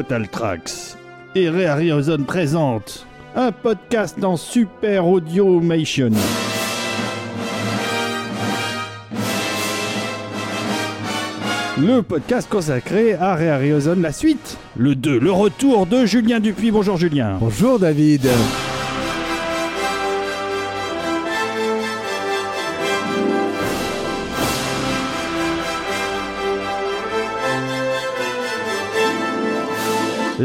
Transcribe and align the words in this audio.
Total 0.00 0.26
Tracks 0.28 0.96
et 1.34 1.50
Ozone 1.92 2.24
présente 2.24 3.06
un 3.36 3.52
podcast 3.52 4.16
en 4.24 4.38
super 4.38 5.06
audio-mation. 5.06 6.12
Le 11.78 12.00
podcast 12.00 12.48
consacré 12.48 13.12
à 13.12 13.34
Rare 13.34 13.60
Ozone, 13.76 14.00
la 14.00 14.12
suite, 14.12 14.56
le 14.74 14.94
2, 14.94 15.18
le 15.18 15.32
retour 15.32 15.84
de 15.84 16.06
Julien 16.06 16.40
Dupuis. 16.40 16.70
Bonjour 16.70 16.96
Julien. 16.96 17.36
Bonjour 17.38 17.78
David. 17.78 18.26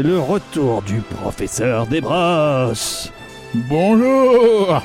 Le 0.02 0.18
retour 0.18 0.82
du 0.82 1.00
professeur 1.00 1.86
Desbrosses. 1.86 3.10
Bonjour 3.54 4.82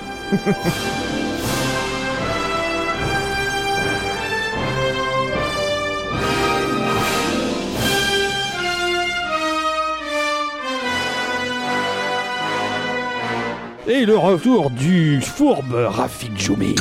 Et 13.88 14.06
le 14.06 14.18
retour 14.18 14.70
du 14.70 15.20
fourbe 15.20 15.74
Rafik 15.74 16.40
Joumi. 16.40 16.76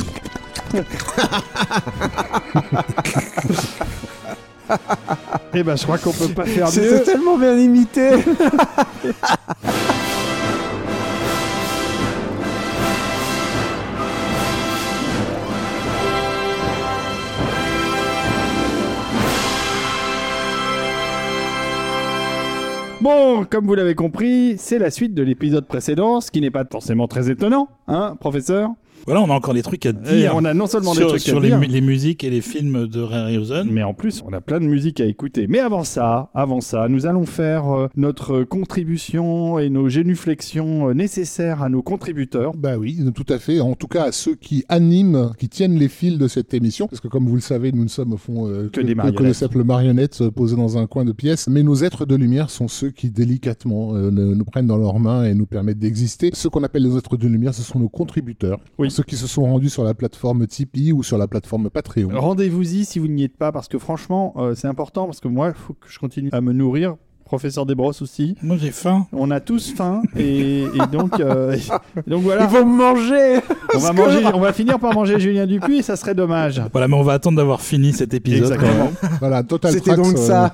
Eh 5.53 5.63
ben, 5.63 5.75
je 5.75 5.83
crois 5.83 5.97
qu'on 5.97 6.13
peut 6.13 6.29
pas 6.33 6.45
faire 6.45 6.67
mieux. 6.67 6.71
C'était 6.71 7.03
tellement 7.03 7.37
bien 7.37 7.57
imité. 7.57 8.11
Bon, 23.01 23.45
comme 23.49 23.65
vous 23.65 23.73
l'avez 23.73 23.95
compris, 23.95 24.59
c'est 24.59 24.77
la 24.77 24.91
suite 24.91 25.15
de 25.15 25.23
l'épisode 25.23 25.65
précédent, 25.65 26.21
ce 26.21 26.29
qui 26.29 26.39
n'est 26.39 26.51
pas 26.51 26.65
forcément 26.71 27.07
très 27.07 27.31
étonnant, 27.31 27.67
hein, 27.87 28.15
professeur 28.19 28.69
Voilà, 29.05 29.21
on 29.21 29.29
a 29.29 29.33
encore 29.33 29.53
des 29.53 29.61
trucs 29.63 29.85
à 29.85 29.89
Et 29.89 29.93
dire 29.93 30.33
on 30.35 30.45
a 30.45 30.53
non 30.53 30.67
seulement 30.67 30.93
sur, 30.93 31.03
des 31.03 31.07
trucs 31.09 31.21
sur 31.21 31.37
à 31.37 31.41
les, 31.41 31.47
dire, 31.49 31.59
mu- 31.59 31.65
les 31.67 31.81
musiques 31.81 32.23
et 32.23 32.29
les 32.29 32.41
films 32.41 32.87
de 32.87 33.01
Ozone. 33.37 33.69
mais 33.71 33.83
en 33.83 33.93
plus, 33.93 34.23
on 34.27 34.33
a 34.33 34.41
plein 34.41 34.59
de 34.59 34.65
musique 34.65 34.99
à 35.01 35.05
écouter. 35.05 35.47
Mais 35.47 35.59
avant 35.59 35.83
ça, 35.83 36.29
avant 36.33 36.61
ça, 36.61 36.87
nous 36.87 37.05
allons 37.05 37.25
faire 37.25 37.67
euh, 37.75 37.87
notre 37.95 38.43
contribution 38.43 39.59
et 39.59 39.69
nos 39.69 39.89
génuflexions 39.89 40.89
euh, 40.89 40.93
nécessaires 40.93 41.61
à 41.61 41.69
nos 41.69 41.81
contributeurs. 41.81 42.53
Bah 42.55 42.77
oui, 42.77 42.99
tout 43.15 43.25
à 43.29 43.39
fait. 43.39 43.59
En 43.59 43.73
tout 43.75 43.87
cas, 43.87 44.03
à 44.05 44.11
ceux 44.11 44.35
qui 44.35 44.63
animent, 44.69 45.31
qui 45.37 45.49
tiennent 45.49 45.75
les 45.77 45.87
fils 45.89 46.17
de 46.17 46.27
cette 46.27 46.53
émission, 46.53 46.87
parce 46.87 46.99
que 46.99 47.07
comme 47.07 47.27
vous 47.27 47.35
le 47.35 47.41
savez, 47.41 47.71
nous 47.71 47.83
ne 47.83 47.89
sommes 47.89 48.13
au 48.13 48.17
fond 48.17 48.47
euh, 48.47 48.69
Que 48.71 48.81
des 48.81 48.95
marionnettes. 48.95 49.19
que 49.19 49.23
de 49.23 49.33
simples 49.33 49.63
marionnettes 49.63 50.21
euh, 50.21 50.31
posées 50.31 50.55
dans 50.55 50.77
un 50.77 50.87
coin 50.87 51.05
de 51.05 51.11
pièce. 51.11 51.47
Mais 51.47 51.63
nos 51.63 51.75
êtres 51.75 52.05
de 52.05 52.15
lumière 52.15 52.49
sont 52.49 52.67
ceux 52.67 52.89
qui 52.91 53.09
délicatement 53.09 53.95
euh, 53.95 54.11
nous 54.11 54.45
prennent 54.45 54.67
dans 54.67 54.77
leurs 54.77 54.99
mains 54.99 55.23
et 55.25 55.33
nous 55.33 55.45
permettent 55.45 55.79
d'exister. 55.79 56.31
Ceux 56.33 56.49
qu'on 56.49 56.63
appelle 56.63 56.83
les 56.83 56.97
êtres 56.97 57.17
de 57.17 57.27
lumière, 57.27 57.53
ce 57.53 57.61
sont 57.63 57.79
nos 57.79 57.89
contributeurs, 57.89 58.59
Oui. 58.77 58.90
Ceux 58.91 59.03
qui 59.03 59.15
se 59.15 59.27
sont 59.27 59.43
rendus 59.43 59.69
sur 59.69 59.83
la 59.83 59.93
plateforme 59.93 60.45
Tipeee 60.45 60.91
ou 60.91 61.01
sur 61.01 61.17
la 61.17 61.27
plateforme 61.27 61.69
Patreon. 61.69 62.09
Rendez-vous-y 62.13 62.85
si 62.85 62.99
vous 62.99 63.07
n'y 63.07 63.23
êtes 63.23 63.37
pas, 63.37 63.51
parce 63.51 63.67
que 63.67 63.79
franchement, 63.79 64.33
euh, 64.37 64.53
c'est 64.53 64.67
important, 64.67 65.05
parce 65.05 65.19
que 65.19 65.27
moi, 65.27 65.49
il 65.49 65.55
faut 65.55 65.73
que 65.73 65.89
je 65.89 65.97
continue 65.97 66.29
à 66.31 66.41
me 66.41 66.53
nourrir. 66.53 66.97
Professeur 67.31 67.65
Desbrosses 67.65 68.01
aussi. 68.01 68.35
Moi 68.43 68.57
j'ai 68.59 68.71
faim. 68.71 69.07
On 69.13 69.31
a 69.31 69.39
tous 69.39 69.71
faim 69.73 70.01
et, 70.17 70.63
et 70.63 70.87
donc, 70.91 71.17
euh, 71.21 71.55
donc 72.05 72.23
voilà. 72.23 72.43
Ils 72.43 72.49
vont 72.49 72.65
me 72.65 72.75
manger. 72.75 73.39
On 73.73 73.77
va, 73.79 73.93
manger, 73.93 74.19
on 74.33 74.41
va 74.41 74.51
finir 74.51 74.79
par 74.79 74.93
manger 74.93 75.17
Julien 75.17 75.47
Dupuis 75.47 75.77
et 75.77 75.81
ça 75.81 75.95
serait 75.95 76.13
dommage. 76.13 76.61
Voilà, 76.73 76.89
mais 76.89 76.95
on 76.95 77.03
va 77.03 77.13
attendre 77.13 77.37
d'avoir 77.37 77.61
fini 77.61 77.93
cet 77.93 78.13
épisode. 78.13 78.51
Exactement. 78.51 78.89
quand 79.01 79.09
même. 79.09 79.17
Voilà, 79.21 79.43
Total 79.43 79.71
C'était 79.71 79.95
donc 79.95 80.17
ça. 80.17 80.53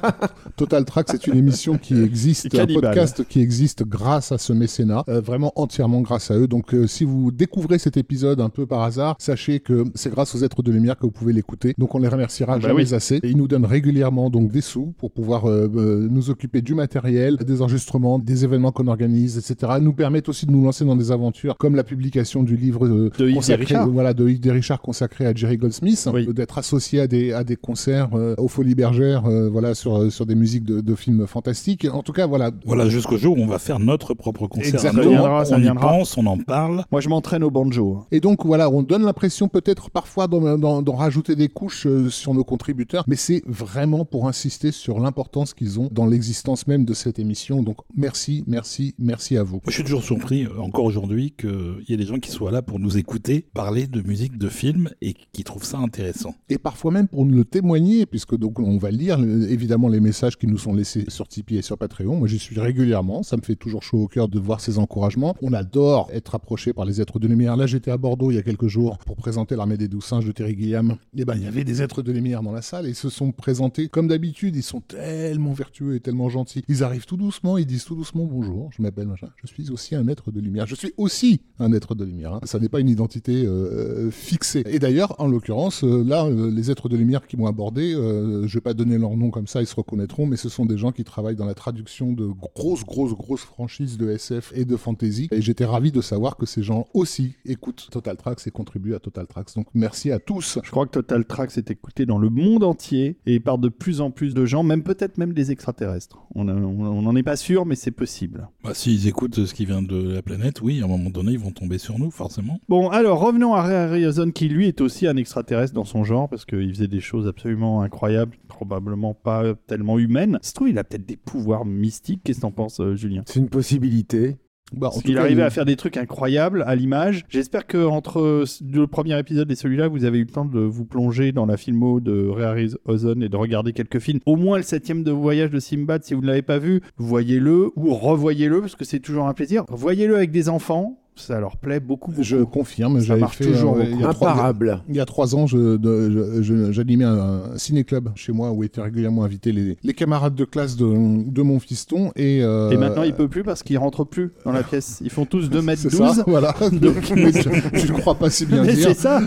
Total 0.56 0.86
Track, 0.86 1.08
c'est 1.10 1.26
une 1.26 1.38
émission 1.38 1.80
qui 1.80 2.00
existe, 2.04 2.54
un 2.54 2.68
podcast 2.68 3.24
qui 3.28 3.42
existe 3.42 3.84
grâce 3.84 4.32
à 4.32 4.38
ce 4.38 4.54
mécénat, 4.54 5.04
euh, 5.10 5.20
vraiment 5.20 5.54
entièrement 5.56 6.02
grâce 6.02 6.30
à 6.30 6.36
eux. 6.36 6.48
Donc, 6.48 6.76
euh, 6.76 6.86
si 6.86 7.06
vous 7.06 7.32
découvrez 7.32 7.80
cet 7.80 7.98
épisode 7.98 8.40
un 8.40 8.50
peu 8.50 8.68
par 8.68 8.84
hasard, 8.84 9.16
sachez 9.18 9.60
que 9.62 9.86
c'est 9.96 10.12
grâce 10.12 10.36
aux 10.36 10.44
êtres 10.44 10.62
de 10.62 10.72
lumière 10.72 10.96
que 10.96 11.08
vous 11.08 11.12
pouvez 11.12 11.34
l'écouter. 11.34 11.74
Donc, 11.80 11.96
on 11.96 12.00
les 12.00 12.08
remerciera 12.08 12.60
Bah 12.60 12.68
jamais 12.68 12.84
oui. 12.84 12.94
assez. 12.94 13.16
Et 13.24 13.30
ils 13.30 13.38
nous 13.38 13.48
donnent 13.48 13.66
régulièrement 13.66 14.30
donc 14.30 14.52
des 14.52 14.62
sous 14.62 14.94
pour 15.00 15.12
pouvoir 15.12 15.48
euh, 15.50 15.68
euh, 15.76 16.08
nous 16.10 16.30
occuper 16.30 16.62
du 16.68 16.76
matériel, 16.76 17.38
des 17.38 17.62
enregistrements, 17.62 18.20
des 18.20 18.44
événements 18.44 18.72
qu'on 18.74 18.88
organise, 18.88 19.38
etc. 19.38 19.74
Ils 19.78 19.84
nous 19.86 19.94
permettent 19.94 20.28
aussi 20.28 20.46
de 20.46 20.52
nous 20.52 20.64
lancer 20.64 20.84
dans 20.84 20.98
des 20.98 21.12
aventures 21.14 21.58
comme 21.58 21.76
la 21.76 21.84
publication 21.86 22.44
du 22.44 22.58
livre 22.58 22.86
euh, 22.86 23.10
De 23.18 23.32
consacré, 23.34 23.64
Richard. 23.64 23.88
voilà, 23.90 24.14
de 24.14 24.28
Yves 24.28 24.52
Richard 24.52 24.82
consacré 24.82 25.26
à 25.26 25.34
Jerry 25.34 25.56
Goldsmith, 25.58 26.10
Oui. 26.14 26.28
euh, 26.28 26.34
d'être 26.34 26.58
associé 26.58 27.00
à 27.00 27.08
des, 27.08 27.32
à 27.32 27.46
des 27.46 27.56
concerts 27.56 28.10
euh, 28.14 28.36
aux 28.38 28.50
Folies 28.50 28.76
Bergères, 28.76 29.26
euh, 29.28 29.50
voilà, 29.50 29.74
sur, 29.76 29.98
euh, 29.98 30.10
sur 30.10 30.26
des 30.26 30.36
musiques 30.36 30.66
de, 30.66 30.82
de 30.82 30.96
films 30.96 31.26
fantastiques. 31.26 31.88
En 31.92 32.04
tout 32.04 32.12
cas, 32.12 32.28
voilà. 32.28 32.52
Voilà, 32.66 32.90
jusqu'au 32.90 33.18
jour 33.18 33.38
où 33.38 33.42
on 33.42 33.48
va 33.48 33.60
faire 33.60 33.80
notre 33.80 34.14
propre 34.14 34.48
concert. 34.48 34.74
Exactement. 34.74 35.04
Ça 35.04 35.10
viendra, 35.10 35.46
ça 35.46 35.56
on 35.56 35.60
y 35.60 35.62
viendra. 35.62 35.88
pense, 35.88 36.18
on 36.18 36.26
en 36.26 36.38
parle. 36.38 36.84
Moi, 36.92 37.00
je 37.00 37.08
m'entraîne 37.08 37.44
au 37.46 37.50
banjo. 37.52 38.04
Et 38.12 38.20
donc, 38.20 38.46
voilà, 38.46 38.70
on 38.70 38.84
donne 38.84 39.04
l'impression 39.04 39.48
peut-être 39.48 39.90
parfois 39.90 40.28
d'en, 40.28 40.96
rajouter 40.96 41.36
des 41.38 41.48
couches 41.48 41.88
euh, 41.88 42.10
sur 42.10 42.34
nos 42.34 42.44
contributeurs, 42.44 43.06
mais 43.08 43.16
c'est 43.16 43.42
vraiment 43.48 44.04
pour 44.04 44.28
insister 44.28 44.72
sur 44.74 45.00
l'importance 45.00 45.54
qu'ils 45.54 45.80
ont 45.80 45.88
dans 45.92 46.06
l'existence 46.06 46.57
même 46.66 46.86
de 46.86 46.94
cette 46.94 47.20
émission. 47.20 47.62
Donc, 47.62 47.78
merci, 47.96 48.44
merci, 48.48 48.96
merci 48.98 49.38
à 49.38 49.44
vous. 49.44 49.58
Moi, 49.58 49.64
je 49.68 49.74
suis 49.74 49.84
toujours 49.84 50.04
surpris, 50.04 50.46
euh, 50.46 50.60
encore 50.60 50.86
aujourd'hui, 50.86 51.34
qu'il 51.38 51.84
y 51.88 51.94
ait 51.94 51.98
des 51.98 52.06
gens 52.06 52.18
qui 52.18 52.32
soient 52.32 52.52
là 52.52 52.62
pour 52.62 52.80
nous 52.80 52.98
écouter 52.98 53.46
parler 53.54 53.88
de 53.88 54.02
musique 54.02 54.38
de 54.38 54.50
film 54.50 54.90
et 55.02 55.14
qui 55.34 55.44
trouvent 55.44 55.64
ça 55.66 55.78
intéressant. 55.78 56.36
Et 56.50 56.58
parfois 56.58 56.92
même 56.92 57.08
pour 57.08 57.26
nous 57.26 57.36
le 57.36 57.46
témoigner, 57.46 58.06
puisque 58.06 58.36
donc 58.36 58.60
on 58.60 58.78
va 58.78 58.92
lire 58.92 59.20
euh, 59.20 59.48
évidemment 59.50 59.90
les 59.90 60.00
messages 60.00 60.38
qui 60.38 60.48
nous 60.48 60.58
sont 60.58 60.74
laissés 60.74 61.06
sur 61.10 61.28
Tipeee 61.28 61.58
et 61.58 61.62
sur 61.62 61.78
Patreon. 61.78 62.16
Moi, 62.18 62.28
j'y 62.28 62.40
suis 62.40 62.60
régulièrement. 62.60 63.24
Ça 63.24 63.38
me 63.38 63.42
fait 63.42 63.56
toujours 63.56 63.84
chaud 63.84 64.04
au 64.04 64.08
cœur 64.08 64.28
de 64.28 64.40
voir 64.40 64.62
ces 64.62 64.80
encouragements. 64.80 65.36
On 65.42 65.54
adore 65.54 66.10
être 66.14 66.36
approché 66.36 66.74
par 66.74 66.86
les 66.86 67.02
êtres 67.02 67.20
de 67.20 67.28
lumière. 67.28 67.58
Là, 67.58 67.68
j'étais 67.68 67.92
à 67.92 67.98
Bordeaux 67.98 68.32
il 68.32 68.36
y 68.36 68.40
a 68.40 68.44
quelques 68.44 68.68
jours 68.68 68.98
pour 69.00 69.16
présenter 69.16 69.56
l'armée 69.56 69.78
des 69.78 69.88
douze 69.88 70.06
singes 70.06 70.26
de 70.26 70.32
Terry 70.32 70.56
Gilliam. 70.58 70.96
Et 71.16 71.26
ben, 71.26 71.36
il 71.36 71.44
y 71.44 71.48
avait 71.48 71.64
des 71.64 71.82
êtres 71.82 72.02
de 72.02 72.12
lumière 72.12 72.42
dans 72.42 72.52
la 72.52 72.62
salle 72.62 72.86
et 72.86 72.90
ils 72.90 72.96
se 72.96 73.10
sont 73.10 73.32
présentés 73.32 73.90
comme 73.90 74.08
d'habitude. 74.08 74.56
Ils 74.56 74.64
sont 74.64 74.82
tellement 74.82 75.54
vertueux 75.54 75.96
et 75.96 76.00
tellement 76.00 76.30
gentils. 76.30 76.47
Ils 76.68 76.84
arrivent 76.84 77.06
tout 77.06 77.18
doucement, 77.18 77.58
ils 77.58 77.66
disent 77.66 77.86
tout 77.86 77.96
doucement 77.96 78.26
bonjour. 78.26 78.70
Je 78.76 78.82
m'appelle 78.82 79.08
machin. 79.08 79.30
Je 79.42 79.48
suis 79.48 79.70
aussi 79.72 79.96
un 79.96 80.08
être 80.08 80.32
de 80.32 80.40
lumière. 80.40 80.66
Je 80.68 80.76
suis 80.76 80.94
aussi 80.98 81.42
un 81.60 81.74
être 81.74 81.96
de 81.96 82.06
lumière. 82.06 82.34
hein. 82.34 82.40
Ça 82.44 82.60
n'est 82.60 82.70
pas 82.70 82.80
une 82.80 82.90
identité 82.90 83.46
euh, 83.46 84.10
fixée. 84.12 84.64
Et 84.66 84.80
d'ailleurs, 84.80 85.16
en 85.20 85.28
l'occurrence, 85.28 85.84
euh, 85.84 86.04
là, 86.04 86.26
euh, 86.26 86.50
les 86.52 86.72
êtres 86.72 86.90
de 86.90 86.98
lumière 86.98 87.26
qui 87.28 87.38
m'ont 87.38 87.48
abordé, 87.48 87.94
euh, 87.94 88.48
je 88.48 88.54
vais 88.56 88.62
pas 88.62 88.74
donner 88.74 88.98
leur 88.98 89.16
nom 89.18 89.30
comme 89.30 89.48
ça, 89.48 89.62
ils 89.62 89.68
se 89.68 89.76
reconnaîtront, 89.76 90.26
mais 90.26 90.38
ce 90.38 90.50
sont 90.50 90.66
des 90.66 90.78
gens 90.78 90.92
qui 90.92 91.04
travaillent 91.04 91.36
dans 91.36 91.46
la 91.46 91.54
traduction 91.54 92.14
de 92.14 92.26
grosses, 92.28 92.84
grosses, 92.84 93.14
grosses 93.14 93.42
franchises 93.42 93.98
de 93.98 94.10
SF 94.10 94.54
et 94.56 94.66
de 94.66 94.76
fantasy. 94.78 95.28
Et 95.32 95.42
j'étais 95.42 95.66
ravi 95.66 95.92
de 95.92 96.02
savoir 96.02 96.38
que 96.38 96.46
ces 96.46 96.64
gens 96.64 96.88
aussi 96.94 97.34
écoutent 97.46 97.88
Total 97.92 98.16
Tracks 98.18 98.46
et 98.46 98.52
contribuent 98.52 98.96
à 98.96 99.00
Total 99.00 99.28
Tracks. 99.28 99.54
Donc 99.56 99.68
merci 99.74 100.12
à 100.12 100.20
tous. 100.20 100.60
Je 100.64 100.72
crois 100.72 100.86
que 100.86 100.92
Total 100.92 101.26
Tracks 101.26 101.58
est 101.58 101.72
écouté 101.72 102.06
dans 102.06 102.18
le 102.18 102.30
monde 102.30 102.64
entier 102.64 103.18
et 103.26 103.40
par 103.40 103.58
de 103.58 103.70
plus 103.70 104.02
en 104.02 104.12
plus 104.12 104.34
de 104.34 104.46
gens, 104.46 104.64
même 104.64 104.84
peut-être 104.84 105.18
même 105.18 105.34
des 105.34 105.52
extraterrestres. 105.52 106.20
On 106.38 107.02
n'en 107.02 107.16
est 107.16 107.24
pas 107.24 107.36
sûr, 107.36 107.66
mais 107.66 107.76
c'est 107.76 107.92
possible. 107.92 108.48
Bah, 108.64 108.74
S'ils 108.74 109.08
écoutent 109.08 109.46
ce 109.46 109.54
qui 109.54 109.66
vient 109.66 109.82
de 109.82 110.14
la 110.14 110.22
planète, 110.22 110.62
oui, 110.62 110.82
à 110.82 110.86
un 110.86 110.88
moment 110.88 111.10
donné, 111.10 111.32
ils 111.32 111.40
vont 111.40 111.52
tomber 111.52 111.78
sur 111.78 111.98
nous, 111.98 112.12
forcément. 112.12 112.60
Bon, 112.70 112.90
alors 112.90 113.20
revenons 113.20 113.56
à 113.56 113.62
Harryhausen 113.62 114.32
qui 114.34 114.48
lui 114.48 114.68
est 114.68 114.82
aussi 114.82 115.08
un 115.08 115.18
extraterrestre 115.18 115.74
dans 115.74 115.86
son 115.86 116.04
genre 116.04 116.30
parce 116.30 116.46
qu'il 116.46 116.70
faisait 116.74 116.88
des 116.88 117.00
choses 117.00 117.28
absolument 117.28 117.82
incroyables, 117.82 118.38
probablement 118.48 119.14
pas 119.14 119.56
tellement 119.68 119.98
humaines. 119.98 120.38
Se 120.42 120.54
trouve, 120.54 120.70
il 120.70 120.78
a 120.78 120.84
peut-être 120.84 121.06
des 121.06 121.18
pouvoirs 121.18 121.66
mystiques. 121.66 122.22
Qu'est-ce 122.24 122.38
que 122.40 122.42
t'en 122.44 122.52
penses, 122.52 122.80
euh, 122.80 122.96
Julien? 122.96 123.24
C'est 123.26 123.40
une 123.40 123.50
possibilité. 123.50 124.38
Bah, 124.74 124.90
en 124.94 125.00
cas, 125.00 125.22
arrivait 125.22 125.42
il- 125.42 125.46
à 125.46 125.50
faire 125.50 125.66
des 125.66 125.76
trucs 125.78 125.96
incroyables 125.98 126.64
à 126.68 126.76
l'image. 126.76 127.24
J'espère 127.30 127.68
que 127.68 127.86
entre 127.86 128.44
le 128.72 128.88
premier 128.88 129.18
épisode 129.18 129.50
et 129.52 129.56
celui-là, 129.56 129.88
vous 129.88 130.04
avez 130.04 130.18
eu 130.20 130.26
le 130.26 130.30
temps 130.32 130.46
de 130.46 130.60
vous 130.60 130.84
plonger 130.86 131.32
dans 131.32 131.46
la 131.46 131.56
filmo 131.58 132.00
de 132.00 132.28
Ray 132.28 132.46
Harryhausen 132.46 133.24
et 133.24 133.30
de 133.30 133.38
regarder 133.38 133.72
quelques 133.74 134.00
films. 134.00 134.20
Au 134.26 134.36
moins 134.36 134.58
le 134.58 134.64
septième 134.64 135.04
de 135.04 135.12
voyage 135.12 135.52
de 135.52 135.60
Simbad, 135.60 136.04
si 136.04 136.14
vous 136.14 136.22
ne 136.22 136.28
l'avez 136.28 136.42
pas 136.42 136.58
vu, 136.60 136.82
voyez-le 136.98 137.70
ou 137.76 137.94
revoyez-le 137.94 138.60
parce 138.62 138.76
que 138.76 138.84
c'est 138.86 139.00
toujours 139.00 139.28
un 139.28 139.34
plaisir. 139.34 139.64
Voyez-le 139.70 140.16
avec 140.16 140.32
des 140.32 140.50
enfants. 140.50 141.00
Ça 141.18 141.40
leur 141.40 141.58
plaît 141.58 141.80
beaucoup. 141.80 142.12
beaucoup. 142.12 142.24
Je 142.24 142.38
confirme, 142.44 143.00
Ça 143.00 143.06
j'avais 143.08 143.22
marche 143.22 143.38
fait 143.38 143.46
toujours 143.52 143.78
euh, 143.78 143.84
il 143.84 144.00
y 144.02 144.04
a 144.04 144.14
trois- 144.14 144.32
Imparable. 144.32 144.82
Il 144.90 144.96
y 144.96 145.00
a 145.00 145.06
trois 145.06 145.36
ans, 145.36 145.48
je- 145.48 145.78
de- 145.78 146.10
je- 146.12 146.42
je- 146.44 146.72
j'animais 146.72 147.04
un, 147.06 147.18
un 147.54 147.58
ciné-club 147.58 148.10
chez 148.16 148.32
moi 148.32 148.52
où 148.52 148.64
étaient 148.64 148.82
régulièrement 148.82 149.24
invités 149.24 149.52
les, 149.52 149.78
les 149.84 149.94
camarades 149.94 150.36
de 150.36 150.46
classe 150.46 150.76
de, 150.76 150.86
de 150.86 151.42
mon 151.42 151.60
fiston. 151.60 152.12
Et, 152.16 152.42
euh, 152.44 152.70
Et 152.72 152.78
maintenant, 152.78 153.04
il 153.04 153.14
peut 153.14 153.28
plus 153.28 153.44
parce 153.44 153.64
qu'il 153.64 153.78
rentre 153.78 154.04
plus 154.04 154.32
dans 154.46 154.52
la 154.52 154.64
pièce. 154.64 155.00
Ils 155.04 155.10
font 155.10 155.26
tous 155.26 155.50
2 155.50 155.62
mètres 155.62 155.82
c'est 155.84 155.90
12. 155.98 156.16
ça, 156.16 156.24
voilà. 156.28 156.54
Donc- 156.72 156.96
Mais 157.16 157.32
je 157.32 157.92
ne 157.94 157.98
crois 158.00 158.16
pas 158.16 158.30
si 158.30 158.46
bien 158.46 158.64
Mais 158.64 158.74
dire. 158.74 158.90
c'est 158.90 158.94
ça. 158.96 159.22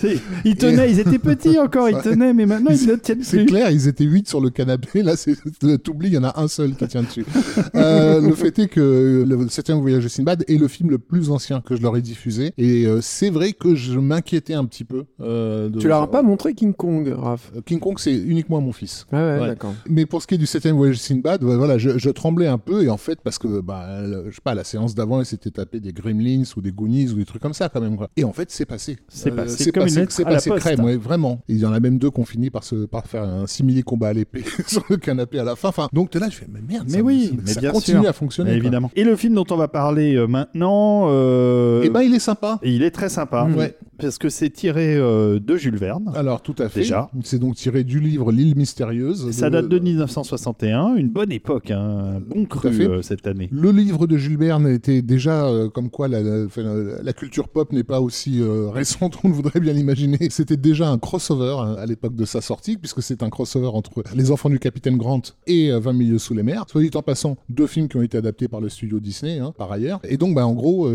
C'est- 0.00 0.18
Ils 0.44 0.56
tenaient, 0.56 0.90
ils 0.90 0.98
étaient 1.00 1.18
petits 1.18 1.58
encore, 1.58 1.88
ils 1.88 1.98
tenaient, 1.98 2.32
mais 2.32 2.46
maintenant 2.46 2.70
ils 2.70 2.86
ne 2.88 2.94
tiennent 2.96 3.22
C'est 3.22 3.38
plus. 3.38 3.46
clair, 3.46 3.70
ils 3.70 3.88
étaient 3.88 4.04
huit 4.04 4.28
sur 4.28 4.40
le 4.40 4.50
canapé. 4.50 5.02
Là, 5.02 5.16
c'est 5.16 5.36
t'oublies, 5.82 6.08
il 6.08 6.14
y 6.14 6.18
en 6.18 6.24
a 6.24 6.40
un 6.40 6.48
seul 6.48 6.74
qui 6.74 6.86
tient 6.86 7.02
dessus. 7.02 7.24
Euh, 7.74 8.20
le 8.20 8.34
fait 8.34 8.58
est 8.58 8.68
que 8.68 9.24
le 9.28 9.48
septième 9.48 9.78
voyage 9.80 10.04
de 10.04 10.08
Sinbad 10.08 10.44
est 10.48 10.56
le 10.56 10.68
film 10.68 10.90
le 10.90 10.98
plus 10.98 11.19
ancien 11.28 11.60
que 11.60 11.76
je 11.76 11.82
leur 11.82 11.96
ai 11.96 12.00
diffusé, 12.00 12.52
et 12.56 12.86
euh, 12.86 13.00
c'est 13.02 13.28
vrai 13.28 13.52
que 13.52 13.74
je 13.74 13.98
m'inquiétais 13.98 14.54
un 14.54 14.64
petit 14.64 14.84
peu. 14.84 15.04
euh, 15.20 15.68
de- 15.68 15.78
Tu 15.78 15.88
leur 15.88 16.00
as 16.02 16.10
pas 16.10 16.22
montré 16.22 16.54
King 16.54 16.72
Kong, 16.72 17.12
Raph? 17.16 17.52
King 17.66 17.78
Kong, 17.80 17.96
c'est 17.98 18.14
uniquement 18.16 18.56
à 18.56 18.60
mon 18.60 18.72
fils. 18.72 19.06
Ouais, 19.12 19.18
ouais, 19.18 19.38
Ouais. 19.40 19.46
d'accord. 19.48 19.74
Mais 19.88 20.06
pour 20.06 20.22
ce 20.22 20.26
qui 20.26 20.36
est 20.36 20.38
du 20.38 20.46
septième 20.46 20.76
voyage 20.76 20.96
de 20.96 21.00
Sinbad, 21.00 21.42
voilà, 21.42 21.76
je, 21.76 21.98
je 21.98 22.10
tremblais 22.10 22.46
un 22.46 22.58
peu, 22.58 22.82
et 22.82 22.88
en 22.88 22.96
fait, 22.96 23.18
parce 23.22 23.38
que, 23.38 23.60
bah, 23.60 24.00
le- 24.06 24.30
je 24.30 24.34
sais 24.36 24.40
pas, 24.42 24.54
la 24.54 24.64
séance 24.64 24.94
d'avant, 24.94 25.20
il 25.20 25.26
s'était 25.26 25.50
tapé 25.50 25.80
des 25.80 25.92
Gremlins 25.92 26.44
ou 26.56 26.60
des 26.62 26.72
Goonies 26.72 27.10
ou 27.10 27.14
des 27.16 27.24
trucs 27.24 27.42
comme 27.42 27.52
ça, 27.54 27.68
quand 27.68 27.80
même. 27.80 27.96
Quoi. 27.96 28.08
Et 28.16 28.24
en 28.24 28.32
fait, 28.32 28.50
c'est 28.50 28.64
passé. 28.66 28.92
Euh, 28.92 29.04
C'est 29.08 29.30
passé 29.32 29.64
c'est 29.64 29.72
comme 29.72 29.82
une 29.82 29.88
passé, 29.88 30.00
lettre 30.00 30.12
c'est 30.12 30.24
à 30.24 30.28
la 30.30 30.34
passé 30.36 30.50
poste. 30.50 30.62
crème, 30.64 30.84
ouais, 30.84 30.96
vraiment. 30.96 31.42
Il 31.48 31.58
y 31.58 31.66
en 31.66 31.72
a 31.72 31.80
même 31.80 31.98
deux 31.98 32.10
qui 32.10 32.20
ont 32.20 32.24
fini 32.24 32.50
par, 32.50 32.64
se, 32.64 32.86
par 32.86 33.06
faire 33.06 33.24
un 33.24 33.46
simili 33.46 33.82
combat 33.82 34.08
à 34.08 34.12
l'épée 34.12 34.44
sur 34.66 34.84
le 34.88 34.96
canapé 34.96 35.38
à 35.38 35.44
la 35.44 35.56
fin. 35.56 35.68
Enfin, 35.68 35.88
donc, 35.92 36.10
t'es 36.10 36.18
là, 36.20 36.28
je 36.30 36.36
fais, 36.36 36.46
mais 36.50 36.60
merde, 36.66 36.84
Mais 36.88 36.98
ça, 36.98 37.02
oui, 37.02 37.26
ça, 37.26 37.34
mais 37.44 37.52
ça 37.52 37.60
bien 37.60 37.70
continue 37.72 38.00
sûr. 38.00 38.08
à 38.08 38.12
fonctionner. 38.12 38.50
Mais 38.52 38.56
évidemment. 38.56 38.90
Et 38.94 39.04
le 39.04 39.16
film 39.16 39.34
dont 39.34 39.46
on 39.50 39.56
va 39.56 39.68
parler 39.68 40.14
euh, 40.16 40.26
maintenant, 40.26 41.09
euh, 41.10 41.82
Et 41.82 41.90
ben, 41.90 42.02
il 42.02 42.14
est 42.14 42.18
sympa. 42.20 42.58
et 42.62 42.70
il 42.70 42.82
est 42.82 42.90
très 42.90 43.08
sympa, 43.08 43.46
Ouais. 43.56 43.76
Parce 44.00 44.18
que 44.18 44.28
c'est 44.28 44.50
tiré 44.50 44.96
euh, 44.96 45.38
de 45.38 45.56
Jules 45.56 45.76
Verne. 45.76 46.12
Alors, 46.14 46.42
tout 46.42 46.54
à 46.58 46.68
fait. 46.68 46.80
Déjà. 46.80 47.10
C'est 47.24 47.38
donc 47.38 47.56
tiré 47.56 47.84
du 47.84 48.00
livre 48.00 48.32
L'île 48.32 48.56
mystérieuse. 48.56 49.30
Ça 49.30 49.50
date 49.50 49.68
de 49.68 49.78
1961, 49.78 50.96
une 50.96 51.08
bonne 51.08 51.32
époque, 51.32 51.70
hein, 51.70 52.16
un 52.16 52.20
bon 52.20 52.44
Tout 52.44 52.58
à 52.58 52.60
cru 52.60 52.72
fait. 52.72 52.86
euh, 52.88 53.02
cette 53.02 53.26
année. 53.26 53.48
Le 53.52 53.70
livre 53.70 54.06
de 54.06 54.16
Jules 54.16 54.38
Verne 54.38 54.66
était 54.68 55.02
déjà 55.02 55.46
euh, 55.46 55.68
comme 55.68 55.90
quoi 55.90 56.08
la, 56.08 57.12
culture 57.12 57.48
pop 57.48 57.72
n'est 57.72 57.84
pas 57.84 58.00
aussi 58.00 58.40
euh, 58.40 58.70
récente 58.70 59.16
qu'on 59.16 59.30
voudrait 59.30 59.60
bien 59.60 59.72
l'imaginer. 59.72 60.28
C'était 60.30 60.56
déjà 60.56 60.88
un 60.88 60.98
crossover 60.98 61.56
hein, 61.60 61.76
à 61.78 61.86
l'époque 61.86 62.14
de 62.14 62.24
sa 62.24 62.40
sortie, 62.40 62.76
puisque 62.76 63.02
c'est 63.02 63.22
un 63.22 63.30
crossover 63.30 63.68
entre 63.68 64.02
Les 64.14 64.30
Enfants 64.30 64.50
du 64.50 64.58
Capitaine 64.58 64.96
Grant 64.96 65.22
et 65.46 65.70
euh, 65.70 65.80
20 65.80 65.92
milieux 65.92 66.18
sous 66.18 66.34
les 66.34 66.42
mers. 66.42 66.64
Soit 66.68 66.82
dit 66.82 66.90
en 66.94 67.02
passant, 67.02 67.36
deux 67.48 67.66
films 67.66 67.88
qui 67.88 67.96
ont 67.96 68.02
été 68.02 68.18
adaptés 68.18 68.48
par 68.48 68.60
le 68.60 68.68
studio 68.68 69.00
Disney, 69.00 69.38
hein, 69.38 69.52
par 69.56 69.70
ailleurs. 69.72 70.00
Et 70.04 70.16
donc, 70.16 70.34
bah, 70.34 70.46
en 70.46 70.54
gros, 70.54 70.88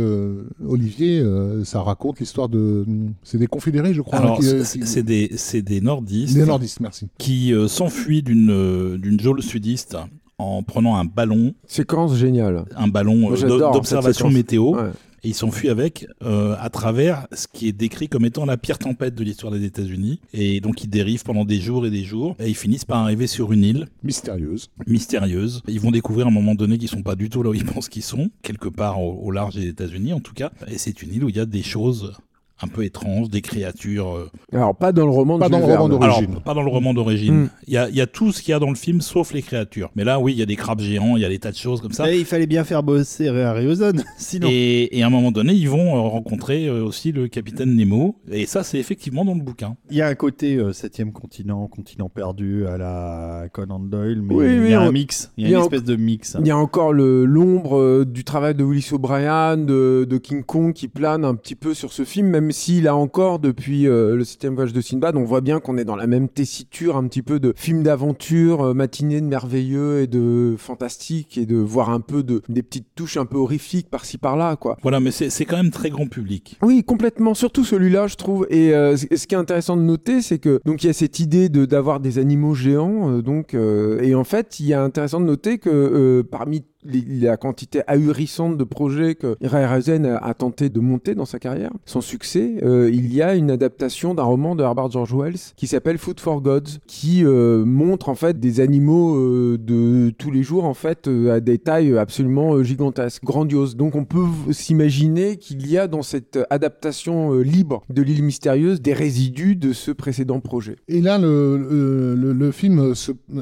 Olivier, 0.68 1.24
ça 1.64 1.82
raconte 1.82 2.20
l'histoire 2.20 2.50
de... 2.50 2.86
C'est 3.24 3.38
des 3.38 3.48
confédérés, 3.48 3.94
je 3.94 4.02
crois. 4.02 4.20
Alors, 4.20 4.38
hein, 4.38 4.40
qui, 4.42 4.48
euh, 4.50 4.64
c'est 4.64 4.80
qui- 4.80 4.88
c'est 4.88 5.04
des, 5.04 5.32
c'est 5.36 5.62
des 5.62 5.82
nordistes 5.82 6.36
Des 6.36 6.46
nordistes, 6.46 6.80
merci. 6.80 7.08
qui 7.18 7.54
euh, 7.54 7.68
s'enfuient 7.68 8.24
d'une 8.24 8.50
euh, 8.52 8.98
d'une 8.98 9.20
geôle 9.20 9.42
sudiste 9.42 9.98
en 10.38 10.64
prenant 10.64 10.96
un 10.98 11.06
ballon, 11.06 11.54
Séquence 11.66 12.16
géniale. 12.18 12.66
un 12.76 12.88
ballon 12.90 13.32
euh, 13.34 13.72
d'observation 13.72 14.30
météo, 14.30 14.76
Ouais. 14.76 14.90
et 15.24 15.30
ils 15.30 15.34
s'enfuient 15.34 15.70
avec 15.70 16.08
euh, 16.24 16.56
à 16.60 16.70
travers 16.70 17.26
ce 17.32 17.48
qui 17.48 17.70
est 17.70 17.72
décrit 17.72 18.10
comme 18.10 18.26
étant 18.26 18.46
la 18.46 18.58
pire 18.58 18.78
tempête 18.78 19.16
de 19.16 19.24
l'histoire 19.24 19.54
des 19.54 19.64
États-Unis. 19.64 20.20
Et 20.34 20.60
donc 20.60 20.84
ils 20.84 20.90
dérivent 20.90 21.24
pendant 21.24 21.46
des 21.46 21.62
jours 21.62 21.86
et 21.86 21.90
des 21.90 22.04
jours, 22.04 22.36
et 22.40 22.50
ils 22.50 22.56
finissent 22.56 22.84
par 22.84 22.98
arriver 22.98 23.28
sur 23.28 23.54
une 23.54 23.64
île 23.64 23.88
Mystérieuse. 24.04 24.70
mystérieuse. 24.88 25.62
Ils 25.70 25.80
vont 25.80 25.92
découvrir 25.92 26.26
à 26.26 26.30
un 26.30 26.34
moment 26.34 26.54
donné 26.54 26.78
qu'ils 26.78 26.90
sont 26.90 27.02
pas 27.02 27.16
du 27.16 27.30
tout 27.30 27.42
là 27.42 27.52
où 27.52 27.54
ils 27.54 27.64
pensent 27.66 27.88
qu'ils 27.88 28.04
sont, 28.04 28.30
quelque 28.42 28.68
part 28.68 29.02
au, 29.02 29.14
au 29.24 29.32
large 29.32 29.56
des 29.56 29.68
États-Unis 29.68 30.12
en 30.12 30.20
tout 30.20 30.34
cas. 30.34 30.52
Et 30.68 30.78
c'est 30.78 31.02
une 31.02 31.14
île 31.14 31.24
où 31.24 31.30
il 31.30 31.36
y 31.38 31.40
a 31.40 31.46
des 31.46 31.64
choses 31.64 32.12
un 32.62 32.68
peu 32.68 32.84
étranges, 32.84 33.30
des 33.30 33.42
créatures. 33.42 34.30
Alors, 34.54 34.76
pas 34.76 34.92
dans 34.92 35.06
le 35.06 35.12
roman 35.12 35.36
de 35.36 35.40
Pas 35.42 35.50
dans 35.50 35.60
Jules 35.60 35.68
le 35.68 35.74
roman 35.76 35.88
Verne. 35.90 36.00
d'origine. 36.12 36.40
Pas 36.44 36.54
dans 36.54 36.64
le 36.64 36.70
roman 36.70 36.94
d'origine. 36.94 37.36
Mm. 37.44 37.50
Il 37.68 37.74
y, 37.74 37.78
a, 37.78 37.90
il 37.90 37.96
y 37.96 38.02
a 38.02 38.08
tout 38.08 38.32
ce 38.32 38.42
qu'il 38.42 38.52
y 38.52 38.56
a 38.56 38.60
dans 38.60 38.70
le 38.70 38.76
film, 38.76 39.02
sauf 39.02 39.34
les 39.34 39.42
créatures. 39.42 39.90
Mais 39.96 40.04
là, 40.06 40.20
oui, 40.20 40.32
il 40.34 40.40
y 40.40 40.42
a 40.42 40.46
des 40.46 40.56
crabes 40.56 40.80
géants, 40.80 41.18
il 41.18 41.22
y 41.22 41.26
a 41.26 41.30
des 41.30 41.40
tas 41.40 41.52
de 41.52 41.58
choses 41.58 41.82
comme 41.82 41.92
ça. 41.92 42.10
Et 42.12 42.18
il 42.18 42.26
fallait 42.26 42.48
bien 42.48 42.64
faire 42.64 42.82
bosser 42.84 43.28
Harryhausen, 43.28 44.04
sinon. 44.18 44.48
Et, 44.50 44.98
et 44.98 45.04
à 45.04 45.08
un 45.08 45.10
moment 45.10 45.32
donné, 45.32 45.54
ils 45.54 45.70
vont 45.70 45.96
euh, 45.96 46.00
rencontrer 46.00 46.68
euh, 46.68 46.84
aussi 46.84 47.12
le 47.12 47.28
capitaine 47.28 47.76
Nemo. 47.76 48.16
Et 48.32 48.46
ça, 48.46 48.64
c'est 48.64 48.80
effectivement 48.80 49.26
dans 49.26 49.34
le 49.36 49.42
bouquin. 49.42 49.76
Il 49.92 49.98
y 49.98 50.02
a 50.02 50.08
un 50.08 50.16
côté 50.16 50.56
euh, 50.56 50.72
septième 50.72 51.12
continent, 51.12 51.68
continent 51.68 52.08
perdu 52.10 52.66
à 52.68 52.78
la 52.78 53.46
Conan 53.52 53.80
Doyle, 53.80 54.22
mais 54.22 54.34
Oui, 54.34 54.46
il 54.46 54.60
oui, 54.62 54.70
y 54.72 54.74
a 54.74 54.82
on- 54.82 54.88
un 54.88 54.92
mix, 54.92 55.32
il 55.38 55.44
y 55.44 55.48
a 55.48 55.50
il 55.50 55.52
y 55.52 55.56
une 55.56 55.62
espèce 55.62 55.84
de 55.84 55.96
mix. 55.98 56.38
Il 56.40 56.48
y 56.48 56.52
a 56.52 56.58
encore 56.58 56.94
l'ombre 56.94 57.78
euh, 57.78 58.06
du 58.06 58.24
travail 58.24 58.56
de 58.56 58.64
Willis 58.64 58.90
O'Brien, 58.94 59.58
de, 59.58 60.06
de 60.10 60.18
King 60.18 60.44
Kong 60.44 60.74
qui 60.74 60.88
plane 60.88 61.26
un 61.26 61.36
petit 61.36 61.56
peu 61.56 61.74
sur 61.74 61.92
ce 61.92 62.04
film, 62.06 62.28
même 62.28 62.45
s'il 62.52 62.88
a 62.88 62.96
encore 62.96 63.40
depuis 63.40 63.88
euh, 63.88 64.16
le 64.16 64.24
septième 64.24 64.56
voyage 64.56 64.74
de 64.74 64.82
Sinbad, 64.82 65.16
on 65.16 65.24
voit 65.24 65.42
bien 65.42 65.60
qu'on 65.60 65.78
est 65.78 65.86
dans 65.86 65.96
la 65.96 66.08
même 66.08 66.30
tessiture 66.30 66.98
un 66.98 67.08
petit 67.08 67.22
peu 67.22 67.40
de 67.40 67.54
film 67.56 67.84
d'aventure, 67.84 68.62
euh, 68.62 68.74
matinée 68.74 69.22
de 69.22 69.26
merveilleux 69.26 70.02
et 70.02 70.08
de 70.08 70.56
fantastique 70.58 71.38
et 71.38 71.46
de 71.46 71.58
voir 71.58 71.90
un 71.90 72.00
peu 72.00 72.24
de 72.24 72.42
des 72.50 72.64
petites 72.64 72.88
touches 72.96 73.18
un 73.18 73.26
peu 73.26 73.38
horrifiques 73.38 73.90
par-ci 73.90 74.18
par-là, 74.18 74.56
quoi. 74.56 74.78
Voilà, 74.82 75.00
mais 75.00 75.12
c'est 75.12 75.46
quand 75.46 75.58
même 75.58 75.72
très 75.72 75.90
grand 75.90 76.08
public. 76.08 76.58
Oui, 76.62 76.84
complètement. 76.84 77.34
Surtout 77.34 77.64
celui-là, 77.64 78.08
je 78.08 78.16
trouve. 78.16 78.48
Et 78.50 78.74
euh, 78.74 78.98
ce 78.98 79.28
qui 79.28 79.36
est 79.36 79.38
intéressant 79.38 79.78
de 79.78 79.82
noter, 79.82 80.22
c'est 80.22 80.40
que 80.40 80.60
donc 80.66 80.84
il 80.84 80.88
y 80.88 80.90
a 80.90 80.94
cette 80.94 81.20
idée 81.20 81.50
de 81.50 81.66
d'avoir 81.66 82.00
des 82.00 82.20
animaux 82.20 82.54
géants. 82.54 83.10
euh, 83.10 83.22
donc 83.22 83.54
euh, 83.54 84.02
et 84.02 84.16
en 84.16 84.24
fait, 84.24 84.60
il 84.60 84.68
y 84.68 84.74
a 84.74 84.82
intéressant 84.82 85.20
de 85.20 85.26
noter 85.26 85.58
que 85.58 86.22
parmi 86.30 86.64
la 86.86 87.38
quantité 87.38 87.82
ahurissante 87.88 88.58
de 88.58 88.64
projets 88.64 89.16
que 89.16 89.38
Ray 89.42 89.66
a, 89.66 90.34
tenté 90.34 90.70
de 90.70 90.80
monter 90.80 91.16
dans 91.16 91.26
sa 91.26 91.40
carrière, 91.40 91.72
son 91.86 92.02
succès, 92.02 92.56
euh, 92.64 92.90
il 92.92 93.14
y 93.14 93.22
a 93.22 93.36
une 93.36 93.52
adaptation 93.52 94.14
d'un 94.14 94.24
roman 94.24 94.56
de 94.56 94.64
Herbert 94.64 94.92
George 94.92 95.14
Wells 95.14 95.54
qui 95.56 95.68
s'appelle 95.68 95.98
Food 95.98 96.20
for 96.20 96.42
Gods, 96.42 96.80
qui 96.88 97.24
euh, 97.24 97.66
montre 97.66 98.10
en 98.10 98.16
fait 98.16 98.40
des 98.40 98.60
animaux 98.60 99.16
euh, 99.16 99.58
de 99.58 100.12
tous 100.18 100.32
les 100.32 100.44
jours 100.44 100.66
en 100.66 100.74
fait 100.74 101.08
à 101.30 101.40
des 101.40 101.58
tailles 101.58 101.98
absolument 101.98 102.62
gigantesques, 102.64 103.24
grandioses. 103.24 103.76
Donc 103.76 103.96
on 103.96 104.06
peut 104.06 104.26
s'imaginer 104.52 105.38
qu'il 105.38 105.70
y 105.70 105.78
a 105.78 105.88
dans 105.88 106.02
cette 106.02 106.40
adaptation 106.50 107.40
libre 107.40 107.84
de 107.90 108.02
l'île 108.02 108.24
mystérieuse 108.24 108.82
des 108.82 108.94
résidus 108.94 109.56
de 109.56 109.74
ce 109.74 109.92
précédent 109.92 110.40
projet. 110.40 110.76
Et 110.88 111.02
là, 111.02 111.18
le, 111.18 112.52
film 112.52 112.94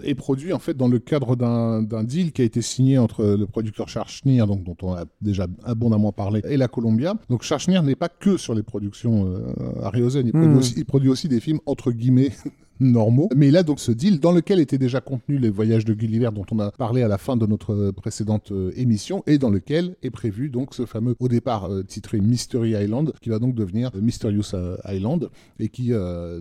est 0.03 0.15
produit 0.15 0.53
en 0.53 0.59
fait 0.59 0.75
dans 0.75 0.87
le 0.87 0.99
cadre 0.99 1.35
d'un 1.35 2.03
deal 2.03 2.31
qui 2.31 2.41
a 2.41 2.45
été 2.45 2.61
signé 2.61 2.97
entre 2.97 3.32
le 3.37 3.45
producteur 3.47 3.89
Charles 3.89 4.09
Schneer, 4.09 4.45
donc 4.45 4.63
dont 4.63 4.77
on 4.81 4.93
a 4.93 5.05
déjà 5.21 5.47
abondamment 5.63 6.11
parlé, 6.11 6.41
et 6.49 6.57
la 6.57 6.67
Columbia. 6.67 7.15
Donc 7.29 7.43
Charles 7.43 7.61
Schneer 7.61 7.81
n'est 7.81 7.95
pas 7.95 8.09
que 8.09 8.37
sur 8.37 8.53
les 8.53 8.63
productions 8.63 9.25
euh, 9.27 9.81
Harryhausen, 9.83 10.25
il, 10.25 10.31
produit 10.31 10.49
Mm. 10.49 10.57
aussi, 10.57 10.73
il 10.77 10.85
produit 10.85 11.09
aussi 11.09 11.27
des 11.27 11.39
films 11.39 11.59
entre 11.65 11.91
guillemets 11.91 12.31
normaux. 12.79 13.29
Mais 13.35 13.47
il 13.47 13.57
a 13.57 13.63
donc 13.63 13.79
ce 13.79 13.91
deal 13.91 14.19
dans 14.19 14.31
lequel 14.31 14.59
étaient 14.59 14.77
déjà 14.77 15.01
contenus 15.01 15.39
les 15.39 15.49
voyages 15.49 15.85
de 15.85 15.93
Gulliver 15.93 16.29
dont 16.33 16.45
on 16.51 16.59
a 16.59 16.71
parlé 16.71 17.03
à 17.03 17.07
la 17.07 17.17
fin 17.17 17.37
de 17.37 17.45
notre 17.45 17.73
euh, 17.73 17.91
précédente 17.91 18.51
euh, 18.51 18.71
émission 18.75 19.23
et 19.27 19.37
dans 19.37 19.49
lequel 19.49 19.95
est 20.03 20.09
prévu 20.09 20.49
donc 20.49 20.73
ce 20.73 20.85
fameux 20.85 21.15
au 21.19 21.27
départ 21.27 21.71
euh, 21.71 21.83
titré 21.83 22.19
Mystery 22.19 22.71
Island 22.71 23.13
qui 23.21 23.29
va 23.29 23.39
donc 23.39 23.55
devenir 23.55 23.91
Mysterious 23.95 24.55
Island 24.87 25.29
et 25.59 25.69
qui 25.69 25.91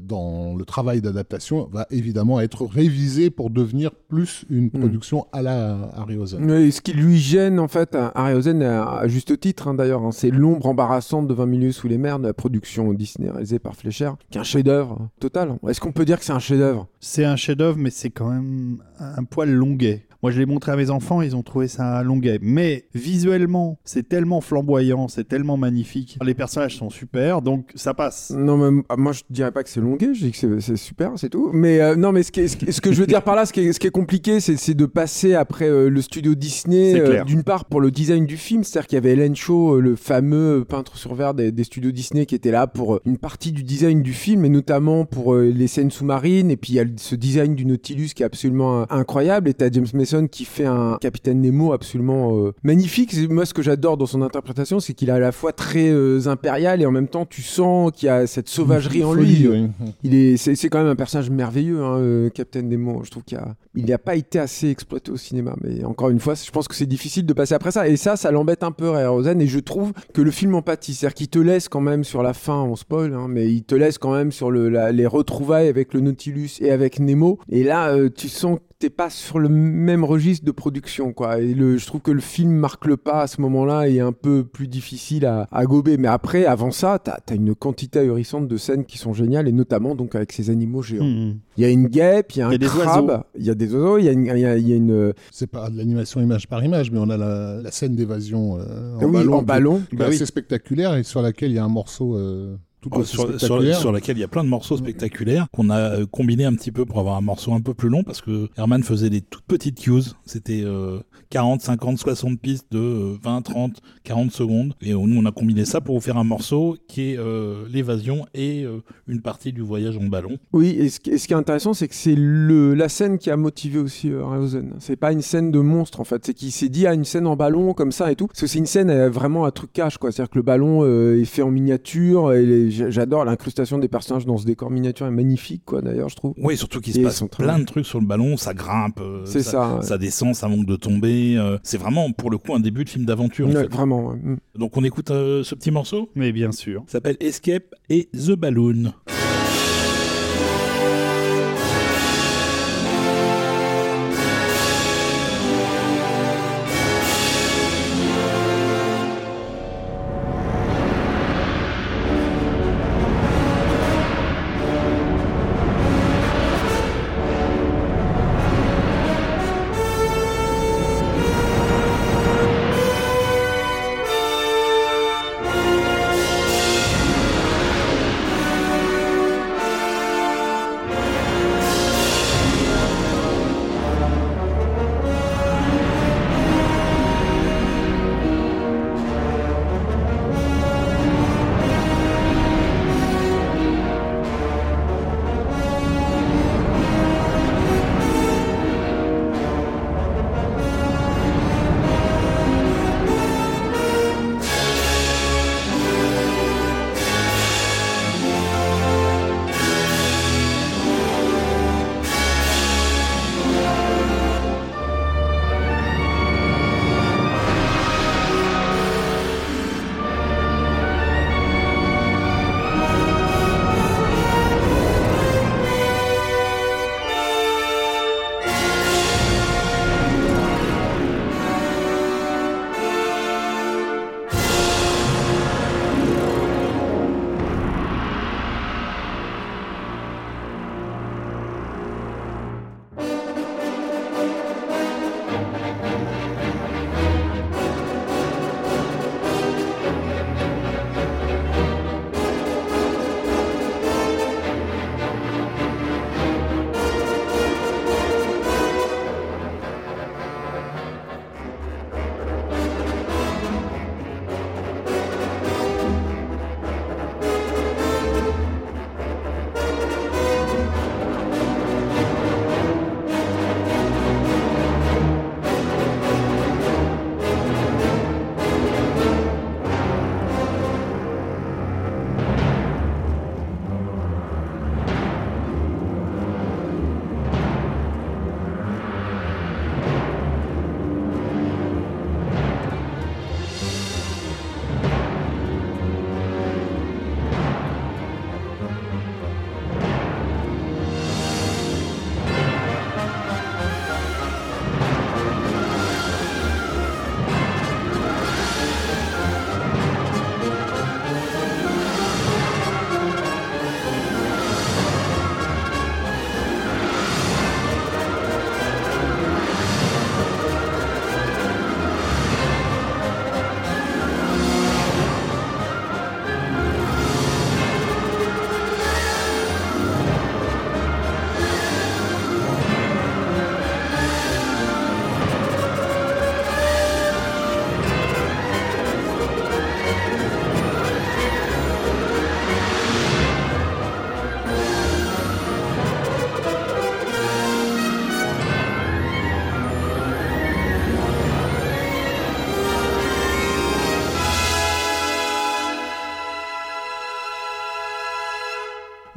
dans 0.02 0.54
le 0.54 0.64
travail 0.64 1.00
d'adaptation 1.00 1.68
va 1.72 1.86
évidemment 1.90 2.40
être 2.40 2.64
révisé 2.64 3.30
pour 3.30 3.50
devenir 3.50 3.90
plus 3.92 4.44
une 4.50 4.70
production 4.70 5.26
à 5.32 5.42
la 5.42 5.90
Harryhausen. 5.96 6.48
Et 6.50 6.70
ce 6.70 6.80
qui 6.80 6.92
lui 6.92 7.18
gêne 7.18 7.58
en 7.58 7.68
fait 7.68 7.94
à 7.94 8.12
Harryhausen 8.14 8.62
à, 8.62 9.06
juste 9.08 9.38
titre 9.38 9.68
hein, 9.68 9.74
d'ailleurs, 9.74 10.02
hein, 10.02 10.12
c'est 10.12 10.30
l'ombre 10.30 10.66
embarrassante 10.66 11.26
de 11.26 11.34
20 11.34 11.46
milieux 11.46 11.72
sous 11.72 11.88
les 11.88 11.98
mers 11.98 12.18
de 12.18 12.26
la 12.26 12.34
production 12.34 12.92
Disney 12.92 13.30
réalisée 13.30 13.58
par 13.58 13.74
Fleischer, 13.74 14.12
qui 14.30 14.38
est 14.38 14.40
un 14.40 14.44
chef-d'œuvre 14.44 14.98
hein, 15.00 15.10
total. 15.20 15.56
Est-ce 15.68 15.80
qu'on 15.80 15.92
peut 15.92 16.04
dire 16.04 16.21
c'est 16.24 16.32
un 16.32 16.38
chef-d'œuvre 16.38 16.88
C'est 17.00 17.24
un 17.24 17.36
chef-d'œuvre, 17.36 17.78
mais 17.78 17.90
c'est 17.90 18.10
quand 18.10 18.28
même 18.28 18.82
un 18.98 19.24
poil 19.24 19.50
longuet. 19.50 20.06
Moi, 20.22 20.30
je 20.30 20.38
l'ai 20.38 20.46
montré 20.46 20.70
à 20.72 20.76
mes 20.76 20.90
enfants, 20.90 21.20
ils 21.22 21.34
ont 21.34 21.42
trouvé 21.42 21.66
ça 21.68 22.02
longuet. 22.02 22.38
Mais 22.40 22.84
visuellement, 22.94 23.78
c'est 23.84 24.08
tellement 24.08 24.40
flamboyant, 24.40 25.08
c'est 25.08 25.26
tellement 25.26 25.56
magnifique. 25.56 26.18
Les 26.24 26.34
personnages 26.34 26.76
sont 26.76 26.90
super, 26.90 27.42
donc 27.42 27.70
ça 27.74 27.92
passe. 27.94 28.30
Non, 28.30 28.56
mais 28.56 28.82
ah, 28.88 28.96
moi 28.96 29.12
je 29.12 29.22
dirais 29.30 29.50
pas 29.52 29.62
que 29.62 29.68
c'est 29.68 29.80
longuet, 29.80 30.14
je 30.14 30.26
dis 30.26 30.32
que 30.32 30.60
c'est- 30.60 30.76
super, 30.76 31.12
c'est 31.16 31.28
tout. 31.28 31.50
Mais 31.52 31.80
euh, 31.80 31.96
non, 31.96 32.12
mais 32.12 32.22
ce, 32.22 32.32
qui 32.32 32.40
est- 32.40 32.48
ce, 32.48 32.56
qui 32.56 32.66
est- 32.66 32.72
ce 32.72 32.80
que 32.80 32.92
je 32.92 33.00
veux 33.00 33.06
dire 33.06 33.22
par 33.22 33.34
là, 33.36 33.46
ce 33.46 33.52
qui 33.52 33.60
est, 33.60 33.72
ce 33.72 33.80
qui 33.80 33.86
est 33.86 33.90
compliqué, 33.90 34.40
c'est 34.40 34.74
de 34.74 34.86
passer 34.86 35.34
après 35.34 35.68
euh, 35.68 35.88
le 35.88 36.00
studio 36.00 36.34
Disney, 36.34 36.92
euh, 37.00 37.24
d'une 37.24 37.42
part 37.42 37.64
pour 37.64 37.80
le 37.80 37.90
design 37.90 38.26
du 38.26 38.36
film, 38.36 38.64
c'est-à-dire 38.64 38.86
qu'il 38.88 38.96
y 38.96 38.98
avait 38.98 39.12
Ellen 39.12 39.34
Shaw, 39.34 39.76
euh, 39.76 39.80
le 39.80 39.96
fameux 39.96 40.64
peintre 40.68 40.96
sur 40.96 41.14
verre 41.14 41.34
des, 41.34 41.52
des 41.52 41.64
studios 41.64 41.90
Disney, 41.90 42.26
qui 42.26 42.34
était 42.34 42.50
là 42.50 42.66
pour 42.66 43.00
une 43.04 43.18
partie 43.18 43.52
du 43.52 43.62
design 43.64 44.02
du 44.02 44.12
film, 44.12 44.44
et 44.44 44.48
notamment 44.48 45.04
pour 45.04 45.34
les 45.36 45.66
scènes 45.66 45.90
sous-marines, 45.90 46.50
et 46.50 46.56
puis 46.56 46.74
il 46.74 46.76
y 46.76 46.80
a 46.80 46.84
ce 46.96 47.14
design 47.14 47.54
du 47.54 47.66
Nautilus 47.66 48.10
qui 48.14 48.22
est 48.22 48.26
absolument 48.26 48.90
incroyable, 48.92 49.48
et 49.48 49.54
t'as 49.54 49.70
James 49.70 49.86
Mason 49.94 50.11
Qui 50.30 50.44
fait 50.44 50.66
un 50.66 50.98
capitaine 51.00 51.40
Nemo 51.40 51.72
absolument 51.72 52.36
euh, 52.38 52.52
magnifique. 52.62 53.14
Moi, 53.30 53.46
ce 53.46 53.54
que 53.54 53.62
j'adore 53.62 53.96
dans 53.96 54.06
son 54.06 54.20
interprétation, 54.22 54.78
c'est 54.78 54.92
qu'il 54.92 55.08
est 55.08 55.12
à 55.12 55.18
la 55.18 55.32
fois 55.32 55.52
très 55.52 55.88
euh, 55.90 56.26
impérial 56.26 56.82
et 56.82 56.86
en 56.86 56.90
même 56.90 57.08
temps, 57.08 57.24
tu 57.24 57.40
sens 57.42 57.90
qu'il 57.92 58.06
y 58.06 58.10
a 58.10 58.26
cette 58.26 58.48
sauvagerie 58.48 59.04
en 59.04 59.14
lui. 59.14 59.48
Oui. 59.48 59.66
Il 60.02 60.14
est, 60.14 60.36
c'est, 60.36 60.54
c'est 60.54 60.68
quand 60.68 60.78
même 60.78 60.88
un 60.88 60.96
personnage 60.96 61.30
merveilleux, 61.30 61.82
hein, 61.82 61.98
euh, 61.98 62.28
Captain 62.30 62.62
Nemo. 62.62 63.02
Je 63.04 63.10
trouve 63.10 63.22
qu'il 63.24 63.38
a, 63.38 63.54
il 63.74 63.86
n'a 63.86 63.98
pas 63.98 64.14
été 64.16 64.38
assez 64.38 64.68
exploité 64.68 65.10
au 65.10 65.16
cinéma. 65.16 65.54
Mais 65.62 65.82
encore 65.84 66.10
une 66.10 66.20
fois, 66.20 66.34
je 66.34 66.50
pense 66.50 66.68
que 66.68 66.74
c'est 66.74 66.86
difficile 66.86 67.24
de 67.26 67.32
passer 67.32 67.54
après 67.54 67.70
ça. 67.70 67.88
Et 67.88 67.96
ça, 67.96 68.16
ça 68.16 68.30
l'embête 68.30 68.62
un 68.62 68.72
peu, 68.72 68.90
Ray 68.90 69.06
Rosen. 69.06 69.40
Et 69.40 69.46
je 69.46 69.58
trouve 69.58 69.92
que 70.12 70.20
le 70.20 70.30
film 70.30 70.54
empathie. 70.54 70.94
C'est-à-dire 70.94 71.14
qu'il 71.14 71.28
te 71.28 71.38
laisse 71.38 71.68
quand 71.68 71.80
même 71.80 72.04
sur 72.04 72.22
la 72.22 72.34
fin, 72.34 72.60
on 72.62 72.76
spoil, 72.76 73.14
hein, 73.14 73.26
mais 73.28 73.50
il 73.50 73.62
te 73.64 73.74
laisse 73.74 73.98
quand 73.98 74.12
même 74.12 74.32
sur 74.32 74.50
le, 74.50 74.68
la- 74.68 74.92
les 74.92 75.06
retrouvailles 75.06 75.68
avec 75.68 75.94
le 75.94 76.00
Nautilus 76.00 76.50
et 76.60 76.70
avec 76.70 77.00
Nemo. 77.00 77.38
Et 77.48 77.64
là, 77.64 77.88
euh, 77.94 78.08
tu 78.14 78.28
sens 78.28 78.58
que 78.58 78.62
t'es 78.82 78.90
pas 78.90 79.10
sur 79.10 79.38
le 79.38 79.48
même 79.48 80.02
registre 80.04 80.44
de 80.44 80.50
production, 80.50 81.12
quoi. 81.12 81.38
Et 81.38 81.54
le, 81.54 81.76
je 81.78 81.86
trouve 81.86 82.00
que 82.00 82.10
le 82.10 82.20
film 82.20 82.50
marque 82.50 82.84
le 82.86 82.96
pas 82.96 83.22
à 83.22 83.26
ce 83.28 83.40
moment-là 83.40 83.88
et 83.88 83.96
est 83.96 84.00
un 84.00 84.10
peu 84.12 84.42
plus 84.44 84.66
difficile 84.66 85.24
à, 85.24 85.46
à 85.52 85.64
gober. 85.66 85.96
Mais 85.98 86.08
après, 86.08 86.46
avant 86.46 86.72
ça, 86.72 86.98
t'as 86.98 87.18
as 87.30 87.34
une 87.34 87.54
quantité 87.54 88.00
ahurissante 88.00 88.48
de 88.48 88.56
scènes 88.56 88.84
qui 88.84 88.98
sont 88.98 89.12
géniales 89.12 89.46
et 89.46 89.52
notamment 89.52 89.94
donc 89.94 90.16
avec 90.16 90.32
ces 90.32 90.50
animaux 90.50 90.82
géants. 90.82 91.04
Hmm. 91.04 91.34
Il 91.56 91.62
y 91.62 91.64
a 91.64 91.70
une 91.70 91.86
guêpe, 91.86 92.32
il 92.34 92.40
y 92.40 92.42
a 92.42 92.48
un 92.48 92.52
y 92.52 92.54
a 92.56 92.58
des 92.58 92.66
crabe, 92.66 93.08
oiseaux. 93.08 93.22
il 93.38 93.46
y 93.46 93.50
a 93.50 93.54
des 93.54 93.72
oiseaux, 93.72 93.98
il 93.98 94.04
y 94.04 94.08
a 94.08 94.12
une, 94.12 94.26
il 94.26 94.38
y 94.40 94.44
a- 94.44 94.56
il 94.56 94.68
y 94.68 94.72
a 94.72 94.76
une 94.76 95.12
C'est 95.30 95.46
pas 95.46 95.70
de 95.70 95.76
l'animation 95.76 96.20
image 96.20 96.48
par 96.48 96.64
image, 96.64 96.90
mais 96.90 96.98
on 96.98 97.08
a 97.08 97.16
la, 97.16 97.60
la 97.62 97.70
scène 97.70 97.94
d'évasion 97.94 98.58
euh, 98.58 98.96
en 98.96 99.04
oui, 99.04 99.12
ballon, 99.12 99.34
en 99.34 99.42
ballon. 99.42 99.82
Bah 99.92 100.06
oui. 100.08 100.16
assez 100.16 100.26
spectaculaire 100.26 100.96
et 100.96 101.04
sur 101.04 101.22
laquelle 101.22 101.52
il 101.52 101.54
y 101.54 101.58
a 101.58 101.64
un 101.64 101.68
morceau 101.68 102.16
euh, 102.16 102.56
Oh, 102.90 102.98
aussi 103.00 103.12
sur, 103.12 103.22
sur, 103.22 103.38
spectaculaire. 103.38 103.78
sur 103.78 103.92
laquelle 103.92 104.16
il 104.16 104.20
y 104.20 104.24
a 104.24 104.28
plein 104.28 104.44
de 104.44 104.48
morceaux 104.48 104.76
spectaculaires 104.76 105.46
qu'on 105.52 105.70
a 105.70 105.78
euh, 105.78 106.06
combiné 106.06 106.44
un 106.44 106.54
petit 106.54 106.72
peu 106.72 106.84
pour 106.84 106.98
avoir 106.98 107.16
un 107.16 107.20
morceau 107.20 107.52
un 107.52 107.60
peu 107.60 107.74
plus 107.74 107.88
long 107.88 108.02
parce 108.02 108.20
que 108.20 108.48
Herman 108.56 108.82
faisait 108.82 109.10
des 109.10 109.20
toutes 109.20 109.44
petites 109.44 109.78
cues. 109.80 109.92
C'était 110.26 110.62
euh, 110.64 110.98
40, 111.30 111.60
50, 111.60 111.98
60 111.98 112.40
pistes 112.40 112.66
de 112.72 112.78
euh, 112.78 113.14
20, 113.22 113.42
30, 113.42 113.80
40 114.04 114.32
secondes. 114.32 114.74
Et 114.82 114.92
nous, 114.92 115.20
on 115.20 115.24
a 115.26 115.32
combiné 115.32 115.64
ça 115.64 115.80
pour 115.80 115.94
vous 115.96 116.00
faire 116.00 116.16
un 116.16 116.24
morceau 116.24 116.76
qui 116.88 117.12
est 117.12 117.18
euh, 117.18 117.64
l'évasion 117.72 118.26
et 118.34 118.64
euh, 118.64 118.78
une 119.06 119.20
partie 119.20 119.52
du 119.52 119.60
voyage 119.60 119.96
en 119.96 120.04
ballon. 120.06 120.38
Oui, 120.52 120.76
et 120.78 120.88
ce, 120.88 120.98
qui- 121.00 121.10
et 121.10 121.18
ce 121.18 121.26
qui 121.28 121.34
est 121.34 121.36
intéressant, 121.36 121.74
c'est 121.74 121.88
que 121.88 121.94
c'est 121.94 122.14
le 122.16 122.74
la 122.74 122.88
scène 122.88 123.18
qui 123.18 123.30
a 123.30 123.36
motivé 123.36 123.78
aussi 123.78 124.10
euh, 124.10 124.24
Rayhausen. 124.24 124.72
C'est 124.78 124.96
pas 124.96 125.12
une 125.12 125.22
scène 125.22 125.50
de 125.50 125.58
monstre 125.60 126.00
en 126.00 126.04
fait, 126.04 126.24
c'est 126.24 126.34
qu'il 126.34 126.50
s'est 126.52 126.68
dit 126.68 126.86
à 126.86 126.94
une 126.94 127.04
scène 127.04 127.26
en 127.26 127.36
ballon 127.36 127.74
comme 127.74 127.92
ça 127.92 128.10
et 128.10 128.16
tout. 128.16 128.26
Parce 128.26 128.40
que 128.40 128.46
c'est 128.46 128.58
une 128.58 128.66
scène 128.66 128.90
euh, 128.90 129.10
vraiment 129.10 129.44
un 129.44 129.50
truc 129.50 129.72
cash 129.72 129.98
quoi. 129.98 130.10
C'est-à-dire 130.10 130.30
que 130.30 130.38
le 130.38 130.42
ballon 130.42 130.80
euh, 130.84 131.20
est 131.20 131.24
fait 131.24 131.42
en 131.42 131.50
miniature. 131.50 132.32
Et 132.32 132.44
les- 132.44 132.70
j'a- 132.70 132.71
j'adore 132.72 133.24
l'incrustation 133.24 133.78
des 133.78 133.88
personnages 133.88 134.26
dans 134.26 134.36
ce 134.36 134.44
décor 134.44 134.70
miniature 134.70 135.06
est 135.06 135.10
magnifique 135.10 135.62
quoi. 135.64 135.82
D'ailleurs, 135.82 136.08
je 136.08 136.16
trouve. 136.16 136.34
Oui, 136.38 136.56
surtout 136.56 136.80
qu'il 136.80 136.92
se 136.94 137.00
passe 137.00 137.22
plein 137.30 137.58
de 137.58 137.64
trucs 137.64 137.86
sur 137.86 138.00
le 138.00 138.06
ballon, 138.06 138.36
ça 138.36 138.54
grimpe, 138.54 139.00
euh, 139.00 139.22
C'est 139.24 139.42
ça. 139.42 139.76
ouais. 139.76 139.82
ça 139.82 139.98
descend, 139.98 140.34
ça 140.34 140.48
manque 140.48 140.66
de 140.66 140.76
tomber. 140.76 141.36
euh, 141.36 141.58
c'est 141.62 141.78
vraiment 141.78 142.10
pour 142.12 142.30
le 142.30 142.38
coup 142.38 142.54
un 142.54 142.60
début 142.60 142.84
de 142.84 142.88
film 142.90 143.04
d'aventure. 143.04 143.46
en 143.48 143.50
Ouais, 143.52 143.62
fait. 143.62 143.72
vraiment. 143.72 144.08
ouais. 144.08 144.16
Mm. 144.16 144.36
Donc 144.56 144.76
on 144.76 144.84
écoute 144.84 145.10
euh, 145.10 145.42
ce 145.44 145.54
petit 145.54 145.70
morceau? 145.70 146.10
Mais 146.14 146.32
bien 146.32 146.52
sûr. 146.52 146.82
Ça 146.86 146.92
s'appelle 146.92 147.16
Escape 147.20 147.74
et 147.88 148.08
The 148.12 148.32
Balloon. 148.32 148.92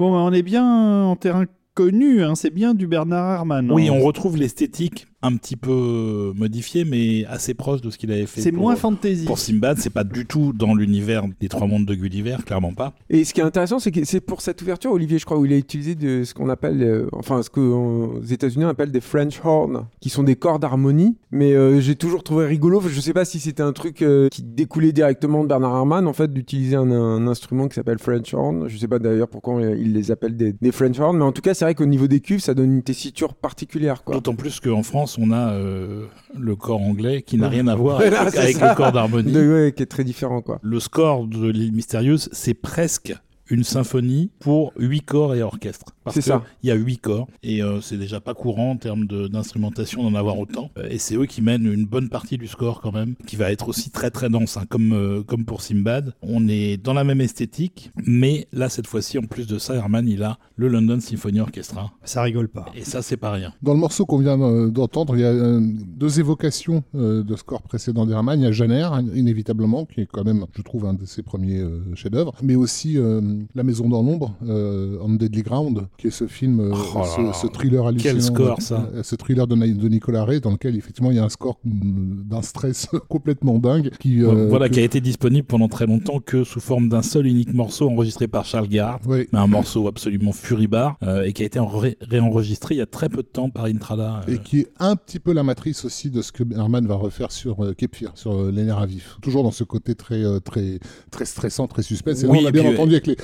Bon, 0.05 0.11
bah, 0.11 0.19
on 0.19 0.31
est 0.33 0.43
bien 0.43 0.63
en 1.03 1.15
terrain 1.15 1.45
connu, 1.73 2.23
hein, 2.23 2.35
c'est 2.35 2.51
bien 2.51 2.75
du 2.75 2.85
Bernard 2.85 3.37
Herrmann. 3.37 3.71
Oui, 3.71 3.89
on 3.89 4.01
retrouve 4.01 4.37
l'esthétique 4.37 5.07
un 5.25 5.35
petit 5.37 5.55
peu 5.55 6.33
modifiée, 6.35 6.85
mais 6.85 7.25
assez 7.25 7.53
proche 7.53 7.81
de 7.81 7.89
ce 7.89 7.97
qu'il 7.97 8.11
avait 8.11 8.25
fait. 8.25 8.41
C'est 8.41 8.51
moins 8.51 8.75
fantasy. 8.75 9.25
Pour 9.25 9.39
Simbad, 9.39 9.77
c'est 9.79 9.89
pas 9.89 10.03
du 10.03 10.25
tout 10.25 10.53
dans 10.53 10.75
l'univers 10.75 11.23
des 11.39 11.49
trois 11.49 11.67
mondes 11.67 11.85
de 11.85 11.95
Gulliver, 11.95 12.37
clairement 12.45 12.73
pas. 12.73 12.93
Et 13.09 13.23
ce 13.23 13.33
qui 13.33 13.41
est 13.41 13.43
intéressant, 13.43 13.79
c'est 13.79 13.91
que 13.91 14.05
c'est 14.05 14.21
pour 14.21 14.41
cette 14.41 14.61
ouverture, 14.61 14.91
Olivier, 14.91 15.19
je 15.19 15.25
crois, 15.25 15.37
où 15.37 15.45
il 15.45 15.53
a 15.53 15.57
utilisé 15.57 15.95
de 15.95 16.23
ce 16.23 16.33
qu'on 16.33 16.49
appelle, 16.49 16.81
euh, 16.83 17.07
enfin, 17.11 17.41
ce 17.41 17.49
qu'aux 17.49 18.21
États-Unis 18.29 18.65
on 18.65 18.69
appelle 18.69 18.91
des 18.91 19.01
French 19.01 19.39
horns, 19.43 19.87
qui 19.99 20.09
sont 20.09 20.23
des 20.23 20.35
cordes 20.35 20.61
d'harmonie. 20.61 21.17
Mais 21.31 21.53
euh, 21.53 21.79
j'ai 21.81 21.95
toujours 21.95 22.23
trouvé 22.23 22.45
rigolo. 22.45 22.81
Je 22.87 22.99
sais 23.01 23.13
pas 23.13 23.25
si 23.25 23.39
c'était 23.39 23.63
un 23.63 23.73
truc 23.73 24.01
euh, 24.01 24.29
qui 24.29 24.43
découlait 24.43 24.91
directement 24.91 25.43
de 25.43 25.47
Bernard 25.49 25.75
Herrmann, 25.75 26.07
en 26.07 26.13
fait, 26.13 26.31
d'utiliser 26.31 26.75
un, 26.75 26.91
un 26.91 27.27
instrument 27.27 27.67
qui 27.67 27.75
s'appelle 27.75 27.99
French 27.99 28.33
horn. 28.33 28.67
Je 28.67 28.77
sais 28.77 28.87
pas 28.87 28.99
d'ailleurs 28.99 29.27
pourquoi 29.27 29.59
euh, 29.59 29.75
il 29.79 29.93
les 29.93 30.11
appelle 30.11 30.37
des, 30.37 30.53
des 30.53 30.71
French 30.71 30.99
horns, 30.99 31.17
mais 31.17 31.23
en 31.23 31.31
tout 31.31 31.41
cas, 31.41 31.53
c'est 31.53 31.65
vrai 31.65 31.75
qu'au 31.75 31.85
niveau 31.85 32.07
des 32.07 32.19
cuves, 32.19 32.39
ça 32.39 32.53
donne 32.53 32.73
une 32.73 32.83
tessiture 32.83 33.33
particulière. 33.33 34.03
D'autant 34.11 34.35
plus 34.35 34.59
qu'en 34.59 34.83
France, 34.83 35.14
on 35.19 35.31
a 35.31 35.51
euh, 35.53 36.05
le 36.37 36.55
corps 36.55 36.81
anglais 36.81 37.21
qui 37.21 37.37
n'a 37.37 37.49
rien 37.49 37.67
à 37.67 37.75
voir 37.75 37.99
avec, 37.99 38.59
le 38.59 38.75
corps 38.75 38.91
d'harmonie. 38.91 39.35
Ouais, 39.35 39.73
qui 39.75 39.83
est 39.83 39.87
très 39.87 40.03
différent, 40.03 40.41
quoi. 40.41 40.59
Le 40.61 40.79
score 40.79 41.27
de 41.27 41.47
l'île 41.47 41.73
mystérieuse, 41.73 42.29
c'est 42.31 42.53
presque 42.53 43.13
une 43.49 43.63
symphonie 43.63 44.29
pour 44.39 44.73
huit 44.77 45.01
corps 45.01 45.35
et 45.35 45.41
orchestre. 45.41 45.85
Parce 46.03 46.15
C'est 46.15 46.21
que 46.21 46.27
ça. 46.27 46.43
Il 46.63 46.69
y 46.69 46.71
a 46.71 46.75
huit 46.75 46.97
corps 46.97 47.27
et 47.43 47.61
euh, 47.63 47.81
c'est 47.81 47.97
déjà 47.97 48.19
pas 48.19 48.33
courant 48.33 48.71
en 48.71 48.77
termes 48.77 49.05
de- 49.07 49.27
d'instrumentation 49.27 50.03
d'en 50.03 50.15
avoir 50.15 50.37
autant. 50.39 50.69
Euh, 50.77 50.87
Et 50.89 50.97
c'est 50.97 51.15
eux 51.15 51.25
qui 51.25 51.41
mènent 51.41 51.65
une 51.71 51.85
bonne 51.85 52.09
partie 52.09 52.37
du 52.37 52.47
score 52.47 52.81
quand 52.81 52.91
même, 52.91 53.15
qui 53.27 53.35
va 53.35 53.51
être 53.51 53.67
aussi 53.69 53.89
très 53.89 54.11
très 54.11 54.29
dense, 54.29 54.57
hein, 54.57 54.65
comme 54.69 54.93
euh, 54.93 55.23
comme 55.23 55.45
pour 55.45 55.61
Simbad. 55.61 56.13
On 56.21 56.47
est 56.47 56.77
dans 56.77 56.93
la 56.93 57.03
même 57.03 57.21
esthétique, 57.21 57.91
mais 58.05 58.47
là 58.53 58.69
cette 58.69 58.87
fois-ci, 58.87 59.17
en 59.17 59.23
plus 59.23 59.47
de 59.47 59.57
ça, 59.57 59.75
Herman 59.75 60.07
il 60.07 60.23
a 60.23 60.37
le 60.55 60.67
London 60.67 60.99
Symphony 60.99 61.39
Orchestra 61.39 61.91
Ça 62.03 62.21
rigole 62.21 62.47
pas. 62.49 62.65
et 62.75 62.83
ça 62.83 63.01
c'est 63.01 63.17
pas 63.17 63.31
rien. 63.31 63.53
Dans 63.63 63.73
le 63.73 63.79
morceau 63.79 64.05
qu'on 64.05 64.17
vient 64.19 64.37
d'entendre, 64.69 65.15
il 65.17 65.21
y 65.21 65.25
a 65.25 65.59
deux 65.97 66.19
évocations 66.19 66.83
de 66.93 67.35
score 67.35 67.61
précédent 67.63 68.05
d'Hermann. 68.05 68.39
Il 68.39 68.43
y 68.43 68.47
a 68.47 68.51
Janer, 68.51 68.83
in- 68.91 69.07
inévitablement, 69.15 69.85
qui 69.85 70.01
est 70.01 70.05
quand 70.05 70.23
même, 70.23 70.45
je 70.55 70.61
trouve, 70.61 70.85
un 70.85 70.93
de 70.93 71.05
ses 71.05 71.23
premiers 71.23 71.63
chefs-d'œuvre, 71.95 72.33
mais 72.43 72.55
aussi 72.55 72.97
euh, 72.97 73.21
La 73.55 73.63
Maison 73.63 73.89
dans 73.89 74.01
l'ombre, 74.03 74.35
euh, 74.47 74.97
On 75.01 75.09
Deadly 75.09 75.43
Ground, 75.43 75.87
qui 75.97 76.07
est 76.07 76.11
ce 76.11 76.27
film, 76.27 76.59
euh, 76.59 76.71
Oh 76.73 77.01
ce, 77.33 77.41
ce 77.41 77.47
thriller 77.47 77.85
hallucinant. 77.85 78.13
Quel 78.13 78.21
score, 78.21 78.61
ça. 78.61 78.89
euh, 78.93 79.03
Ce 79.03 79.15
thriller 79.15 79.47
de, 79.47 79.55
Nicolas 79.87 80.25
Ray, 80.25 80.41
dans 80.41 80.51
lequel 80.51 80.75
effectivement 80.75 81.11
il 81.11 81.17
y 81.17 81.19
a 81.19 81.23
un 81.23 81.29
score 81.29 81.57
d'un 81.63 82.41
stress 82.41 82.87
complètement 83.09 83.57
dingue. 83.59 83.91
Qui, 83.99 84.21
voilà, 84.21 84.67
que- 84.69 84.73
qui 84.75 84.79
a 84.79 84.83
été 84.83 85.01
disponible 85.01 85.45
pendant 85.47 85.67
très 85.67 85.85
longtemps 85.85 86.19
que 86.19 86.43
sous 86.43 86.59
forme 86.59 86.89
d'un 86.89 87.01
seul 87.01 87.27
unique 87.27 87.53
morceau 87.53 87.89
enregistré 87.89 88.27
par 88.27 88.45
Charles 88.45 88.67
Garrard. 88.67 88.99
Oui. 89.07 89.27
mais 89.31 89.39
un 89.39 89.47
morceau 89.47 89.87
absolument 89.87 90.31
furibard 90.31 90.97
euh, 91.03 91.23
et 91.23 91.33
qui 91.33 91.43
a 91.43 91.45
été 91.45 91.59
en 91.59 91.67
ré- 91.67 91.97
réenregistré 92.01 92.75
il 92.75 92.77
y 92.79 92.81
a 92.81 92.85
très 92.85 93.09
peu 93.09 93.17
de 93.23 93.27
temps 93.27 93.49
par 93.49 93.65
Intrada. 93.65 94.21
euh. 94.27 94.33
Et 94.33 94.37
qui 94.39 94.59
est 94.61 94.67
un 94.79 94.95
petit 94.95 95.19
peu 95.19 95.33
la 95.33 95.43
matrice 95.43 95.85
aussi 95.85 96.09
de 96.09 96.21
ce 96.21 96.31
que 96.31 96.43
Herman 96.53 96.85
va 96.87 96.95
refaire 96.95 97.31
sur 97.31 97.63
euh, 97.63 97.73
Fear, 97.93 98.11
sur 98.15 98.51
Les 98.51 98.63
Nerfs 98.63 98.79
à 98.79 98.85
vif. 98.85 99.17
Toujours 99.21 99.43
dans 99.43 99.51
ce 99.51 99.63
côté 99.63 99.95
très, 99.95 100.23
très, 100.41 100.79
très 101.11 101.25
stressant, 101.25 101.67
très 101.67 101.83
Oui, 102.31 102.39
on 102.41 102.45
a 102.45 102.49
et 102.49 102.51
bien 102.51 102.65
entendu 102.69 102.93
avec 102.93 103.07
les. 103.07 103.15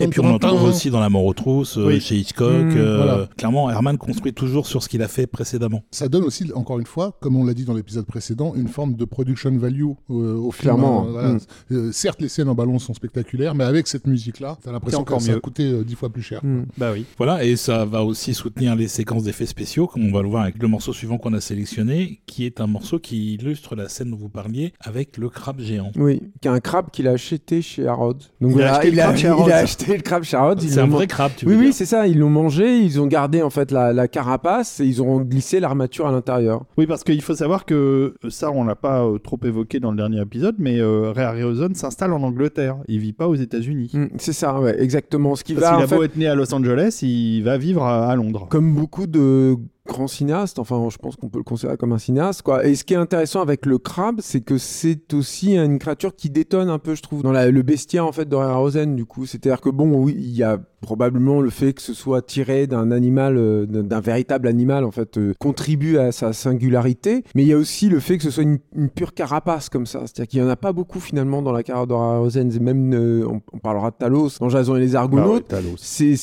Et 0.00 0.08
puis 0.08 0.20
on 0.20 0.24
tan, 0.24 0.34
en 0.34 0.38
trouve 0.38 0.60
tan. 0.60 0.68
aussi 0.68 0.90
dans 0.90 1.00
La 1.00 1.08
mort 1.08 1.24
aux 1.24 1.34
trousses, 1.34 1.76
euh, 1.78 1.86
Oui. 1.86 2.00
chez 2.00 2.16
Hitchcock. 2.16 2.50
Mmh, 2.64 2.76
euh, 2.76 2.96
voilà. 2.96 3.28
Clairement, 3.36 3.70
Herman 3.70 3.98
construit 3.98 4.32
toujours 4.32 4.66
sur 4.66 4.82
ce 4.82 4.88
qu'il 4.88 5.02
a 5.02 5.08
fait 5.08 5.26
précédemment. 5.26 5.82
Ça 5.90 6.08
donne 6.08 6.24
aussi, 6.24 6.50
encore 6.54 6.78
une 6.78 6.86
fois, 6.86 7.16
comme 7.20 7.36
on 7.36 7.44
l'a 7.44 7.54
dit 7.54 7.64
dans 7.64 7.74
l'épisode 7.74 8.06
précédent, 8.06 8.54
une 8.54 8.68
forme 8.68 8.94
de 8.94 9.04
production 9.04 9.56
value 9.56 9.82
euh, 10.10 10.34
au 10.36 10.50
film. 10.50 10.62
Clairement. 10.76 11.02
hein, 11.02 11.10
voilà. 11.10 11.28
Mm. 11.34 11.38
Euh, 11.72 11.92
certes, 11.92 12.20
les 12.20 12.28
scènes 12.28 12.48
en 12.48 12.54
ballon 12.54 12.78
sont 12.78 12.94
spectaculaires, 12.94 13.54
mais 13.54 13.64
avec 13.64 13.86
cette 13.86 14.06
musique-là, 14.06 14.56
t'as 14.62 14.72
l'impression 14.72 15.04
que 15.04 15.18
ça 15.18 15.32
a 15.32 15.40
coûté 15.40 15.64
euh, 15.64 15.84
dix 15.84 15.94
fois 15.94 16.08
plus 16.10 16.22
cher. 16.22 16.40
Hmm. 16.44 16.64
Bah 16.78 16.90
oui. 16.92 17.04
Voilà, 17.18 17.44
et 17.44 17.56
ça 17.56 17.84
va 17.84 18.04
aussi 18.04 18.34
soutenir 18.34 18.74
les 18.76 18.88
séquences 18.88 19.24
d'effets 19.24 19.46
spéciaux, 19.46 19.86
comme 19.86 20.06
on 20.06 20.12
va 20.12 20.22
le 20.22 20.28
voir 20.28 20.42
avec 20.42 20.60
le 20.60 20.68
morceau 20.68 20.92
suivant 20.92 21.18
qu'on 21.18 21.32
a 21.32 21.40
sélectionné, 21.40 22.20
qui 22.26 22.44
est 22.44 22.60
un 22.60 22.66
morceau 22.66 22.98
qui 22.98 23.34
illustre 23.34 23.74
la 23.76 23.88
scène 23.88 24.10
dont 24.10 24.16
vous 24.16 24.28
parliez 24.28 24.72
avec 24.80 25.16
le 25.16 25.28
crabe 25.28 25.60
géant. 25.60 25.90
Oui, 25.96 26.20
qui 26.40 26.48
a 26.48 26.52
un 26.52 26.60
crabe 26.60 26.90
qu'il 26.90 27.08
a 27.08 27.12
acheté 27.12 27.62
chez 27.62 27.86
Harrods. 27.86 28.14
Donc 28.40 28.50
Il 28.50 28.50
a 28.50 28.52
voilà, 28.52 28.74
acheté 28.76 28.88
il, 28.96 29.26
a, 29.26 29.46
il 29.46 29.52
acheté 29.52 29.96
le 29.96 30.02
crabe 30.02 30.24
ils 30.24 30.70
C'est 30.70 30.80
un 30.80 30.86
vrai 30.86 31.06
crabe, 31.06 31.32
tu 31.36 31.46
Oui, 31.46 31.52
veux 31.52 31.58
oui, 31.58 31.64
dire. 31.66 31.74
c'est 31.74 31.86
ça. 31.86 32.06
Ils 32.06 32.18
l'ont 32.18 32.30
mangé, 32.30 32.78
ils 32.78 33.00
ont 33.00 33.06
gardé 33.06 33.42
en 33.42 33.50
fait 33.50 33.70
la, 33.70 33.92
la 33.92 34.08
carapace 34.08 34.80
et 34.80 34.84
ils 34.84 35.02
ont 35.02 35.20
glissé 35.20 35.60
l'armature 35.60 36.06
à 36.06 36.12
l'intérieur. 36.12 36.64
Oui, 36.76 36.86
parce 36.86 37.04
qu'il 37.04 37.20
faut 37.22 37.34
savoir 37.34 37.64
que 37.64 38.14
euh, 38.24 38.30
ça, 38.30 38.50
on 38.50 38.64
l'a 38.64 38.74
pas 38.74 39.04
euh, 39.04 39.18
trop 39.18 39.38
évoqué 39.44 39.80
dans 39.80 39.90
le 39.90 39.96
dernier 39.96 40.20
épisode, 40.20 40.56
mais 40.58 40.78
euh, 40.80 41.12
Ray 41.14 41.24
Harryhausen 41.24 41.74
s'installe 41.74 42.12
en 42.12 42.22
Angleterre. 42.22 42.76
Il 42.88 42.98
vit 43.00 43.12
pas 43.12 43.28
aux 43.28 43.34
États-Unis. 43.34 43.90
Hmm, 43.94 44.06
c'est 44.18 44.32
ça, 44.32 44.60
ouais, 44.60 44.80
exactement. 44.82 45.34
Ce 45.36 45.44
qui 45.44 45.54
Parce 45.54 45.66
va 45.66 45.70
qu'il 45.72 45.80
en 45.80 45.84
a 45.84 45.86
fait, 45.88 45.96
beau 45.96 46.02
être 46.02 46.16
né 46.16 46.26
à 46.26 46.34
Los 46.34 46.52
Angeles, 46.54 46.98
il 47.02 47.42
va 47.42 47.58
vivre 47.58 47.82
à, 47.84 48.10
à 48.10 48.16
Londres. 48.16 48.46
comme 48.50 48.74
beaucoup 48.74 49.06
de 49.06 49.56
grands 49.86 50.08
cinéastes, 50.08 50.58
enfin 50.58 50.86
je 50.90 50.98
pense 50.98 51.16
qu'on 51.16 51.28
peut 51.28 51.38
le 51.38 51.44
considérer 51.44 51.76
comme 51.76 51.92
un 51.92 51.98
cinéaste 51.98 52.42
quoi. 52.42 52.66
Et 52.66 52.74
ce 52.74 52.84
qui 52.84 52.94
est 52.94 52.98
intéressant 52.98 53.40
avec 53.40 53.66
le 53.66 53.78
crabe, 53.78 54.20
c'est 54.20 54.40
que 54.40 54.58
c'est 54.58 55.14
aussi 55.14 55.56
une 55.56 55.78
créature 55.78 56.14
qui 56.14 56.30
détonne 56.30 56.68
un 56.68 56.78
peu, 56.78 56.94
je 56.94 57.02
trouve, 57.02 57.22
dans 57.22 57.32
le 57.32 57.62
bestiaire 57.62 58.06
en 58.06 58.12
fait 58.12 58.28
de 58.28 58.36
Rosen 58.36 58.94
du 58.96 59.04
coup. 59.04 59.26
C'est-à-dire 59.26 59.60
que 59.60 59.70
bon, 59.70 59.92
oui, 59.94 60.14
il 60.16 60.36
y 60.36 60.42
a 60.42 60.58
probablement 60.86 61.40
le 61.40 61.50
fait 61.50 61.72
que 61.72 61.82
ce 61.82 61.92
soit 61.92 62.22
tiré 62.22 62.68
d'un 62.68 62.92
animal, 62.92 63.36
euh, 63.36 63.66
d'un 63.66 64.00
véritable 64.00 64.46
animal 64.46 64.84
en 64.84 64.92
fait, 64.92 65.18
euh, 65.18 65.34
contribue 65.40 65.98
à 65.98 66.12
sa 66.12 66.32
singularité. 66.32 67.24
Mais 67.34 67.42
il 67.42 67.48
y 67.48 67.52
a 67.52 67.56
aussi 67.58 67.88
le 67.88 67.98
fait 67.98 68.16
que 68.18 68.22
ce 68.22 68.30
soit 68.30 68.44
une, 68.44 68.58
une 68.76 68.88
pure 68.88 69.12
carapace 69.12 69.68
comme 69.68 69.84
ça. 69.86 70.00
C'est-à-dire 70.02 70.28
qu'il 70.28 70.40
y 70.40 70.42
en 70.42 70.48
a 70.48 70.54
pas 70.54 70.72
beaucoup 70.72 71.00
finalement 71.00 71.42
dans 71.42 71.50
la 71.50 71.64
carrière 71.64 71.88
de 71.88 71.92
Rosen. 71.94 72.52
Et 72.52 72.60
même, 72.60 72.92
euh, 72.94 73.26
on, 73.28 73.40
on 73.52 73.58
parlera 73.58 73.90
de 73.90 73.96
Talos 73.98 74.30
dans 74.38 74.48
Jason 74.48 74.76
et 74.76 74.80
les 74.80 74.94
Argonautes. 74.94 75.50
Ouais, 75.52 75.56
Talos. 75.56 75.74
C'est- 75.76 76.16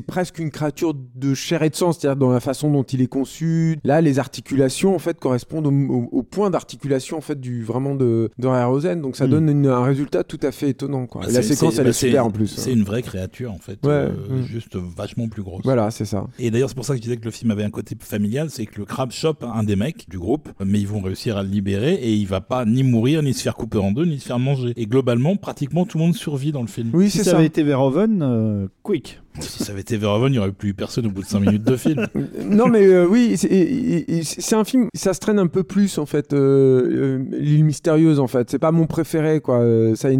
presque 0.00 0.38
une 0.38 0.50
créature 0.50 0.94
de 0.94 1.34
chair 1.34 1.62
et 1.62 1.68
de 1.70 1.74
sang, 1.76 1.92
c'est-à-dire 1.92 2.16
dans 2.16 2.30
la 2.30 2.40
façon 2.40 2.70
dont 2.70 2.84
il 2.84 3.02
est 3.02 3.06
conçu. 3.06 3.78
Là, 3.84 4.00
les 4.00 4.18
articulations 4.18 4.94
en 4.94 4.98
fait 4.98 5.18
correspondent 5.20 5.66
au, 5.66 5.70
au- 5.72 6.08
au 6.12 6.22
point 6.22 6.48
d'articulation 6.48 7.18
en 7.18 7.20
fait 7.20 7.38
du 7.40 7.62
vraiment 7.62 7.94
de 7.94 8.30
de 8.38 8.94
donc 9.00 9.16
ça 9.16 9.26
Mm. 9.26 9.30
donne 9.30 9.48
une- 9.50 9.66
un 9.66 9.82
résultat 9.84 10.24
tout 10.24 10.38
à 10.42 10.52
fait 10.52 10.70
étonnant. 10.70 11.06
Quoi. 11.06 11.22
Bah, 11.22 11.28
la 11.32 11.42
séquence, 11.42 11.76
elle 11.78 11.84
bah, 11.84 11.90
est 11.90 11.92
super 11.92 12.24
en 12.26 12.30
plus. 12.30 12.46
C'est 12.46 12.72
une 12.72 12.84
vraie 12.84 13.02
créature 13.02 13.52
en 13.52 13.58
fait, 13.58 13.78
Ouais, 13.84 14.05
mm. 14.10 14.42
juste 14.42 14.76
vachement 14.76 15.28
plus 15.28 15.42
grosse. 15.42 15.62
Voilà, 15.64 15.90
c'est 15.90 16.04
ça. 16.04 16.26
Et 16.38 16.50
d'ailleurs, 16.50 16.68
c'est 16.68 16.74
pour 16.74 16.84
ça 16.84 16.94
que 16.94 16.98
je 16.98 17.02
disais 17.02 17.16
que 17.16 17.24
le 17.24 17.30
film 17.30 17.50
avait 17.50 17.64
un 17.64 17.70
côté 17.70 17.96
familial, 17.98 18.50
c'est 18.50 18.66
que 18.66 18.78
le 18.78 18.84
crabe 18.84 19.10
chope 19.12 19.44
un 19.44 19.62
des 19.62 19.76
mecs 19.76 20.08
du 20.08 20.18
groupe, 20.18 20.48
mais 20.64 20.80
ils 20.80 20.88
vont 20.88 21.00
réussir 21.00 21.36
à 21.36 21.42
le 21.42 21.48
libérer 21.48 21.94
et 21.94 22.14
il 22.14 22.26
va 22.26 22.40
pas 22.40 22.64
ni 22.64 22.82
mourir, 22.82 23.22
ni 23.22 23.34
se 23.34 23.42
faire 23.42 23.54
couper 23.54 23.78
en 23.78 23.92
deux, 23.92 24.04
ni 24.04 24.18
se 24.18 24.26
faire 24.26 24.38
manger. 24.38 24.72
Et 24.76 24.86
globalement, 24.86 25.36
pratiquement 25.36 25.84
tout 25.84 25.98
le 25.98 26.04
monde 26.04 26.14
survit 26.14 26.52
dans 26.52 26.62
le 26.62 26.68
film. 26.68 26.90
Oui, 26.92 27.10
Si 27.10 27.18
c'est 27.18 27.24
ça, 27.24 27.30
ça. 27.32 27.36
avait 27.38 27.46
été 27.46 27.62
Verhoeven, 27.62 28.22
euh, 28.22 28.66
quick. 28.82 29.20
Si 29.40 29.62
ça 29.64 29.72
avait 29.72 29.80
été 29.82 29.96
Verhoeven, 29.96 30.28
il 30.28 30.32
n'y 30.32 30.38
aurait 30.38 30.52
plus 30.52 30.70
eu 30.70 30.74
personne 30.74 31.06
au 31.06 31.10
bout 31.10 31.22
de 31.22 31.26
5 31.26 31.40
minutes 31.40 31.64
de 31.64 31.76
film. 31.76 32.06
non 32.50 32.68
mais 32.68 32.86
euh, 32.86 33.06
oui, 33.08 33.36
c'est- 33.36 34.54
un 34.56 34.64
film, 34.64 34.88
ça 34.94 35.12
se 35.12 35.20
traîne 35.20 35.38
un 35.38 35.46
peu 35.48 35.62
plus 35.62 35.98
en 35.98 36.06
fait. 36.06 36.32
euh, 36.32 37.18
euh, 37.20 37.24
L'île 37.38 37.64
mystérieuse 37.64 38.20
en 38.20 38.26
fait, 38.26 38.50
c'est 38.50 38.58
pas 38.58 38.72
mon 38.72 38.86
préféré 38.86 39.40
quoi. 39.40 39.60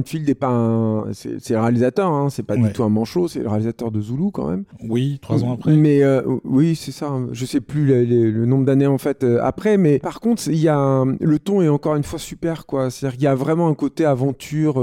Field 0.05 0.29
est 0.29 0.35
pas 0.35 0.49
un, 0.49 1.13
c'est 1.13 1.51
le 1.51 1.61
réalisateur, 1.61 2.11
hein, 2.11 2.29
c'est 2.31 2.43
pas 2.43 2.55
Ouais. 2.55 2.63
du 2.69 2.73
tout 2.73 2.83
un 2.85 2.89
manchot, 2.89 3.29
c'est 3.29 3.41
le 3.41 3.49
réalisateur 3.49 3.91
de 3.91 4.01
Zulu 4.01 4.31
quand 4.33 4.49
même. 4.51 4.65
Oui, 4.89 5.19
trois 5.23 5.43
ans 5.45 5.53
après. 5.55 5.75
Mais 5.77 6.03
euh, 6.03 6.23
oui, 6.45 6.77
c'est 6.77 6.93
ça. 6.93 7.11
Je 7.33 7.45
sais 7.47 7.61
plus 7.61 7.87
le, 7.87 8.05
le- 8.05 8.31
le 8.31 8.47
nombre 8.47 8.65
d'années 8.65 8.87
en 8.87 8.99
fait 8.99 9.25
après, 9.43 9.77
mais 9.79 9.99
par 9.99 10.21
contre, 10.21 10.43
il 10.49 10.57
y 10.59 10.69
a 10.69 10.77
un- 10.79 11.17
le 11.21 11.39
ton 11.39 11.63
est 11.63 11.69
encore 11.69 11.97
une 11.97 12.03
fois 12.05 12.19
super 12.19 12.67
quoi. 12.67 12.91
C'est-à-dire 12.91 13.17
qu'il 13.17 13.25
y 13.25 13.29
a 13.29 13.35
vraiment 13.35 13.69
un 13.69 13.75
côté 13.75 14.05
aventure 14.05 14.77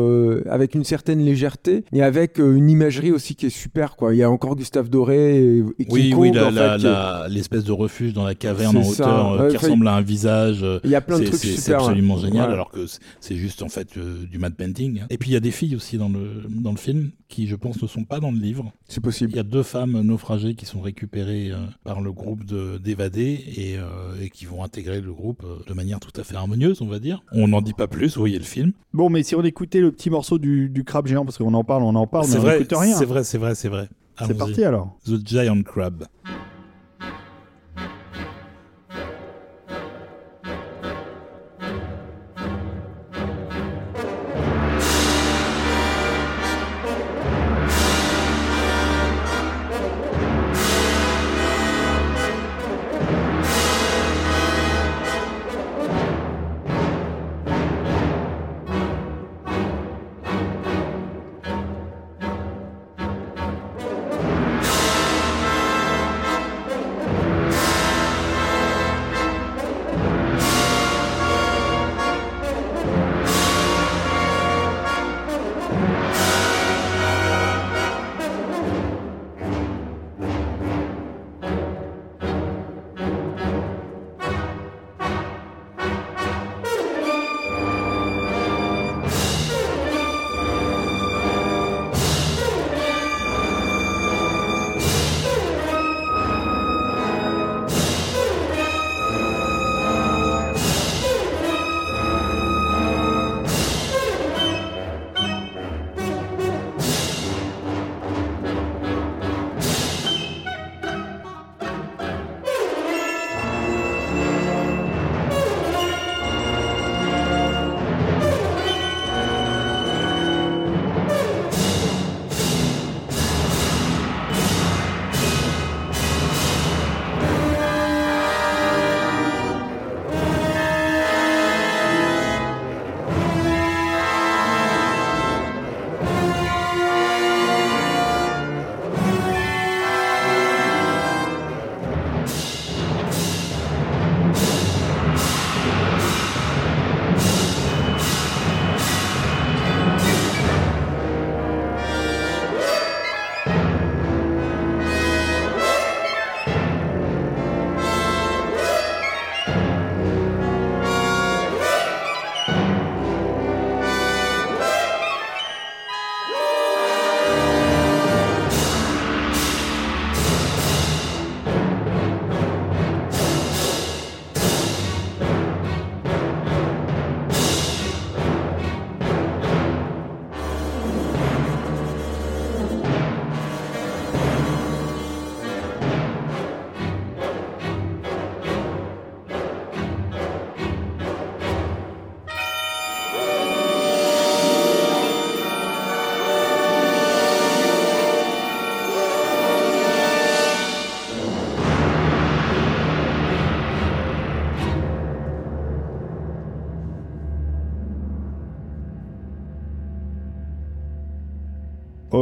avec 0.50 0.76
une 0.76 0.84
certaine 0.84 1.19
légèreté 1.19 1.84
et 1.93 2.02
avec 2.04 2.39
une 2.39 2.69
imagerie 2.69 3.12
aussi 3.12 3.36
qui 3.36 3.48
est 3.48 3.50
super 3.50 3.96
quoi. 3.96 4.13
Il 4.13 4.22
y 4.23 4.25
a 4.25 4.29
encore 4.31 4.55
Gustave 4.55 4.89
Doré 4.89 5.38
et, 5.38 5.57
et 5.79 5.86
King 5.86 5.88
Oui, 5.89 6.09
Kong, 6.12 6.19
oui, 6.21 6.31
la- 6.33 6.47
en 6.47 6.51
la- 6.51 6.71
fait, 6.73 6.79
qui 6.79 6.86
est- 6.86 6.89
la- 6.89 7.27
l'espèce 7.29 7.63
de 7.63 7.71
refuge 7.71 8.13
dans 8.13 8.23
la 8.25 8.36
caverne 8.36 8.77
en 8.77 8.83
ça. 8.83 9.03
hauteur 9.03 9.31
euh, 9.33 9.43
Ouais, 9.45 9.51
qui 9.51 9.57
ressemble 9.57 9.88
à 9.88 9.95
un 9.95 10.01
visage. 10.01 10.59
euh, 10.63 10.79
Il 10.83 10.89
y 10.89 10.95
a 10.95 11.01
plein 11.01 11.19
de 11.19 11.25
trucs 11.25 11.36
c'est- 11.39 11.47
super. 11.47 11.62
C'est 11.63 11.73
absolument 11.73 12.15
ouais. 12.15 12.21
génial, 12.21 12.47
Ouais. 12.47 12.53
alors 12.53 12.71
que 12.71 12.86
c'est- 13.19 13.36
juste 13.36 13.62
en 13.63 13.69
fait 13.69 13.97
euh, 13.97 14.25
du 14.25 14.38
matte 14.38 14.55
painting. 14.55 15.01
hein. 15.01 15.05
Et 15.09 15.17
puis 15.17 15.29
il 15.31 15.33
y 15.33 15.38
a 15.38 15.39
des 15.39 15.51
filles 15.51 15.75
aussi 15.75 15.97
dans 15.97 16.09
le, 16.09 16.43
dans 16.49 16.71
le 16.71 16.77
film 16.77 17.12
qui, 17.27 17.47
je 17.47 17.55
pense, 17.55 17.81
ne 17.81 17.88
sont 17.88 18.03
pas 18.03 18.19
dans 18.19 18.29
le 18.31 18.38
livre. 18.38 18.71
C'est 18.88 19.01
possible. 19.01 19.31
Il 19.31 19.38
y 19.38 19.39
a 19.39 19.43
deux 19.43 19.63
femmes 19.63 19.99
naufragées 20.01 20.53
qui 20.53 20.65
sont 20.67 20.81
récupérées 20.81 21.49
euh, 21.51 21.55
par 21.83 21.99
le 22.01 22.12
groupe 22.12 22.45
de- 22.45 22.77
d'évadés 22.77 23.43
et, 23.57 23.77
euh, 23.77 23.83
et 24.21 24.29
qui 24.29 24.45
vont 24.45 24.63
intégrer 24.63 25.01
le 25.01 25.12
groupe 25.12 25.41
euh, 25.43 25.57
de 25.67 25.73
manière 25.73 25.99
tout 25.99 26.12
à 26.19 26.23
fait 26.23 26.36
harmonieuse, 26.36 26.81
on 26.81 26.88
va 26.88 26.99
dire. 26.99 27.23
On 27.31 27.47
n'en 27.47 27.62
dit 27.62 27.73
pas 27.73 27.88
plus, 27.88 28.13
vous 28.15 28.19
voyez 28.21 28.38
le 28.38 28.43
film. 28.43 28.71
Bon, 28.93 29.09
mais 29.09 29.23
si 29.23 29.36
on 29.36 29.43
écoutait 29.43 29.79
le 29.79 29.91
petit 29.91 30.12
morceau 30.12 30.38
du, 30.38 30.69
du 30.69 30.83
crabe 30.83 31.07
géant, 31.07 31.25
parce 31.25 31.38
qu'on 31.39 31.53
en 31.55 31.63
parle, 31.63 31.81
on 31.83 31.95
en 31.95 32.05
parle, 32.05 32.27
mais 32.29 32.38
on 32.38 32.43
n'écoute 32.43 32.73
rien. 32.77 32.95
c'est 32.95 33.05
vrai, 33.05 33.23
c'est 33.23 33.38
vrai, 33.39 33.55
c'est 33.55 33.69
vrai. 33.69 33.89
C'est 34.17 34.26
Allons-y. 34.26 34.38
parti 34.38 34.63
alors. 34.65 34.97
The 35.06 35.26
Giant 35.26 35.63
Crab. 35.63 36.06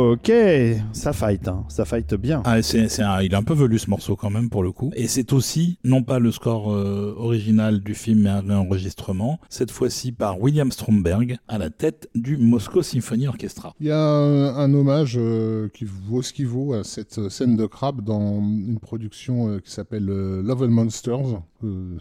Ok, 0.01 0.31
ça 0.93 1.13
fight, 1.13 1.47
hein. 1.47 1.63
ça 1.67 1.85
fight 1.85 2.13
bien. 2.15 2.41
Ah, 2.43 2.61
c'est, 2.63 2.89
c'est 2.89 3.03
un- 3.03 3.21
il 3.21 3.31
est 3.33 3.35
un 3.35 3.43
peu 3.43 3.53
velu 3.53 3.77
ce 3.77 3.87
morceau 3.89 4.15
quand 4.15 4.31
même 4.31 4.49
pour 4.49 4.63
le 4.63 4.71
coup. 4.71 4.91
Et 4.95 5.07
c'est 5.07 5.31
aussi, 5.31 5.77
non 5.83 6.01
pas 6.01 6.17
le 6.17 6.31
score 6.31 6.73
euh, 6.73 7.13
original 7.17 7.81
du 7.81 7.93
film, 7.93 8.21
mais 8.23 8.29
un 8.29 8.41
réenregistrement, 8.41 9.39
cette 9.49 9.69
fois-ci 9.69 10.11
par 10.11 10.41
William 10.41 10.71
Stromberg, 10.71 11.37
à 11.47 11.57
la 11.59 11.69
tête 11.69 12.09
du 12.15 12.35
Moscow 12.37 12.81
Symphony 12.81 13.27
Orchestra. 13.27 13.73
Il 13.79 13.87
y 13.87 13.91
a 13.91 13.99
un, 14.03 14.55
un 14.55 14.73
hommage 14.73 15.15
euh, 15.17 15.69
qui 15.73 15.85
vaut 15.85 16.21
ce 16.23 16.33
qu'il 16.33 16.47
vaut 16.47 16.73
à 16.73 16.83
cette 16.83 17.19
euh, 17.19 17.29
scène 17.29 17.55
de 17.55 17.65
crabe 17.67 18.01
dans 18.03 18.39
une 18.39 18.79
production 18.79 19.49
euh, 19.49 19.59
qui 19.59 19.71
s'appelle 19.71 20.09
euh, 20.09 20.41
Love 20.41 20.63
and 20.63 20.69
Monsters. 20.69 21.41
Euh, 21.63 21.97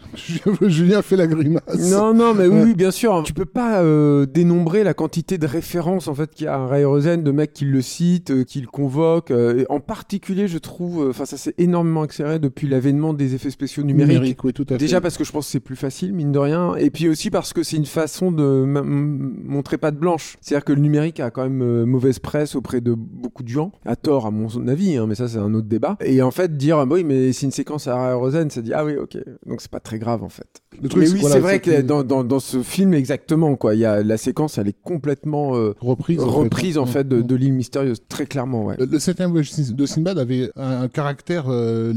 Julien 0.67 1.01
fait 1.01 1.15
la 1.15 1.27
grimace. 1.27 1.91
Non, 1.91 2.13
non, 2.13 2.33
mais 2.33 2.47
oui, 2.47 2.61
Ouais. 2.61 2.73
bien 2.73 2.91
sûr. 2.91 3.21
Tu 3.23 3.33
peux 3.33 3.45
pas 3.45 3.81
euh, 3.81 4.25
dénombrer 4.25 4.83
la 4.83 4.93
quantité 4.93 5.37
de 5.37 5.45
références 5.47 6.07
en 6.07 6.15
fait 6.15 6.31
qu'il 6.33 6.45
y 6.45 6.47
a 6.47 6.55
à 6.55 6.65
Ray 6.67 6.83
Rosen, 6.85 7.23
de 7.23 7.31
mecs 7.31 7.53
qui 7.53 7.65
le 7.65 7.81
citent, 7.81 8.31
euh, 8.31 8.43
qui 8.43 8.61
le 8.61 8.67
convoquent. 8.67 9.31
euh, 9.31 9.65
en 9.69 9.79
particulier, 9.79 10.47
je 10.47 10.57
trouve, 10.57 11.07
enfin, 11.09 11.25
ça 11.25 11.37
s'est 11.37 11.53
énormément 11.57 12.01
accéléré 12.01 12.39
depuis 12.39 12.67
l'avènement 12.67 13.13
des 13.13 13.35
effets 13.35 13.49
spéciaux 13.49 13.83
numériques. 13.83 14.43
oui, 14.43 14.53
tout 14.53 14.63
à 14.69 14.73
fait. 14.73 14.77
Déjà 14.77 15.01
parce 15.01 15.17
que 15.17 15.23
je 15.23 15.31
pense 15.31 15.45
que 15.45 15.51
c'est 15.51 15.59
plus 15.59 15.75
facile, 15.75 16.13
mine 16.13 16.31
de 16.31 16.39
rien, 16.39 16.75
et 16.75 16.89
puis 16.89 17.07
aussi 17.09 17.29
parce 17.29 17.53
que 17.53 17.63
c'est 17.63 17.77
une 17.77 17.85
façon 17.85 18.31
de 18.31 18.63
montrer 18.65 19.77
pas 19.77 19.91
de 19.91 19.97
blanche. 19.97 20.37
C'est-à-dire 20.41 20.65
que 20.65 20.73
le 20.73 20.81
numérique 20.81 21.19
a 21.19 21.29
quand 21.31 21.43
même 21.47 21.85
mauvaise 21.85 22.19
presse 22.19 22.55
auprès 22.55 22.81
de 22.81 22.93
beaucoup 22.95 23.43
de 23.43 23.47
gens, 23.49 23.71
à 23.85 23.95
tort 23.95 24.25
à 24.25 24.31
mon 24.31 24.47
avis, 24.67 24.97
hein, 24.97 25.05
mais 25.07 25.15
ça 25.15 25.27
c'est 25.27 25.37
un 25.37 25.53
autre 25.53 25.67
débat. 25.67 25.97
Et 26.03 26.21
en 26.21 26.31
fait, 26.31 26.57
dire, 26.57 26.77
ah, 26.79 26.85
bah 26.85 26.95
oui, 26.95 27.03
mais 27.03 27.31
c'est 27.33 27.45
une 27.45 27.51
séquence 27.51 27.87
à 27.87 28.13
Rosen, 28.15 28.49
ça 28.49 28.61
dit, 28.61 28.73
ah 28.73 28.85
oui, 28.85 28.95
ok, 28.95 29.17
donc 29.51 29.61
c'est 29.61 29.69
pas 29.71 29.79
très 29.79 29.99
grave 29.99 30.23
en 30.23 30.29
fait. 30.29 30.47
Le 30.81 30.87
truc, 30.89 31.01
mais 31.01 31.07
c'est- 31.07 31.13
oui, 31.15 31.19
voilà, 31.21 31.35
c'est 31.35 31.41
vrai 31.41 31.59
que 31.59 31.81
dans, 31.81 32.03
dans, 32.03 32.23
dans 32.23 32.39
ce 32.39 32.63
film, 32.63 32.93
exactement, 32.93 33.55
quoi, 33.55 33.75
il 33.75 33.81
y 33.81 33.85
a, 33.85 34.01
la 34.01 34.17
séquence, 34.17 34.57
elle 34.57 34.69
est 34.69 34.81
complètement 34.83 35.55
euh, 35.57 35.75
reprise, 35.81 36.19
en 36.19 36.25
fait. 36.25 36.29
reprise 36.39 36.77
en 36.77 36.85
fait 36.85 37.07
de, 37.07 37.35
l'île 37.35 37.53
mystérieuse, 37.53 38.01
très 38.07 38.25
clairement, 38.25 38.65
ouais. 38.65 38.75
Le, 38.79 38.85
le 38.85 38.99
septième 38.99 39.31
voyage 39.31 39.51
de 39.53 39.85
Sinbad 39.85 40.17
avait 40.17 40.49
un, 40.55 40.81
un 40.83 40.87
caractère 40.87 41.45
euh, 41.49 41.93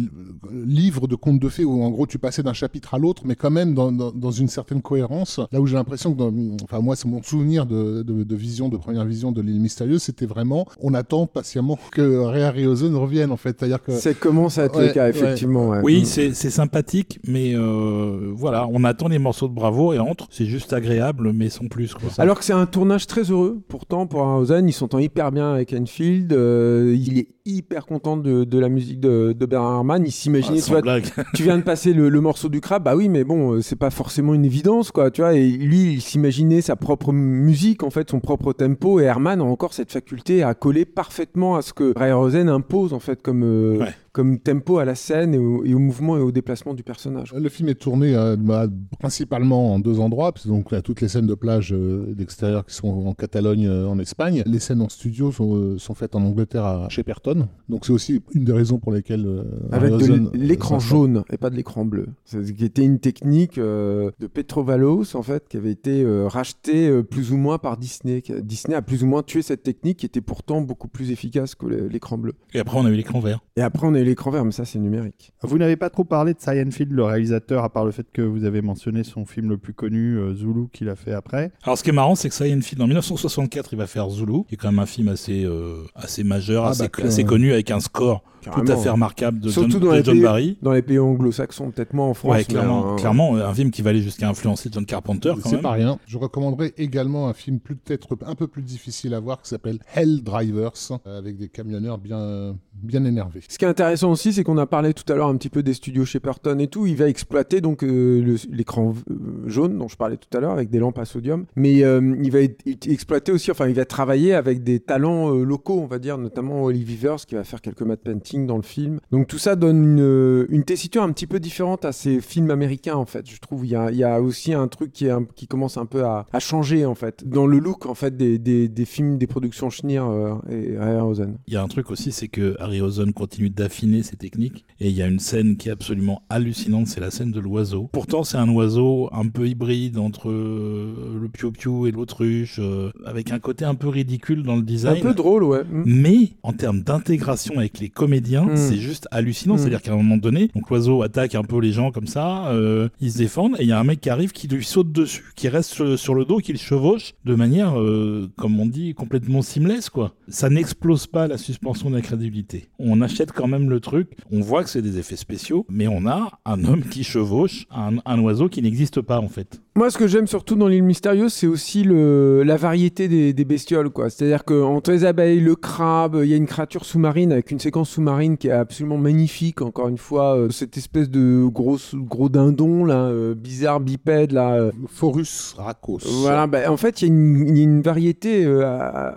livre 0.52 1.06
de 1.06 1.14
contes 1.16 1.38
de 1.40 1.48
fées 1.48 1.64
où 1.64 1.82
en 1.82 1.90
gros 1.90 2.06
tu 2.06 2.18
passais 2.18 2.42
d'un 2.42 2.52
chapitre 2.52 2.94
à 2.94 2.98
l'autre, 2.98 3.22
mais 3.24 3.36
quand 3.36 3.50
même 3.50 3.74
dans, 3.74 3.92
dans, 3.92 4.10
dans 4.12 4.30
une 4.30 4.48
certaine 4.48 4.82
cohérence. 4.82 5.40
Là 5.52 5.60
où 5.60 5.66
j'ai 5.66 5.74
l'impression 5.76 6.12
que, 6.12 6.18
dans, 6.18 6.32
enfin 6.62 6.80
moi 6.80 6.96
c'est 6.96 7.08
mon 7.08 7.22
souvenir 7.22 7.66
de, 7.66 8.02
de, 8.02 8.24
de 8.24 8.36
vision, 8.36 8.68
de 8.68 8.76
première 8.76 9.04
vision 9.04 9.32
de 9.32 9.40
l'île 9.40 9.60
mystérieuse, 9.60 10.02
c'était 10.02 10.26
vraiment 10.26 10.66
on 10.80 10.94
attend 10.94 11.26
patiemment 11.26 11.78
que 11.92 12.18
Ray 12.18 12.42
Harryhausen 12.42 12.94
revienne 12.96 13.30
en 13.30 13.36
fait. 13.36 13.56
C'est-à-dire 13.58 13.82
que 13.82 13.92
Ça 13.92 14.14
commence 14.14 14.58
à 14.58 14.64
être 14.64 14.80
le 14.80 14.88
cas, 14.88 15.08
effectivement. 15.08 15.68
ouais. 15.70 15.80
Oui, 15.82 16.00
Mm. 16.02 16.04
c'est, 16.04 16.34
c'est 16.34 16.50
sympathique, 16.50 17.18
mais 17.26 17.43
euh, 17.54 18.32
voilà, 18.34 18.66
on 18.72 18.84
attend 18.84 19.08
les 19.08 19.18
morceaux 19.18 19.48
de 19.48 19.54
bravo 19.54 19.92
et 19.92 19.98
entre, 19.98 20.26
c'est 20.30 20.46
juste 20.46 20.72
agréable, 20.72 21.32
mais 21.32 21.50
sans 21.50 21.66
plus. 21.66 21.94
Alors 22.18 22.38
que 22.38 22.44
c'est 22.44 22.52
un 22.52 22.66
tournage 22.66 23.06
très 23.06 23.22
heureux, 23.30 23.62
pourtant, 23.68 24.06
pour 24.06 24.22
Harryhausen, 24.22 24.68
il 24.68 24.72
s'entend 24.72 24.98
hyper 24.98 25.32
bien 25.32 25.52
avec 25.52 25.72
Enfield, 25.72 26.32
euh, 26.32 26.96
il 26.98 27.18
est 27.18 27.28
hyper 27.46 27.84
content 27.84 28.16
de, 28.16 28.44
de 28.44 28.58
la 28.58 28.70
musique 28.70 29.00
de, 29.00 29.34
de 29.38 29.46
Bernard 29.46 29.74
Herrmann, 29.74 30.02
il 30.04 30.08
Ah, 30.08 30.10
s'imaginait, 30.12 30.60
tu, 30.62 30.70
vois, 30.70 30.80
blague. 30.80 31.04
tu 31.34 31.42
viens 31.42 31.58
de 31.58 31.62
passer 31.62 31.92
le, 31.92 32.08
le 32.08 32.20
morceau 32.22 32.48
du 32.48 32.60
crabe, 32.62 32.84
bah 32.84 32.96
oui, 32.96 33.10
mais 33.10 33.22
bon, 33.22 33.52
euh, 33.52 33.60
c'est 33.60 33.76
pas 33.76 33.90
forcément 33.90 34.32
une 34.32 34.46
évidence, 34.46 34.90
quoi, 34.90 35.10
tu 35.10 35.20
vois, 35.20 35.34
et 35.34 35.46
lui, 35.50 35.92
il 35.94 36.00
s'imaginait 36.00 36.62
sa 36.62 36.74
propre 36.76 37.12
musique, 37.12 37.82
en 37.82 37.90
fait, 37.90 38.08
son 38.10 38.20
propre 38.20 38.54
tempo, 38.54 38.98
et 39.00 39.04
Herman 39.04 39.40
a 39.40 39.44
encore 39.44 39.74
cette 39.74 39.92
faculté 39.92 40.42
à 40.42 40.54
coller 40.54 40.86
parfaitement 40.86 41.56
à 41.56 41.62
ce 41.62 41.74
que 41.74 41.92
Harryhausen 41.96 42.48
impose, 42.48 42.94
en 42.94 43.00
fait, 43.00 43.20
comme, 43.20 43.42
euh, 43.44 43.76
Ouais. 43.78 43.88
comme 44.12 44.38
tempo 44.38 44.78
à 44.78 44.84
la 44.86 44.94
scène 44.94 45.34
et 45.34 45.38
au, 45.38 45.64
et 45.64 45.74
au 45.74 45.78
mouvement 45.78 46.16
et 46.16 46.20
au 46.20 46.30
déplacement 46.32 46.72
du 46.72 46.82
personnage. 46.82 47.34
Le 47.36 47.48
film 47.50 47.68
est 47.68 47.74
tourné 47.74 48.14
euh, 48.14 48.36
bah, 48.38 48.66
principalement 49.00 49.74
en 49.74 49.80
deux 49.80 50.00
endroits, 50.00 50.32
parce 50.32 50.44
que 50.44 50.48
donc 50.50 50.70
là, 50.70 50.80
toutes 50.80 51.02
les 51.02 51.08
scènes 51.08 51.26
de 51.26 51.34
plage 51.34 51.74
euh, 51.74 52.06
d'extérieur 52.14 52.64
qui 52.64 52.74
sont 52.74 52.88
en 52.88 53.12
Catalogne, 53.12 53.66
euh, 53.66 53.86
en 53.86 53.98
Espagne. 53.98 54.42
Les 54.46 54.60
scènes 54.60 54.80
en 54.80 54.88
studio 54.88 55.30
sont, 55.30 55.56
euh, 55.56 55.78
sont 55.78 55.94
faites 55.94 56.14
en 56.14 56.22
Angleterre 56.22 56.64
à 56.64 56.88
Shepperton. 56.88 57.33
Donc 57.68 57.86
c'est 57.86 57.92
aussi 57.92 58.22
une 58.34 58.44
des 58.44 58.52
raisons 58.52 58.78
pour 58.78 58.92
lesquelles 58.92 59.26
euh, 59.26 59.42
Avec 59.72 59.92
de 59.92 60.30
l'écran 60.36 60.76
euh, 60.76 60.80
jaune 60.80 61.24
et 61.30 61.36
pas 61.36 61.50
de 61.50 61.56
l'écran 61.56 61.84
bleu. 61.84 62.06
C'est 62.24 62.44
ce 62.44 62.52
qui 62.52 62.64
était 62.64 62.84
une 62.84 62.98
technique 62.98 63.58
euh, 63.58 64.10
de 64.20 64.26
Petrovalos 64.26 65.16
en 65.16 65.22
fait 65.22 65.48
qui 65.48 65.56
avait 65.56 65.70
été 65.70 66.02
euh, 66.02 66.28
rachetée 66.28 66.88
euh, 66.88 67.02
plus 67.02 67.32
ou 67.32 67.36
moins 67.36 67.58
par 67.58 67.76
Disney. 67.76 68.22
Disney 68.42 68.76
a 68.76 68.82
plus 68.82 69.02
ou 69.02 69.06
moins 69.06 69.22
tué 69.22 69.42
cette 69.42 69.62
technique 69.62 69.98
qui 69.98 70.06
était 70.06 70.20
pourtant 70.20 70.60
beaucoup 70.60 70.88
plus 70.88 71.10
efficace 71.10 71.54
que 71.54 71.66
l'écran 71.66 72.18
bleu. 72.18 72.34
Et 72.52 72.58
après, 72.58 72.78
on 72.78 72.84
a 72.84 72.90
eu 72.90 72.94
l'écran 72.94 73.20
vert. 73.20 73.40
Et 73.56 73.62
après 73.62 73.86
on 73.86 73.94
a 73.94 74.00
eu 74.00 74.04
l'écran 74.04 74.30
vert, 74.30 74.44
mais 74.44 74.52
ça 74.52 74.64
c'est 74.64 74.78
numérique. 74.78 75.32
Vous 75.42 75.58
n'avez 75.58 75.76
pas 75.76 75.90
trop 75.90 76.04
parlé 76.04 76.34
de 76.34 76.40
Scienfield, 76.40 76.92
le 76.92 77.04
réalisateur, 77.04 77.64
à 77.64 77.70
part 77.70 77.84
le 77.84 77.92
fait 77.92 78.06
que 78.12 78.22
vous 78.22 78.44
avez 78.44 78.62
mentionné 78.62 79.04
son 79.04 79.24
film 79.24 79.48
le 79.50 79.58
plus 79.58 79.74
connu, 79.74 80.16
euh, 80.18 80.34
Zulu, 80.34 80.68
qu'il 80.72 80.88
a 80.88 80.96
fait 80.96 81.12
après. 81.12 81.52
Alors, 81.62 81.78
ce 81.78 81.84
qui 81.84 81.90
est 81.90 81.92
marrant, 81.92 82.14
c'est 82.14 82.28
que 82.28 82.44
une 82.44 82.62
film 82.62 82.82
en 82.82 82.86
1964, 82.86 83.72
il 83.72 83.76
va 83.78 83.86
faire 83.86 84.10
Zulu, 84.10 84.44
qui 84.48 84.54
est 84.54 84.56
quand 84.56 84.70
même 84.70 84.80
un 84.80 84.86
film 84.86 85.08
assez, 85.08 85.44
euh, 85.44 85.84
assez 85.94 86.24
majeur, 86.24 86.64
Ah, 86.66 86.70
assez, 86.70 86.88
bah, 86.88 87.04
assez 87.04 87.23
connu, 87.24 87.52
avec 87.52 87.70
un 87.70 87.80
score 87.80 88.22
tout 88.50 88.72
à 88.72 88.76
fait 88.76 88.90
remarquable 88.90 89.40
de 89.40 89.48
Surtout 89.48 89.70
John, 89.72 89.80
dans 89.80 89.90
de 89.92 89.96
les 89.96 90.04
John 90.04 90.14
pays- 90.14 90.22
Barry. 90.22 90.58
Dans 90.62 90.72
les 90.72 90.82
pays 90.82 90.98
anglo-saxons, 90.98 91.70
peut-être 91.70 91.92
moins 91.94 92.06
en 92.08 92.14
France. 92.14 92.32
Ouais, 92.36 92.44
clairement, 92.44 92.92
euh, 92.92 92.96
clairement, 92.96 93.36
un 93.36 93.54
film 93.54 93.70
qui 93.70 93.82
va 93.82 93.90
aller 93.90 94.02
jusqu'à 94.02 94.28
influencer 94.28 94.68
John 94.72 94.84
Carpenter 94.86 95.32
C'est 95.44 95.60
pas 95.60 95.72
rien. 95.72 95.98
Je 96.06 96.18
recommanderais 96.18 96.72
également 96.78 97.28
un 97.28 97.32
film 97.34 97.58
peut-être 97.60 98.16
un 98.26 98.34
peu 98.34 98.46
plus 98.46 98.62
difficile 98.62 99.14
à 99.14 99.20
voir 99.20 99.40
qui 99.42 99.48
s'appelle 99.48 99.78
Hell 99.94 100.22
Drivers, 100.22 100.72
euh, 101.06 101.18
avec 101.18 101.36
des 101.36 101.48
camionneurs 101.48 101.98
bien, 101.98 102.56
bien 102.74 103.04
énervés. 103.04 103.40
Ce 103.48 103.58
qui 103.58 103.64
est 103.64 103.68
intéressant 103.68 104.10
aussi, 104.10 104.32
c'est 104.32 104.44
qu'on 104.44 104.58
a 104.58 104.66
parlé 104.66 104.94
tout 104.94 105.10
à 105.12 105.16
l'heure 105.16 105.28
un 105.28 105.36
petit 105.36 105.48
peu 105.50 105.62
des 105.62 105.74
studios 105.74 106.04
Shepperton 106.04 106.58
et 106.58 106.68
tout. 106.68 106.86
Il 106.86 106.96
va 106.96 107.08
exploiter 107.08 107.60
donc 107.60 107.82
euh, 107.82 108.36
l'écran 108.50 108.94
euh, 109.10 109.14
jaune 109.46 109.78
dont 109.78 109.88
je 109.88 109.96
parlais 109.96 110.16
tout 110.16 110.36
à 110.36 110.40
l'heure 110.40 110.52
avec 110.52 110.70
des 110.70 110.78
lampes 110.78 110.98
à 110.98 111.04
sodium, 111.04 111.46
mais 111.56 111.82
euh, 111.84 112.16
il 112.22 112.30
va 112.30 112.38
exploiter 112.86 113.32
aussi, 113.32 113.50
enfin, 113.50 113.68
il 113.68 113.74
va 113.74 113.84
travailler 113.84 114.34
avec 114.34 114.62
des 114.62 114.80
talents 114.80 115.34
euh, 115.34 115.44
locaux, 115.44 115.80
on 115.80 115.86
va 115.86 115.98
dire, 115.98 116.18
notamment 116.18 116.62
Olive 116.64 116.86
Vivers 116.86 117.16
qui 117.26 117.34
va 117.34 117.44
faire 117.44 117.60
quelques 117.60 117.82
matte 117.82 118.02
dans 118.40 118.56
le 118.56 118.62
film. 118.62 118.98
Donc 119.10 119.26
tout 119.28 119.38
ça 119.38 119.56
donne 119.56 119.82
une, 119.98 120.46
une 120.50 120.64
tessiture 120.64 121.02
un 121.02 121.12
petit 121.12 121.26
peu 121.26 121.40
différente 121.40 121.84
à 121.84 121.92
ces 121.92 122.20
films 122.20 122.50
américains 122.50 122.96
en 122.96 123.06
fait. 123.06 123.28
Je 123.30 123.38
trouve 123.40 123.64
il 123.64 123.70
y 123.70 123.76
a, 123.76 123.90
il 123.90 123.96
y 123.96 124.04
a 124.04 124.20
aussi 124.20 124.52
un 124.52 124.68
truc 124.68 124.92
qui, 124.92 125.06
est 125.06 125.10
un- 125.10 125.24
qui 125.24 125.46
commence 125.46 125.76
un 125.76 125.86
peu 125.86 126.04
à, 126.04 126.26
à 126.32 126.40
changer 126.40 126.84
en 126.84 126.94
fait 126.94 127.26
dans 127.26 127.46
le 127.46 127.58
look 127.58 127.86
en 127.86 127.94
fait 127.94 128.16
des, 128.16 128.38
des, 128.38 128.68
des 128.68 128.84
films, 128.84 129.16
des 129.18 129.26
productions 129.26 129.70
Schneer 129.70 129.98
euh, 130.00 130.34
et 130.50 130.76
Harryhausen. 130.76 131.38
Il 131.46 131.54
y 131.54 131.56
a 131.56 131.62
un 131.62 131.68
truc 131.68 131.90
aussi, 131.90 132.12
c'est 132.12 132.28
que 132.28 132.56
Harryhausen 132.60 133.12
continue 133.12 133.50
d'affiner 133.50 134.02
ses 134.02 134.16
techniques. 134.16 134.64
Et 134.80 134.88
il 134.88 134.96
y 134.96 135.02
a 135.02 135.06
une 135.06 135.18
scène 135.20 135.56
qui 135.56 135.68
est 135.68 135.72
absolument 135.72 136.22
hallucinante, 136.28 136.88
c'est 136.88 137.00
la 137.00 137.10
scène 137.10 137.30
de 137.30 137.40
l'oiseau. 137.40 137.88
Pourtant, 137.92 138.24
c'est 138.24 138.36
un 138.38 138.48
oiseau 138.48 139.08
un 139.12 139.28
peu 139.28 139.46
hybride 139.48 139.98
entre 139.98 140.30
euh, 140.30 141.18
le 141.20 141.28
piou-piou 141.28 141.86
et 141.86 141.90
l'autruche, 141.92 142.58
euh, 142.58 142.90
avec 143.04 143.30
un 143.32 143.38
côté 143.38 143.64
un 143.64 143.74
peu 143.74 143.88
ridicule 143.88 144.42
dans 144.42 144.54
le 144.56 144.60
Un 144.62 144.64
design. 144.64 145.00
peu 145.02 145.14
drôle, 145.14 145.44
ouais. 145.44 145.62
Mm. 145.64 145.82
Mais 145.86 146.30
en 146.42 146.52
termes 146.52 146.82
d'intégration 146.82 147.58
avec 147.58 147.78
les 147.78 147.88
comédiens, 148.24 148.44
Mm. 148.46 148.56
c'est 148.56 148.76
juste 148.76 149.08
hallucinant. 149.10 149.54
Mm. 149.54 149.58
C'est-à-dire 149.58 149.82
qu'à 149.82 149.92
un 149.92 149.96
moment 149.96 150.16
donné, 150.16 150.50
donc 150.54 150.68
l'oiseau 150.70 151.02
attaque 151.02 151.34
un 151.34 151.42
peu 151.42 151.58
les 151.60 151.72
gens 151.72 151.90
comme 151.90 152.06
ça, 152.06 152.48
euh, 152.48 152.88
ils 153.00 153.12
se 153.12 153.18
défendent, 153.18 153.56
et 153.58 153.62
il 153.62 153.68
y 153.68 153.72
a 153.72 153.78
un 153.78 153.84
mec 153.84 154.00
qui 154.00 154.10
arrive 154.10 154.32
qui 154.32 154.48
lui 154.48 154.64
saute 154.64 154.92
dessus, 154.92 155.24
qui 155.36 155.48
reste 155.48 155.70
sur, 155.70 155.98
sur 155.98 156.14
le 156.14 156.24
dos, 156.24 156.38
qui 156.38 156.52
le 156.52 156.58
chevauche 156.58 157.14
de 157.24 157.34
manière, 157.34 157.78
euh, 157.80 158.28
comme 158.36 158.58
on 158.60 158.66
dit, 158.66 158.94
complètement 158.94 159.42
seamless, 159.42 159.90
quoi. 159.90 160.14
Ça 160.28 160.48
n'explose 160.50 161.06
pas 161.06 161.28
la 161.28 161.38
suspension 161.38 161.90
d'incrédulité. 161.90 162.68
On 162.78 163.00
achète 163.02 163.32
quand 163.32 163.46
même 163.46 163.68
le 163.70 163.80
truc, 163.80 164.10
on 164.32 164.40
voit 164.40 164.64
que 164.64 164.70
c'est 164.70 164.82
des 164.82 164.98
effets 164.98 165.16
spéciaux, 165.16 165.66
mais 165.68 165.86
on 165.88 166.06
a 166.06 166.30
un 166.44 166.64
homme 166.64 166.82
qui 166.82 167.04
chevauche 167.04 167.66
un, 167.70 167.96
un 168.04 168.18
oiseau 168.20 168.48
qui 168.48 168.62
n'existe 168.62 169.00
pas, 169.00 169.18
en 169.20 169.28
fait. 169.28 169.60
Moi, 169.76 169.90
ce 169.90 169.98
que 169.98 170.06
j'aime 170.06 170.26
surtout 170.28 170.54
dans 170.54 170.68
l'île 170.68 170.84
mystérieuse, 170.84 171.32
c'est 171.32 171.48
aussi 171.48 171.82
le, 171.82 172.42
la 172.44 172.56
variété 172.56 173.08
des, 173.08 173.32
des 173.32 173.44
bestioles, 173.44 173.90
quoi. 173.90 174.08
C'est-à-dire 174.08 174.44
qu'entre 174.44 174.92
les 174.92 175.04
abeilles, 175.04 175.40
le 175.40 175.56
crabe, 175.56 176.20
il 176.22 176.30
y 176.30 176.32
a 176.32 176.36
une 176.36 176.46
créature 176.46 176.84
sous-marine 176.84 177.32
avec 177.32 177.50
une 177.50 177.58
séquence 177.58 177.90
sous-marine 177.90 178.13
qui 178.38 178.48
est 178.48 178.52
absolument 178.52 178.96
magnifique. 178.98 179.62
Encore 179.62 179.88
une 179.88 179.98
fois, 179.98 180.36
euh, 180.36 180.50
cette 180.50 180.76
espèce 180.76 181.08
de 181.10 181.44
gros, 181.46 181.78
gros 181.94 182.28
dindon, 182.28 182.84
là, 182.84 183.06
euh, 183.06 183.34
bizarre, 183.34 183.80
bipède, 183.80 184.32
là. 184.32 184.54
euh, 184.54 184.72
Forus 184.88 185.54
Racos. 185.56 185.98
voilà, 186.22 186.46
bah, 186.46 186.70
en 186.70 186.76
fait, 186.76 187.02
il 187.02 187.08
y, 187.08 187.10
a 187.10 187.14
une- 187.14 187.46
il 187.48 187.56
y 187.58 187.60
a 187.60 187.64
une 187.64 187.82
variété 187.82 188.44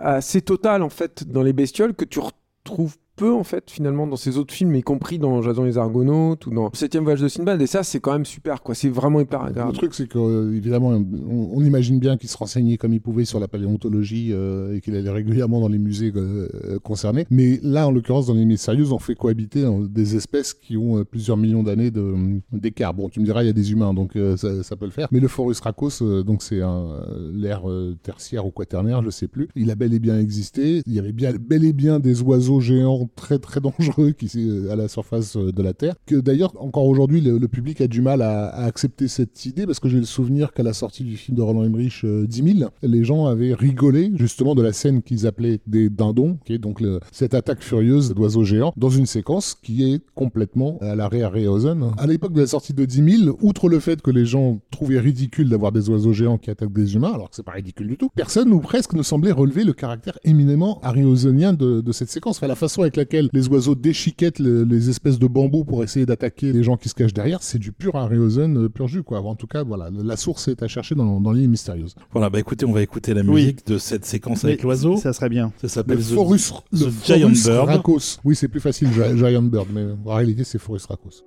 assez 0.02 0.42
totale 0.42 0.84
en 0.84 0.90
fait 0.90 1.24
dans 1.30 1.44
les 1.44 1.54
bestioles 1.54 1.94
que 1.94 2.06
tu 2.06 2.20
retrouves 2.20 2.96
peu 3.17 3.34
en 3.34 3.43
fait 3.43 3.69
finalement 3.69 4.08
dans 4.08 4.15
ces 4.15 4.38
autres 4.38 4.53
films, 4.53 4.73
y 4.75 4.82
compris 4.84 5.19
dans 5.19 5.41
Jason 5.41 5.63
les 5.63 5.77
Argonautes 5.77 6.45
ou 6.45 6.51
dans 6.51 6.69
Septième 6.73 7.03
voyage 7.03 7.21
de 7.21 7.27
Sinbad. 7.27 7.62
Et 7.62 7.67
ça, 7.67 7.84
c'est 7.84 7.99
quand 7.99 8.13
même 8.13 8.25
super, 8.25 8.62
quoi. 8.63 8.75
C'est 8.75 8.89
vraiment 8.89 9.19
hyper 9.19 9.41
Le 9.43 9.49
agréable. 9.49 9.73
truc, 9.73 9.93
c'est 9.93 10.08
que 10.08 10.19
euh, 10.19 10.56
évidemment, 10.56 10.89
on, 10.89 11.49
on 11.53 11.62
imagine 11.63 11.99
bien 11.99 12.15
qu'il 12.15 12.30
se 12.30 12.38
renseignait 12.38 12.77
comme 12.77 12.93
il 12.93 13.01
pouvait 13.01 13.25
sur 13.25 13.39
la 13.39 13.47
paléontologie 13.47 14.30
euh, 14.32 14.75
et 14.75 14.82
qu'il 14.82 14.95
allait 14.95 15.10
régulièrement 15.10 15.60
dans 15.60 15.67
les 15.67 15.80
musées 15.80 16.13
euh, 16.15 16.47
euh, 16.65 16.80
concernés. 16.80 17.25
Mais 17.30 17.60
là, 17.63 17.88
en 17.88 17.91
l'occurrence, 17.91 18.27
dans 18.27 18.34
les 18.36 18.45
milieux 18.45 18.58
sérieuses, 18.58 18.91
on 18.91 18.99
fait 18.99 19.15
cohabiter 19.15 19.63
euh, 19.65 19.88
des 19.89 20.15
espèces 20.15 20.53
qui 20.53 20.77
ont 20.77 20.99
euh, 20.99 21.03
plusieurs 21.03 21.38
millions 21.38 21.63
d'années 21.63 21.91
de- 21.91 22.39
d'écart. 22.53 22.93
Bon, 22.93 23.10
tu 23.10 23.19
me 23.19 23.25
diras, 23.25 23.43
il 23.43 23.47
y 23.47 23.49
a 23.49 23.53
des 23.53 23.71
humains, 23.71 23.93
donc 23.93 24.15
euh, 24.15 24.38
ça, 24.38 24.62
ça 24.63 24.75
peut 24.75 24.86
le 24.86 24.91
faire. 24.91 25.08
Mais 25.12 25.19
le 25.19 25.27
Forus 25.27 25.60
racos, 25.60 26.01
euh, 26.03 26.23
donc 26.23 26.43
c'est 26.43 26.62
un 26.62 27.01
l'ère 27.34 27.67
euh, 27.69 27.95
tertiaire 28.03 28.45
ou 28.45 28.51
quaternaire, 28.51 29.01
je 29.01 29.10
sais 29.10 29.27
plus. 29.27 29.47
Il 29.56 29.71
a 29.71 29.75
bel 29.75 29.93
et 29.93 29.99
bien 29.99 30.19
existé. 30.19 30.82
Il 30.86 30.93
y 30.93 30.99
avait 30.99 31.13
bien, 31.13 31.32
bel 31.39 31.65
et 31.65 31.73
bien 31.73 31.99
des 31.99 32.21
oiseaux 32.21 32.60
géants 32.60 33.07
très 33.15 33.39
très 33.39 33.60
dangereux 33.60 34.12
qui 34.12 34.28
à 34.70 34.76
la 34.76 34.88
surface 34.88 35.38
de 35.38 35.63
la 35.63 35.74
Terre. 35.74 35.96
Que 36.06 36.15
d'ailleurs 36.15 36.54
encore 36.60 36.86
aujourd'hui 36.86 37.22
le, 37.22 37.48
public 37.48 37.82
a 37.82 37.88
du 37.88 38.02
mal 38.02 38.22
à, 38.22 38.50
accepter 38.65 39.08
cette 39.08 39.46
idée 39.46 39.65
parce 39.65 39.80
que 39.80 39.89
j'ai 39.89 40.00
le 40.00 40.06
souvenir 40.06 40.54
qu'à 40.54 40.63
la 40.63 40.74
sortie 40.74 41.04
du 41.04 41.15
film 41.15 41.38
de 41.38 41.41
Roland 41.41 41.63
Emmerich 41.63 42.06
10 42.06 42.58
000, 42.60 42.70
les 42.84 43.04
gens 43.04 43.26
avaient 43.26 43.54
rigolé 43.54 44.12
justement 44.15 44.56
de 44.56 44.62
la 44.62 44.74
scène 44.74 45.02
qu'ils 45.02 45.26
appelaient 45.26 45.60
des 45.65 45.89
dindons, 45.89 46.38
qui 46.46 46.54
est 46.54 46.58
donc 46.58 46.84
cette 47.12 47.34
attaque 47.34 47.62
furieuse 47.62 48.13
d'oiseaux 48.13 48.43
géants 48.43 48.74
dans 48.76 48.89
une 48.89 49.06
séquence 49.06 49.56
qui 49.56 49.91
est 49.91 50.02
complètement 50.15 50.78
à 50.82 50.96
l'arrêt 50.96 51.22
Harryhausen. 51.22 51.91
À 51.98 52.08
l'époque 52.08 52.34
de 52.34 52.41
la 52.41 52.48
sortie 52.48 52.74
de 52.74 52.86
10 52.86 53.24
000, 53.24 53.38
outre 53.41 53.70
le 53.70 53.80
fait 53.80 54.02
que 54.02 54.12
les 54.12 54.26
gens 54.26 54.60
trouvaient 54.72 55.00
ridicule 55.00 55.50
d'avoir 55.50 55.72
des 55.72 55.89
oiseaux 55.89 56.13
géants 56.13 56.38
qui 56.38 56.50
attaquent 56.50 56.74
des 56.74 56.96
humains, 56.96 57.13
alors 57.13 57.30
que 57.30 57.36
c'est 57.36 57.43
pas 57.43 57.54
ridicule 57.54 57.88
du 57.88 57.98
tout, 57.98 58.10
personne 58.15 58.52
ou 58.52 58.60
presque 58.60 58.93
ne 58.93 59.04
semblait 59.04 59.32
relever 59.32 59.63
le 59.63 59.74
caractère 59.74 60.17
éminemment 60.24 60.80
harryhausenien 60.84 61.54
de, 61.54 61.82
de 61.82 61.91
cette 61.91 62.10
séquence. 62.10 62.38
Enfin, 62.38 62.48
la 62.48 62.56
façon 62.56 62.84
laquelle 62.98 63.30
les 63.34 63.48
oiseaux 63.48 63.76
déchiquettent 63.76 64.40
les 64.40 64.90
espèces 64.90 65.20
de 65.20 65.28
bambous 65.28 65.64
pour 65.64 65.84
essayer 65.84 66.06
d'attaquer 66.06 66.52
les 66.52 66.64
gens 66.64 66.78
qui 66.78 66.90
se 66.90 66.94
cachent 66.94 67.14
derrière, 67.14 67.42
c'est 67.42 67.60
du 67.60 67.72
pur 67.72 67.96
Harryhausen 67.96 68.58
euh, 68.58 68.70
pur 68.70 68.88
jus, 68.88 69.04
quoi. 69.04 69.22
En 69.22 69.36
tout 69.36 69.48
cas, 69.48 69.64
voilà, 69.64 69.90
la 69.92 70.18
source 70.18 70.48
est 70.48 70.64
à 70.64 70.68
chercher 70.68 70.96
dans, 70.96 71.22
dans 71.22 71.32
l'île 71.32 71.50
mystérieuse. 71.50 71.96
Voilà, 72.12 72.30
bah 72.30 72.40
écoutez, 72.40 72.66
on 72.66 72.72
va 72.72 72.82
écouter 72.82 73.14
la 73.14 73.24
musique 73.24 73.66
de 73.68 73.78
cette 73.78 74.06
séquence 74.06 74.44
avec 74.44 74.64
l'oiseau. 74.64 74.98
Ça 74.98 75.14
serait 75.14 75.30
bien. 75.30 75.52
Ça 75.62 75.68
s'appelle 75.68 76.00
The, 76.00 76.14
Forus, 76.14 76.54
The, 76.74 76.90
Giant 77.06 77.30
Bird. 77.30 77.68
Racos. 77.68 78.20
Oui, 78.24 78.36
c'est 78.36 78.48
plus 78.48 78.60
facile, 78.60 78.90
Giant 78.92 79.42
Bird, 79.44 79.68
mais 79.74 79.86
en 80.06 80.16
réalité, 80.16 80.44
c'est 80.44 80.60
Forus 80.60 80.86
Racos. 80.86 81.24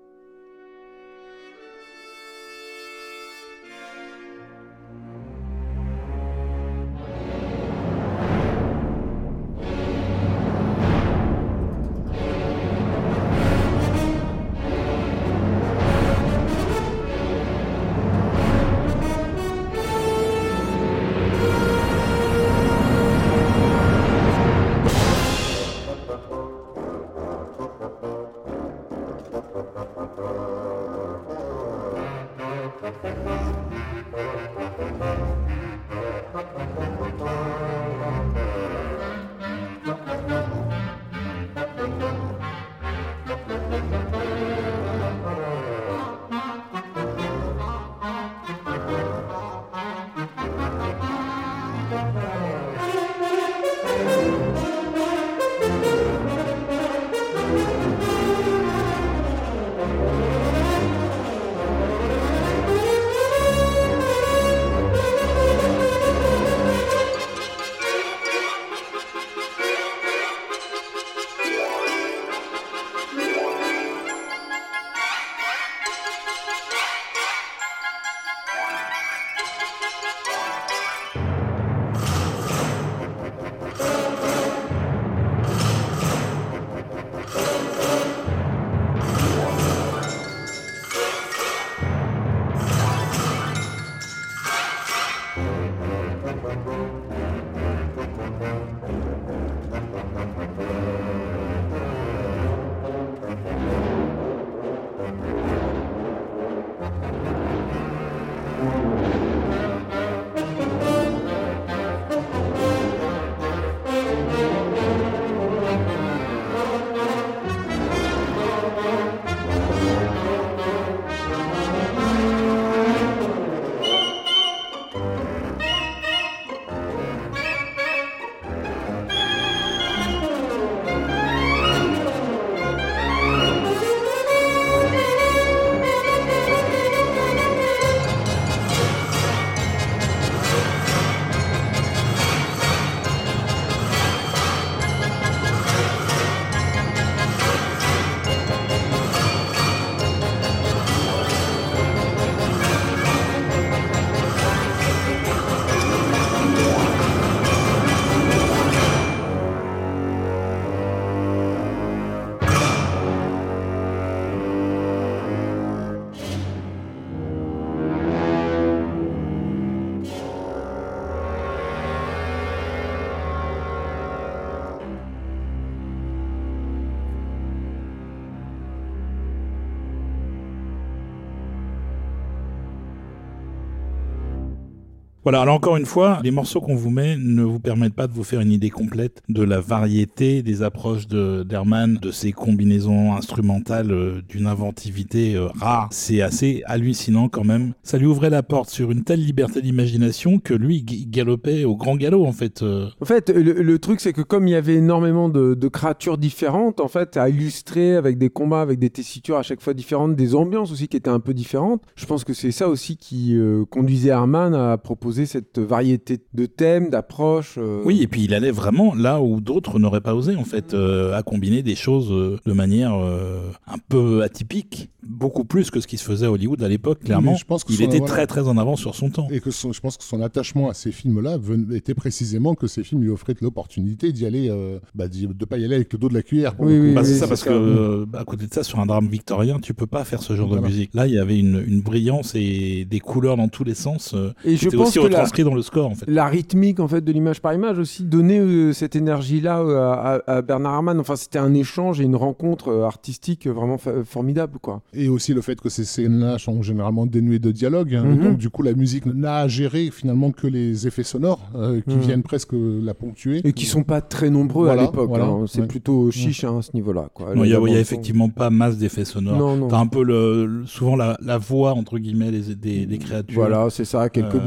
Voilà, 185.23 185.43
alors 185.43 185.57
encore 185.57 185.77
une 185.77 185.85
fois, 185.85 186.19
les 186.25 186.31
morceaux 186.31 186.63
qu'on 186.63 186.75
vous 186.75 186.89
met 186.89 187.19
ne 187.19 187.43
vous 187.43 187.61
permettent 187.61 187.95
pas 187.95 188.07
de 188.07 188.13
vous 188.15 188.25
faire 188.25 188.41
une 188.41 188.53
idée 188.53 188.71
complète 188.71 189.23
de 189.29 189.43
la 189.43 189.61
variété 189.61 190.43
des 190.43 190.63
approches 190.63 191.09
de 191.09 191.43
d'Herman, 191.43 191.99
de 192.01 192.11
ses 192.11 192.33
combinaisons 192.33 193.15
instrumentales 193.15 193.93
euh, 193.93 194.23
d'une 194.27 194.47
inventivité 194.47 195.35
euh, 195.35 195.49
rare. 195.59 195.89
C'est 195.91 196.23
assez 196.23 196.63
hallucinant 196.65 197.29
quand 197.29 197.45
même. 197.45 197.75
Ça 197.83 197.99
lui 197.99 198.07
ouvrait 198.07 198.31
la 198.31 198.43
porte 198.43 198.71
sur 198.71 198.91
une 198.91 199.05
telle 199.05 199.23
liberté 199.23 199.61
d'imagination 199.61 200.39
que 200.39 200.55
lui 200.55 200.83
galopait 200.83 201.65
au 201.65 201.77
grand 201.77 201.97
galop 201.97 202.25
en 202.25 202.33
fait. 202.33 202.63
Euh. 202.63 202.89
En 203.03 203.05
fait, 203.05 203.29
le, 203.29 203.79
truc 203.79 204.01
c'est 204.01 204.15
que 204.15 204.23
comme 204.23 204.49
il 204.49 204.53
y 204.53 204.57
avait 204.57 204.77
énormément 204.77 205.29
de, 205.29 205.69
créatures 205.69 206.17
différentes, 206.17 206.81
en 206.81 206.89
fait, 206.89 207.19
à 207.19 207.29
illustrer 207.29 207.95
avec 207.95 208.17
des 208.17 208.31
combats, 208.31 208.63
avec 208.63 208.79
des 208.79 208.91
tessitures 208.91 209.37
à 209.37 209.43
chaque 209.43 209.61
fois 209.61 209.75
différentes, 209.75 210.17
des 210.17 210.35
ambiances 210.35 210.73
aussi 210.73 210.89
qui 210.89 210.97
étaient 210.97 211.11
un 211.11 211.21
peu 211.21 211.35
différentes, 211.35 211.83
je 211.95 212.07
pense 212.07 212.25
que 212.25 212.33
c'est 212.33 212.51
ça 212.51 212.69
aussi 212.69 212.97
qui 212.97 213.39
conduisait 213.71 214.09
Herman 214.09 214.55
à 214.55 214.79
proposer 214.79 215.10
cette 215.27 215.59
variété 215.59 216.19
de 216.35 216.47
thèmes, 216.47 216.91
d'approches. 216.91 217.57
Euh. 217.59 217.83
Oui, 217.85 218.03
et 218.03 218.07
puis 218.07 218.23
il 218.25 218.35
allait 218.35 218.51
vraiment 218.51 218.95
là 218.95 219.21
où 219.21 219.41
d'autres 219.41 219.79
n'auraient 219.79 220.01
pas 220.01 220.15
osé, 220.15 220.37
en 220.37 220.45
fait, 220.45 220.75
euh, 220.75 221.15
à 221.17 221.23
combiner 221.23 221.63
des 221.63 221.75
choses 221.75 222.11
euh, 222.13 222.39
de 222.47 222.53
manière 222.53 222.93
un 222.95 223.79
peu 223.89 224.23
atypique. 224.23 224.91
beaucoup 225.03 225.45
plus 225.45 225.71
que 225.71 225.81
ce 225.81 225.87
qui 225.87 225.97
se 225.97 226.05
faisait 226.05 226.27
à 226.27 226.31
Hollywood 226.31 226.63
à 226.63 226.69
l'époque, 226.69 227.01
clairement. 227.01 227.33
Mais 227.33 227.39
je 227.39 227.45
pense 227.45 227.65
que 227.65 227.73
il 227.73 227.79
son- 227.79 227.85
était 227.85 227.99
voilà. 227.99 228.13
très 228.13 228.27
très 228.27 228.47
en 228.47 228.57
avance 228.59 228.81
sur 228.81 228.95
son 228.95 229.09
temps. 229.11 229.27
Et 229.31 229.41
que 229.41 229.51
son- 229.51 229.73
je 229.73 229.81
pense 229.81 229.97
que 229.97 230.05
son 230.05 230.21
attachement 230.21 230.69
à 230.69 230.75
ces 230.75 230.93
films-là 230.93 231.39
était 231.75 231.95
précisément 231.95 232.55
que 232.55 232.67
ces 232.67 232.85
films 232.85 233.03
lui 233.03 233.11
offraient 233.11 233.35
l'opportunité 233.41 234.13
d'y 234.13 234.27
aller, 234.27 234.49
euh, 234.51 234.79
bah, 234.95 235.09
de 235.09 235.45
pas 235.47 235.57
y 235.59 235.65
aller 235.65 235.75
avec 235.75 235.93
le 235.93 235.99
dos 235.99 236.09
de 236.11 236.15
la 236.15 236.23
cuillère. 236.23 236.55
pour 236.55 236.67
Oui, 236.67 236.79
oui, 236.79 236.93
Bah, 236.93 237.03
c'est 237.03 237.15
oui, 237.15 237.19
ça, 237.19 237.27
parce 237.29 237.41
ça. 237.41 237.47
que 237.51 237.55
euh, 237.55 238.07
à 238.13 238.25
côté 238.25 238.47
de 238.47 238.53
ça, 238.53 238.63
sur 238.63 238.79
un 238.79 238.87
drame 238.87 239.09
victorien, 239.09 239.59
tu 239.59 239.73
peux 239.75 239.87
pas 239.87 240.05
faire 240.05 240.23
ce 240.23 240.37
genre 240.37 240.49
Voilà. 240.49 240.63
de 240.63 240.67
musique. 240.69 240.91
Là, 240.95 241.07
il 241.07 241.15
y 241.15 241.19
avait 241.19 241.39
une, 241.39 241.65
une 241.67 241.81
brillance 241.81 242.35
et 242.35 242.85
des 242.85 243.01
couleurs 243.01 243.37
dans 243.39 243.49
tous 243.49 243.65
les 243.65 243.75
sens. 243.75 244.13
euh, 244.15 244.33
Et 244.45 244.57
je 244.57 244.69
pense 244.69 244.89
aussi 244.89 244.99
la, 245.09 245.45
dans 245.45 245.55
le 245.55 245.63
score, 245.63 245.91
en 245.91 245.95
fait. 245.95 246.05
la 246.09 246.27
rythmique 246.27 246.81
en 246.81 246.89
fait 246.89 247.01
de 247.03 247.13
l'image 247.13 247.41
par 247.41 247.55
image 247.55 247.79
aussi 247.79 248.05
donnait 248.05 248.39
euh, 248.41 248.73
cette 248.73 248.97
énergie 248.97 249.41
là 249.41 249.57
à, 249.59 250.21
à- 250.27 250.37
à 250.39 250.43
Bernard 250.43 250.75
Herrmann. 250.75 251.01
Enfin, 251.01 251.17
c'était 251.17 251.39
un 251.39 251.55
échange 251.55 252.01
et 252.01 252.05
une 252.05 252.17
rencontre 252.17 252.69
euh, 252.69 252.85
artistique 252.85 253.47
vraiment 253.47 253.79
formidable 254.05 254.59
quoi. 254.61 254.83
Et 254.95 255.09
aussi 255.09 255.35
le 255.35 255.41
fait 255.41 255.61
que 255.61 255.69
ces 255.69 255.85
scènes-là 255.85 256.39
sont 256.39 256.63
généralement 256.63 257.07
dénuées 257.07 257.39
de 257.39 257.51
dialogue. 257.51 257.95
hein. 257.95 258.05
Mhm. 258.05 258.23
Donc, 258.23 258.37
du 258.39 258.51
coup, 258.51 258.63
la 258.63 258.73
musique 258.75 259.07
n'a 259.07 259.37
à 259.37 259.49
gérer 259.49 259.91
finalement 259.91 260.31
que 260.31 260.47
les 260.47 260.87
effets 260.87 261.03
sonores 261.03 261.41
euh, 261.55 261.81
qui 261.87 261.95
Mhm. 261.97 262.01
viennent 262.01 262.23
presque 262.23 262.53
la 262.53 262.95
ponctuer. 262.95 263.41
Et 263.45 263.53
qui 263.53 263.67
sont 263.67 263.83
pas 263.83 264.01
très 264.01 264.31
nombreux 264.31 264.67
Voilà, 264.67 264.83
à 264.83 264.87
l'époque. 264.87 265.09
voilà, 265.09 265.25
hein. 265.27 265.45
C'est 265.47 265.61
ouais. 265.63 265.67
plutôt 265.67 266.11
chiche 266.11 266.45
hein, 266.45 266.59
à 266.59 266.63
ce 266.63 266.71
niveau-là. 266.75 267.09
quoi. 267.15 267.29
Il 267.37 267.47
y, 267.47 267.55
a- 267.55 267.61
y 267.61 267.75
effectivement 267.77 268.29
pas 268.29 268.51
masse 268.51 268.77
d'effets 268.77 269.05
sonores. 269.05 269.39
Non, 269.39 269.57
non. 269.57 269.69
T'as 269.69 269.79
un 269.79 269.87
peu 269.87 270.03
le, 270.03 270.47
le- 270.47 270.67
souvent 270.67 270.97
la, 270.97 271.17
la 271.23 271.39
voix 271.39 271.73
entre 271.73 271.99
guillemets 271.99 272.31
des, 272.31 272.55
des, 272.55 272.87
des 272.87 272.99
créatures. 272.99 273.35
Voilà, 273.41 273.69
c'est 273.71 273.85
ça, 273.85 274.09
quelques 274.09 274.35
Euh, 274.35 274.41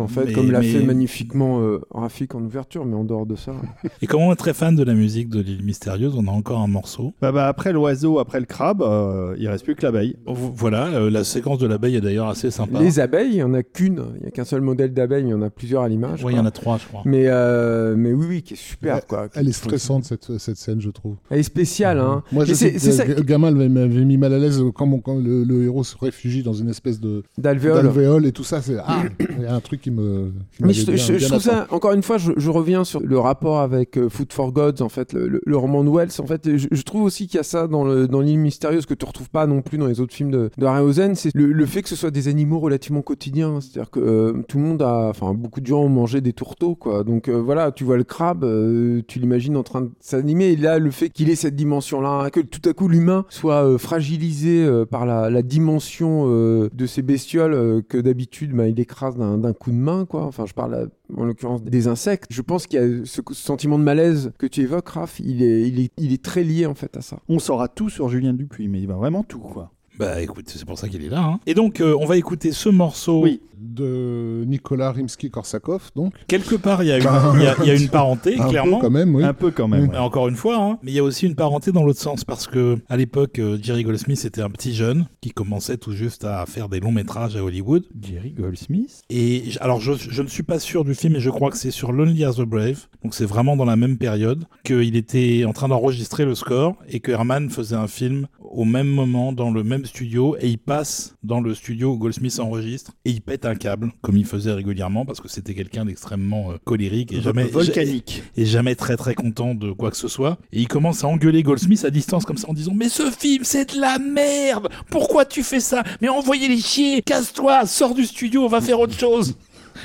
en 0.00 0.08
fait, 0.08 0.26
mais- 0.26 0.32
comme 0.32 0.50
l'a 0.50 0.60
mais- 0.60 0.66
fait 0.68 0.82
magnifiquement 0.82 1.60
euh, 1.60 1.80
Rafik 1.90 2.34
en 2.34 2.42
ouverture, 2.42 2.84
mais 2.84 2.94
en 2.94 3.04
dehors 3.04 3.26
de 3.26 3.36
ça. 3.36 3.52
Et 4.02 4.06
comme 4.06 4.22
on 4.22 4.32
est 4.32 4.36
très 4.36 4.54
fan 4.54 4.74
de 4.76 4.82
la 4.82 4.94
musique 4.94 5.28
de 5.28 5.40
l'île 5.40 5.64
mystérieuse, 5.64 6.14
on 6.16 6.26
a 6.26 6.30
encore 6.30 6.60
un 6.60 6.66
morceau. 6.66 7.12
Bah, 7.20 7.32
bah, 7.32 7.46
après 7.48 7.72
l'oiseau, 7.72 8.18
après 8.18 8.40
le 8.40 8.46
crabe, 8.46 8.82
euh, 8.82 9.34
il 9.38 9.48
reste 9.48 9.64
plus 9.64 9.74
que 9.74 9.82
l'abeille. 9.82 10.16
Vo- 10.26 10.52
Voilà, 10.54 10.86
euh, 10.88 11.10
la 11.10 11.24
séquence 11.24 11.58
de 11.58 11.66
l'abeille 11.66 11.96
est 11.96 12.00
d'ailleurs 12.00 12.28
assez 12.28 12.50
sympa. 12.50 12.80
Les 12.80 13.00
abeilles, 13.00 13.30
il 13.32 13.36
y 13.36 13.42
en 13.42 13.54
a 13.54 13.62
qu'une, 13.62 14.02
il 14.20 14.24
y 14.24 14.28
a 14.28 14.30
qu'un 14.30 14.44
seul 14.44 14.60
modèle 14.60 14.92
d'abeille, 14.92 15.24
il 15.24 15.30
y 15.30 15.34
en 15.34 15.42
a 15.42 15.50
plusieurs 15.50 15.82
à 15.82 15.88
l'image. 15.88 16.24
Ouais, 16.24 16.32
il 16.32 16.36
y 16.36 16.40
en 16.40 16.46
a 16.46 16.50
trois, 16.50 16.78
je 16.78 16.86
crois. 16.86 17.02
Mais, 17.04 17.24
euh, 17.26 17.94
mais 17.96 18.12
oui, 18.12 18.26
oui, 18.28 18.42
qui 18.42 18.54
est 18.54 18.56
super 18.56 19.06
quoi. 19.06 19.28
Elle 19.34 19.48
est 19.48 19.52
stressante 19.52 20.04
cette, 20.04 20.38
cette 20.38 20.56
scène, 20.56 20.80
je 20.80 20.90
trouve. 20.90 21.16
Elle 21.30 21.38
est 21.40 21.42
spéciale, 21.44 21.98
hein. 21.98 22.22
Moi, 22.32 22.44
je 22.44 22.54
sais 22.54 22.78
c'est 22.78 22.92
ça, 22.92 23.04
le 23.04 23.22
gamin 23.22 23.50
m'avait- 23.50 24.02
mis 24.04 24.16
mal 24.16 24.32
à 24.32 24.38
l'aise 24.38 24.62
quand, 24.74 24.86
mon- 24.86 24.98
quand 25.00 25.16
le, 25.16 25.44
le 25.44 25.64
héros 25.64 25.84
se 25.84 25.96
réfugie 25.96 26.42
dans 26.42 26.52
une 26.54 26.68
espèce 26.68 27.00
de 27.00 27.22
d'alvéole. 27.38 27.82
d'alvéole 27.82 28.26
et 28.26 28.32
tout 28.32 28.44
ça. 28.44 28.60
C'est 28.62 28.76
ah, 28.84 29.02
il 29.38 29.42
y 29.42 29.46
a 29.46 29.54
un 29.54 29.60
truc 29.60 29.81
qui 29.82 29.90
me. 29.90 30.32
qui 30.56 30.64
Mais 30.64 30.72
je, 30.72 30.86
bien- 30.86 30.96
je- 30.96 31.12
je 31.14 31.18
bien 31.18 31.28
trouve 31.28 31.42
ça, 31.42 31.66
encore 31.70 31.92
une 31.92 32.02
fois, 32.02 32.16
je, 32.16 32.32
je 32.36 32.48
reviens 32.50 32.84
sur 32.84 33.00
le 33.00 33.18
rapport 33.18 33.60
avec 33.60 33.98
euh, 33.98 34.08
Food 34.08 34.32
for 34.32 34.52
Gods, 34.52 34.80
en 34.80 34.88
fait, 34.88 35.12
le, 35.12 35.28
le- 35.28 35.40
le 35.44 35.56
roman 35.56 35.84
de 35.84 35.90
Wells. 35.90 36.10
En 36.20 36.26
fait, 36.26 36.56
je, 36.56 36.82
trouve 36.82 37.02
aussi 37.02 37.26
qu'il 37.26 37.36
y 37.36 37.40
a 37.40 37.42
ça 37.42 37.66
dans 37.68 37.84
le- 37.84 38.08
dans 38.08 38.20
l'île 38.20 38.38
mystérieuse 38.38 38.86
que 38.86 38.94
tu 38.94 39.04
retrouves 39.04 39.28
pas 39.30 39.46
non 39.46 39.60
plus 39.60 39.76
dans 39.78 39.86
les 39.86 40.00
autres 40.00 40.14
films 40.14 40.30
de, 40.30 40.50
de 40.56 40.64
Harryhausen, 40.66 41.14
c'est 41.14 41.34
le, 41.34 41.52
le 41.52 41.66
fait 41.66 41.82
que 41.82 41.88
ce 41.88 41.96
soit 41.96 42.10
des 42.10 42.28
animaux 42.28 42.58
relativement 42.60 43.02
quotidiens. 43.02 43.60
C'est-à-dire 43.60 43.90
que 43.90 44.00
euh, 44.00 44.32
tout 44.48 44.58
le 44.58 44.64
monde 44.64 44.82
a, 44.82 45.08
enfin, 45.10 45.34
beaucoup 45.34 45.60
de 45.60 45.66
gens 45.66 45.80
ont 45.82 45.88
mangé 45.88 46.20
des 46.20 46.32
tourteaux, 46.32 46.74
quoi. 46.74 47.04
Donc 47.04 47.28
euh, 47.28 47.40
voilà, 47.40 47.72
tu 47.72 47.84
vois 47.84 47.96
le 47.96 48.04
crabe, 48.04 48.44
euh, 48.44 49.02
tu 49.08 49.18
l'imagines 49.18 49.56
en 49.56 49.62
train 49.64 49.82
de 49.82 49.90
s'animer. 50.00 50.46
Et 50.52 50.56
là, 50.56 50.78
le 50.78 50.90
fait 50.90 51.08
qu'il 51.10 51.28
ait 51.30 51.34
cette 51.36 51.56
dimension-là, 51.56 52.30
que 52.30 52.40
tout 52.40 52.66
à 52.68 52.72
coup 52.72 52.88
l'humain 52.88 53.24
soit 53.28 53.78
fragilisé 53.78 54.66
par 54.90 55.06
la, 55.06 55.30
la 55.30 55.42
dimension 55.42 56.26
de 56.28 56.86
ces 56.86 57.02
bestioles 57.02 57.82
que 57.88 57.98
d'habitude 57.98 58.52
bah, 58.54 58.68
il 58.68 58.78
écrase 58.78 59.16
d'un 59.16 59.52
coup 59.52 59.71
main, 59.76 60.04
quoi. 60.04 60.24
Enfin, 60.24 60.46
je 60.46 60.54
parle 60.54 60.74
euh, 60.74 60.86
en 61.16 61.24
l'occurrence 61.24 61.62
des 61.62 61.88
insectes. 61.88 62.26
Je 62.30 62.42
pense 62.42 62.66
qu'il 62.66 62.80
y 62.80 62.82
a 62.82 63.04
ce 63.04 63.22
ce 63.30 63.34
sentiment 63.34 63.78
de 63.78 63.84
malaise 63.84 64.32
que 64.38 64.46
tu 64.46 64.60
évoques, 64.62 64.88
Raph, 64.88 65.20
il 65.20 65.42
est, 65.42 65.68
il 65.68 65.80
est, 65.80 65.92
il 65.96 66.12
est 66.12 66.22
très 66.22 66.44
lié 66.44 66.66
en 66.66 66.74
fait 66.74 66.96
à 66.96 67.00
ça. 67.00 67.18
On 67.28 67.38
saura 67.38 67.68
tout 67.68 67.88
sur 67.88 68.08
Julien 68.08 68.34
Dupuis, 68.34 68.68
mais 68.68 68.80
il 68.80 68.86
va 68.86 68.94
vraiment 68.94 69.22
tout, 69.22 69.38
quoi. 69.38 69.70
Bah 70.02 70.20
écoute, 70.20 70.46
c'est 70.48 70.64
pour 70.64 70.78
ça 70.78 70.88
qu'il 70.88 71.04
est 71.04 71.08
là. 71.08 71.22
hein. 71.22 71.40
Et 71.46 71.54
donc, 71.54 71.80
euh, 71.80 71.96
on 72.00 72.06
va 72.06 72.16
écouter 72.16 72.52
ce 72.52 72.68
morceau. 72.68 73.22
Oui. 73.22 73.40
De 73.64 74.42
Nicolas 74.48 74.90
Rimsky-Korsakov, 74.90 75.90
donc. 75.94 76.14
Quelque 76.26 76.56
part, 76.56 76.82
il 76.82 76.88
y, 76.88 76.90
a 76.92 76.96
une- 76.98 77.04
il 77.36 77.42
y 77.42 77.46
a- 77.46 77.54
il 77.60 77.66
y 77.68 77.70
a 77.70 77.76
une 77.76 77.88
parenté, 77.90 78.34
Un 78.36 78.42
peu 78.42 78.48
clairement. 78.50 78.80
quand 78.80 78.90
même, 78.90 79.14
oui. 79.14 79.22
Un 79.22 79.34
peu 79.34 79.52
quand 79.52 79.68
même. 79.68 79.92
Et 79.94 79.98
encore 79.98 80.26
une 80.26 80.34
fois, 80.34 80.56
hein, 80.60 80.78
mais 80.82 80.90
il 80.90 80.94
y 80.94 80.98
a 80.98 81.04
aussi 81.04 81.26
une 81.26 81.36
parenté 81.36 81.70
dans 81.70 81.84
l'autre 81.84 82.00
sens 82.00 82.24
parce 82.24 82.48
que 82.48 82.78
à 82.88 82.96
l'époque, 82.96 83.38
euh, 83.38 83.56
Jerry 83.62 83.84
Goldsmith 83.84 84.24
était 84.24 84.42
un 84.42 84.50
petit 84.50 84.74
jeune 84.74 85.06
qui 85.20 85.30
commençait 85.30 85.76
tout 85.76 85.92
juste 85.92 86.24
à 86.24 86.44
faire 86.46 86.68
des 86.68 86.80
longs 86.80 86.90
métrages 86.90 87.36
à 87.36 87.44
Hollywood. 87.44 87.84
Jerry 88.00 88.30
Goldsmith. 88.32 89.02
Et 89.10 89.44
alors, 89.60 89.80
je, 89.80 89.92
je 89.92 90.22
ne 90.22 90.28
suis 90.28 90.42
pas 90.42 90.58
sûr 90.58 90.84
du 90.84 90.96
film, 90.96 91.12
mais 91.12 91.20
je 91.20 91.30
crois 91.30 91.50
que 91.52 91.56
c'est 91.56 91.70
sur 91.70 91.92
Lonely 91.92 92.24
As 92.24 92.34
the 92.38 92.42
Brave. 92.42 92.88
Donc, 93.04 93.14
c'est 93.14 93.26
vraiment 93.26 93.56
dans 93.56 93.64
la 93.64 93.76
même 93.76 93.96
période 93.96 94.44
qu'il 94.64 94.96
était 94.96 95.44
en 95.46 95.52
train 95.52 95.68
d'enregistrer 95.68 96.24
le 96.24 96.34
score 96.34 96.74
et 96.88 96.98
que 96.98 97.12
Herman 97.12 97.48
faisait 97.48 97.76
un 97.76 97.86
film 97.86 98.26
au 98.40 98.64
même 98.64 98.88
moment 98.88 99.32
dans 99.32 99.50
le 99.50 99.62
même 99.62 99.86
studio 99.92 100.36
et 100.40 100.48
il 100.48 100.58
passe 100.58 101.14
dans 101.22 101.40
le 101.40 101.54
studio 101.54 101.92
où 101.92 101.98
Goldsmith 101.98 102.38
enregistre 102.40 102.92
et 103.04 103.10
il 103.10 103.20
pète 103.20 103.44
un 103.44 103.54
câble 103.54 103.92
comme 104.00 104.16
il 104.16 104.24
faisait 104.24 104.52
régulièrement 104.52 105.04
parce 105.04 105.20
que 105.20 105.28
c'était 105.28 105.54
quelqu'un 105.54 105.84
d'extrêmement 105.84 106.52
euh, 106.52 106.56
colérique 106.64 107.12
et 107.12 107.20
jamais 107.20 107.44
Volcanique. 107.44 108.22
et 108.36 108.46
jamais 108.46 108.74
très 108.74 108.96
très 108.96 109.14
content 109.14 109.54
de 109.54 109.70
quoi 109.70 109.90
que 109.90 109.98
ce 109.98 110.08
soit. 110.08 110.38
Et 110.50 110.60
il 110.60 110.68
commence 110.68 111.04
à 111.04 111.08
engueuler 111.08 111.42
Goldsmith 111.42 111.84
à 111.84 111.90
distance 111.90 112.24
comme 112.24 112.38
ça 112.38 112.48
en 112.48 112.54
disant 112.54 112.72
Mais 112.74 112.88
ce 112.88 113.10
film 113.10 113.44
c'est 113.44 113.74
de 113.74 113.80
la 113.80 113.98
merde! 113.98 114.68
Pourquoi 114.90 115.26
tu 115.26 115.42
fais 115.42 115.60
ça? 115.60 115.82
Mais 116.00 116.08
envoyez 116.08 116.48
les 116.48 116.60
chier! 116.60 117.02
Casse-toi! 117.02 117.66
Sors 117.66 117.94
du 117.94 118.06
studio, 118.06 118.44
on 118.44 118.48
va 118.48 118.62
faire 118.62 118.80
autre 118.80 118.98
chose 118.98 119.36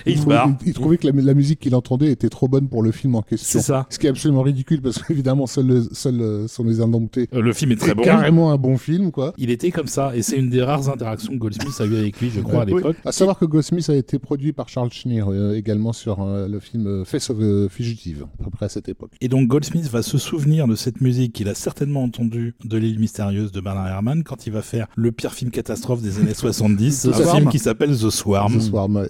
Et 0.06 0.12
il 0.12 0.16
se 0.18 0.22
trouvait, 0.22 0.36
barre. 0.36 0.50
il- 0.62 0.68
il 0.70 0.74
trouvait 0.74 0.98
que 0.98 1.08
la, 1.08 1.14
la 1.22 1.34
musique 1.34 1.60
qu'il 1.60 1.76
entendait 1.76 2.12
était 2.12 2.30
trop 2.30 2.48
bonne 2.48 2.68
pour 2.68 2.84
le 2.84 2.92
film 2.92 3.16
en 3.16 3.22
question. 3.22 3.60
C'est 3.60 3.66
ça. 3.66 3.86
Ce 3.90 3.98
qui 4.00 4.08
est 4.08 4.10
absolument 4.10 4.42
ridicule 4.42 4.82
parce 4.82 5.02
qu'évidemment, 5.02 5.48
seuls 5.48 5.68
le- 5.68 5.88
seuls, 5.92 6.22
euh, 6.22 6.48
sont 6.48 6.64
les 6.64 6.82
indomptés. 6.82 7.28
Euh, 7.34 7.42
Le 7.42 7.54
film 7.54 7.72
est 7.72 7.76
très 7.76 7.90
C'est 7.90 7.96
bon. 7.96 8.04
carrément 8.04 8.52
un 8.52 8.58
bon 8.58 8.78
film, 8.78 9.12
quoi. 9.12 9.34
Il 9.38 9.50
était 9.50 9.72
comme 9.72 9.88
ça 9.88 10.16
et 10.16 10.22
c'est 10.22 10.38
une 10.38 10.50
des 10.50 10.62
rares 10.62 10.90
interactions 10.90 11.34
que 11.34 11.38
Goldsmith 11.38 11.74
a 11.80 11.86
eu 11.86 11.96
avec 11.96 12.20
lui, 12.20 12.30
je 12.30 12.42
crois, 12.42 12.62
à 12.62 12.66
Oui. 12.68 12.76
l'époque. 12.76 12.98
À 13.06 13.12
savoir 13.12 13.38
que 13.38 13.46
Goldsmith 13.46 13.90
a 13.90 13.96
été 13.96 14.20
produit 14.20 14.54
par 14.54 14.70
Charles 14.70 14.92
Schneer 14.92 15.24
euh, 15.28 15.56
également 15.56 15.94
sur 15.94 16.22
euh, 16.22 16.48
le 16.48 16.60
film 16.60 17.04
Face 17.06 17.30
of 17.30 17.38
a 17.40 17.70
Fugitive, 17.70 18.26
à 18.40 18.44
peu 18.46 18.50
près 18.50 18.66
à 18.66 18.70
cette 18.70 18.90
époque. 18.90 19.12
Et 19.22 19.28
donc 19.28 19.48
Goldsmith 19.48 19.90
va 19.90 20.02
se 20.02 20.18
souvenir 20.18 20.68
de 20.68 20.76
cette 20.76 21.02
musique 21.02 21.34
qu'il 21.34 21.50
a 21.50 21.56
certainement 21.56 22.04
entendue 22.04 22.56
de 22.64 22.78
l'île 22.78 23.00
mystérieuse 23.00 23.52
de 23.52 23.62
Bernard 23.62 23.88
Herrmann 23.88 24.24
quand 24.24 24.48
il 24.48 24.54
va 24.54 24.62
faire 24.62 24.88
le 24.96 25.12
pire 25.12 25.34
film 25.34 25.52
catastrophe 25.52 26.02
des 26.02 26.20
années 26.20 26.34
70, 26.34 27.02
The 27.04 27.08
un 27.08 27.14
Swarm. 27.14 27.38
film 27.40 27.50
qui 27.50 27.60
s'appelle 27.60 27.98
The 27.98 28.10
Swarm, 28.10 28.60
soir, 28.62 28.88
euh, 28.96 29.08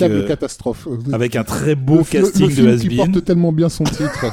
Avec, 0.00 0.16
euh, 0.24 0.26
catastrophe. 0.28 0.88
avec 1.12 1.36
un 1.36 1.44
très 1.44 1.74
beau 1.74 1.98
le, 1.98 2.04
casting 2.04 2.42
le, 2.42 2.48
le 2.48 2.54
film 2.54 2.70
de 2.70 2.76
qui 2.94 3.00
has 3.00 3.06
porte 3.06 3.24
tellement 3.24 3.52
bien 3.52 3.68
son 3.68 3.84
titre. 3.84 4.26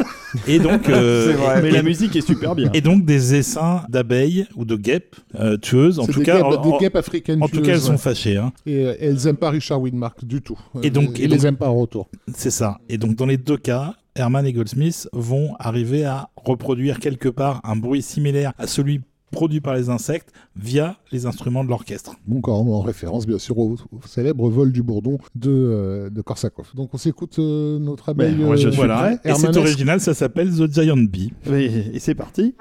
Et 0.47 0.60
donc, 0.60 0.88
euh, 0.89 1.34
vrai. 1.38 1.60
et- 1.60 1.62
Mais 1.64 1.72
la 1.72 1.82
musique 1.84 2.16
est 2.16 2.26
super 2.26 2.55
bien. 2.55 2.70
Et 2.74 2.82
donc 2.82 3.03
des 3.05 3.36
essaims 3.36 3.84
d'abeilles 3.89 4.45
ou 4.55 4.64
de 4.66 4.76
guêpes 4.76 5.16
euh, 5.39 5.57
tueuses. 5.57 5.99
En 5.99 6.05
tout 6.05 6.20
des 6.20 6.26
cas, 6.26 6.38
guêpes, 6.38 6.45
en, 6.60 6.72
des 6.72 6.78
guêpes 6.78 6.95
africaines. 6.95 7.41
en 7.43 7.47
tout 7.47 7.57
cas, 7.62 7.72
elles 7.72 7.74
tueuses, 7.78 7.84
sont 7.86 7.91
ouais. 7.93 7.97
fâchées. 7.97 8.38
hein. 8.38 8.51
Et 8.66 8.86
euh, 8.86 8.93
elles 8.99 9.28
aiment 9.28 9.36
pas 9.38 9.49
Richard 9.49 9.82
Widmark 9.82 10.24
du 10.24 10.41
tout. 10.41 10.60
Et 10.84 10.89
donc- 10.89 11.10
Euh, 11.10 11.14
et 11.18 11.24
ils 11.24 11.30
donc- 11.30 11.39
les 11.39 11.47
aiment 11.47 11.57
pas 11.57 11.70
en 11.70 11.76
retour. 11.80 12.10
C'est 12.36 12.51
ça. 12.51 12.78
Et 12.89 12.97
donc 12.97 13.16
dans 13.16 13.26
les 13.26 13.38
deux 13.38 13.57
cas, 13.57 13.95
Herman 14.16 14.45
et 14.45 14.53
Goldsmith 14.53 15.07
vont 15.14 15.55
arriver 15.60 16.03
à 16.05 16.30
reproduire 16.36 16.99
quelque 16.99 17.30
part 17.30 17.62
un 17.64 17.76
bruit 17.76 18.01
similaire 18.01 18.53
à 18.57 18.68
celui 18.68 19.01
produit 19.32 19.61
par 19.61 19.75
les 19.75 19.89
insectes 19.89 20.32
via 20.55 20.97
les 21.11 21.25
instruments 21.25 21.63
de 21.63 21.69
l'orchestre. 21.69 22.15
Donc 22.27 22.47
en, 22.47 22.59
en 22.67 22.82
référence 22.82 23.25
bien 23.25 23.39
sûr 23.39 23.57
au, 23.57 23.73
au 23.73 24.07
célèbre 24.07 24.49
vol 24.49 24.71
du 24.71 24.84
bourdon 24.84 25.17
de, 25.36 25.49
euh, 25.49 26.09
de 26.09 26.21
Korsakov. 26.21 26.67
Donc 26.75 26.89
on 26.93 26.97
s'écoute 26.97 27.38
euh, 27.39 27.80
notre 27.80 28.09
abeille. 28.09 28.36
Ben, 28.36 28.55
je 28.55 28.67
euh, 28.67 28.71
Voilà. 28.71 29.13
Et 29.23 29.34
c'est 29.34 29.55
original, 29.57 29.99
ça 29.99 30.13
s'appelle 30.13 30.49
The 30.49 30.71
Giant 30.71 30.97
Bee. 30.97 31.34
Et, 31.51 31.65
et 31.95 31.99
c'est 31.99 32.15
parti. 32.15 32.55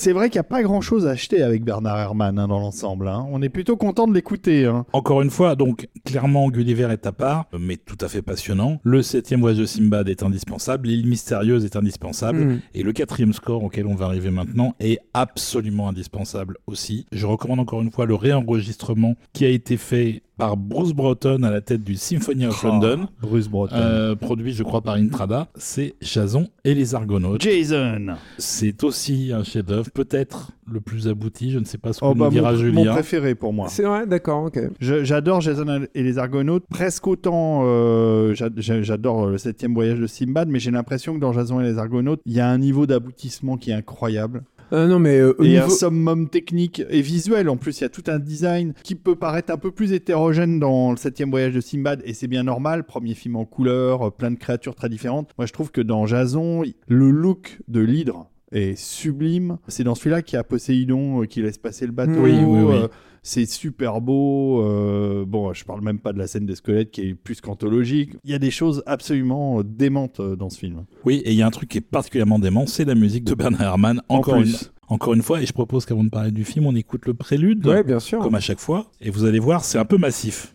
C'est 0.00 0.12
vrai 0.12 0.30
qu'il 0.30 0.38
n'y 0.38 0.40
a 0.40 0.44
pas 0.44 0.62
grand 0.62 0.80
chose 0.80 1.06
à 1.06 1.10
acheter 1.10 1.42
avec 1.42 1.62
Bernard 1.62 1.98
Herrmann 1.98 2.38
hein, 2.38 2.48
dans 2.48 2.58
l'ensemble. 2.58 3.06
hein. 3.08 3.26
On 3.30 3.42
est 3.42 3.48
plutôt 3.50 3.76
content 3.76 4.06
de 4.08 4.14
l'écouter. 4.14 4.64
hein. 4.64 4.86
Encore 4.94 5.20
une 5.20 5.28
fois, 5.30 5.56
donc 5.56 5.88
clairement 6.06 6.48
Gulliver 6.48 6.88
est 6.90 7.06
à 7.06 7.12
part, 7.12 7.46
mais 7.58 7.76
tout 7.76 7.98
à 8.00 8.08
fait 8.08 8.22
passionnant. 8.22 8.80
Le 8.82 9.02
septième 9.02 9.40
voyage 9.40 9.58
de 9.58 9.66
Simbad 9.66 10.08
est 10.08 10.22
indispensable, 10.22 10.88
l'île 10.88 11.06
mystérieuse 11.06 11.64
est 11.64 11.76
indispensable, 11.76 12.38
Mm. 12.40 12.60
et 12.74 12.82
le 12.82 12.92
quatrième 12.92 13.32
score 13.34 13.62
auquel 13.62 13.86
on 13.86 13.94
va 13.94 14.06
arriver 14.06 14.30
maintenant 14.30 14.74
est 14.80 14.98
absolument 15.12 15.88
indispensable 15.88 16.56
aussi. 16.66 17.06
Je 17.12 17.26
recommande 17.26 17.60
encore 17.60 17.82
une 17.82 17.90
fois 17.90 18.06
le 18.06 18.14
réenregistrement 18.14 19.16
qui 19.32 19.44
a 19.44 19.48
été 19.48 19.76
fait 19.76 20.22
par 20.40 20.56
Bruce 20.56 20.92
Broughton 20.92 21.42
à 21.44 21.50
la 21.50 21.60
tête 21.60 21.84
du 21.84 21.94
Symphony 21.96 22.46
of 22.46 22.62
London, 22.64 23.00
Ah, 23.04 23.08
Bruce 23.22 23.48
Broughton. 23.48 23.76
euh, 23.76 24.14
produit 24.16 24.52
je 24.52 24.62
crois 24.62 24.80
par 24.80 24.94
Intrada. 24.94 25.48
C'est 25.54 25.94
Jason 26.00 26.48
et 26.64 26.74
les 26.74 26.94
Argonautes. 26.94 27.40
Jason. 27.42 28.14
C'est 28.38 28.82
aussi 28.82 29.32
un 29.34 29.44
chef-d'œuvre, 29.44 29.90
peut-être 29.92 30.52
le 30.72 30.80
plus 30.80 31.08
abouti. 31.08 31.50
Je 31.50 31.58
ne 31.58 31.64
sais 31.64 31.78
pas 31.78 31.92
ce 31.92 32.00
que 32.00 32.04
Oh, 32.04 32.14
bah, 32.14 32.28
dira 32.30 32.52
mon, 32.52 32.56
mon 32.56 32.62
Julien. 32.62 32.92
préféré 32.92 33.34
pour 33.34 33.52
moi. 33.52 33.68
C'est 33.68 33.82
vrai, 33.84 34.06
d'accord, 34.06 34.44
ok. 34.44 34.58
J'adore 34.80 35.40
Jason 35.40 35.86
et 35.94 36.02
les 36.02 36.18
Argonautes, 36.18 36.64
presque 36.70 37.06
autant 37.06 37.62
euh, 37.64 38.34
j'a- 38.34 38.48
j'a- 38.56 38.82
j'adore 38.82 39.26
le 39.26 39.38
septième 39.38 39.74
voyage 39.74 39.98
de 39.98 40.06
Simbad, 40.06 40.48
mais 40.48 40.58
j'ai 40.58 40.70
l'impression 40.70 41.14
que 41.14 41.20
dans 41.20 41.32
Jason 41.32 41.60
et 41.60 41.64
les 41.64 41.78
Argonautes, 41.78 42.20
il 42.26 42.32
y 42.32 42.40
a 42.40 42.48
un 42.48 42.58
niveau 42.58 42.86
d'aboutissement 42.86 43.56
qui 43.56 43.70
est 43.70 43.74
incroyable. 43.74 44.42
Euh, 44.72 44.86
non, 44.86 44.98
mais 44.98 45.18
euh, 45.18 45.34
au 45.38 45.44
et 45.44 45.48
niveau... 45.48 45.64
un 45.64 45.68
summum 45.68 46.28
technique 46.28 46.82
et 46.90 47.00
visuel. 47.00 47.48
En 47.48 47.56
plus, 47.56 47.80
il 47.80 47.82
y 47.82 47.86
a 47.86 47.88
tout 47.88 48.04
un 48.06 48.18
design 48.18 48.74
qui 48.82 48.94
peut 48.94 49.16
paraître 49.16 49.52
un 49.52 49.56
peu 49.56 49.70
plus 49.70 49.92
hétérogène 49.92 50.60
dans 50.60 50.90
le 50.90 50.96
septième 50.96 51.30
voyage 51.30 51.54
de 51.54 51.60
Simbad, 51.60 52.02
et 52.04 52.14
c'est 52.14 52.28
bien 52.28 52.44
normal. 52.44 52.84
Premier 52.84 53.14
film 53.14 53.36
en 53.36 53.44
couleur, 53.44 54.08
euh, 54.08 54.10
plein 54.10 54.30
de 54.30 54.38
créatures 54.38 54.74
très 54.74 54.88
différentes. 54.88 55.30
Moi, 55.38 55.46
je 55.46 55.52
trouve 55.52 55.70
que 55.70 55.80
dans 55.80 56.06
Jason, 56.06 56.62
le 56.88 57.10
look 57.10 57.58
de 57.68 57.80
l'hydre 57.80 58.28
est 58.52 58.76
sublime. 58.76 59.58
C'est 59.68 59.84
dans 59.84 59.94
celui-là 59.94 60.22
qu'il 60.22 60.36
y 60.36 60.40
a 60.40 60.44
Poséidon 60.44 61.22
euh, 61.22 61.26
qui 61.26 61.42
laisse 61.42 61.58
passer 61.58 61.86
le 61.86 61.92
bateau. 61.92 62.20
Oui, 62.22 62.32
oui, 62.44 62.62
oui. 62.62 62.76
C'est 63.22 63.46
super 63.46 64.00
beau. 64.00 64.62
euh, 64.64 65.24
bon, 65.26 65.52
je 65.52 65.64
parle 65.64 65.82
même 65.82 65.98
pas 65.98 66.12
de 66.12 66.18
la 66.18 66.26
scène 66.26 66.46
des 66.46 66.54
squelettes 66.54 66.90
qui 66.90 67.02
est 67.02 67.14
plus 67.14 67.40
qu'anthologique. 67.40 68.12
Il 68.24 68.30
y 68.30 68.34
a 68.34 68.38
des 68.38 68.50
choses 68.50 68.82
absolument 68.86 69.58
euh, 69.60 69.62
démentes 69.64 70.20
euh, 70.20 70.36
dans 70.36 70.48
ce 70.50 70.58
film. 70.58 70.84
Oui, 71.04 71.22
et 71.24 71.32
il 71.32 71.36
y 71.36 71.42
a 71.42 71.46
un 71.46 71.50
truc 71.50 71.68
qui 71.68 71.78
est 71.78 71.82
particulièrement 71.82 72.38
dément, 72.38 72.66
c'est 72.66 72.84
la 72.84 72.94
musique 72.94 73.24
de 73.24 73.34
Bernard 73.34 73.60
Herrmann. 73.62 74.00
Encore, 74.08 74.34
en 74.34 74.38
une, 74.38 74.44
plus. 74.44 74.72
encore 74.88 75.12
une 75.14 75.22
fois, 75.22 75.42
et 75.42 75.46
je 75.46 75.52
propose 75.52 75.84
qu'avant 75.84 76.04
de 76.04 76.08
parler 76.10 76.30
du 76.30 76.44
film, 76.44 76.66
on 76.66 76.74
écoute 76.74 77.06
le 77.06 77.14
prélude, 77.14 77.66
Ouais, 77.66 77.84
bien 77.84 78.00
sûr. 78.00 78.20
comme 78.20 78.34
à 78.34 78.40
chaque 78.40 78.60
fois, 78.60 78.86
et 79.00 79.10
vous 79.10 79.24
allez 79.24 79.38
voir, 79.38 79.64
c'est 79.64 79.78
un 79.78 79.84
peu 79.84 79.98
massif. 79.98 80.54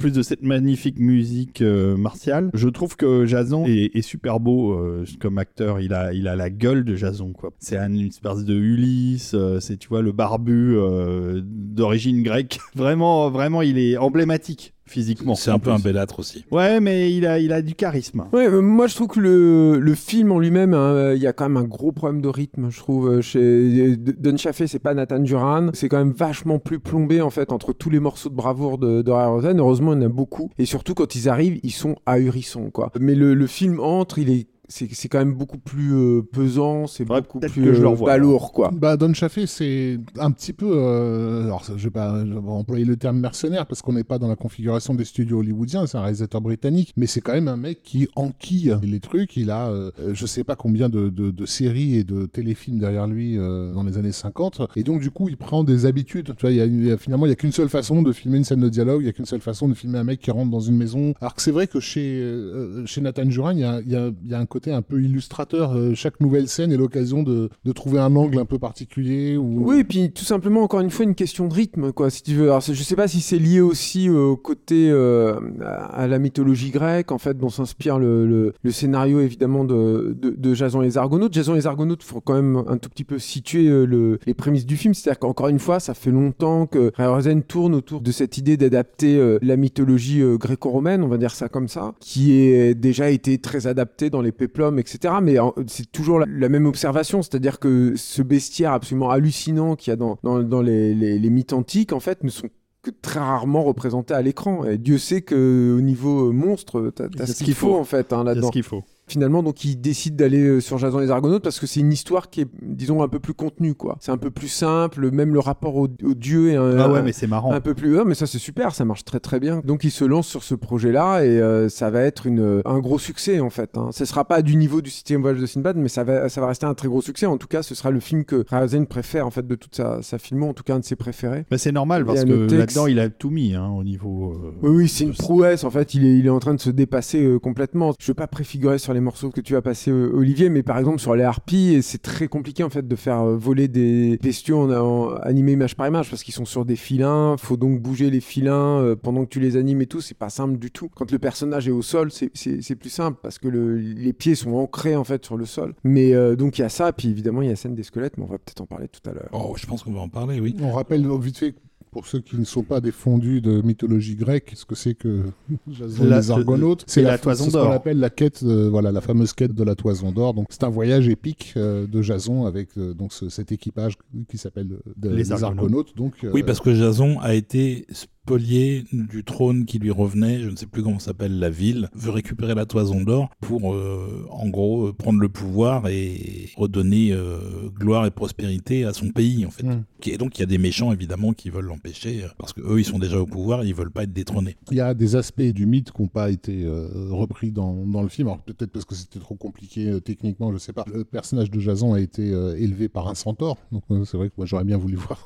Plus 0.00 0.10
de 0.12 0.22
cette 0.22 0.42
magnifique 0.42 0.98
musique 0.98 1.60
euh, 1.62 1.96
martiale, 1.96 2.50
je 2.54 2.68
trouve 2.68 2.96
que 2.96 3.26
Jason 3.26 3.64
est, 3.66 4.00
super 4.02 4.40
beau 4.40 4.72
euh, 4.72 5.04
comme 5.20 5.36
acteur. 5.38 5.78
Il 5.80 5.92
a, 5.92 6.12
il 6.14 6.26
a 6.26 6.34
la 6.34 6.48
gueule 6.50 6.84
de 6.84 6.96
Jason 6.96 7.32
quoi. 7.32 7.50
C'est 7.58 7.76
un- 7.76 7.92
une 7.92 8.06
espèce 8.08 8.44
de 8.44 8.54
Ulysse. 8.54 9.32
euh, 9.34 9.60
c'est 9.60 9.76
tu 9.76 9.88
vois 9.88 10.00
le 10.02 10.12
barbu 10.12 10.74
euh, 10.76 11.40
d'origine 11.44 12.22
grecque. 12.22 12.58
vraiment, 12.74 13.30
vraiment, 13.30 13.60
il 13.62 13.78
est 13.78 13.96
emblématique 13.98 14.72
physiquement. 14.90 15.34
c'est 15.34 15.50
un 15.50 15.58
peu 15.58 15.70
un 15.70 15.78
belâtre 15.78 16.18
aussi. 16.18 16.44
Ouais, 16.50 16.80
mais 16.80 17.12
il 17.12 17.24
a, 17.26 17.38
il 17.38 17.52
a 17.52 17.62
du 17.62 17.74
charisme. 17.74 18.24
Ouais, 18.32 18.46
euh, 18.46 18.60
moi 18.60 18.86
je 18.86 18.94
trouve 18.94 19.08
que 19.08 19.20
le, 19.20 19.78
le 19.78 19.94
film 19.94 20.32
en 20.32 20.38
lui-même, 20.38 20.74
hein, 20.74 20.92
euh, 20.92 21.16
il 21.16 21.22
y 21.22 21.26
a 21.26 21.32
quand 21.32 21.48
même 21.48 21.56
un 21.56 21.66
gros 21.66 21.92
problème 21.92 22.20
de 22.20 22.28
rythme, 22.28 22.70
je 22.70 22.78
trouve. 22.78 23.08
euh, 23.08 23.20
Chez 23.22 23.96
Don 23.96 24.36
Chaffee, 24.36 24.68
c'est 24.68 24.78
pas 24.78 24.94
Nathan 24.94 25.20
Duran, 25.20 25.68
c'est 25.72 25.88
quand 25.88 25.98
même 25.98 26.12
vachement 26.12 26.58
plus 26.58 26.80
plombé 26.80 27.20
en 27.20 27.30
fait 27.30 27.52
entre 27.52 27.72
tous 27.72 27.90
les 27.90 28.00
morceaux 28.00 28.28
de 28.28 28.34
bravoure 28.34 28.78
de, 28.78 29.02
de 29.02 29.10
Ray 29.10 29.26
Rosen. 29.26 29.58
Heureusement, 29.60 29.92
il 29.94 30.00
y 30.00 30.04
en 30.04 30.06
a 30.06 30.08
beaucoup, 30.08 30.50
et 30.58 30.64
surtout 30.66 30.94
quand 30.94 31.14
ils 31.14 31.28
arrivent, 31.28 31.60
ils 31.62 31.70
sont 31.72 31.96
ahurissants 32.06 32.70
quoi. 32.70 32.90
Mais 33.00 33.14
le, 33.14 33.34
le 33.34 33.46
film 33.46 33.80
entre, 33.80 34.18
il 34.18 34.30
est 34.30 34.46
c'est 34.70 34.88
c'est 34.94 35.08
quand 35.08 35.18
même 35.18 35.34
beaucoup 35.34 35.58
plus 35.58 35.92
euh, 35.92 36.22
pesant, 36.22 36.86
c'est 36.86 37.04
Faudrait 37.04 37.20
beaucoup 37.20 37.40
plus 37.40 37.62
que 37.64 37.72
je 37.74 37.84
euh, 37.84 37.94
balourd 38.06 38.52
quoi. 38.52 38.70
Bah, 38.72 38.96
Don 38.96 39.12
Chaffee, 39.12 39.46
c'est 39.46 39.98
un 40.18 40.30
petit 40.30 40.52
peu. 40.52 40.70
euh, 40.72 41.44
alors, 41.44 41.64
je 41.76 41.84
vais 41.84 41.90
pas 41.90 42.24
je 42.24 42.32
vais 42.32 42.40
pas 42.40 42.50
employer 42.50 42.84
le 42.84 42.96
terme 42.96 43.18
mercenaire 43.18 43.66
parce 43.66 43.82
qu'on 43.82 43.92
n'est 43.92 44.04
pas 44.04 44.18
dans 44.18 44.28
la 44.28 44.36
configuration 44.36 44.94
des 44.94 45.04
studios 45.04 45.40
hollywoodiens, 45.40 45.86
c'est 45.86 45.98
un 45.98 46.02
réalisateur 46.02 46.40
britannique, 46.40 46.92
mais 46.96 47.06
c'est 47.06 47.20
quand 47.20 47.32
même 47.32 47.48
un 47.48 47.56
mec 47.56 47.82
qui 47.82 48.08
enquille 48.16 48.76
les 48.82 49.00
trucs. 49.00 49.36
Il 49.36 49.50
a, 49.50 49.68
euh, 49.70 49.90
je 50.12 50.26
sais 50.26 50.44
pas 50.44 50.56
combien 50.56 50.88
de, 50.88 51.08
de- 51.08 51.30
de 51.30 51.46
séries 51.46 51.96
et 51.96 52.04
de 52.04 52.26
téléfilms 52.26 52.78
derrière 52.78 53.06
lui 53.06 53.36
euh, 53.38 53.72
dans 53.74 53.82
les 53.82 53.98
années 53.98 54.12
50, 54.12 54.62
et 54.76 54.82
donc 54.84 55.00
du 55.00 55.10
coup, 55.10 55.28
il 55.28 55.36
prend 55.36 55.64
des 55.64 55.86
habitudes. 55.86 56.34
Tu 56.36 56.40
vois, 56.42 56.50
il 56.52 56.56
y 56.56 56.60
a, 56.60 56.66
il 56.66 56.84
y 56.86 56.92
a- 56.92 56.96
finalement, 56.98 57.26
il 57.26 57.30
y 57.30 57.32
a 57.32 57.36
qu'une 57.36 57.52
seule 57.52 57.68
façon 57.68 58.02
de 58.02 58.12
filmer 58.12 58.38
une 58.38 58.44
scène 58.44 58.60
de 58.60 58.68
dialogue, 58.68 59.02
il 59.02 59.06
y 59.06 59.08
a 59.08 59.12
qu'une 59.12 59.24
seule 59.26 59.40
façon 59.40 59.68
de 59.68 59.74
filmer 59.74 59.98
un 59.98 60.04
mec 60.04 60.20
qui 60.20 60.30
rentre 60.30 60.50
dans 60.50 60.60
une 60.60 60.76
maison. 60.76 61.14
Alors 61.20 61.34
que 61.34 61.42
c'est 61.42 61.50
vrai 61.50 61.66
que 61.66 61.80
chez 61.80 62.20
euh, 62.20 62.84
chez 62.86 63.00
Nathan 63.00 63.28
Juran, 63.30 63.50
il 63.52 63.60
y 63.60 63.64
a, 63.64 63.80
il 63.80 63.90
y, 63.90 63.96
a, 63.96 64.10
il 64.24 64.30
y 64.30 64.34
a 64.34 64.38
un 64.38 64.46
côté 64.46 64.59
un 64.68 64.82
peu 64.82 65.02
illustrateur. 65.02 65.72
Euh, 65.74 65.94
chaque 65.94 66.20
nouvelle 66.20 66.48
scène 66.48 66.72
est 66.72 66.76
l'occasion 66.76 67.22
de, 67.22 67.50
trouver 67.74 68.00
un 68.00 68.14
angle 68.16 68.38
un 68.38 68.44
peu 68.44 68.58
particulier. 68.58 69.36
Ou... 69.36 69.62
Oui, 69.64 69.78
et 69.80 69.84
puis 69.84 70.10
tout 70.10 70.24
simplement, 70.24 70.62
encore 70.62 70.80
une 70.80 70.90
fois, 70.90 71.04
une 71.04 71.14
question 71.14 71.46
de 71.46 71.54
rythme, 71.54 71.92
quoi, 71.92 72.10
si 72.10 72.22
tu 72.22 72.34
veux. 72.34 72.44
Alors, 72.44 72.60
je 72.60 72.72
sais 72.74 72.96
pas 72.96 73.08
si 73.08 73.20
c'est 73.20 73.38
lié 73.38 73.60
aussi 73.60 74.08
euh, 74.08 74.30
au 74.30 74.36
côté 74.36 74.90
euh, 74.90 75.34
à 75.62 76.06
la 76.06 76.18
mythologie 76.18 76.70
grecque, 76.70 77.12
en 77.12 77.18
fait, 77.18 77.38
dont 77.38 77.48
s'inspire 77.48 77.98
le, 77.98 78.26
le- 78.62 78.70
scénario, 78.70 79.20
évidemment, 79.20 79.64
de, 79.64 80.16
de, 80.20 80.54
Jason 80.54 80.82
et 80.82 80.86
les 80.86 80.98
Argonautes. 80.98 81.32
Jason 81.32 81.54
et 81.54 81.58
les 81.58 81.66
Argonautes, 81.66 82.02
faut 82.02 82.20
quand 82.20 82.34
même 82.34 82.62
un 82.66 82.76
tout 82.76 82.88
petit 82.88 83.04
peu 83.04 83.18
situer 83.18 83.64
le- 83.64 84.18
les 84.26 84.34
prémices 84.34 84.66
du 84.66 84.76
film. 84.76 84.94
C'est-à-dire 84.94 85.18
qu'encore 85.18 85.48
une 85.48 85.58
fois, 85.58 85.80
ça 85.80 85.94
fait 85.94 86.10
longtemps 86.10 86.66
que 86.66 86.92
Ray 86.96 87.06
Rosen 87.06 87.42
tourne 87.42 87.74
autour 87.74 88.00
de 88.00 88.12
cette 88.12 88.36
idée 88.38 88.56
d'adapter 88.56 89.38
la 89.42 89.56
mythologie 89.56 90.22
gréco-romaine, 90.38 91.02
on 91.02 91.08
va 91.08 91.18
dire 91.18 91.34
ça 91.34 91.48
comme 91.48 91.68
ça, 91.68 91.94
qui 92.00 92.32
est 92.32 92.74
déjà 92.74 93.10
été 93.10 93.38
très 93.38 93.66
adaptée 93.66 94.10
dans 94.10 94.22
les 94.22 94.32
etc. 94.78 95.14
Mais 95.22 95.36
c'est 95.66 95.90
toujours 95.90 96.18
la, 96.20 96.26
la 96.26 96.48
même 96.48 96.66
observation, 96.66 97.22
c'est-à-dire 97.22 97.58
que 97.58 97.94
ce 97.96 98.22
bestiaire 98.22 98.72
absolument 98.72 99.10
hallucinant 99.10 99.76
qu'il 99.76 99.90
y 99.90 99.94
a 99.94 99.96
dans, 99.96 100.18
dans, 100.22 100.42
dans 100.42 100.62
les, 100.62 100.94
les, 100.94 101.18
les 101.18 101.30
mythes 101.30 101.52
antiques, 101.52 101.92
en 101.92 102.00
fait, 102.00 102.22
ne 102.24 102.30
sont 102.30 102.48
que 102.82 102.90
très 102.90 103.20
rarement 103.20 103.62
représenté 103.62 104.14
à 104.14 104.22
l'écran. 104.22 104.64
Et 104.64 104.78
Dieu 104.78 104.98
sait 104.98 105.22
que 105.22 105.74
au 105.76 105.80
niveau 105.80 106.32
monstre, 106.32 106.92
t'as 106.94 107.04
as 107.18 107.26
ce 107.26 107.44
qu'il 107.44 107.54
faut 107.54 107.68
faut. 107.68 107.76
en 107.76 107.84
fait 107.84 108.12
hein, 108.12 108.24
là-dedans. 108.24 108.48
ce 108.48 108.52
qu'il 108.52 108.62
faut. 108.62 108.82
Finalement, 109.10 109.42
donc 109.42 109.64
il 109.64 109.76
décide 109.80 110.14
d'aller 110.14 110.42
euh, 110.44 110.60
sur 110.60 110.78
Jason 110.78 111.00
et 111.00 111.04
les 111.04 111.10
Argonautes 111.10 111.42
parce 111.42 111.58
que 111.58 111.66
c'est 111.66 111.80
une 111.80 111.92
histoire 111.92 112.30
qui 112.30 112.42
est, 112.42 112.48
disons, 112.62 113.02
un 113.02 113.08
peu 113.08 113.18
plus 113.18 113.34
contenue, 113.34 113.74
quoi. 113.74 113.96
C'est 114.00 114.12
un 114.12 114.18
peu 114.18 114.30
plus 114.30 114.46
simple, 114.48 115.10
même 115.10 115.32
le 115.34 115.40
rapport 115.40 115.74
au, 115.76 115.88
au 116.04 116.14
dieu 116.14 116.50
est 116.52 116.56
un, 116.56 116.78
Ah 116.78 116.88
ouais, 116.92 117.00
un- 117.00 117.02
mais 117.02 117.12
c'est 117.12 117.26
marrant. 117.26 117.52
un 117.52 117.60
peu 117.60 117.74
plus. 117.74 117.98
Ah, 117.98 118.04
mais 118.06 118.14
ça 118.14 118.26
c'est 118.26 118.38
super, 118.38 118.74
ça 118.74 118.84
marche 118.84 119.04
très 119.04 119.18
très 119.20 119.40
bien. 119.40 119.62
Donc 119.64 119.82
il 119.84 119.90
se 119.90 120.04
lance 120.04 120.28
sur 120.28 120.44
ce 120.44 120.54
projet-là 120.54 121.24
et 121.24 121.40
euh, 121.40 121.68
ça 121.68 121.90
va 121.90 122.02
être 122.02 122.26
une, 122.26 122.62
un 122.64 122.78
gros 122.78 122.98
succès 123.00 123.40
en 123.40 123.50
fait. 123.50 123.76
Hein. 123.76 123.88
Ce 123.92 124.04
sera 124.04 124.24
pas 124.24 124.42
du 124.42 124.54
niveau 124.56 124.80
du 124.80 124.90
septième 124.90 125.22
voyage 125.22 125.40
de 125.40 125.46
Sinbad, 125.46 125.76
mais 125.76 125.88
ça 125.88 126.04
va, 126.04 126.28
ça 126.28 126.40
va 126.40 126.46
rester 126.46 126.66
un 126.66 126.74
très 126.74 126.86
gros 126.88 127.02
succès. 127.02 127.26
En 127.26 127.36
tout 127.36 127.48
cas, 127.48 127.62
ce 127.64 127.74
sera 127.74 127.90
le 127.90 127.98
film 128.00 128.24
que 128.24 128.44
Razen 128.48 128.86
préfère 128.86 129.26
en 129.26 129.30
fait 129.30 129.46
de 129.46 129.54
toute 129.56 129.74
sa, 129.74 130.02
sa 130.02 130.18
filmo, 130.18 130.46
en 130.48 130.54
tout 130.54 130.62
cas 130.62 130.74
un 130.76 130.78
de 130.80 130.84
ses 130.84 130.96
préférés. 130.96 131.44
Bah, 131.50 131.58
c'est 131.58 131.72
normal 131.72 132.04
parce 132.04 132.24
que 132.24 132.52
là-dedans, 132.54 132.86
il 132.86 133.00
a 133.00 133.08
tout 133.08 133.30
mis 133.30 133.54
hein, 133.54 133.68
au 133.76 133.82
niveau. 133.82 134.32
euh, 134.34 134.52
Oui, 134.62 134.70
oui, 134.76 134.88
c'est 134.88 135.04
une 135.04 135.14
prouesse. 135.14 135.64
En 135.64 135.70
fait, 135.70 135.94
il 135.94 136.04
est, 136.06 136.16
il 136.18 136.26
est 136.26 136.30
en 136.30 136.38
train 136.38 136.54
de 136.54 136.60
se 136.60 136.70
dépasser 136.70 137.22
euh, 137.24 137.38
complètement. 137.38 137.92
Je 137.98 138.06
veux 138.06 138.14
pas 138.14 138.26
préfigurer 138.26 138.78
sur 138.78 138.92
les 138.94 138.99
morceaux 139.00 139.30
que 139.30 139.40
tu 139.40 139.56
as 139.56 139.62
passés, 139.62 139.90
euh, 139.90 140.10
Olivier, 140.14 140.48
mais 140.48 140.62
par 140.62 140.78
exemple 140.78 140.98
sur 140.98 141.14
les 141.14 141.22
harpies, 141.24 141.82
c'est 141.82 142.00
très 142.02 142.28
compliqué 142.28 142.62
en 142.62 142.70
fait 142.70 142.86
de 142.86 142.96
faire 142.96 143.20
euh, 143.20 143.36
voler 143.36 143.68
des 143.68 144.18
bestiaux 144.22 144.58
en, 144.58 144.70
en 144.72 145.14
animé 145.16 145.52
image 145.52 145.76
par 145.76 145.86
image 145.88 146.10
parce 146.10 146.22
qu'ils 146.22 146.34
sont 146.34 146.44
sur 146.44 146.64
des 146.64 146.76
filins. 146.76 147.36
Faut 147.38 147.56
donc 147.56 147.80
bouger 147.80 148.10
les 148.10 148.20
filins 148.20 148.80
euh, 148.80 148.96
pendant 148.96 149.24
que 149.24 149.30
tu 149.30 149.40
les 149.40 149.56
animes 149.56 149.82
et 149.82 149.86
tout. 149.86 150.00
C'est 150.00 150.16
pas 150.16 150.30
simple 150.30 150.58
du 150.58 150.70
tout. 150.70 150.88
Quand 150.94 151.10
le 151.10 151.18
personnage 151.18 151.66
est 151.68 151.72
au 151.72 151.82
sol, 151.82 152.10
c'est- 152.12 152.30
plus 152.76 152.90
simple 152.90 153.18
parce 153.22 153.38
que 153.38 153.48
le- 153.48 153.76
les 153.76 154.12
pieds 154.12 154.34
sont 154.34 154.54
ancrés 154.54 154.96
en 154.96 155.04
fait 155.04 155.24
sur 155.24 155.36
le 155.36 155.44
sol. 155.46 155.74
Mais 155.84 156.14
euh, 156.14 156.36
donc 156.36 156.58
il 156.58 156.62
y 156.62 156.64
a 156.64 156.68
ça, 156.68 156.92
puis 156.92 157.08
évidemment 157.08 157.42
il 157.42 157.46
y 157.46 157.48
a 157.48 157.52
la 157.52 157.56
scène 157.56 157.74
des 157.74 157.82
squelettes, 157.82 158.16
mais 158.16 158.24
on 158.24 158.28
va 158.28 158.38
peut-être 158.38 158.60
en 158.60 158.66
parler 158.66 158.88
tout 158.88 159.08
à 159.08 159.12
l'heure. 159.12 159.28
Oh, 159.32 159.54
je 159.56 159.66
pense 159.66 159.82
qu'on 159.82 159.92
va 159.92 160.00
en 160.00 160.08
parler, 160.08 160.40
oui. 160.40 160.54
On 160.62 160.72
rappelle 160.72 161.06
vite 161.20 161.38
fait, 161.38 161.54
pour 161.90 162.06
ceux 162.06 162.20
qui 162.20 162.36
ne 162.38 162.44
sont 162.44 162.62
pas 162.62 162.80
des 162.80 162.92
fondus 162.92 163.40
de 163.40 163.60
mythologie 163.62 164.14
grecque, 164.14 164.52
ce 164.54 164.64
que 164.64 164.74
c'est 164.74 164.94
que 164.94 165.22
Jason 165.68 166.04
La- 166.04 166.18
les 166.20 166.30
Argonautes. 166.30 166.84
et 166.96 167.02
la 167.02 167.18
toison 167.18 167.44
c'est 167.44 167.50
ce 167.50 167.56
d'or. 167.56 167.66
qu'on 167.66 167.72
appelle 167.72 167.98
la 167.98 168.10
quête, 168.10 168.42
euh, 168.44 168.68
voilà, 168.70 168.92
la 168.92 169.00
fameuse 169.00 169.32
quête 169.32 169.52
de 169.54 169.64
la 169.64 169.74
toison 169.74 170.12
d'or. 170.12 170.34
Donc 170.34 170.46
c'est 170.50 170.64
un 170.64 170.68
voyage 170.68 171.08
épique 171.08 171.54
euh, 171.56 171.86
de 171.86 172.00
Jason 172.02 172.46
avec 172.46 172.68
euh, 172.78 172.94
donc 172.94 173.12
ce- 173.12 173.28
cet 173.28 173.50
équipage 173.52 173.94
qui 174.28 174.38
s'appelle 174.38 174.68
euh, 174.72 175.10
Les 175.10 175.16
les, 175.16 175.32
Argonautes. 175.32 175.58
Argonautes. 175.58 175.96
Donc 175.96 176.14
euh, 176.24 176.30
Oui, 176.32 176.42
parce 176.42 176.60
que 176.60 176.74
Jason 176.74 177.18
a 177.20 177.34
été 177.34 177.86
spolié 178.30 178.84
du 178.92 179.24
trône 179.24 179.64
qui 179.64 179.80
lui 179.80 179.90
revenait, 179.90 180.38
je 180.40 180.50
ne 180.50 180.54
sais 180.54 180.66
plus 180.66 180.84
comment 180.84 181.00
s'appelle 181.00 181.40
la 181.40 181.50
ville, 181.50 181.88
veut 181.94 182.12
récupérer 182.12 182.54
la 182.54 182.64
toison 182.64 183.00
d'or 183.00 183.28
pour, 183.40 183.74
euh, 183.74 184.24
en 184.30 184.48
gros, 184.48 184.86
euh, 184.86 184.92
prendre 184.92 185.18
le 185.18 185.28
pouvoir 185.28 185.88
et 185.88 186.50
redonner 186.56 187.12
euh, 187.12 187.38
gloire 187.76 188.06
et 188.06 188.12
prospérité 188.12 188.84
à 188.84 188.92
son 188.92 189.08
pays, 189.08 189.44
en 189.44 189.50
fait. 189.50 189.64
Mm. 189.64 189.82
Et 190.06 190.16
donc, 190.16 190.38
il 190.38 190.42
y 190.42 190.44
a 190.44 190.46
des 190.46 190.58
méchants, 190.58 190.92
évidemment, 190.92 191.32
qui 191.32 191.50
veulent 191.50 191.66
l'empêcher, 191.66 192.24
parce 192.38 192.52
que 192.52 192.60
eux, 192.60 192.78
ils 192.78 192.84
sont 192.84 193.00
déjà 193.00 193.18
au 193.18 193.26
pouvoir, 193.26 193.64
ils 193.64 193.74
veulent 193.74 193.90
pas 193.90 194.04
être 194.04 194.12
détrônés. 194.12 194.56
Il 194.70 194.76
y 194.76 194.80
a 194.80 194.94
des 194.94 195.16
aspects 195.16 195.42
du 195.42 195.66
mythe 195.66 195.90
qui 195.90 196.00
n'ont 196.00 196.08
pas 196.08 196.30
été 196.30 196.62
euh, 196.64 197.08
repris 197.10 197.50
dans, 197.50 197.74
dans 197.84 198.02
le 198.02 198.08
film. 198.08 198.28
Alors 198.28 198.42
peut-être 198.42 198.70
parce 198.70 198.84
que 198.84 198.94
c'était 198.94 199.18
trop 199.18 199.34
compliqué 199.34 199.98
techniquement, 200.04 200.52
je 200.52 200.58
sais 200.58 200.72
pas. 200.72 200.84
Le 200.92 201.04
personnage 201.04 201.50
de 201.50 201.58
Jason 201.58 201.94
a 201.94 202.00
été 202.00 202.28
élevé 202.56 202.88
par 202.88 203.08
un 203.08 203.14
centaure. 203.14 203.56
Donc 203.72 203.82
c'est 204.06 204.16
vrai 204.16 204.28
que 204.28 204.34
moi 204.36 204.46
j'aurais 204.46 204.64
bien 204.64 204.78
voulu 204.78 204.94
voir 204.96 205.24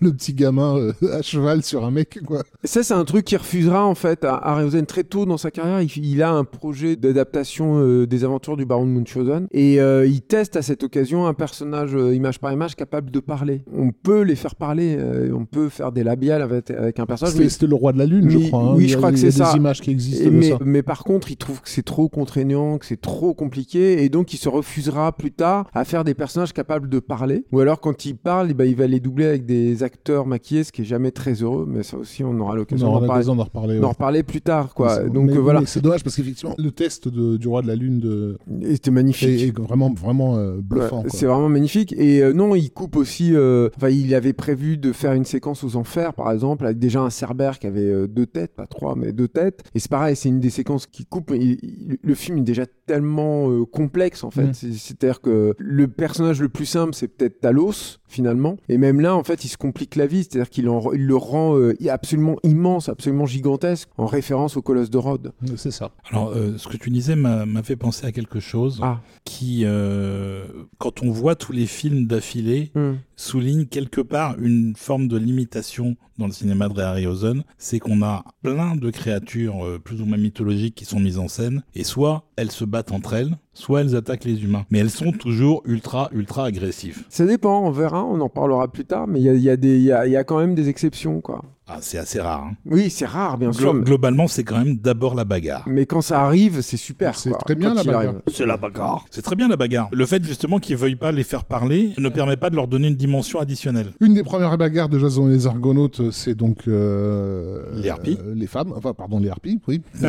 le 0.00 0.12
petit 0.12 0.34
gamin 0.34 0.92
à 1.12 1.22
cheval 1.22 1.62
sur 1.62 1.84
un 1.84 1.90
mec. 1.90 2.20
Quoi. 2.24 2.43
Ça, 2.64 2.82
c'est 2.82 2.94
un 2.94 3.04
truc 3.04 3.24
qu'il 3.26 3.38
refusera 3.38 3.84
en 3.84 3.94
fait 3.94 4.24
à 4.24 4.34
Harryhausen 4.36 4.86
très 4.86 5.04
tôt 5.04 5.26
dans 5.26 5.36
sa 5.36 5.50
carrière. 5.50 5.82
Il, 5.82 6.04
il 6.04 6.22
a 6.22 6.30
un 6.32 6.44
projet 6.44 6.96
d'adaptation 6.96 7.78
euh, 7.78 8.06
des 8.06 8.24
aventures 8.24 8.56
du 8.56 8.64
baron 8.64 8.86
de 8.86 8.90
Munchausen 8.90 9.46
et 9.52 9.80
euh, 9.80 10.06
il 10.06 10.22
teste 10.22 10.56
à 10.56 10.62
cette 10.62 10.82
occasion 10.82 11.26
un 11.26 11.34
personnage 11.34 11.94
euh, 11.94 12.14
image 12.14 12.40
par 12.40 12.52
image 12.52 12.74
capable 12.74 13.10
de 13.10 13.20
parler. 13.20 13.62
On 13.76 13.90
peut 13.92 14.22
les 14.22 14.34
faire 14.36 14.54
parler, 14.54 14.98
on 15.32 15.44
peut 15.44 15.68
faire 15.68 15.92
des 15.92 16.02
labiales 16.04 16.42
avec, 16.42 16.70
avec 16.70 16.98
un 16.98 17.06
personnage. 17.06 17.34
C'était 17.48 17.66
le 17.66 17.74
roi 17.74 17.92
de 17.92 17.98
la 17.98 18.06
lune, 18.06 18.30
je 18.30 18.38
crois. 18.48 18.60
hein. 18.62 18.74
oui, 18.74 18.88
je 18.88 18.96
crois 18.96 19.10
que 19.12 19.18
c'est 19.18 19.30
ça. 19.30 19.50
des 19.52 19.58
images 19.58 19.80
qui 19.80 19.90
existent 19.90 20.24
Et 20.24 20.30
de 20.30 20.36
mais, 20.36 20.50
ça. 20.50 20.58
mais 20.64 20.82
par 20.82 21.04
contre, 21.04 21.30
il 21.30 21.36
trouve 21.36 21.60
que 21.60 21.68
c'est 21.68 21.82
trop 21.84 22.08
contraignant, 22.08 22.78
que 22.78 22.86
c'est 22.86 23.00
trop 23.00 23.34
compliqué, 23.34 24.02
et 24.02 24.08
donc 24.08 24.32
il 24.32 24.38
se 24.38 24.48
refusera 24.48 25.12
plus 25.12 25.32
tard 25.32 25.68
à 25.74 25.84
faire 25.84 26.04
des 26.04 26.14
personnages 26.14 26.52
capables 26.52 26.88
de 26.88 26.98
parler. 26.98 27.44
Ou 27.52 27.60
alors, 27.60 27.80
quand 27.80 28.04
il 28.06 28.16
parle, 28.16 28.48
eh 28.50 28.54
ben, 28.54 28.64
il 28.64 28.74
va 28.76 28.86
les 28.86 29.00
doubler 29.00 29.26
avec 29.26 29.44
des 29.46 29.82
acteurs 29.82 30.26
maquillés, 30.26 30.64
ce 30.64 30.72
qui 30.72 30.82
est 30.82 30.86
jamais 30.86 31.10
très 31.10 31.34
heureux, 31.42 31.66
mais 31.68 31.82
ça 31.82 31.96
aussi, 31.98 32.23
on 32.26 32.38
aura 32.40 32.52
On 32.52 32.56
l'occasion 32.56 32.86
d'en 32.86 32.92
parler, 33.06 33.24
reparler. 33.28 33.78
ouais. 33.78 33.86
reparler 33.86 34.22
plus 34.22 34.40
tard. 34.40 34.74
Quoi. 34.74 35.02
Mais 35.04 35.10
Donc 35.10 35.26
mais- 35.30 35.36
euh, 35.36 35.40
voilà, 35.40 35.62
C'est 35.66 35.80
dommage 35.80 36.02
parce 36.04 36.16
qu'effectivement, 36.16 36.54
le 36.58 36.70
test 36.70 37.08
de- 37.08 37.36
du 37.36 37.48
roi 37.48 37.62
de 37.62 37.66
la 37.68 37.74
lune 37.76 37.98
de... 38.00 38.38
Et 38.62 38.72
c'était 38.74 38.90
magnifique. 38.90 39.42
est 39.42 39.58
vraiment, 39.58 39.92
vraiment 39.92 40.36
euh, 40.36 40.60
bluffant. 40.62 41.02
Ouais, 41.02 41.08
c'est 41.10 41.26
vraiment 41.26 41.48
magnifique. 41.48 41.92
Et 41.98 42.22
euh, 42.22 42.32
non, 42.32 42.54
il 42.54 42.70
coupe 42.70 42.96
aussi. 42.96 43.34
euh, 43.34 43.68
Enfin, 43.76 43.88
il 43.88 44.14
avait 44.14 44.32
prévu 44.32 44.76
de 44.78 44.92
faire 44.92 45.12
une 45.12 45.24
séquence 45.24 45.64
aux 45.64 45.76
enfers, 45.76 46.14
par 46.14 46.30
exemple, 46.32 46.64
avec 46.64 46.78
déjà 46.78 47.00
un 47.00 47.10
cerbère 47.10 47.58
qui 47.58 47.66
avait 47.66 48.08
deux 48.08 48.26
têtes, 48.26 48.54
pas 48.54 48.66
trois, 48.66 48.94
mais 48.96 49.12
deux 49.12 49.28
têtes. 49.28 49.62
Et 49.74 49.78
c'est 49.78 49.90
pareil, 49.90 50.16
c'est 50.16 50.28
une 50.28 50.40
des 50.40 50.50
séquences 50.50 50.86
qui 50.86 51.04
coupe. 51.06 51.30
Il- 51.34 51.58
il- 51.62 51.98
le 52.02 52.14
film 52.14 52.38
est 52.38 52.42
déjà 52.42 52.64
tellement 52.86 53.64
complexe, 53.66 54.24
en 54.24 54.30
fait. 54.30 54.44
Mm. 54.44 54.54
C'est- 54.54 54.72
C'est-à-dire 54.72 55.20
que 55.20 55.54
le 55.58 55.88
personnage 55.88 56.40
le 56.40 56.48
plus 56.48 56.66
simple, 56.66 56.94
c'est 56.94 57.08
peut-être 57.08 57.40
Talos, 57.40 57.98
finalement. 58.06 58.56
Et 58.68 58.78
même 58.78 59.00
là, 59.00 59.16
en 59.16 59.24
fait, 59.24 59.44
il 59.44 59.48
se 59.48 59.56
complique 59.56 59.96
la 59.96 60.06
vie. 60.06 60.24
C'est-à-dire 60.24 60.50
qu'il 60.50 60.64
le 60.66 61.16
rend 61.16 61.56
euh, 61.56 61.74
absolument 62.14 62.38
immense, 62.44 62.88
absolument 62.88 63.26
gigantesque, 63.26 63.88
en 63.98 64.06
référence 64.06 64.56
au 64.56 64.62
colosse 64.62 64.90
de 64.90 64.98
Rhodes. 64.98 65.32
C'est 65.56 65.70
ça. 65.70 65.90
Alors, 66.10 66.28
euh, 66.30 66.56
ce 66.58 66.68
que 66.68 66.76
tu 66.76 66.90
disais 66.90 67.16
m'a 67.16 67.44
fait 67.62 67.76
penser 67.76 68.06
à 68.06 68.12
quelque 68.12 68.40
chose 68.40 68.78
Ah. 68.82 69.00
qui, 69.24 69.62
euh, 69.64 70.44
quand 70.78 71.02
on 71.02 71.10
voit 71.10 71.34
tous 71.34 71.52
les 71.52 71.66
films 71.66 72.06
d'affilée, 72.06 72.70
Mm. 72.74 72.92
souligne 73.16 73.66
quelque 73.66 74.00
part 74.00 74.36
une 74.40 74.74
forme 74.76 75.08
de 75.08 75.16
limitation 75.16 75.96
dans 76.18 76.26
le 76.26 76.32
cinéma 76.32 76.68
de 76.68 76.74
Ray 76.74 76.84
Harryhausen, 76.84 77.42
c'est 77.58 77.78
qu'on 77.78 78.02
a 78.02 78.24
plein 78.42 78.76
de 78.76 78.90
créatures 78.90 79.64
euh, 79.64 79.78
plus 79.82 80.00
ou 80.00 80.06
moins 80.06 80.18
mythologiques 80.18 80.74
qui 80.74 80.84
sont 80.84 81.00
mises 81.00 81.18
en 81.18 81.28
scène, 81.28 81.62
et 81.74 81.84
soit 81.84 82.24
elles 82.36 82.50
se 82.50 82.64
battent 82.64 82.92
entre 82.92 83.14
elles, 83.14 83.36
soit 83.52 83.80
elles 83.82 83.94
attaquent 83.96 84.24
les 84.24 84.42
humains. 84.42 84.64
Mais 84.70 84.80
elles 84.80 84.90
sont 84.90 85.12
toujours 85.12 85.62
ultra, 85.66 86.08
ultra 86.12 86.46
agressives. 86.46 87.04
Ça 87.08 87.24
dépend, 87.26 87.60
on 87.60 87.70
verra, 87.70 88.04
on 88.04 88.20
en 88.20 88.28
parlera 88.28 88.66
plus 88.70 88.84
tard, 88.84 89.06
mais 89.06 89.20
il 89.20 89.24
y 89.24 89.28
a, 89.28 89.34
il 89.34 89.42
y 89.42 89.50
a 89.50 89.56
des- 89.56 89.76
il 89.76 89.82
y 89.84 89.92
a- 89.92 90.06
il 90.06 90.12
y 90.12 90.16
a 90.16 90.24
quand 90.24 90.38
même 90.38 90.54
des 90.54 90.68
exceptions, 90.68 91.20
quoi. 91.20 91.42
Ah, 91.66 91.78
c'est 91.80 91.96
assez 91.96 92.20
rare. 92.20 92.42
hein. 92.50 92.56
Oui, 92.66 92.90
c'est 92.90 93.06
rare, 93.06 93.38
bien 93.38 93.48
Glo- 93.50 93.58
sûr. 93.58 93.74
mais- 93.74 93.84
globalement, 93.84 94.26
c'est 94.28 94.44
quand 94.44 94.58
même 94.58 94.76
d'abord 94.76 95.14
la 95.14 95.24
bagarre. 95.24 95.62
Mais 95.66 95.86
quand 95.86 96.02
ça 96.02 96.20
arrive, 96.22 96.60
c'est 96.60 96.76
super. 96.76 97.16
C'est 97.16 97.30
très 97.30 97.54
bien, 97.54 97.70
quand 97.74 97.76
la 97.76 97.84
bagarre. 97.84 98.14
C'est 98.26 98.44
la 98.44 98.56
bagarre. 98.58 99.06
C'est 99.10 99.22
très 99.22 99.34
bien 99.34 99.48
la 99.48 99.56
bagarre. 99.56 99.88
Le 99.92 100.04
fait 100.04 100.22
justement 100.22 100.58
qu'ils 100.58 100.76
veuillent 100.76 100.94
pas 100.96 101.10
les 101.12 101.24
faire 101.24 101.44
parler 101.44 101.92
ne 101.96 102.08
permet 102.10 102.36
pas 102.36 102.50
de 102.50 102.56
leur 102.56 102.68
donner 102.68 102.88
une 102.88 102.96
dimension 102.96 103.38
additionnelle. 103.40 103.92
Une 104.00 104.12
des 104.12 104.22
premières 104.22 104.58
bagarres 104.58 104.90
de 104.90 104.98
Jason 104.98 105.28
et 105.28 105.32
les 105.32 105.46
Argonautes, 105.46 106.03
euh, 106.04 106.10
c'est 106.12 106.34
donc 106.34 106.68
euh, 106.68 107.62
Les 107.74 107.88
harpies. 107.90 108.18
euh, 108.24 108.34
les 108.34 108.46
femmes, 108.46 108.72
enfin 108.76 108.94
pardon 108.94 109.18
les 109.20 109.28
harpies, 109.28 109.60
oui. 109.68 109.80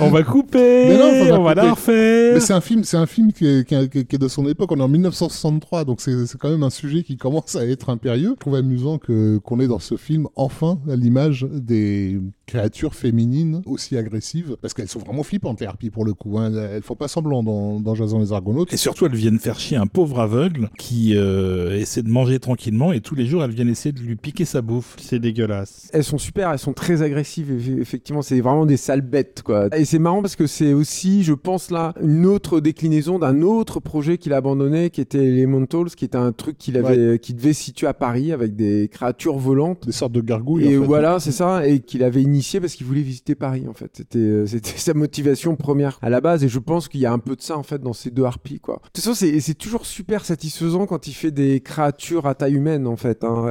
on 0.00 0.10
va 0.10 0.22
couper, 0.22 0.88
Mais 0.88 0.96
non, 0.98 1.38
on 1.38 1.42
va 1.42 1.54
la 1.54 1.70
refaire. 1.72 2.34
Mais 2.34 2.40
c'est 2.40 2.52
un 2.52 2.60
film, 2.60 2.84
c'est 2.84 2.96
un 2.96 3.06
film 3.06 3.32
qui 3.32 3.46
est, 3.46 3.66
qui 3.66 3.74
est- 3.74 3.88
qui 3.88 3.98
est- 3.98 4.04
qui 4.04 4.16
est 4.16 4.18
de 4.18 4.28
son 4.28 4.46
époque. 4.48 4.70
On 4.72 4.78
est 4.78 4.82
en 4.82 4.88
1963, 4.88 5.84
donc 5.84 6.00
c'est 6.00 6.14
quand 6.38 6.50
même 6.50 6.62
un 6.62 6.70
sujet 6.70 7.02
qui 7.02 7.16
commence 7.16 7.56
à 7.56 7.66
être 7.66 7.90
impérieux. 7.90 8.30
Je 8.36 8.40
trouve 8.40 8.54
amusant 8.56 8.98
que 8.98 9.38
qu'on 9.38 9.60
ait 9.60 9.68
dans 9.68 9.78
ce 9.78 9.96
film 9.96 10.28
enfin 10.36 10.78
à 10.90 10.96
l'image 10.96 11.46
des 11.52 12.20
créatures 12.46 12.94
féminines 12.94 13.62
aussi 13.66 13.96
agressives, 13.96 14.56
parce 14.62 14.72
qu'elles 14.74 14.88
sont 14.88 15.00
vraiment 15.00 15.22
flippantes 15.22 15.60
les 15.60 15.66
harpies 15.66 15.90
pour 15.90 16.04
le 16.04 16.14
coup. 16.14 16.38
Hein. 16.38 16.52
Elles 16.54 16.82
font 16.82 16.94
pas 16.94 17.08
semblant 17.08 17.42
dans, 17.42 17.80
dans 17.80 17.94
Jason 17.94 18.20
les 18.20 18.32
Argonautes. 18.32 18.72
Et 18.72 18.76
surtout, 18.76 19.06
elles 19.06 19.14
viennent 19.16 19.38
faire 19.38 19.58
chier 19.58 19.76
un 19.76 19.86
pauvre 19.86 20.20
aveugle 20.20 20.68
qui 20.78 21.16
euh, 21.16 21.76
essaie 21.76 22.02
de 22.02 22.08
manger 22.08 22.38
tranquillement 22.38 22.92
et 22.92 23.00
tous 23.00 23.14
les 23.14 23.26
jours, 23.26 23.42
elles 23.42 23.50
viennent 23.50 23.68
essayer 23.68 23.92
de 23.92 24.00
lui 24.00 24.05
piquer 24.14 24.44
sa 24.44 24.62
bouffe. 24.62 24.94
C'est 25.00 25.18
dégueulasse. 25.18 25.88
Elles 25.92 26.04
sont 26.04 26.18
super, 26.18 26.50
elles 26.52 26.58
sont 26.60 26.72
très 26.72 27.02
agressives. 27.02 27.50
eff- 27.50 27.80
Effectivement, 27.80 28.22
c'est 28.22 28.40
vraiment 28.40 28.66
des 28.66 28.76
sales 28.76 29.00
bêtes, 29.00 29.42
quoi. 29.44 29.68
Et 29.76 29.84
c'est 29.84 29.98
marrant 29.98 30.20
parce 30.22 30.36
que 30.36 30.46
c'est 30.46 30.72
aussi, 30.72 31.24
je 31.24 31.32
pense 31.32 31.70
là, 31.70 31.94
une 32.02 32.26
autre 32.26 32.60
déclinaison 32.60 33.18
d'un 33.18 33.42
autre 33.42 33.80
projet 33.80 34.18
qu'il 34.18 34.32
a 34.32 34.36
abandonné, 34.36 34.90
qui 34.90 35.00
était 35.00 35.24
Elementals, 35.24 35.90
qui 35.96 36.04
était 36.04 36.16
un 36.18 36.32
truc 36.32 36.58
qu'il 36.58 36.76
avait, 36.76 37.18
qui 37.18 37.34
devait 37.34 37.52
situer 37.54 37.86
à 37.86 37.94
Paris 37.94 38.32
avec 38.32 38.54
des 38.54 38.88
créatures 38.92 39.38
volantes. 39.38 39.86
Des 39.86 39.92
sortes 39.92 40.12
de 40.12 40.20
gargouilles. 40.20 40.64
Et 40.70 40.76
en 40.76 40.80
fait. 40.82 40.86
voilà, 40.86 41.18
c'est 41.20 41.32
ça, 41.32 41.66
et 41.66 41.80
qu'il 41.80 42.02
avait 42.04 42.22
initié 42.22 42.60
parce 42.60 42.74
qu'il 42.74 42.86
voulait 42.86 43.00
visiter 43.02 43.34
Paris, 43.34 43.64
en 43.68 43.72
fait. 43.74 43.90
C'était, 43.96 44.18
euh, 44.18 44.46
c'était 44.46 44.76
sa 44.78 44.94
motivation 44.94 45.56
première 45.56 45.98
à 46.02 46.10
la 46.10 46.20
base, 46.20 46.44
et 46.44 46.48
je 46.48 46.58
pense 46.58 46.88
qu'il 46.88 47.00
y 47.00 47.06
a 47.06 47.12
un 47.12 47.18
peu 47.18 47.34
de 47.36 47.42
ça, 47.42 47.56
en 47.56 47.62
fait, 47.62 47.80
dans 47.82 47.92
ces 47.94 48.10
deux 48.10 48.24
harpies, 48.24 48.60
quoi. 48.60 48.76
De 48.76 48.80
toute 48.92 49.04
façon, 49.04 49.14
c'est, 49.14 49.40
c'est 49.40 49.54
toujours 49.54 49.86
super 49.86 50.24
satisfaisant 50.24 50.86
quand 50.86 51.06
il 51.06 51.12
fait 51.12 51.30
des 51.30 51.60
créatures 51.60 52.26
à 52.26 52.34
taille 52.34 52.54
humaine, 52.54 52.86
en 52.86 52.96
fait, 52.96 53.24
hein, 53.24 53.46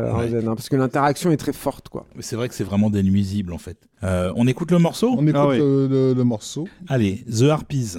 Hein, 0.47 0.55
parce 0.55 0.69
que 0.69 0.75
l'interaction 0.75 1.31
est 1.31 1.37
très 1.37 1.53
forte, 1.53 1.89
quoi. 1.89 2.05
C'est 2.19 2.35
vrai 2.35 2.49
que 2.49 2.55
c'est 2.55 2.63
vraiment 2.63 2.89
des 2.89 3.03
nuisibles 3.03 3.53
en 3.53 3.57
fait. 3.57 3.77
Euh, 4.03 4.31
on 4.35 4.47
écoute 4.47 4.71
le 4.71 4.79
morceau? 4.79 5.15
On 5.17 5.23
écoute 5.25 5.35
Ah 5.43 5.47
ouais. 5.47 5.57
le, 5.57 5.87
le- 5.87 6.13
le 6.13 6.23
morceau. 6.23 6.67
Allez, 6.87 7.23
The 7.29 7.43
Harpies. 7.43 7.95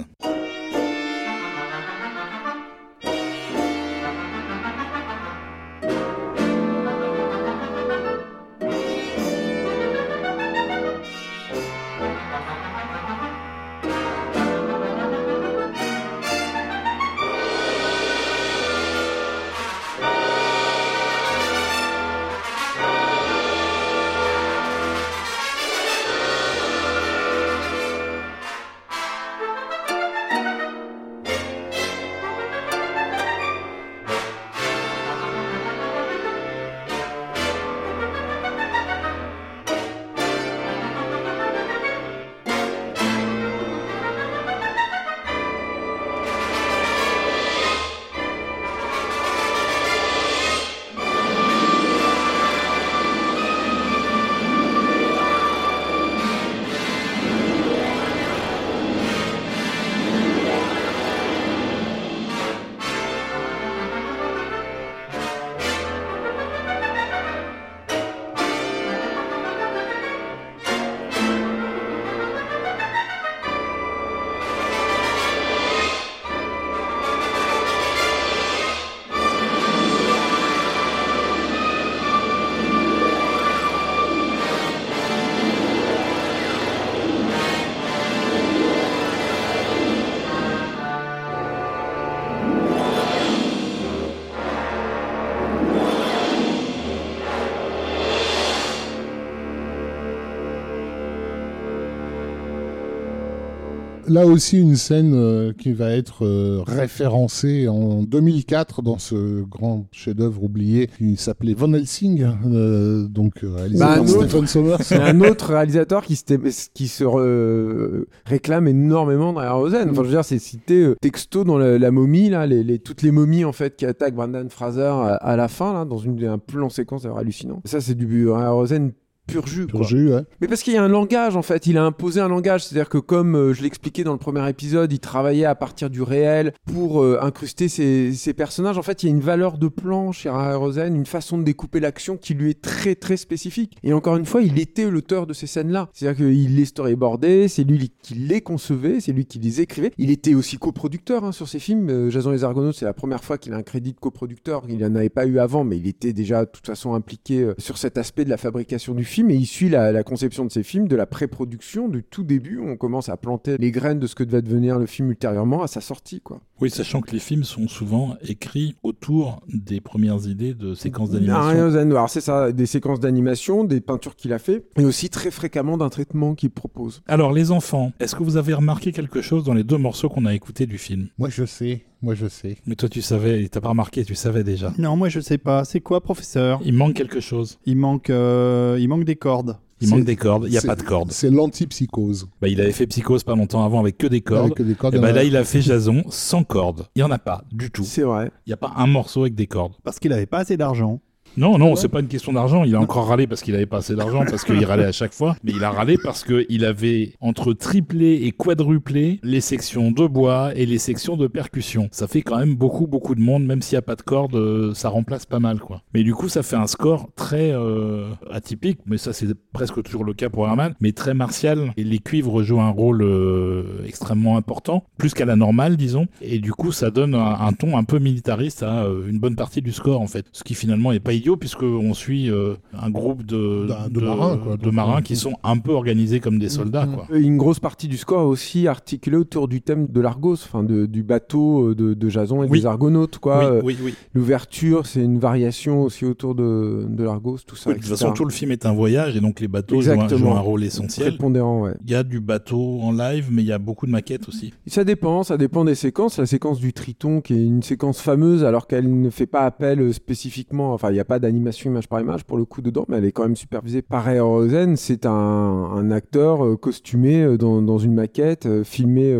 Là 104.07 104.25
aussi, 104.25 104.59
une 104.59 104.75
scène 104.75 105.13
euh, 105.13 105.51
qui 105.57 105.73
va 105.73 105.91
être 105.91 106.25
euh, 106.25 106.61
référencée 106.65 107.67
en 107.67 108.03
2004 108.03 108.81
dans 108.81 108.97
ce 108.97 109.43
grand 109.43 109.85
chef-d'œuvre 109.91 110.43
oublié 110.43 110.87
qui 110.97 111.17
s'appelait 111.17 111.53
Van 111.53 111.71
Helsing, 111.73 112.25
euh, 112.45 113.07
donc 113.07 113.33
réalisé 113.43 113.79
Bah, 113.79 113.97
par. 113.97 114.07
Stephen 114.07 114.47
Sommers. 114.47 114.77
C'est 114.81 114.95
un 115.01 115.19
autre 115.21 115.47
réalisateur 115.51 116.03
qui, 116.03 116.15
se 116.15 117.03
re- 117.03 118.05
réclame 118.25 118.67
énormément 118.67 119.33
derrière 119.33 119.57
Rosen. 119.57 119.89
Enfin, 119.89 120.01
je 120.03 120.07
veux 120.07 120.13
dire, 120.13 120.25
c'est 120.25 120.39
cité 120.39 120.93
texto 121.01 121.43
dans 121.43 121.57
la, 121.57 121.77
la 121.77 121.91
momie, 121.91 122.29
là, 122.29 122.45
les, 122.47 122.63
les- 122.63 122.79
toutes 122.79 123.01
les 123.01 123.11
momies 123.11 123.45
en 123.45 123.51
fait 123.53 123.75
qui 123.75 123.85
attaquent 123.85 124.15
Brandon 124.15 124.47
Fraser 124.49 124.81
à, 124.81 125.15
à 125.15 125.35
la 125.35 125.47
fin, 125.47 125.73
là, 125.73 125.85
dans 125.85 125.97
une, 125.97 126.23
un 126.25 126.37
plan 126.37 126.69
séquence 126.69 127.03
d'ailleurs 127.03 127.17
hallucinant. 127.19 127.61
Ça, 127.65 127.81
c'est 127.81 127.95
du 127.95 128.29
Rosen 128.29 128.91
pur 129.27 129.45
jus. 129.47 129.67
Pur 129.67 129.79
quoi. 129.79 129.87
jus, 129.87 130.13
ouais. 130.13 130.21
Mais 130.41 130.47
parce 130.47 130.63
qu'il 130.63 130.73
y 130.73 130.77
a 130.77 130.83
un 130.83 130.87
langage 130.87 131.35
en 131.35 131.41
fait, 131.41 131.67
il 131.67 131.77
a 131.77 131.83
imposé 131.83 132.21
un 132.21 132.29
langage, 132.29 132.65
c'est-à-dire 132.65 132.89
que 132.89 132.97
comme 132.97 133.35
euh, 133.35 133.53
je 133.53 133.61
l'expliquais 133.61 134.03
dans 134.03 134.13
le 134.13 134.17
premier 134.17 134.47
épisode, 134.49 134.91
il 134.91 134.99
travaillait 134.99 135.45
à 135.45 135.55
partir 135.55 135.89
du 135.89 136.01
réel 136.01 136.53
pour 136.65 137.03
euh, 137.03 137.19
incruster 137.21 137.67
ses, 137.67 138.13
ses 138.13 138.33
personnages. 138.33 138.77
En 138.77 138.83
fait, 138.83 139.03
il 139.03 139.07
y 139.07 139.09
a 139.09 139.15
une 139.15 139.21
valeur 139.21 139.57
de 139.57 139.67
plan 139.67 140.11
chez 140.11 140.29
Rosen, 140.29 140.95
une 140.95 141.05
façon 141.05 141.37
de 141.37 141.43
découper 141.43 141.79
l'action 141.79 142.17
qui 142.17 142.33
lui 142.33 142.51
est 142.51 142.61
très 142.61 142.95
très 142.95 143.17
spécifique. 143.17 143.77
Et 143.83 143.93
encore 143.93 144.17
une 144.17 144.25
fois, 144.25 144.41
il 144.41 144.59
était 144.59 144.89
l'auteur 144.89 145.27
de 145.27 145.33
ces 145.33 145.47
scènes-là. 145.47 145.89
C'est-à-dire 145.93 146.25
qu'il 146.25 146.55
les 146.55 146.65
storyboardait, 146.65 147.47
c'est 147.47 147.63
lui 147.63 147.91
qui 148.01 148.15
les 148.15 148.41
concevait, 148.41 148.99
c'est 148.99 149.11
lui 149.11 149.25
qui 149.25 149.39
les 149.39 149.61
écrivait. 149.61 149.91
Il 149.97 150.11
était 150.11 150.33
aussi 150.33 150.57
coproducteur 150.57 151.23
hein, 151.23 151.31
sur 151.31 151.47
ces 151.47 151.59
films. 151.59 151.89
Euh, 151.89 152.09
Jason 152.09 152.31
Les 152.31 152.43
Argonautes, 152.43 152.75
c'est 152.75 152.85
la 152.85 152.93
première 152.93 153.23
fois 153.23 153.37
qu'il 153.37 153.53
a 153.53 153.57
un 153.57 153.63
crédit 153.63 153.93
de 153.93 153.99
coproducteur. 153.99 154.63
Il 154.69 154.77
n'en 154.77 154.95
avait 154.95 155.09
pas 155.09 155.25
eu 155.25 155.39
avant, 155.39 155.63
mais 155.63 155.77
il 155.77 155.87
était 155.87 156.13
déjà 156.13 156.45
de 156.45 156.51
toute 156.51 156.65
façon 156.65 156.93
impliqué 156.93 157.41
euh, 157.41 157.55
sur 157.57 157.77
cet 157.77 157.97
aspect 157.97 158.25
de 158.25 158.29
la 158.29 158.37
fabrication 158.37 158.93
du 158.93 159.03
film 159.03 159.16
et 159.31 159.35
il 159.35 159.45
suit 159.45 159.69
la, 159.69 159.91
la 159.91 160.03
conception 160.03 160.45
de 160.45 160.51
ces 160.51 160.63
films, 160.63 160.87
de 160.87 160.95
la 160.95 161.05
pré-production, 161.05 161.87
du 161.89 162.03
tout 162.03 162.23
début. 162.23 162.57
où 162.57 162.67
On 162.69 162.77
commence 162.77 163.09
à 163.09 163.17
planter 163.17 163.57
les 163.57 163.71
graines 163.71 163.99
de 163.99 164.07
ce 164.07 164.15
que 164.15 164.23
va 164.23 164.41
devenir 164.41 164.77
le 164.79 164.85
film 164.85 165.09
ultérieurement 165.09 165.63
à 165.63 165.67
sa 165.67 165.81
sortie, 165.81 166.21
quoi. 166.21 166.39
Oui, 166.61 166.69
sachant 166.69 167.01
que 167.01 167.11
les 167.11 167.19
films 167.19 167.43
sont 167.43 167.67
souvent 167.67 168.15
écrits 168.21 168.75
autour 168.83 169.41
des 169.47 169.79
premières 169.79 170.27
idées 170.27 170.53
de 170.53 170.73
séquences 170.73 171.11
d'animation. 171.11 172.07
C'est 172.07 172.21
ça, 172.21 172.51
des 172.51 172.65
séquences 172.65 172.99
d'animation, 172.99 173.63
des 173.63 173.81
peintures 173.81 174.15
qu'il 174.15 174.33
a 174.33 174.39
fait, 174.39 174.65
et 174.77 174.85
aussi 174.85 175.09
très 175.09 175.31
fréquemment 175.31 175.77
d'un 175.77 175.89
traitement 175.89 176.35
qu'il 176.35 176.49
propose. 176.49 177.01
Alors, 177.07 177.31
les 177.33 177.51
enfants, 177.51 177.91
est-ce 177.99 178.15
que 178.15 178.23
vous 178.23 178.37
avez 178.37 178.53
remarqué 178.53 178.91
quelque 178.91 179.21
chose 179.21 179.43
dans 179.43 179.53
les 179.53 179.63
deux 179.63 179.77
morceaux 179.77 180.09
qu'on 180.09 180.25
a 180.25 180.33
écoutés 180.33 180.65
du 180.65 180.77
film? 180.77 181.07
Moi, 181.17 181.29
je 181.29 181.45
sais. 181.45 181.83
Moi, 182.01 182.13
je 182.13 182.27
sais. 182.27 182.57
Mais 182.67 182.75
toi, 182.75 182.89
tu 182.89 183.01
savais, 183.01 183.47
t'as 183.49 183.59
pas 183.61 183.69
remarqué, 183.69 184.05
tu 184.05 184.13
savais 184.15 184.43
déjà. 184.43 184.71
Non, 184.77 184.95
moi 184.95 185.09
je 185.09 185.19
sais 185.19 185.37
pas. 185.39 185.65
C'est 185.65 185.79
quoi, 185.79 186.01
professeur? 186.01 186.59
Il 186.63 186.73
manque 186.73 186.93
quelque 186.93 187.19
chose. 187.19 187.57
Il 187.65 187.75
manque, 187.77 188.09
euh, 188.11 188.77
il 188.79 188.87
manque 188.87 189.03
des 189.03 189.15
cordes. 189.15 189.57
Il 189.81 189.89
manque 189.89 190.05
des 190.05 190.15
cordes. 190.15 190.45
Il 190.45 190.51
n'y 190.51 190.57
a 190.57 190.61
pas 190.61 190.75
de 190.75 190.81
cordes. 190.81 191.11
C'est 191.11 191.29
l'antipsychose. 191.29 192.27
Bah, 192.41 192.47
il 192.47 192.59
avait 192.61 192.71
fait 192.71 192.87
Psychose 192.87 193.23
pas 193.23 193.35
longtemps 193.35 193.63
avant 193.63 193.79
avec 193.79 193.97
que 193.97 194.07
des 194.07 194.21
cordes. 194.21 194.51
Avec 194.57 194.61
des 194.67 194.73
cordes, 194.75 194.95
Et 194.95 194.99
bah 194.99 195.07
a- 195.09 195.11
là, 195.11 195.23
il 195.23 195.35
a 195.35 195.43
fait 195.43 195.61
Jason 195.61 196.03
sans 196.09 196.43
cordes. 196.43 196.87
Il 196.95 196.99
y 196.99 197.03
en 197.03 197.11
a 197.11 197.19
pas 197.19 197.43
du 197.51 197.69
tout. 197.69 197.83
C'est 197.83 198.01
vrai. 198.01 198.31
Il 198.45 198.49
n'y 198.49 198.53
a 198.53 198.57
pas 198.57 198.73
un 198.75 198.87
morceau 198.87 199.21
avec 199.21 199.35
des 199.35 199.45
cordes. 199.47 199.73
Parce 199.83 199.99
qu'il 199.99 200.11
avait 200.13 200.25
pas 200.25 200.39
assez 200.39 200.57
d'argent. 200.57 200.99
Non, 201.37 201.59
non, 201.59 201.75
c'est 201.75 201.87
pas 201.87 201.99
une 201.99 202.07
question 202.07 202.33
d'argent. 202.33 202.63
Il 202.63 202.75
a 202.75 202.81
encore 202.81 203.07
râlé 203.07 203.27
parce 203.27 203.43
qu'il 203.43 203.53
avait 203.53 203.67
pas 203.67 203.77
assez 203.77 203.95
d'argent, 203.95 204.25
parce 204.27 204.43
qu'il 204.43 204.65
râlait 204.65 204.85
à 204.85 204.91
chaque 204.91 205.13
fois. 205.13 205.35
Mais 205.43 205.51
il 205.51 205.63
a 205.63 205.69
râlé 205.69 205.97
parce 206.01 206.23
qu'il 206.23 206.65
avait 206.65 207.13
entre 207.21 207.53
triplé 207.53 208.21
et 208.23 208.31
quadruplé 208.31 209.19
les 209.21 209.39
sections 209.39 209.91
de 209.91 210.07
bois 210.07 210.51
et 210.55 210.65
les 210.65 210.79
sections 210.79 211.15
de 211.15 211.27
percussion. 211.27 211.89
Ça 211.91 212.07
fait 212.07 212.23
quand 212.23 212.39
même 212.39 212.55
beaucoup, 212.55 212.87
beaucoup 212.87 213.13
de 213.13 213.21
monde. 213.21 213.45
Même 213.45 213.61
s'il 213.61 213.75
n'y 213.75 213.79
a 213.79 213.83
pas 213.83 213.95
de 213.95 214.01
cordes, 214.01 214.35
euh, 214.35 214.73
ça 214.73 214.89
remplace 214.89 215.27
pas 215.27 215.37
mal, 215.37 215.59
quoi. 215.59 215.83
Mais 215.93 216.01
du 216.01 216.15
coup, 216.15 216.27
ça 216.27 216.41
fait 216.41 216.55
un 216.55 216.65
score 216.65 217.09
très 217.15 217.51
euh, 217.51 218.09
atypique. 218.31 218.79
Mais 218.87 218.97
ça, 218.97 219.13
c'est 219.13 219.27
presque 219.53 219.83
toujours 219.83 220.03
le 220.03 220.15
cas 220.15 220.29
pour 220.29 220.47
Herman. 220.47 220.73
Mais 220.79 220.91
très 220.91 221.13
martial. 221.13 221.71
Et 221.77 221.83
les 221.83 221.99
cuivres 221.99 222.41
jouent 222.41 222.61
un 222.61 222.71
rôle 222.71 223.03
euh, 223.03 223.83
extrêmement 223.85 224.37
important, 224.37 224.85
plus 224.97 225.13
qu'à 225.13 225.25
la 225.25 225.35
normale, 225.35 225.77
disons. 225.77 226.07
Et 226.19 226.39
du 226.39 226.51
coup, 226.51 226.71
ça 226.71 226.89
donne 226.89 227.13
un, 227.13 227.39
un 227.39 227.53
ton 227.53 227.77
un 227.77 227.83
peu 227.83 227.99
militariste 227.99 228.63
à 228.63 228.85
euh, 228.85 229.07
une 229.07 229.19
bonne 229.19 229.35
partie 229.35 229.61
du 229.61 229.71
score, 229.71 230.01
en 230.01 230.07
fait. 230.07 230.25
Ce 230.31 230.43
qui 230.43 230.55
finalement 230.55 230.91
est 230.91 230.99
pas 230.99 231.13
idiot, 231.13 231.26
puisqu'on 231.35 231.93
suit 231.93 232.29
euh, 232.31 232.53
un 232.79 232.89
groupe 232.89 233.23
de, 233.25 233.67
marins, 233.99 234.37
quoi. 234.37 234.55
de 234.57 234.63
Donc, 234.63 234.73
marins 234.73 234.99
euh, 234.99 235.01
qui 235.01 235.15
sont 235.15 235.33
un 235.43 235.57
peu 235.57 235.71
organisés 235.71 236.19
comme 236.19 236.39
des 236.39 236.47
soldats, 236.49 236.85
Mm, 236.85 236.91
mm. 236.91 236.95
quoi. 236.95 237.17
Une 237.17 237.37
grosse 237.37 237.59
partie 237.59 237.87
du 237.87 237.97
score 237.97 238.21
est 238.21 238.25
aussi 238.25 238.67
articulée 238.67 239.17
autour 239.17 239.47
du 239.47 239.61
thème 239.61 239.87
de 239.87 239.99
l'Argos, 239.99 240.33
enfin 240.35 240.63
de- 240.63 240.85
du 240.85 241.03
bateau 241.03 241.69
euh, 241.71 241.75
de, 241.75 241.93
de 241.93 242.09
Jason 242.09 242.43
et 242.43 242.47
Oui. 242.47 242.59
des 242.61 242.65
Argonautes, 242.65 243.17
quoi. 243.17 243.55
oui, 243.63 243.75
oui, 243.77 243.77
oui. 243.83 243.93
L'ouverture, 244.13 244.85
c'est 244.85 245.01
une 245.03 245.19
variation 245.19 245.83
aussi 245.83 246.05
autour 246.05 246.35
de, 246.35 246.85
de 246.87 247.03
l'Argos, 247.03 247.39
tout 247.45 247.55
ça. 247.55 247.69
Oui, 247.71 247.75
de 247.77 247.79
toute 247.81 247.89
façon, 247.89 248.11
tout 248.13 248.25
le 248.25 248.31
film 248.31 248.51
est 248.51 248.65
un 248.65 248.73
voyage 248.73 249.15
et 249.15 249.19
donc 249.21 249.39
les 249.39 249.47
bateaux 249.47 249.81
jouent 249.81 249.91
un, 249.91 249.93
Exactement. 249.95 250.31
jouent 250.31 250.37
un 250.37 250.41
rôle 250.41 250.63
essentiel. 250.63 251.09
Prépondérant, 251.09 251.61
ouais. 251.63 251.73
Il 251.85 251.91
y 251.91 251.95
a 251.95 252.03
du 252.03 252.19
bateau 252.19 252.79
en 252.81 252.91
live, 252.91 253.29
mais 253.31 253.41
il 253.41 253.47
y 253.47 253.51
a 253.51 253.57
beaucoup 253.57 253.85
de 253.87 253.91
maquettes 253.91 254.27
aussi. 254.29 254.53
Ça 254.67 254.83
dépend, 254.83 255.23
ça 255.23 255.37
dépend 255.37 255.65
des 255.65 255.75
séquences. 255.75 256.17
La 256.19 256.25
séquence 256.25 256.59
du 256.59 256.73
Triton, 256.73 257.21
qui 257.21 257.33
est 257.33 257.43
une 257.45 257.63
séquence 257.63 257.99
fameuse, 258.01 258.43
alors 258.43 258.67
qu'elle 258.67 259.01
ne 259.01 259.09
fait 259.09 259.25
pas 259.25 259.41
appel 259.45 259.93
spécifiquement, 259.93 260.73
enfin, 260.73 260.89
il 260.89 260.93
n'y 260.93 260.99
a 260.99 261.05
pas 261.05 261.16
d'animation 261.19 261.69
image 261.69 261.87
par 261.87 261.99
image 262.01 262.23
pour 262.23 262.37
le 262.37 262.45
coup 262.45 262.61
dedans, 262.61 262.85
mais 262.87 262.97
elle 262.97 263.05
est 263.05 263.11
quand 263.11 263.23
même 263.23 263.35
supervisée 263.35 263.81
par 263.81 264.05
Rosen. 264.05 264.75
C'est 264.75 265.05
un, 265.05 265.11
un 265.11 265.91
acteur 265.91 266.45
euh, 266.45 266.55
costumé 266.57 267.21
euh, 267.23 267.37
dans, 267.37 267.61
dans 267.61 267.77
une 267.77 267.93
maquette, 267.93 268.45
euh, 268.45 268.63
filmé 268.63 269.15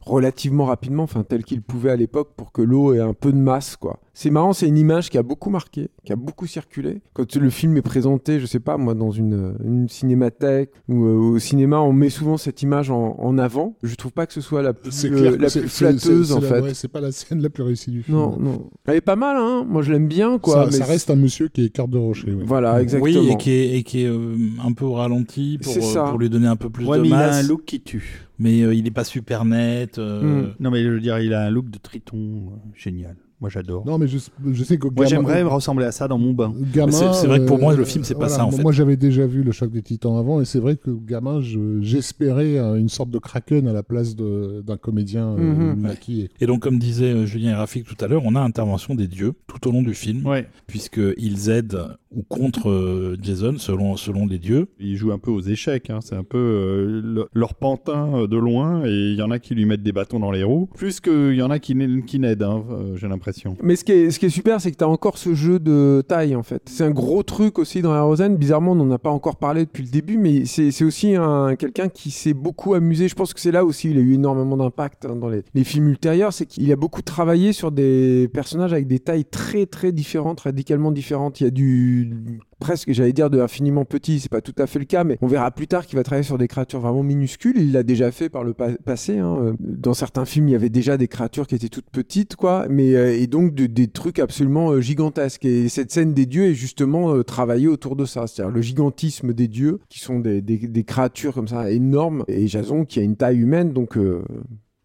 relativement 0.00 0.64
rapidement, 0.64 1.02
enfin, 1.02 1.22
tel 1.22 1.44
qu'il 1.44 1.62
pouvait 1.62 1.90
à 1.90 1.96
l'époque 1.96 2.30
pour 2.36 2.52
que 2.52 2.62
l'eau 2.62 2.94
ait 2.94 3.00
un 3.00 3.12
peu 3.14 3.32
de 3.32 3.38
masse, 3.38 3.76
quoi. 3.76 4.00
C'est 4.14 4.30
marrant, 4.30 4.52
c'est 4.52 4.66
une 4.68 4.76
image 4.76 5.08
qui 5.08 5.16
a 5.18 5.22
beaucoup 5.22 5.48
marqué, 5.50 5.88
qui 6.04 6.12
a 6.12 6.16
beaucoup 6.16 6.46
circulé. 6.46 7.00
Quand 7.14 7.36
le 7.36 7.48
film 7.50 7.76
est 7.76 7.82
présenté, 7.82 8.38
je 8.40 8.44
sais 8.46 8.60
pas, 8.60 8.76
moi, 8.76 8.94
dans 8.94 9.10
une, 9.10 9.54
une 9.64 9.88
cinémathèque 9.88 10.70
ou 10.88 11.04
euh, 11.04 11.14
au 11.16 11.38
cinéma, 11.38 11.80
on 11.80 11.92
met 11.92 12.10
souvent 12.10 12.36
cette 12.36 12.60
image 12.62 12.90
en, 12.90 13.16
en 13.18 13.38
avant. 13.38 13.76
Je 13.82 13.94
trouve 13.94 14.12
pas 14.12 14.26
que 14.26 14.32
ce 14.34 14.40
soit 14.40 14.62
la 14.62 14.72
plus, 14.74 15.04
euh, 15.06 15.38
flatteuse, 15.68 16.28
c'est- 16.28 16.34
en 16.34 16.40
fait. 16.40 16.60
ouais, 16.60 16.74
c'est 16.74 16.88
pas 16.88 17.00
la 17.00 17.12
scène 17.12 17.40
la 17.42 17.48
plus 17.50 17.62
réussie 17.62 17.90
du 17.90 18.02
film. 18.02 18.16
Non, 18.18 18.36
non. 18.38 18.68
Elle 18.86 18.96
est 18.96 19.00
pas 19.00 19.16
mal, 19.16 19.36
hein. 19.38 19.64
Moi, 19.68 19.82
je 19.82 19.92
l'aime 19.92 20.08
bien, 20.08 20.38
quoi. 20.38 20.54
ça, 20.54 20.66
mais 20.66 20.72
ça 20.72 20.84
c'est- 20.84 20.90
reste 20.92 21.10
un 21.10 21.16
monsieur 21.16 21.48
qui 21.48 21.64
est 21.64 21.70
carte 21.70 21.90
de 21.90 21.98
rocher. 21.98 22.28
oui. 22.32 22.44
Voilà, 22.46 22.82
exactement. 22.82 23.04
Oui, 23.20 23.30
et 23.30 23.36
qui 23.36 23.52
est, 23.52 23.76
et 23.78 23.82
qui 23.84 24.02
est 24.02 24.08
euh, 24.08 24.36
un 24.64 24.72
peu 24.72 24.84
au 24.84 24.94
ralenti 24.94 25.58
pour, 25.62 25.72
euh, 25.74 26.18
lui 26.18 26.28
donner 26.28 26.46
un 26.48 26.56
peu 26.56 26.68
plus 26.68 26.84
Ouais, 26.86 26.98
de 26.98 27.02
mais 27.02 27.08
il 27.08 27.14
a 27.14 27.28
masse. 27.28 27.44
un 27.44 27.48
look 27.48 27.64
qui 27.64 27.80
tue. 27.80 28.26
Mais 28.40 28.62
euh, 28.62 28.74
il 28.74 28.86
est 28.88 28.90
pas 28.90 29.04
super 29.04 29.44
net. 29.44 29.98
euh, 29.98 30.20
Hmm. 30.48 30.54
Non, 30.58 30.70
mais 30.72 30.82
je 30.82 30.88
veux 30.88 31.00
dire, 31.00 31.18
il 31.20 31.32
a 31.34 31.44
un 31.46 31.50
look 31.50 31.70
de 31.70 31.78
triton 31.78 32.16
euh, 32.18 32.56
génial. 32.74 33.16
Moi, 33.40 33.48
j'adore. 33.48 33.86
Non, 33.86 33.96
mais 33.96 34.06
je, 34.06 34.18
je 34.52 34.64
sais 34.64 34.76
que 34.76 34.86
Moi, 34.94 35.06
j'aimerais 35.06 35.42
ressembler 35.42 35.86
à 35.86 35.92
ça 35.92 36.06
dans 36.08 36.18
mon 36.18 36.32
bain. 36.34 36.52
gamin, 36.74 36.92
C'est- 36.92 37.26
vrai 37.26 37.38
que 37.40 37.46
pour 37.46 37.58
moi, 37.58 37.74
le 37.74 37.84
film, 37.84 38.04
c'est 38.04 38.12
pas 38.14 38.20
voilà, 38.26 38.34
ça, 38.34 38.42
en 38.44 38.48
moi, 38.50 38.56
fait. 38.58 38.62
Moi, 38.62 38.72
j'avais 38.72 38.96
déjà 38.96 39.26
vu 39.26 39.42
le 39.42 39.50
choc 39.52 39.70
des 39.70 39.80
Titans 39.82 40.16
avant, 40.18 40.42
et 40.42 40.44
c'est 40.44 40.58
vrai 40.60 40.76
que 40.76 40.90
gamin, 40.90 41.40
je- 41.40 41.80
j'espérais 41.80 42.58
euh, 42.58 42.74
une 42.76 42.90
sorte 42.90 43.08
de 43.10 43.18
kraken 43.18 43.66
à 43.66 43.72
la 43.72 43.82
place 43.82 44.14
d'un 44.14 44.76
comédien 44.76 45.28
euh, 45.38 45.72
Mhm. 45.72 45.80
maquillé. 45.80 46.28
Et 46.40 46.46
donc, 46.46 46.60
comme 46.60 46.78
disait 46.78 47.12
euh, 47.12 47.24
Julien 47.26 47.52
et 47.52 47.54
Rafik 47.54 47.84
tout 47.86 47.96
à 48.04 48.08
l'heure, 48.08 48.22
on 48.26 48.34
a 48.34 48.40
intervention 48.40 48.94
des 48.94 49.06
dieux 49.06 49.32
tout 49.46 49.68
au 49.68 49.72
long 49.72 49.82
du 49.82 49.94
film, 49.94 50.26
Ouais. 50.26 50.46
puisqu'ils 50.66 51.48
aident 51.50 51.96
ou 52.14 52.22
contre 52.22 53.16
Jason 53.22 53.54
selon, 53.58 53.96
selon 53.96 54.26
les 54.26 54.38
dieux. 54.38 54.66
Ils 54.80 54.96
jouent 54.96 55.12
un 55.12 55.18
peu 55.18 55.30
aux 55.30 55.40
échecs. 55.40 55.90
hein. 55.90 56.00
C'est 56.02 56.16
un 56.16 56.24
peu 56.24 56.38
euh, 56.38 57.00
le- 57.02 57.28
leur 57.32 57.54
pantin 57.54 58.26
de 58.26 58.36
loin. 58.36 58.84
Et 58.84 58.90
il 58.90 59.14
y 59.14 59.22
en 59.22 59.30
a 59.30 59.38
qui 59.38 59.54
lui 59.54 59.64
mettent 59.64 59.82
des 59.84 59.92
bâtons 59.92 60.18
dans 60.18 60.30
les 60.32 60.42
roues. 60.42 60.68
Plus 60.76 61.00
qu'il 61.00 61.34
y 61.34 61.42
en 61.42 61.50
a 61.50 61.58
qui, 61.58 61.74
qui 62.06 62.18
n'aident, 62.18 62.42
hein, 62.42 62.64
j'ai 62.96 63.06
l'impression. 63.08 63.29
Mais 63.62 63.76
ce 63.76 63.84
qui 63.84 63.92
est, 63.92 64.28
super, 64.28 64.60
c'est 64.60 64.72
que 64.72 64.76
tu 64.76 64.84
as 64.84 64.88
encore 64.88 65.18
ce 65.18 65.34
jeu 65.34 65.58
de 65.58 66.02
taille, 66.06 66.34
en 66.36 66.42
fait. 66.42 66.62
C'est 66.66 66.84
un 66.84 66.90
gros 66.90 67.22
truc 67.22 67.58
aussi 67.58 67.82
dans 67.82 68.06
Rosen. 68.06 68.36
Bizarrement, 68.36 68.72
on 68.72 68.76
n'en 68.76 68.90
a 68.90 68.98
pas 68.98 69.10
encore 69.10 69.36
parlé 69.36 69.64
depuis 69.64 69.82
le 69.82 69.90
début, 69.90 70.18
mais 70.18 70.44
c'est 70.44 70.84
aussi 70.84 71.14
un, 71.14 71.56
quelqu'un 71.56 71.88
qui 71.88 72.10
s'est 72.10 72.34
beaucoup 72.34 72.74
amusé. 72.74 73.08
Je 73.08 73.14
pense 73.14 73.34
que 73.34 73.40
c'est 73.40 73.52
là 73.52 73.64
aussi 73.64 73.90
il 73.90 73.98
a 73.98 74.00
eu 74.00 74.14
énormément 74.14 74.56
d'impact 74.56 75.06
hein, 75.06 75.16
dans 75.16 75.28
les 75.28 75.64
films 75.64 75.88
ultérieurs. 75.88 76.32
C'est 76.32 76.46
qu'il 76.46 76.70
a 76.72 76.76
beaucoup 76.76 77.02
travaillé 77.02 77.52
sur 77.52 77.72
des 77.72 78.28
personnages 78.32 78.72
avec 78.72 78.86
des 78.86 78.98
tailles 78.98 79.24
très, 79.24 79.66
très 79.66 79.92
différentes, 79.92 80.40
radicalement 80.40 80.92
différentes. 80.92 81.40
Il 81.40 81.44
y 81.44 81.46
a 81.46 81.50
du 81.50 82.40
presque, 82.60 82.92
j'allais 82.92 83.12
dire, 83.12 83.30
de 83.30 83.40
infiniment 83.40 83.84
petit, 83.84 84.20
c'est 84.20 84.30
pas 84.30 84.40
tout 84.40 84.54
à 84.58 84.66
fait 84.68 84.78
le 84.78 84.84
cas, 84.84 85.02
mais 85.02 85.18
on 85.22 85.26
verra 85.26 85.50
plus 85.50 85.66
tard 85.66 85.86
qu'il 85.86 85.96
va 85.96 86.02
travailler 86.04 86.22
sur 86.22 86.38
des 86.38 86.46
créatures 86.46 86.80
vraiment 86.80 87.02
minuscules. 87.02 87.56
Il 87.56 87.72
l'a 87.72 87.82
déjà 87.82 88.12
fait 88.12 88.28
par 88.28 88.44
le 88.44 88.52
pa- 88.54 88.76
passé. 88.84 89.18
hein. 89.18 89.36
Euh, 89.42 89.52
Dans 89.58 89.94
certains 89.94 90.24
films, 90.24 90.48
il 90.48 90.52
y 90.52 90.54
avait 90.54 90.68
déjà 90.68 90.96
des 90.96 91.08
créatures 91.08 91.46
qui 91.46 91.54
étaient 91.54 91.68
toutes 91.68 91.90
petites, 91.90 92.36
quoi, 92.36 92.66
mais 92.68 92.94
euh, 92.94 93.18
et 93.18 93.26
donc 93.26 93.54
de- 93.54 93.66
des 93.66 93.88
trucs 93.88 94.18
absolument 94.18 94.70
euh, 94.72 94.80
gigantesques. 94.80 95.44
Et 95.44 95.68
cette 95.68 95.90
scène 95.90 96.12
des 96.14 96.26
dieux 96.26 96.44
est 96.44 96.54
justement 96.54 97.22
travaillée 97.22 97.68
autour 97.68 97.96
de 97.96 98.04
ça, 98.04 98.26
c'est-à-dire 98.26 98.54
le 98.54 98.60
gigantisme 98.62 99.32
des 99.32 99.48
dieux, 99.48 99.78
qui 99.88 99.98
sont 100.00 100.20
des 100.20 100.84
créatures 100.86 101.34
comme 101.34 101.48
ça 101.48 101.70
énormes, 101.70 102.24
et 102.28 102.46
Jason 102.46 102.84
qui 102.84 103.00
a 103.00 103.02
une 103.02 103.16
taille 103.16 103.38
humaine, 103.38 103.72
donc. 103.72 103.96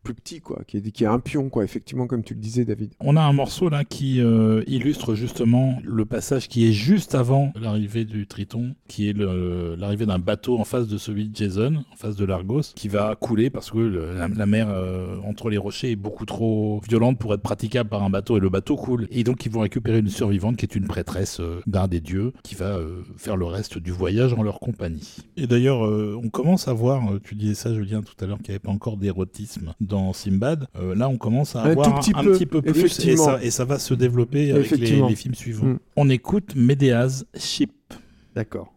Plus 0.06 0.14
petit, 0.14 0.39
quoi, 0.39 0.62
qui 0.68 0.78
est, 0.78 0.91
qui 0.91 1.03
est 1.03 1.08
un 1.08 1.20
pion, 1.20 1.49
quoi, 1.49 1.64
effectivement, 1.64 2.08
comme 2.08 2.24
tu 2.24 2.34
le 2.36 2.39
disais, 2.39 2.64
David. 2.64 2.91
On 3.01 3.18
a 3.18 3.22
un 3.22 3.34
morceau 3.34 3.70
là 3.70 3.84
qui 3.84 4.22
euh, 4.22 4.64
illustre 4.68 5.16
justement 5.16 5.80
le 5.84 6.06
passage 6.06 6.47
qui 6.47 6.68
est 6.70 6.72
juste 6.72 7.16
avant 7.16 7.51
l'arrivée 7.60 8.06
du 8.06 8.28
Triton, 8.28 8.76
qui 8.88 9.10
est 9.10 9.14
le- 9.14 9.76
l'arrivée 9.78 10.06
d'un 10.06 10.20
bateau 10.20 10.60
en 10.60 10.64
face 10.64 10.88
de 10.88 10.97
celui 10.97 11.28
de 11.30 11.36
Jason, 11.36 11.84
en 11.91 11.95
face 11.95 12.16
de 12.16 12.24
l'Argos, 12.24 12.62
qui 12.76 12.88
va 12.88 13.16
couler 13.16 13.49
parce 13.49 13.72
que 13.72 13.80
le- 13.80 14.14
la, 14.16 14.28
la 14.28 14.45
mer 14.45 14.68
euh, 14.70 15.18
entre 15.26 15.49
les 15.49 15.58
rochers 15.58 15.91
est 15.91 15.95
beaucoup 15.95 16.26
trop 16.26 16.80
violente 16.88 17.18
pour 17.18 17.34
être 17.34 17.41
praticable 17.41 17.89
par 17.89 18.03
un 18.03 18.10
bateau 18.12 18.38
et 18.38 18.39
le 18.39 18.49
bateau 18.49 18.76
coule. 18.76 19.08
Et 19.10 19.24
donc 19.24 19.45
ils 19.45 19.51
vont 19.51 19.62
récupérer 19.62 19.99
une 19.99 20.10
survivante 20.10 20.56
qui 20.58 20.66
est 20.66 20.76
une 20.76 20.86
prêtresse 20.88 21.39
euh, 21.39 21.62
d'un 21.66 21.88
des 21.88 21.99
dieux 21.99 22.32
qui 22.43 22.53
va 22.53 22.78
euh, 22.78 23.01
faire 23.18 23.38
le 23.38 23.45
reste 23.45 23.80
du 23.80 23.91
voyage 23.91 24.34
en 24.34 24.43
leur 24.43 24.60
compagnie. 24.60 25.16
Et 25.36 25.47
d'ailleurs, 25.47 25.86
euh, 25.86 26.20
on 26.24 26.30
commence 26.30 26.68
à 26.68 26.74
voir, 26.74 27.01
tu 27.24 27.34
disais 27.34 27.56
ça 27.56 27.74
Julien 27.74 28.01
tout 28.03 28.14
à 28.24 28.28
l'heure, 28.28 28.38
qu'il 28.38 28.49
n'y 28.49 28.56
avait 28.56 28.60
pas 28.60 28.72
encore 28.72 28.97
d'érotisme 28.97 29.74
dans 29.82 29.94
Simbad. 30.13 30.67
Euh, 30.77 30.95
là, 30.95 31.09
on 31.09 31.17
commence 31.17 31.55
à 31.55 31.61
Un 31.63 31.71
avoir 31.71 31.99
petit 31.99 32.11
un 32.15 32.23
peu, 32.23 32.31
petit 32.33 32.45
peu 32.45 32.61
plus 32.61 32.99
et 33.07 33.17
ça, 33.17 33.39
et 33.41 33.51
ça 33.51 33.65
va 33.65 33.79
se 33.79 33.93
développer 33.93 34.51
avec 34.51 34.71
les, 34.71 35.01
les 35.01 35.15
films 35.15 35.35
suivants. 35.35 35.65
Mm. 35.65 35.79
On 35.95 36.09
écoute 36.09 36.55
Médéas 36.55 37.23
Ship. 37.35 37.71
D'accord. 38.35 38.73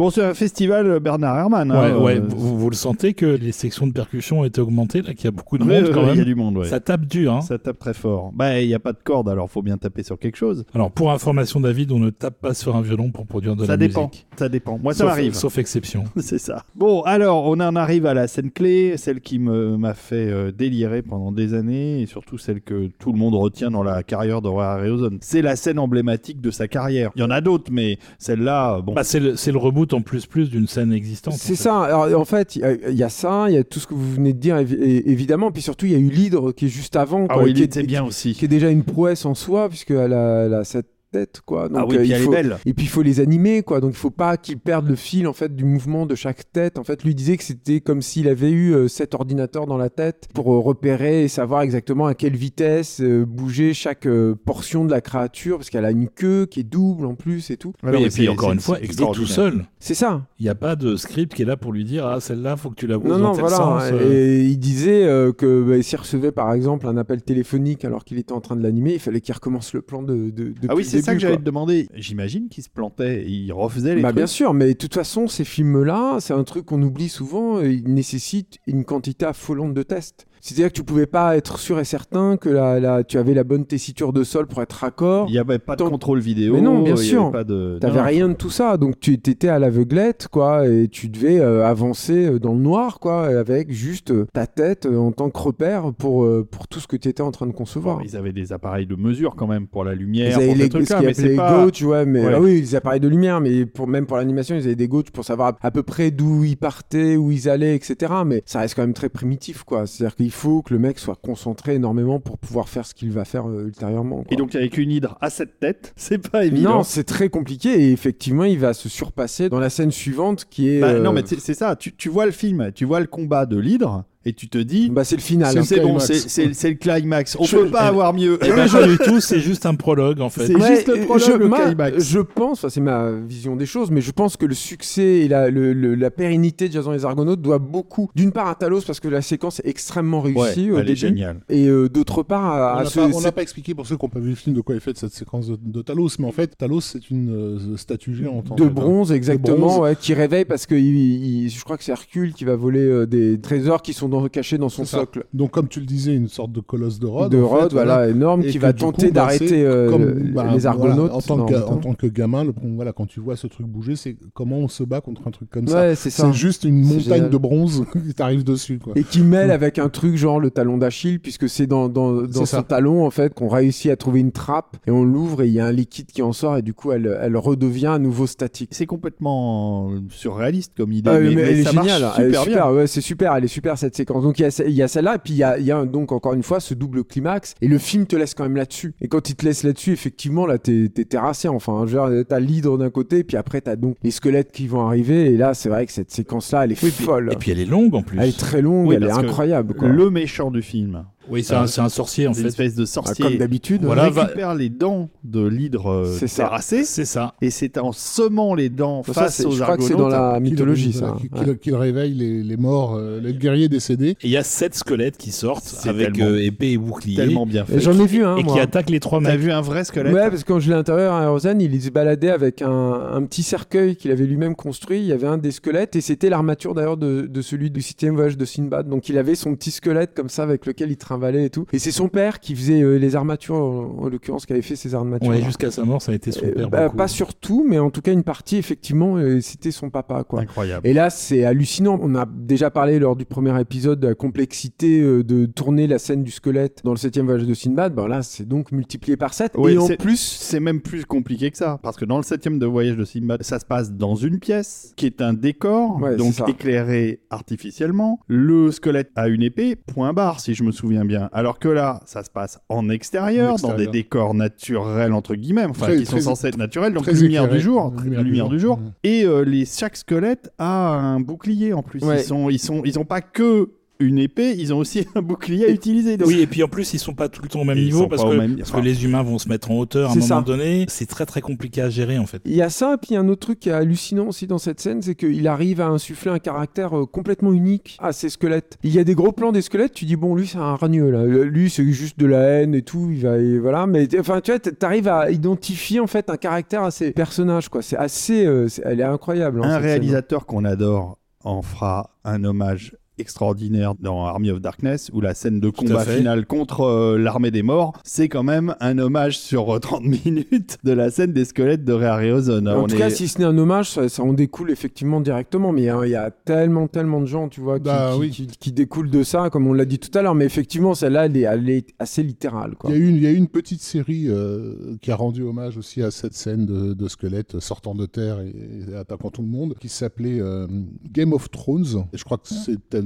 Bon, 0.00 0.08
c'est 0.08 0.24
un 0.24 0.32
festival 0.32 0.98
Bernard 0.98 1.36
Herrmann. 1.36 1.70
Ouais, 1.70 1.76
hein, 1.76 1.98
ouais, 1.98 2.16
euh, 2.16 2.22
vous, 2.70 2.72
le 2.72 2.76
sentez 2.76 3.14
que 3.14 3.26
les 3.26 3.52
sections 3.52 3.86
de 3.86 3.92
percussion 3.92 4.40
ont 4.40 4.44
été 4.44 4.60
augmentées, 4.60 5.02
là, 5.02 5.12
qu'il 5.14 5.24
y 5.24 5.28
a 5.28 5.32
beaucoup 5.32 5.58
de 5.58 5.64
ouais, 5.64 5.80
monde 5.80 5.88
ouais, 5.88 5.94
quand 5.94 6.00
ouais, 6.02 6.06
même. 6.06 6.14
Il 6.14 6.18
y 6.18 6.22
a 6.22 6.24
du 6.24 6.34
monde, 6.34 6.56
ouais. 6.58 6.66
Ça 6.68 6.78
tape 6.80 7.04
dur, 7.06 7.34
hein. 7.34 7.40
Ça 7.40 7.58
tape 7.58 7.78
très 7.78 7.94
fort. 7.94 8.30
Bah, 8.32 8.60
il 8.60 8.68
n'y 8.68 8.74
a 8.74 8.78
pas 8.78 8.92
de 8.92 8.98
corde, 9.02 9.28
alors 9.28 9.50
faut 9.50 9.62
bien 9.62 9.76
taper 9.76 10.02
sur 10.02 10.18
quelque 10.18 10.36
chose. 10.36 10.64
Alors, 10.74 10.90
pour 10.90 11.10
information, 11.10 11.60
David, 11.60 11.90
on 11.92 11.98
ne 11.98 12.10
tape 12.10 12.40
pas 12.40 12.54
sur 12.54 12.76
un 12.76 12.80
violon 12.82 13.10
pour 13.10 13.26
produire 13.26 13.56
de 13.56 13.64
ça 13.64 13.72
la 13.72 13.76
dépend. 13.76 14.06
musique. 14.08 14.26
Ça 14.36 14.48
dépend. 14.48 14.78
Moi, 14.78 14.92
ça 14.94 15.00
Sauf- 15.00 15.08
m'arrive. 15.08 15.34
Sauf 15.34 15.58
exception. 15.58 16.04
C'est 16.16 16.38
ça. 16.38 16.64
Bon, 16.76 17.02
alors, 17.02 17.46
on 17.46 17.54
en 17.60 17.74
arrive 17.76 18.06
à 18.06 18.14
la 18.14 18.28
scène 18.28 18.50
clé, 18.50 18.96
celle 18.96 19.20
qui 19.20 19.38
me- 19.38 19.76
m'a 19.76 19.94
fait 19.94 20.30
euh, 20.30 20.52
délirer 20.52 21.02
pendant 21.02 21.32
des 21.32 21.54
années, 21.54 22.02
et 22.02 22.06
surtout 22.06 22.38
celle 22.38 22.60
que 22.60 22.88
tout 22.98 23.12
le 23.12 23.18
monde 23.18 23.34
retient 23.34 23.70
dans 23.70 23.82
la 23.82 24.02
carrière 24.02 24.40
d'Aurore 24.42 24.62
Harryhausen. 24.62 25.18
C'est 25.20 25.42
la 25.42 25.56
scène 25.56 25.78
emblématique 25.78 26.40
de 26.40 26.50
sa 26.50 26.68
carrière. 26.68 27.10
Il 27.16 27.20
y 27.20 27.24
en 27.24 27.30
a 27.30 27.40
d'autres, 27.40 27.70
mais 27.72 27.98
celle-là, 28.18 28.80
bon. 28.80 28.94
Bah, 28.94 29.04
c'est 29.04 29.20
le, 29.20 29.36
c'est 29.36 29.52
le 29.52 29.58
reboot 29.58 29.92
en 29.94 30.02
plus 30.02 30.26
plus 30.26 30.50
d'une 30.50 30.66
scène 30.66 30.92
existante. 30.92 31.34
C'est 31.34 31.52
en 31.52 31.56
fait. 31.56 31.62
ça. 31.62 31.80
Alors, 31.82 32.20
en 32.20 32.24
fait, 32.24 32.58
il 32.88 32.94
y 32.94 33.02
a- 33.02 33.08
ça, 33.08 33.46
il 33.48 33.54
y 33.54 33.58
a 33.58 33.64
tout 33.64 33.80
ce 33.80 33.86
que 33.86 33.94
vous 33.94 34.12
venez 34.14 34.32
de 34.32 34.38
dire, 34.38 34.58
évidemment. 34.58 35.50
Puis 35.50 35.62
surtout, 35.62 35.86
il 35.86 35.92
y 35.92 35.94
a 35.94 35.98
eu 35.98 36.10
l'hydre 36.10 36.52
qui 36.52 36.66
est 36.66 36.68
juste 36.68 36.96
avant. 36.96 37.26
ah 37.28 37.38
oui, 37.38 37.52
qui 37.52 37.58
il 37.60 37.62
est- 37.62 37.64
était 37.66 37.82
bien 37.82 38.04
aussi. 38.04 38.34
Qui 38.34 38.44
est 38.44 38.48
déjà 38.48 38.70
une 38.70 38.84
prouesse 38.84 39.24
en 39.24 39.34
soi, 39.34 39.68
puisqu'elle 39.68 40.12
a, 40.12 40.44
elle 40.46 40.54
a 40.54 40.64
cette 40.64 40.88
tête, 41.10 41.40
quoi. 41.44 41.68
Donc, 41.68 41.78
ah 41.80 41.86
oui, 41.88 41.96
euh, 41.96 42.00
puis 42.00 42.08
il 42.10 42.16
faut- 42.16 42.30
belle. 42.30 42.56
Et 42.66 42.74
puis 42.74 42.84
il 42.86 42.88
faut 42.88 43.02
les 43.02 43.20
animer, 43.20 43.62
quoi. 43.62 43.80
Donc 43.80 43.90
il 43.92 43.96
faut 43.96 44.10
pas 44.10 44.36
qu'ils 44.36 44.58
perdent 44.58 44.88
le 44.88 44.94
fil 44.96 45.26
en 45.26 45.32
fait 45.32 45.54
du 45.54 45.64
mouvement 45.64 46.06
de 46.06 46.14
chaque 46.14 46.50
tête. 46.52 46.78
En 46.78 46.84
fait, 46.84 47.04
lui 47.04 47.14
disait 47.14 47.36
que 47.36 47.44
c'était 47.44 47.80
comme 47.80 48.02
s'il 48.02 48.28
avait 48.28 48.50
eu 48.50 48.72
euh, 48.74 48.88
sept 48.88 49.14
ordinateurs 49.14 49.66
dans 49.66 49.76
la 49.76 49.90
tête 49.90 50.28
pour 50.34 50.52
euh, 50.54 50.58
repérer 50.58 51.24
et 51.24 51.28
savoir 51.28 51.62
exactement 51.62 52.06
à 52.06 52.14
quelle 52.14 52.36
vitesse 52.36 53.00
euh, 53.00 53.24
bouger 53.26 53.74
chaque 53.74 54.06
euh, 54.06 54.34
portion 54.44 54.84
de 54.84 54.90
la 54.90 55.00
créature, 55.00 55.58
parce 55.58 55.70
qu'elle 55.70 55.84
a 55.84 55.90
une 55.90 56.08
queue 56.08 56.46
qui 56.46 56.60
est 56.60 56.64
double 56.64 57.06
en 57.06 57.14
plus 57.14 57.50
et 57.50 57.56
tout. 57.56 57.72
Oui, 57.82 57.90
et 57.90 58.02
puis 58.08 58.10
c'est- 58.10 58.28
encore 58.28 58.48
c'est- 58.50 58.54
une 58.54 58.60
fois, 58.60 58.76
c'est 58.80 58.84
il 58.86 59.02
est 59.02 59.12
tout 59.12 59.26
seul. 59.26 59.64
C'est 59.78 59.94
ça. 59.94 60.22
Il 60.38 60.44
n'y 60.44 60.48
a 60.48 60.54
pas 60.54 60.76
de 60.76 60.96
script 60.96 61.34
qui 61.34 61.42
est 61.42 61.46
là 61.46 61.56
pour 61.56 61.72
lui 61.72 61.84
dire 61.84 62.06
Ah, 62.06 62.20
celle-là, 62.20 62.56
faut 62.56 62.70
que 62.70 62.74
tu 62.76 62.86
la 62.86 62.98
bouges 62.98 63.10
Non, 63.10 63.18
dans 63.18 63.24
non, 63.28 63.32
tel 63.32 63.40
voilà. 63.40 63.56
sens. 63.56 63.82
euh. 63.92 64.10
Et 64.12 64.40
il 64.44 64.58
disait 64.58 65.04
euh, 65.04 65.32
que 65.32 65.62
bah, 65.62 65.82
s'il 65.82 65.98
recevait 65.98 66.32
par 66.32 66.52
exemple 66.52 66.86
un 66.86 66.96
appel 66.96 67.22
téléphonique 67.22 67.84
alors 67.84 68.04
qu'il 68.04 68.18
était 68.18 68.32
en 68.32 68.40
train 68.40 68.56
de 68.56 68.62
l'animer, 68.62 68.94
il 68.94 68.98
fallait 69.00 69.20
qu'il 69.20 69.34
recommence 69.34 69.72
le 69.74 69.82
plan 69.82 70.02
de. 70.02 70.30
de 70.30 70.30
depuis 70.30 70.66
Ah 70.68 70.74
oui, 70.74 70.84
le 71.00 71.04
c'est 71.04 71.06
ça 71.06 71.12
début, 71.12 71.20
que 71.20 71.22
j'allais 71.22 71.36
te 71.38 71.42
demander. 71.42 71.88
J'imagine 71.94 72.48
qu'il 72.48 72.62
se 72.64 72.68
plantait, 72.70 73.24
il 73.28 73.52
refaisait 73.52 73.94
les 73.94 74.02
Bah, 74.02 74.08
trucs. 74.08 74.16
bien 74.16 74.26
sûr, 74.26 74.54
mais 74.54 74.68
de 74.68 74.72
toute 74.78 74.94
façon, 74.94 75.26
ces 75.28 75.44
films-là, 75.44 76.18
c'est 76.20 76.34
un 76.34 76.44
truc 76.44 76.66
qu'on 76.66 76.82
oublie 76.82 77.08
souvent, 77.08 77.58
euh, 77.58 77.68
ils 77.72 77.92
nécessitent 77.92 78.58
une 78.66 78.84
quantité 78.84 79.26
affolante 79.26 79.74
de 79.74 79.82
tests. 79.82 80.26
C'est-à-dire 80.40 80.68
que 80.68 80.72
tu 80.76 80.82
pouvais 80.84 81.06
pas 81.06 81.36
être 81.36 81.58
sûr 81.58 81.78
et 81.78 81.84
certain 81.84 82.36
que 82.36 82.48
la, 82.48 82.80
la- 82.80 83.04
tu 83.04 83.18
avais 83.18 83.34
la 83.34 83.44
bonne 83.44 83.64
tessiture 83.66 84.12
de 84.12 84.24
sol 84.24 84.46
pour 84.46 84.62
être 84.62 84.72
raccord. 84.72 85.26
Il 85.28 85.32
n'y 85.32 85.38
avait 85.38 85.58
pas 85.58 85.74
de 85.76 85.82
Tant- 85.82 85.90
contrôle 85.90 86.20
vidéo. 86.20 86.54
Mais 86.54 86.60
non, 86.60 86.82
bien 86.82 86.96
sûr. 86.96 87.30
De... 87.44 87.78
Non, 87.82 87.92
non. 87.94 88.02
rien 88.02 88.28
de 88.28 88.34
tout 88.34 88.50
ça, 88.50 88.76
donc 88.76 88.98
tu 89.00 89.12
étais 89.14 89.48
à 89.48 89.58
l'aveuglette, 89.58 90.28
quoi, 90.30 90.66
et 90.66 90.88
tu 90.88 91.08
devais 91.08 91.38
euh, 91.40 91.66
avancer 91.66 92.26
euh, 92.26 92.38
dans 92.38 92.52
le 92.54 92.60
noir, 92.60 93.00
quoi, 93.00 93.26
avec 93.26 93.70
juste 93.72 94.10
euh, 94.10 94.26
ta 94.32 94.46
tête 94.46 94.86
euh, 94.86 94.96
en 94.98 95.12
tant 95.12 95.30
que 95.30 95.38
repère 95.38 95.92
pour, 95.92 96.26
pour 96.50 96.68
tout 96.68 96.80
ce 96.80 96.86
que 96.86 96.96
tu 96.96 97.08
étais 97.08 97.22
en 97.22 97.30
train 97.30 97.46
de 97.46 97.52
concevoir. 97.52 98.00
Ils 98.04 98.16
avaient 98.16 98.32
des 98.32 98.52
appareils 98.52 98.86
de 98.86 98.96
mesure 98.96 99.34
quand 99.36 99.46
même 99.46 99.66
pour 99.66 99.84
la 99.84 99.92
Ils 99.92 99.98
lumière, 99.98 100.36
avaient 100.36 100.46
pour 100.46 100.56
les, 100.56 100.62
ces 100.64 100.68
trucs-là, 100.70 100.96
ce 100.98 101.00
qu'ils 101.02 101.08
appelaient 101.24 101.36
pas... 101.36 101.64
gauges, 101.64 101.82
ouais, 101.82 102.06
mais 102.06 102.24
Ouais. 102.24 102.32
ah 102.34 102.40
oui, 102.40 102.60
les 102.60 102.74
appareils 102.74 103.00
de 103.00 103.08
lumière, 103.08 103.40
mais 103.40 103.66
pour, 103.66 103.86
même 103.86 104.06
pour 104.06 104.16
l'animation, 104.16 104.54
ils 104.56 104.64
avaient 104.64 104.74
des 104.74 104.88
gauges 104.88 105.10
pour 105.12 105.24
savoir 105.24 105.54
à 105.60 105.70
peu 105.70 105.82
près 105.82 106.10
d'où 106.10 106.44
ils 106.44 106.56
partaient, 106.56 107.16
où 107.16 107.30
ils 107.30 107.48
allaient, 107.48 107.74
etc. 107.74 108.12
Mais 108.26 108.42
ça 108.46 108.60
reste 108.60 108.74
quand 108.74 108.82
même 108.82 108.94
très 108.94 109.08
primitif, 109.08 109.64
quoi. 109.64 109.86
C'est-à-dire 109.86 110.16
qu'il 110.30 110.36
faut 110.36 110.62
que 110.62 110.72
le 110.72 110.78
mec 110.78 111.00
soit 111.00 111.16
concentré 111.16 111.74
énormément 111.74 112.20
pour 112.20 112.38
pouvoir 112.38 112.68
faire 112.68 112.86
ce 112.86 112.94
qu'il 112.94 113.10
va 113.10 113.24
faire 113.24 113.48
euh, 113.48 113.66
ultérieurement. 113.66 114.18
quoi. 114.18 114.26
Et 114.30 114.36
donc 114.36 114.54
avec 114.54 114.78
une 114.78 114.92
hydre 114.92 115.18
à 115.20 115.28
cette 115.28 115.58
tête, 115.58 115.92
c'est 115.96 116.30
pas 116.30 116.44
évident. 116.44 116.76
Non, 116.76 116.82
c'est 116.84 117.02
très 117.04 117.28
compliqué 117.28 117.70
et 117.82 117.92
effectivement, 117.92 118.44
il 118.44 118.58
va 118.60 118.72
se 118.72 118.88
surpasser 118.88 119.48
dans 119.48 119.58
la 119.58 119.70
scène 119.70 119.90
suivante 119.90 120.46
qui 120.48 120.68
est. 120.68 120.80
Bah, 120.80 120.90
euh, 120.90 121.02
Non, 121.02 121.12
mais 121.12 121.22
c'est 121.26 121.40
c'est 121.40 121.54
ça. 121.54 121.74
Tu, 121.74 121.92
tu 121.92 122.08
vois 122.08 122.26
le 122.26 122.32
film, 122.32 122.70
tu 122.72 122.84
vois 122.84 123.00
le 123.00 123.06
combat 123.06 123.44
de 123.44 123.58
l'hydre, 123.58 124.04
et 124.26 124.34
tu 124.34 124.48
te 124.50 124.58
dis, 124.58 124.90
bah, 124.90 125.02
c'est 125.04 125.16
le 125.16 125.22
final. 125.22 125.64
c'est 125.64 125.80
bon, 125.80 125.96
climax. 125.96 126.26
c'est- 126.28 126.68
le 126.68 126.74
climax. 126.74 127.36
On 127.40 127.44
Je- 127.44 127.56
peut 127.56 127.70
pas 127.70 127.84
eh- 127.84 127.88
avoir 127.88 128.12
mieux. 128.12 128.38
Eh 128.42 128.48
ben, 128.52 128.68
pas 128.68 128.86
du 128.86 128.98
tout, 128.98 129.18
c'est 129.20 129.40
juste 129.40 129.64
un 129.64 129.74
prologue 129.76 130.20
en 130.20 130.28
fait. 130.28 130.46
C'est 130.46 130.60
juste 130.60 130.88
le 130.88 131.04
prologue, 131.06 131.26
je, 131.26 131.32
le 131.32 131.48
climax. 131.48 132.04
je 132.04 132.18
pense, 132.20 132.58
enfin, 132.58 132.68
c'est 132.68 132.82
ma 132.82 133.10
vision 133.12 133.56
des 133.56 133.64
choses, 133.64 133.90
mais 133.90 134.02
je 134.02 134.10
pense 134.12 134.36
que 134.36 134.44
le 134.44 134.54
succès 134.54 135.20
et 135.20 135.28
la, 135.28 135.48
le- 135.48 135.72
le- 135.72 135.94
la 135.94 136.10
pérennité 136.10 136.68
de 136.68 136.74
Jason 136.74 136.92
et 136.92 136.96
les 136.96 137.04
Argonautes 137.06 137.40
doit 137.40 137.58
beaucoup, 137.58 138.10
d'une 138.14 138.30
part 138.30 138.48
à 138.48 138.54
Talos 138.54 138.82
parce 138.86 139.00
que 139.00 139.08
la 139.08 139.22
séquence 139.22 139.60
est 139.60 139.68
extrêmement 139.68 140.20
Ouais, 140.22 140.34
réussie 140.34 140.70
au 140.70 140.78
elle 140.78 140.90
est 140.90 140.96
géniale. 140.96 141.40
et 141.48 141.66
euh, 141.68 141.88
d'autre 141.88 142.22
part 142.22 142.44
à, 142.44 142.74
On 142.76 142.78
à 142.80 142.84
ce- 142.84 143.00
pas, 143.00 143.08
on 143.14 143.20
n'a 143.22 143.32
pas 143.32 143.42
expliqué 143.42 143.74
pour 143.74 143.86
ceux 143.86 143.96
qui 143.96 144.04
n'ont 144.04 144.10
pas 144.10 144.20
vu 144.20 144.28
le 144.30 144.34
film 144.36 144.54
de 144.54 144.60
quoi 144.60 144.74
est 144.74 144.80
faite 144.80 144.98
cette 144.98 145.14
séquence 145.14 145.48
de, 145.48 145.56
de 145.62 145.80
Talos, 145.80 146.10
mais 146.18 146.26
en 146.26 146.32
fait, 146.32 146.58
Talos, 146.58 146.82
c'est 146.82 147.08
une 147.10 147.30
euh, 147.30 147.76
statue 147.78 148.14
géante. 148.14 148.50
en 148.50 148.54
de 148.54 148.64
fait, 148.64 148.68
hein. 148.68 148.72
bronze 148.72 149.12
exactement, 149.12 149.56
bronze. 149.68 149.78
ouais, 149.80 149.96
qui 149.98 150.12
réveille 150.12 150.44
parce 150.44 150.66
que 150.66 150.74
il- 150.74 151.44
il- 151.44 151.48
je 151.48 151.64
crois 151.64 151.78
que 151.78 151.84
c'est 151.84 151.92
Hercule 151.92 152.34
qui 152.34 152.44
va 152.44 152.54
voler 152.54 152.80
euh, 152.80 153.06
des 153.06 153.40
trésors 153.40 153.80
qui 153.80 153.94
sont 153.94 154.09
dans, 154.10 154.28
cachés 154.28 154.58
dans 154.58 154.68
son 154.68 154.84
socle. 154.84 155.24
Donc, 155.32 155.50
comme 155.52 155.68
tu 155.68 155.80
le 155.80 155.86
disais, 155.86 156.14
une 156.14 156.28
sorte 156.28 156.52
de 156.52 156.60
colosse 156.60 156.98
de 156.98 157.06
Rhodes. 157.06 157.32
de 157.32 157.40
Rhodes, 157.40 157.72
voilà, 157.72 158.08
énorme, 158.08 158.42
qui 158.44 158.58
va 158.58 158.72
tenter 158.72 159.06
bah, 159.06 159.12
d'arrêter 159.22 159.64
euh, 159.64 159.90
bah, 159.90 160.44
les 160.52 160.58
voilà, 160.58 160.68
Argonautes. 160.68 161.12
en, 161.12 161.20
tant 161.20 161.46
que, 161.46 161.52
le 161.54 161.58
en 161.64 161.66
temps. 161.68 161.76
tant 161.76 161.94
que 161.94 162.06
gamin, 162.06 162.44
le, 162.44 162.52
voilà, 162.76 162.92
quand 162.92 163.06
tu 163.06 163.20
vois 163.20 163.36
ce 163.36 163.46
truc 163.46 163.66
bouger, 163.66 163.96
c'est 163.96 164.16
comment 164.34 164.58
on 164.58 164.68
se 164.68 164.82
bat 164.82 165.00
contre 165.00 165.26
un 165.26 165.30
truc 165.30 165.50
comme 165.50 165.66
ça. 165.66 165.80
Ouais, 165.80 165.94
c'est 165.94 166.10
ça. 166.10 166.26
C'est 166.26 166.32
juste 166.32 166.64
une 166.64 166.82
montagne 166.82 167.02
génial. 167.02 167.30
de 167.30 167.36
bronze 167.38 167.84
qui 168.06 168.14
t'arrive 168.14 168.44
dessus. 168.44 168.78
Quoi. 168.78 168.92
Et 168.96 169.04
qui 169.04 169.20
mêle 169.20 169.50
avec 169.50 169.78
un 169.78 169.88
truc 169.88 170.16
genre 170.16 170.40
le 170.40 170.50
talon 170.50 170.76
d'Achille, 170.76 171.18
puisque 171.18 171.48
c'est 171.48 171.66
dans, 171.66 171.88
dans, 171.88 172.22
dans 172.22 172.32
son 172.32 172.44
ça. 172.46 172.62
talon 172.62 173.06
en 173.06 173.10
fait 173.10 173.34
qu'on 173.34 173.48
réussit 173.48 173.90
à 173.90 173.96
trouver 173.96 174.20
une 174.20 174.32
trappe 174.32 174.76
et 174.86 174.90
on 174.90 175.04
l'ouvre 175.04 175.42
et 175.42 175.46
il 175.46 175.52
y 175.52 175.60
a 175.60 175.66
un 175.66 175.72
liquide 175.72 176.06
qui 176.06 176.22
en 176.22 176.32
sort 176.32 176.56
et 176.56 176.62
du 176.62 176.74
coup 176.74 176.92
elle, 176.92 177.18
elle 177.22 177.36
redevient 177.36 177.86
à 177.86 177.98
nouveau 177.98 178.26
statique. 178.26 178.70
C'est 178.72 178.86
complètement 178.86 179.90
surréaliste 180.10 180.72
comme 180.76 180.92
idée, 180.92 181.10
Ah, 181.10 181.18
mais, 181.20 181.28
mais 181.30 181.34
mais 181.34 181.42
elle 181.42 181.58
est 181.60 181.62
ça 181.64 181.72
marche 181.72 181.88
géniale, 181.88 182.10
elle 182.18 182.24
est 182.24 182.28
super 182.28 182.44
bien. 182.44 182.52
super, 182.52 182.72
ouais, 182.72 182.86
c'est 182.86 183.00
super, 183.00 183.34
elle 183.34 183.44
est 183.44 183.48
super 183.48 183.78
cette 183.78 183.94
séquence. 184.00 184.22
Donc 184.22 184.38
il 184.38 184.42
y 184.42 184.44
a, 184.82 184.84
y 184.84 184.88
celle-là, 184.88 185.16
et 185.16 185.18
puis 185.18 185.32
il 185.34 185.36
y 185.36 185.42
a, 185.44 185.58
il 185.58 185.64
y 185.64 185.72
a 185.72 185.84
donc 185.84 186.12
encore 186.12 186.34
une 186.34 186.42
fois 186.42 186.60
ce 186.60 186.74
double 186.74 187.04
climax, 187.04 187.54
et 187.60 187.68
le 187.68 187.78
film 187.78 188.06
te 188.06 188.16
laisse 188.16 188.34
quand 188.34 188.44
même 188.44 188.56
là-dessus. 188.56 188.94
Et 189.00 189.08
quand 189.08 189.28
il 189.30 189.36
te 189.36 189.44
laisse 189.44 189.62
là-dessus, 189.62 189.92
effectivement, 189.92 190.46
là 190.46 190.58
t'es 190.58 190.88
t'es 190.92 191.04
terrassé, 191.04 191.48
enfin, 191.48 191.84
dire, 191.86 192.08
t'as 192.28 192.40
l'hydre 192.40 192.78
d'un 192.78 192.90
côté, 192.90 193.24
puis 193.24 193.36
après 193.36 193.60
t'as 193.60 193.76
donc 193.76 193.96
les 194.02 194.10
squelettes 194.10 194.52
qui 194.52 194.66
vont 194.66 194.86
arriver, 194.86 195.32
et 195.32 195.36
là 195.36 195.54
c'est 195.54 195.68
vrai 195.68 195.86
que 195.86 195.92
cette 195.92 196.10
séquence-là, 196.10 196.64
elle 196.64 196.72
est 196.72 196.82
Oui, 196.82 196.90
folle. 196.90 197.30
Et 197.32 197.36
puis 197.36 197.50
elle 197.50 197.60
est 197.60 197.64
longue 197.66 197.94
en 197.94 198.02
plus. 198.02 198.18
elle 198.20 198.28
est 198.28 198.38
très 198.38 198.62
longue, 198.62 198.88
Oui, 198.88 198.96
elle 198.96 199.04
est 199.04 199.10
incroyable. 199.10 199.74
Quoi. 199.74 199.88
Le 199.88 200.10
méchant 200.10 200.50
du 200.50 200.62
film, 200.62 201.04
Oui, 201.30 201.42
c'est 201.44 201.54
un, 201.54 201.66
c'est 201.66 201.80
un 201.80 201.88
sorcier 201.88 202.26
en 202.26 202.32
c'est 202.32 202.40
une 202.40 202.44
fait. 202.44 202.48
espèce 202.48 202.74
de 202.74 202.82
Ah, 202.82 202.86
sorcier, 202.86 203.24
comme 203.24 203.36
d'habitude. 203.36 203.82
Voilà. 203.84 204.08
récupère 204.10 204.54
les 204.54 204.68
dents 204.68 205.08
de 205.24 205.46
l'hydre 205.46 205.90
euh, 205.90 206.16
C'est 206.18 206.26
ça. 206.28 206.44
terrassé, 206.44 206.84
C'est 206.84 207.04
ça. 207.04 207.34
et 207.40 207.50
c'est 207.50 207.78
en 207.78 207.92
semant 207.92 208.54
les 208.54 208.68
dents 208.68 209.02
Ça, 209.04 209.12
face 209.12 209.40
aux 209.44 209.50
je 209.52 209.62
crois 209.62 209.76
que 209.76 209.82
c'est 209.82 209.94
dans 209.96 210.08
la 210.08 210.38
mythologie, 210.40 210.92
ça. 210.92 211.16
Qu'il 211.20 211.30
Ouais. 211.32 211.44
qu'il- 211.44 211.58
qu'il 211.58 211.74
réveille 211.74 212.14
les, 212.14 212.42
les 212.42 212.56
morts, 212.56 212.96
euh, 212.96 213.20
les 213.22 213.32
guerriers 213.34 213.68
décédés. 213.68 214.10
Et 214.10 214.16
il 214.24 214.30
y 214.30 214.36
a 214.36 214.42
sept 214.44 214.74
squelettes 214.74 215.16
qui 215.16 215.30
sortent 215.32 215.64
C'est 215.64 215.88
avec 215.88 216.12
tellement- 216.14 216.30
euh, 216.32 216.42
épée 216.42 216.72
et 216.72 216.78
bouclier. 216.78 217.16
Tellement 217.16 217.46
bien 217.46 217.64
Et 217.68 217.72
fait. 217.74 217.80
J'en 217.80 217.98
ai 217.98 218.06
vu 218.06 218.24
un, 218.24 218.36
et 218.36 218.42
moi. 218.42 218.54
qui 218.54 218.60
attaquent 218.60 218.90
les 218.90 219.00
trois 219.00 219.20
T'as 219.22 219.32
mecs. 219.32 219.40
vu 219.40 219.52
un 219.52 219.60
vrai 219.60 219.84
squelette 219.84 220.12
Ouais, 220.12 220.28
parce 220.30 220.42
que 220.44 220.48
quand 220.52 220.60
je 220.60 220.68
l'ai 220.68 220.74
à 220.74 220.78
l'intérieur 220.78 221.14
à 221.14 221.28
Rosanne, 221.28 221.60
il 221.60 221.80
se 221.82 221.90
baladait 221.90 222.30
avec 222.30 222.62
un, 222.62 222.68
un 223.12 223.22
petit 223.24 223.42
cercueil 223.42 223.96
qu'il 223.96 224.10
avait 224.10 224.26
lui-même 224.26 224.54
construit. 224.56 224.98
Il 225.00 225.06
y 225.06 225.12
avait 225.12 225.26
un 225.26 225.38
des 225.38 225.50
squelettes 225.50 225.96
et 225.96 226.00
c'était 226.00 226.28
l'armature 226.30 226.74
d'ailleurs 226.74 226.96
de, 226.96 227.22
de 227.22 227.42
celui 227.42 227.70
du 227.70 227.80
septième 227.82 228.14
voyage 228.14 228.36
de 228.36 228.44
Sinbad. 228.44 228.88
Donc 228.88 229.08
il 229.08 229.18
avait 229.18 229.34
son 229.34 229.54
petit 229.54 229.70
squelette 229.70 230.12
comme 230.14 230.28
ça 230.28 230.42
avec 230.42 230.66
lequel 230.66 230.90
il 230.90 230.96
trimbalait 231.20 231.44
et 231.46 231.50
tout. 231.50 231.66
Et 231.72 231.78
c'est 231.78 231.90
son 231.92 232.08
père 232.08 232.40
qui 232.40 232.54
faisait 232.54 232.82
euh, 232.82 232.96
les 232.98 233.16
armatures, 233.16 233.54
en, 233.56 233.96
en 234.04 234.08
l'occurrence, 234.08 234.46
qui 234.46 234.52
avait 234.52 234.62
fait 234.62 234.76
ces 234.76 234.94
armatures. 234.94 235.28
Ouais, 235.30 235.42
jusqu'à 235.42 235.70
sa 235.70 235.84
mort, 235.84 236.00
ça 236.02 236.12
a 236.12 236.14
été 236.14 236.32
son 236.32 236.44
Euh, 236.46 236.52
père. 236.52 236.68
bah, 236.70 236.90
pas 236.90 237.08
sur 237.08 237.34
tout, 237.34 237.64
mais 237.68 237.78
en 237.78 237.90
tout 237.90 238.00
cas 238.00 238.12
une 238.12 238.22
partie 238.22 238.56
effectivement, 238.56 239.16
euh, 239.16 239.40
c'était 239.40 239.70
son 239.70 239.90
papa 239.90 240.24
quoi. 240.24 240.40
Incroyable. 240.40 240.86
Et 240.86 240.92
là, 240.92 241.10
c'est 241.10 241.44
hallucinant. 241.44 241.98
On 242.02 242.14
a 242.14 242.26
déjà 242.26 242.70
parlé 242.70 242.98
lors 242.98 243.16
du 243.16 243.24
premier 243.24 243.58
épisode 243.60 244.00
de 244.00 244.08
la 244.08 244.14
complexité 244.14 245.00
euh, 245.00 245.22
de 245.22 245.46
tourner 245.46 245.86
la 245.86 245.98
scène 245.98 246.22
du 246.22 246.30
squelette 246.30 246.80
dans 246.84 246.92
le 246.92 246.96
septième 246.96 247.26
voyage 247.26 247.46
de 247.46 247.54
Sinbad. 247.54 247.94
Ben 247.94 248.08
là, 248.08 248.22
c'est 248.22 248.46
donc 248.48 248.72
multiplié 248.72 249.16
par 249.16 249.34
7. 249.34 249.52
Ouais, 249.56 249.74
et 249.74 249.78
en 249.78 249.86
plus, 249.88 250.20
C'est 250.20 250.60
même 250.60 250.80
plus 250.80 251.04
compliqué 251.04 251.50
que 251.50 251.56
ça, 251.56 251.78
parce 251.82 251.96
que 251.96 252.04
dans 252.04 252.16
le 252.16 252.22
septième 252.22 252.58
de 252.58 252.66
voyage 252.66 252.96
de 252.96 253.04
Sinbad, 253.04 253.42
ça 253.42 253.58
se 253.58 253.64
passe 253.64 253.92
dans 253.92 254.14
une 254.14 254.38
pièce 254.38 254.92
qui 254.96 255.06
est 255.06 255.20
un 255.20 255.32
décor, 255.32 256.00
Ouais, 256.00 256.16
donc 256.16 256.34
éclairé 256.48 257.20
artificiellement. 257.30 258.20
Le 258.28 258.70
squelette 258.70 259.10
a 259.16 259.28
une 259.28 259.42
épée, 259.42 259.76
point 259.76 260.12
barre, 260.12 260.40
si 260.40 260.54
je 260.54 260.62
me 260.64 260.72
souviens 260.72 260.99
bien. 261.04 261.28
Alors 261.32 261.58
que 261.58 261.68
là, 261.68 262.00
ça 262.06 262.22
se 262.24 262.30
passe 262.30 262.58
en 262.68 262.88
extérieur, 262.88 263.54
En 263.54 263.68
dans 263.68 263.74
des 263.74 263.86
décors 263.86 264.34
naturels 264.34 265.12
entre 265.12 265.34
guillemets, 265.34 265.64
enfin 265.64 265.86
Très- 265.86 265.96
qui 265.98 266.06
sont 266.06 266.20
censés 266.20 266.48
être 266.48 266.56
naturels, 266.58 266.92
donc 266.92 267.06
lumière 267.06 267.44
éclairé. 267.44 267.58
du 267.58 267.60
jour, 267.64 267.92
Lumière 268.02 268.22
lumière, 268.22 268.48
du 268.48 268.56
du 268.56 268.60
jour. 268.60 268.78
Mhm. 268.78 268.92
Et 269.04 269.24
euh, 269.24 269.40
les 269.44 269.64
chaque 269.64 269.96
squelette 269.96 270.52
a 270.58 270.94
un 270.94 271.20
bouclier 271.20 271.72
en 271.72 271.82
plus. 271.82 272.02
Ouais. 272.02 272.20
Ils 272.20 272.24
sont, 272.24 272.50
ils 272.50 272.58
sont, 272.58 272.82
ils 272.84 272.98
ont 272.98 273.04
pas 273.04 273.20
que 273.20 273.70
une 274.00 274.18
épée, 274.18 274.54
ils 274.58 274.72
ont 274.74 274.78
aussi 274.78 275.06
un 275.14 275.22
bouclier 275.22 275.66
à 275.66 275.68
utiliser. 275.68 276.16
Donc- 276.16 276.28
Oui, 276.28 276.40
et 276.40 276.46
puis 276.46 276.62
en 276.62 276.68
plus, 276.68 276.92
ils 276.94 276.98
sont 276.98 277.14
pas 277.14 277.28
tout 277.28 277.42
le 277.42 277.48
temps 277.48 277.60
au 277.60 277.64
même 277.64 277.78
Ils 277.78 277.84
niveau 277.84 278.06
parce, 278.08 278.24
que, 278.24 278.28
même- 278.36 278.56
parce 278.56 278.70
enfin- 278.70 278.80
que 278.80 278.84
les 278.84 279.04
humains 279.04 279.22
vont 279.22 279.38
se 279.38 279.48
mettre 279.48 279.70
en 279.70 279.78
hauteur 279.78 280.08
à 280.08 280.12
un 280.12 280.14
moment 280.16 280.26
ça. 280.26 280.40
donné. 280.42 280.86
C'est 280.88 281.06
très 281.06 281.26
très 281.26 281.40
compliqué 281.40 281.82
à 281.82 281.90
gérer 281.90 282.18
en 282.18 282.26
fait. 282.26 282.42
Il 282.44 282.54
y 282.54 282.62
a 282.62 282.70
ça, 282.70 282.94
et 282.94 282.96
puis 282.96 283.08
il 283.10 283.14
y 283.14 283.16
a 283.16 283.20
un 283.20 283.28
autre 283.28 283.40
truc 283.46 283.60
qui 283.60 283.68
est 283.68 283.72
hallucinant 283.72 284.26
aussi 284.28 284.46
dans 284.46 284.58
cette 284.58 284.80
scène, 284.80 285.02
c'est 285.02 285.14
qu'il 285.14 285.46
arrive 285.46 285.80
à 285.80 285.88
insuffler 285.88 286.30
un 286.30 286.38
caractère 286.38 286.98
euh, 286.98 287.06
complètement 287.06 287.52
unique 287.52 287.96
à 288.00 288.12
ces 288.12 288.28
squelettes. 288.28 288.78
Il 288.82 288.92
y 288.94 288.98
a 288.98 289.04
des 289.04 289.14
gros 289.14 289.32
plans 289.32 289.52
des 289.52 289.62
squelettes, 289.62 289.92
tu 289.92 290.04
dis 290.06 290.16
bon 290.16 290.34
lui 290.34 290.46
c'est 290.46 290.58
un 290.58 290.76
ragneux 290.76 291.10
là, 291.10 291.20
Euh, 291.20 291.44
lui 291.44 291.70
c'est 291.70 291.84
juste 291.92 292.18
de 292.18 292.26
la 292.26 292.40
haine 292.42 292.74
et 292.74 292.82
tout, 292.82 293.10
il 293.12 293.20
va 293.20 293.36
et 293.38 293.58
voilà, 293.58 293.86
mais 293.86 294.08
enfin 294.18 294.40
tu 294.40 294.50
vois, 294.50 294.58
t'arrives 294.58 295.08
à 295.08 295.30
identifier 295.30 296.00
en 296.00 296.06
fait 296.06 296.30
un 296.30 296.36
caractère 296.36 296.82
à 296.82 296.90
ces 296.90 297.12
personnages 297.12 297.68
quoi. 297.68 297.82
C'est 297.82 297.96
assez, 297.96 298.44
euh, 298.46 298.66
elle 298.84 299.00
est 299.00 299.04
incroyable. 299.04 299.60
hein, 299.62 299.68
un 299.68 299.70
cette 299.74 299.80
scène. 299.82 299.90
réalisateur 299.90 300.46
qu'on 300.46 300.64
adore 300.64 301.18
en 301.44 301.62
fera 301.62 302.10
un 302.24 302.44
hommage 302.44 302.94
extraordinaire 303.20 303.94
dans 304.00 304.24
Army 304.24 304.50
of 304.50 304.60
Darkness 304.60 305.10
où 305.12 305.20
la 305.20 305.34
scène 305.34 305.60
de 305.60 305.70
Tout 305.70 305.82
combat 305.84 306.04
finale 306.04 306.46
contre 306.46 306.82
euh, 306.82 307.18
l'armée 307.18 307.50
des 307.50 307.62
morts 307.62 307.92
c'est 308.04 308.28
quand 308.28 308.42
même 308.42 308.74
un 308.80 308.98
hommage 308.98 309.38
sur 309.38 309.76
euh, 309.76 309.78
30 309.78 310.02
minutes 310.24 310.78
de 310.84 310.92
la 310.92 311.10
scène 311.10 311.32
des 311.32 311.44
squelettes 311.44 311.84
de 311.84 311.92
Ray 311.92 312.06
Harryhausen 312.08 312.66
En 312.68 312.84
On 312.84 312.86
tout 312.86 312.94
est- 312.94 312.98
cas, 312.98 313.10
si 313.10 313.28
ce 313.28 313.38
n'est 313.38 313.44
un 313.44 313.56
hommage, 313.58 313.90
ça, 313.90 314.08
ça 314.08 314.22
en 314.22 314.32
découle 314.32 314.70
effectivement 314.70 315.20
directement. 315.20 315.72
Mais 315.72 315.88
hein, 315.88 316.00
il 316.04 316.10
y 316.10 316.14
a 316.16 316.30
tellement, 316.30 316.88
tellement 316.88 317.20
de 317.20 317.26
gens, 317.26 317.48
tu 317.48 317.60
vois, 317.60 317.78
qui, 317.78 317.84
Bah, 317.84 318.10
qui- 318.14 318.18
oui. 318.20 318.30
qui- 318.30 318.46
qui 318.46 318.72
découlent 318.72 319.10
de 319.10 319.22
ça, 319.22 319.50
comme 319.50 319.66
on 319.66 319.72
l'a 319.72 319.84
dit 319.84 319.98
tout 319.98 320.16
à 320.18 320.22
l'heure. 320.22 320.34
Mais 320.34 320.44
effectivement, 320.44 320.94
celle-là, 320.94 321.26
elle 321.26 321.36
est, 321.36 321.40
elle 321.42 321.68
est 321.70 321.86
assez 321.98 322.22
littérale. 322.22 322.74
Quoi. 322.76 322.90
Il 322.90 322.96
y, 322.96 323.00
a 323.00 323.04
eu 323.04 323.08
une, 323.08 323.16
il 323.16 323.22
y 323.22 323.26
a 323.26 323.30
une 323.30 323.48
petite 323.48 323.80
série 323.82 324.24
euh, 324.28 324.96
qui 325.00 325.10
a 325.10 325.16
rendu 325.16 325.42
hommage 325.42 325.76
aussi 325.76 326.02
à 326.02 326.10
cette 326.10 326.34
scène 326.34 326.66
de, 326.66 326.94
de 326.94 327.08
squelettes 327.08 327.60
sortant 327.60 327.94
de 327.94 328.06
terre 328.06 328.40
et, 328.40 328.54
et 328.90 328.94
attaquant 328.96 329.30
tout 329.30 329.42
le 329.42 329.48
monde, 329.48 329.74
qui 329.80 329.88
s'appelait 329.88 330.40
euh, 330.40 330.66
Game 331.12 331.32
of 331.32 331.50
Thrones. 331.50 332.06
Et 332.12 332.18
je 332.18 332.24
crois 332.24 332.38
que 332.38 332.48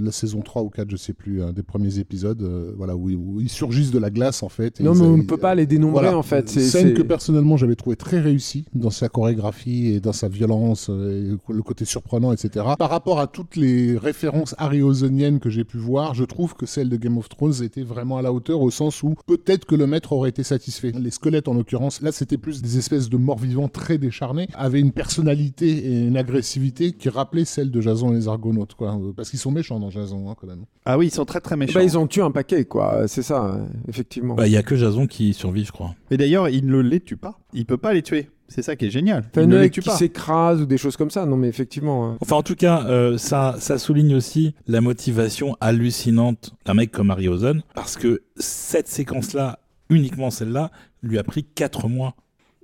la 0.04 0.12
saison 0.12 0.40
3 0.40 0.62
ou 0.62 0.68
4, 0.70 0.90
je 0.90 0.96
sais 0.96 1.12
plus, 1.12 1.42
un 1.42 1.52
des 1.52 1.62
premiers 1.62 1.98
épisodes, 1.98 2.42
euh, 2.42 2.72
voilà, 2.76 2.96
où, 2.96 3.10
où 3.10 3.40
ils 3.40 3.48
surgissent 3.48 3.90
de 3.90 3.98
la 3.98 4.10
glace 4.10 4.42
en 4.42 4.48
fait. 4.48 4.80
Non, 4.80 4.94
mais 4.94 5.00
on 5.02 5.16
ne 5.16 5.22
peut 5.22 5.36
pas 5.36 5.54
les 5.54 5.66
dénombrer 5.66 6.02
Voilà. 6.04 6.18
en 6.18 6.22
fait. 6.22 6.48
C'est- 6.48 6.60
Scène 6.60 6.94
que 6.94 7.02
personnellement 7.02 7.56
j'avais 7.56 7.74
trouvé 7.76 7.96
très 7.96 8.20
réussie 8.20 8.64
dans 8.74 8.90
sa 8.90 9.08
chorégraphie 9.08 9.88
et 9.88 10.00
dans 10.00 10.12
sa 10.12 10.28
violence, 10.28 10.88
euh, 10.90 11.34
et 11.48 11.52
le 11.52 11.62
côté 11.62 11.84
surprenant, 11.84 12.32
etc. 12.32 12.64
Par 12.78 12.90
rapport 12.90 13.18
à 13.20 13.26
toutes 13.26 13.56
les 13.56 13.96
références 13.98 14.54
harryhauseniennes 14.58 15.40
que 15.40 15.50
j'ai 15.50 15.64
pu 15.64 15.78
voir, 15.78 16.14
je 16.14 16.24
trouve 16.24 16.54
que 16.54 16.66
celle 16.66 16.88
de 16.88 16.96
Game 16.96 17.16
of 17.18 17.28
Thrones 17.28 17.62
était 17.62 17.82
vraiment 17.82 18.18
à 18.18 18.22
la 18.22 18.32
hauteur 18.32 18.60
au 18.60 18.70
sens 18.70 19.02
où 19.02 19.14
peut-être 19.26 19.64
que 19.64 19.74
le 19.74 19.86
maître 19.86 20.12
aurait 20.12 20.30
été 20.30 20.42
satisfait. 20.42 20.92
Les 20.98 21.10
squelettes 21.10 21.48
en 21.48 21.54
l'occurrence, 21.54 22.00
là 22.02 22.12
c'était 22.12 22.38
plus 22.38 22.62
des 22.62 22.78
espèces 22.78 23.08
de 23.08 23.16
morts 23.16 23.38
vivants 23.38 23.68
très 23.68 23.98
décharnés, 23.98 24.48
avaient 24.54 24.80
une 24.80 24.92
personnalité 24.92 25.68
et 25.92 26.06
une 26.06 26.16
agressivité 26.16 26.92
qui 26.92 27.08
rappelait 27.08 27.44
celle 27.44 27.70
de 27.70 27.80
Jason 27.80 28.12
et 28.12 28.16
les 28.16 28.28
Argonautes, 28.28 28.74
quoi. 28.74 28.98
Parce 29.16 29.30
qu'ils 29.30 29.38
sont 29.38 29.50
méchants 29.50 29.78
dans 29.80 29.90
Jason, 29.94 30.28
hein, 30.30 30.34
quand 30.38 30.46
même. 30.46 30.64
ah 30.84 30.98
oui 30.98 31.06
ils 31.06 31.10
sont 31.14 31.24
très 31.24 31.40
très 31.40 31.56
méchants 31.56 31.78
Bah, 31.78 31.82
ils 31.84 31.96
ont 31.96 32.06
tué 32.06 32.20
un 32.22 32.30
paquet, 32.30 32.64
quoi. 32.66 33.08
C'est 33.08 33.22
ça, 33.22 33.44
euh, 33.46 33.64
effectivement. 33.88 34.34
Bah, 34.34 34.46
il 34.46 34.52
y 34.52 34.56
a 34.56 34.62
que 34.62 34.76
Jason 34.76 35.06
qui 35.06 35.32
survit, 35.32 35.64
je 35.64 35.72
crois. 35.72 35.94
et 36.10 36.16
d'ailleurs 36.16 36.48
il 36.48 36.66
ne 36.66 36.78
les 36.80 37.00
tue 37.00 37.16
pas 37.16 37.38
il 37.52 37.64
peut 37.66 37.76
pas 37.78 37.94
les 37.94 38.02
tuer 38.02 38.28
c'est 38.48 38.60
ça 38.62 38.76
qui 38.76 38.84
est 38.86 38.90
génial 38.90 39.24
Enfin, 39.30 39.42
il 39.42 39.48
ne 39.48 39.58
les 39.58 39.70
tue 39.70 39.80
qui 39.80 39.88
pas 39.88 39.96
s'écrase 39.96 40.60
ou 40.60 40.66
des 40.66 40.76
choses 40.76 40.98
comme 40.98 41.08
ça. 41.10 41.24
Non, 41.24 41.36
mais 41.38 41.48
effectivement. 41.48 42.06
hein. 42.10 42.18
Enfin, 42.20 42.36
en 42.36 42.42
tout 42.42 42.54
cas, 42.54 42.84
euh, 42.86 43.16
ça, 43.16 43.56
ça 43.58 43.78
souligne 43.78 44.14
aussi 44.14 44.54
la 44.66 44.82
motivation 44.82 45.56
hallucinante 45.62 46.52
d'un 46.66 46.74
mec 46.74 46.92
comme 46.92 47.10
Harryhausen, 47.10 47.62
parce 47.74 47.96
que 47.96 48.22
cette 48.36 48.86
séquence-là, 48.86 49.60
uniquement 49.88 50.30
celle-là, 50.30 50.70
lui 51.02 51.18
a 51.18 51.24
pris 51.24 51.42
4 51.42 51.88
mois 51.88 52.14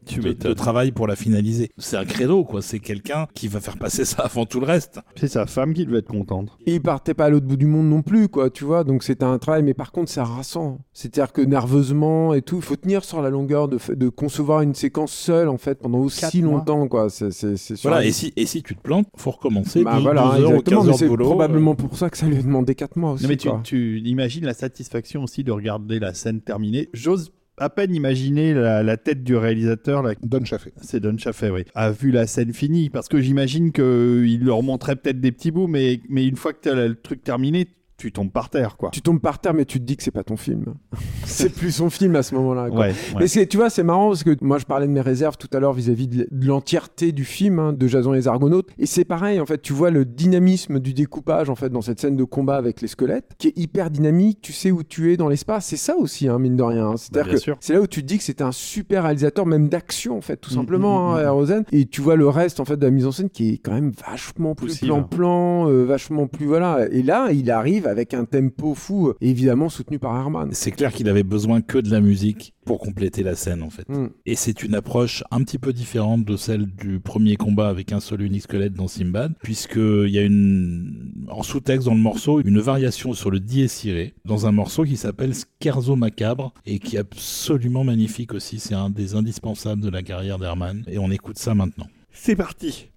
tu 0.07 0.20
de, 0.20 0.32
de 0.32 0.53
travail 0.53 0.92
pour 0.92 1.07
la 1.07 1.16
finaliser. 1.16 1.70
C'est 1.78 1.96
un 1.96 2.05
credo, 2.05 2.44
quoi. 2.44 2.62
C'est 2.62 2.78
quelqu'un 2.80 3.26
qui 3.34 3.48
va 3.48 3.61
faire 3.61 3.76
passer 3.78 4.05
ça 4.05 4.22
avant 4.22 4.46
tout 4.46 4.61
le 4.61 4.66
reste. 4.66 5.01
c'est 5.16 5.28
sa 5.28 5.46
femme 5.46 5.74
qui 5.74 5.84
devait 5.86 5.98
être 5.98 6.09
contente 6.09 6.48
Et 6.66 6.74
il 6.76 6.80
partait 6.82 7.14
pas 7.14 7.26
à 7.26 7.30
l'autre 7.30 7.46
bout 7.46 7.57
du 7.57 7.66
monde 7.66 7.88
non 7.88 8.03
plus, 8.03 8.28
quoi, 8.28 8.51
tu 8.51 8.64
vois. 8.64 8.84
Donc 8.84 9.03
c'était 9.03 9.24
un 9.24 9.38
travail, 9.38 9.62
mais 9.62 9.74
par 9.74 9.92
contre, 9.92 10.11
c'est 10.11 10.20
harassant. 10.20 10.78
C'est-à-dire 10.92 11.32
que 11.32 11.42
nerveusement 11.42 12.34
et 12.34 12.42
tout, 12.42 12.57
il 12.57 12.62
faut 12.62 12.76
tenir 12.76 13.05
sur 13.05 13.22
la 13.22 13.30
longueur 13.30 13.68
de, 13.68 13.78
de 13.94 14.09
concevoir 14.09 14.62
une 14.62 14.74
séquence 14.74 15.12
seule, 15.12 15.48
en 15.48 15.59
fait, 15.59 15.78
pendant 15.80 15.98
aussi 15.98 16.20
Quatre 16.20 16.36
mois. 16.36 16.59
longtemps, 16.59 16.88
quoi. 16.88 17.11
C'est, 17.11 17.30
c'est, 17.32 17.57
c'est 17.57 17.76
sûr. 17.76 17.90
Voilà. 17.90 18.05
Et 18.05 18.12
si, 18.12 18.32
et 18.36 18.46
si 18.46 18.62
tu 18.62 18.74
te 18.76 18.80
plantes, 18.82 19.07
faut 19.16 19.30
recommencer. 19.30 19.84
Bah 19.84 19.94
12, 19.94 20.03
voilà, 20.03 20.22
12 20.22 20.30
heures 20.30 20.51
ou 20.51 20.55
exactement. 20.55 20.80
15 20.80 20.84
Mais 20.86 20.90
heures 20.90 20.94
de 20.94 20.98
c'est 20.98 21.09
boulot. 21.09 21.24
probablement 21.26 21.74
pour 21.74 21.96
ça 21.96 22.11
que 22.11 22.16
ça 22.18 22.26
lui 22.26 22.36
a 22.38 22.42
demandé 22.42 22.74
4 22.74 22.96
mois 22.96 23.12
aussi. 23.12 23.22
Non, 23.24 23.28
mais 23.28 23.36
tu, 23.36 23.48
quoi. 23.48 23.61
tu 23.64 24.01
imagines 24.01 24.44
la 24.44 24.55
satisfaction 24.55 25.22
aussi 25.24 25.44
de 25.44 25.53
regarder 25.53 25.98
la 25.98 26.14
scène 26.14 26.40
terminée 26.40 26.88
j'ose 26.92 27.32
à 27.61 27.68
peine 27.70 27.94
imaginer 27.94 28.54
la, 28.54 28.82
la 28.82 28.96
tête 28.96 29.22
du 29.22 29.36
réalisateur 29.36 30.02
là, 30.02 30.14
Don 30.22 30.44
Chaffee. 30.44 30.72
C'est 30.80 31.00
Don 31.00 31.16
Chaffee, 31.18 31.50
oui. 31.50 31.64
A 31.74 31.90
vu 31.90 32.11
la 32.11 32.26
scène 32.26 32.52
finie. 32.52 32.90
Parce 32.90 33.08
que 33.08 33.20
j'imagine 33.20 33.70
qu'il 33.72 34.44
leur 34.44 34.62
montrait 34.62 34.96
peut-être 34.96 35.20
des 35.20 35.30
petits 35.30 35.50
bouts, 35.50 35.66
mais, 35.66 36.00
mais 36.08 36.26
une 36.26 36.36
fois 36.36 36.52
que 36.52 36.61
tu 36.62 36.68
as 36.70 36.74
le 36.74 36.94
truc 36.94 37.22
terminé, 37.22 37.68
tu 38.01 38.12
tombes 38.12 38.30
par 38.32 38.48
terre, 38.51 38.76
quoi. 38.76 38.90
Tu 38.90 39.03
tombes 39.03 39.20
par 39.20 39.38
terre, 39.38 39.55
mais 39.55 39.64
tu 39.64 39.78
te 39.78 39.84
dis 39.84 39.96
que 39.96 40.03
c'est 40.03 40.11
pas 40.11 40.24
ton 40.24 40.36
film. 40.36 40.64
c'est 41.24 41.51
plus 41.55 41.70
son 41.72 41.90
film 41.90 42.16
à 42.16 42.22
ce 42.22 42.34
moment-là. 42.34 42.68
quoi. 42.70 42.78
Ouais, 42.80 42.86
ouais. 42.88 42.94
Mais 43.20 43.28
c'est, 43.28 43.46
tu 43.46 43.57
vois, 43.57 43.70
c'est 43.70 43.82
marrant 43.82 44.09
parce 44.09 44.24
que 44.24 44.34
moi 44.40 44.59
je 44.59 44.64
parlais 44.64 44.86
de 44.86 44.92
mes 44.92 45.01
réserves 45.01 45.36
tout 45.36 45.48
à 45.53 45.61
l'heure 45.61 45.72
vis-à-vis 45.72 46.09
de 46.09 46.26
l'entièreté 46.30 47.12
du 47.12 47.24
film 47.24 47.59
hein, 47.59 47.72
de 47.72 47.86
Jason 47.86 48.12
et 48.14 48.16
les 48.16 48.28
Argonautes. 48.28 48.68
Et 48.78 48.86
c'est 48.86 49.05
pareil, 49.05 49.40
en 49.40 49.46
fait, 49.46 49.61
tu 49.62 49.72
vois 49.72 49.90
le 49.90 50.05
dynamisme 50.05 50.78
du 50.80 50.94
découpage 50.94 51.51
en 51.51 51.55
fait 51.55 51.70
dans 51.70 51.82
cette 51.82 52.01
scène 52.01 52.16
de 52.16 52.24
combat 52.24 52.57
avec 52.57 52.80
les 52.80 52.88
squelettes, 52.88 53.30
qui 53.38 53.48
est 53.48 53.59
hyper 53.59 53.90
dynamique. 53.90 54.38
Tu 54.42 54.53
sais 54.53 54.70
où 54.70 54.82
tu 54.82 55.12
es 55.12 55.16
dans 55.16 55.28
l'espace. 55.28 55.66
C'est 55.66 55.76
ça 55.76 55.96
aussi, 55.96 56.28
hein, 56.28 56.38
mine 56.38 56.57
de 56.57 56.62
rien. 56.62 56.86
hein. 56.86 56.90
Bah, 56.92 56.96
C'est-à-dire 56.96 57.24
bien 57.26 57.34
que 57.34 57.40
sûr. 57.40 57.57
c'est 57.61 57.74
là 57.74 57.80
où 57.80 57.86
tu 57.86 58.03
te 58.03 58.07
dis 58.07 58.18
que 58.18 58.24
c'était 58.24 58.44
un 58.44 58.53
super 58.53 59.03
réalisateur, 59.05 59.46
même 59.46 59.68
d'action 59.68 60.16
en 60.16 60.20
fait, 60.20 60.36
tout 60.36 60.51
Mm, 60.51 60.55
simplement, 60.57 61.11
mm, 61.11 61.14
hein, 61.16 61.22
mm, 61.22 61.26
mm. 61.26 61.28
Rosen. 61.30 61.64
Et 61.72 61.86
tu 61.86 62.01
vois 62.01 62.16
le 62.16 62.28
reste 62.28 62.61
en 62.61 62.64
fait 62.64 62.76
de 62.76 62.84
la 62.84 62.90
mise 62.90 63.07
en 63.07 63.12
scène 63.12 63.30
qui 63.30 63.51
est 63.55 63.59
quand 63.59 63.72
même 63.72 63.92
vachement 64.07 64.55
plus 64.55 64.78
plan-plan, 64.80 65.68
euh, 65.68 65.84
vachement 65.84 66.26
plus 66.26 66.46
voilà. 66.46 66.86
Et 66.90 67.03
là, 67.03 67.28
il 67.32 67.51
arrive 67.51 67.86
avec 67.91 68.14
un 68.14 68.24
tempo 68.24 68.74
fou, 68.74 69.12
évidemment 69.20 69.68
soutenu 69.68 69.99
par 69.99 70.16
Herman. 70.16 70.51
C'est 70.53 70.70
clair 70.70 70.93
qu'il 70.93 71.09
avait 71.09 71.22
besoin 71.22 71.61
que 71.61 71.78
de 71.78 71.91
la 71.91 72.01
musique 72.01 72.55
pour 72.64 72.78
compléter 72.78 73.22
la 73.22 73.34
scène 73.34 73.62
en 73.62 73.70
fait. 73.70 73.88
Mm. 73.88 74.09
Et 74.26 74.36
c'est 74.36 74.62
une 74.62 74.74
approche 74.74 75.24
un 75.30 75.43
petit 75.43 75.59
peu 75.59 75.72
différente 75.72 76.24
de 76.24 76.36
celle 76.36 76.66
du 76.66 77.01
premier 77.01 77.36
combat 77.36 77.68
avec 77.68 77.93
un 77.93 78.01
seul 78.01 78.22
unique 78.22 78.43
squelette 78.43 78.74
dans 78.74 78.88
Simbad, 78.88 79.34
puisqu'il 79.43 80.09
y 80.09 80.18
a 80.18 80.22
une, 80.22 81.26
en 81.28 81.43
sous-texte 81.43 81.86
dans 81.86 81.95
le 81.95 82.01
morceau, 82.01 82.41
une 82.41 82.61
variation 82.61 83.12
sur 83.12 83.30
le 83.30 83.41
dié 83.41 83.68
ciré, 83.68 84.14
dans 84.24 84.47
un 84.47 84.53
morceau 84.53 84.84
qui 84.84 84.97
s'appelle 84.97 85.32
Scherzo 85.61 85.97
Macabre, 85.97 86.55
et 86.66 86.78
qui 86.78 86.97
est 86.97 87.01
absolument 87.01 87.84
magnifique 87.84 88.34
aussi. 88.34 88.59
C'est 88.59 88.74
un 88.74 88.91
des 88.91 89.14
indispensables 89.14 89.82
de 89.82 89.91
la 89.91 90.03
carrière 90.03 90.38
d'Herman, 90.38 90.84
et 90.86 90.99
on 90.99 91.11
écoute 91.11 91.38
ça 91.38 91.55
maintenant. 91.55 91.88
C'est 92.12 92.36
parti. 92.36 92.88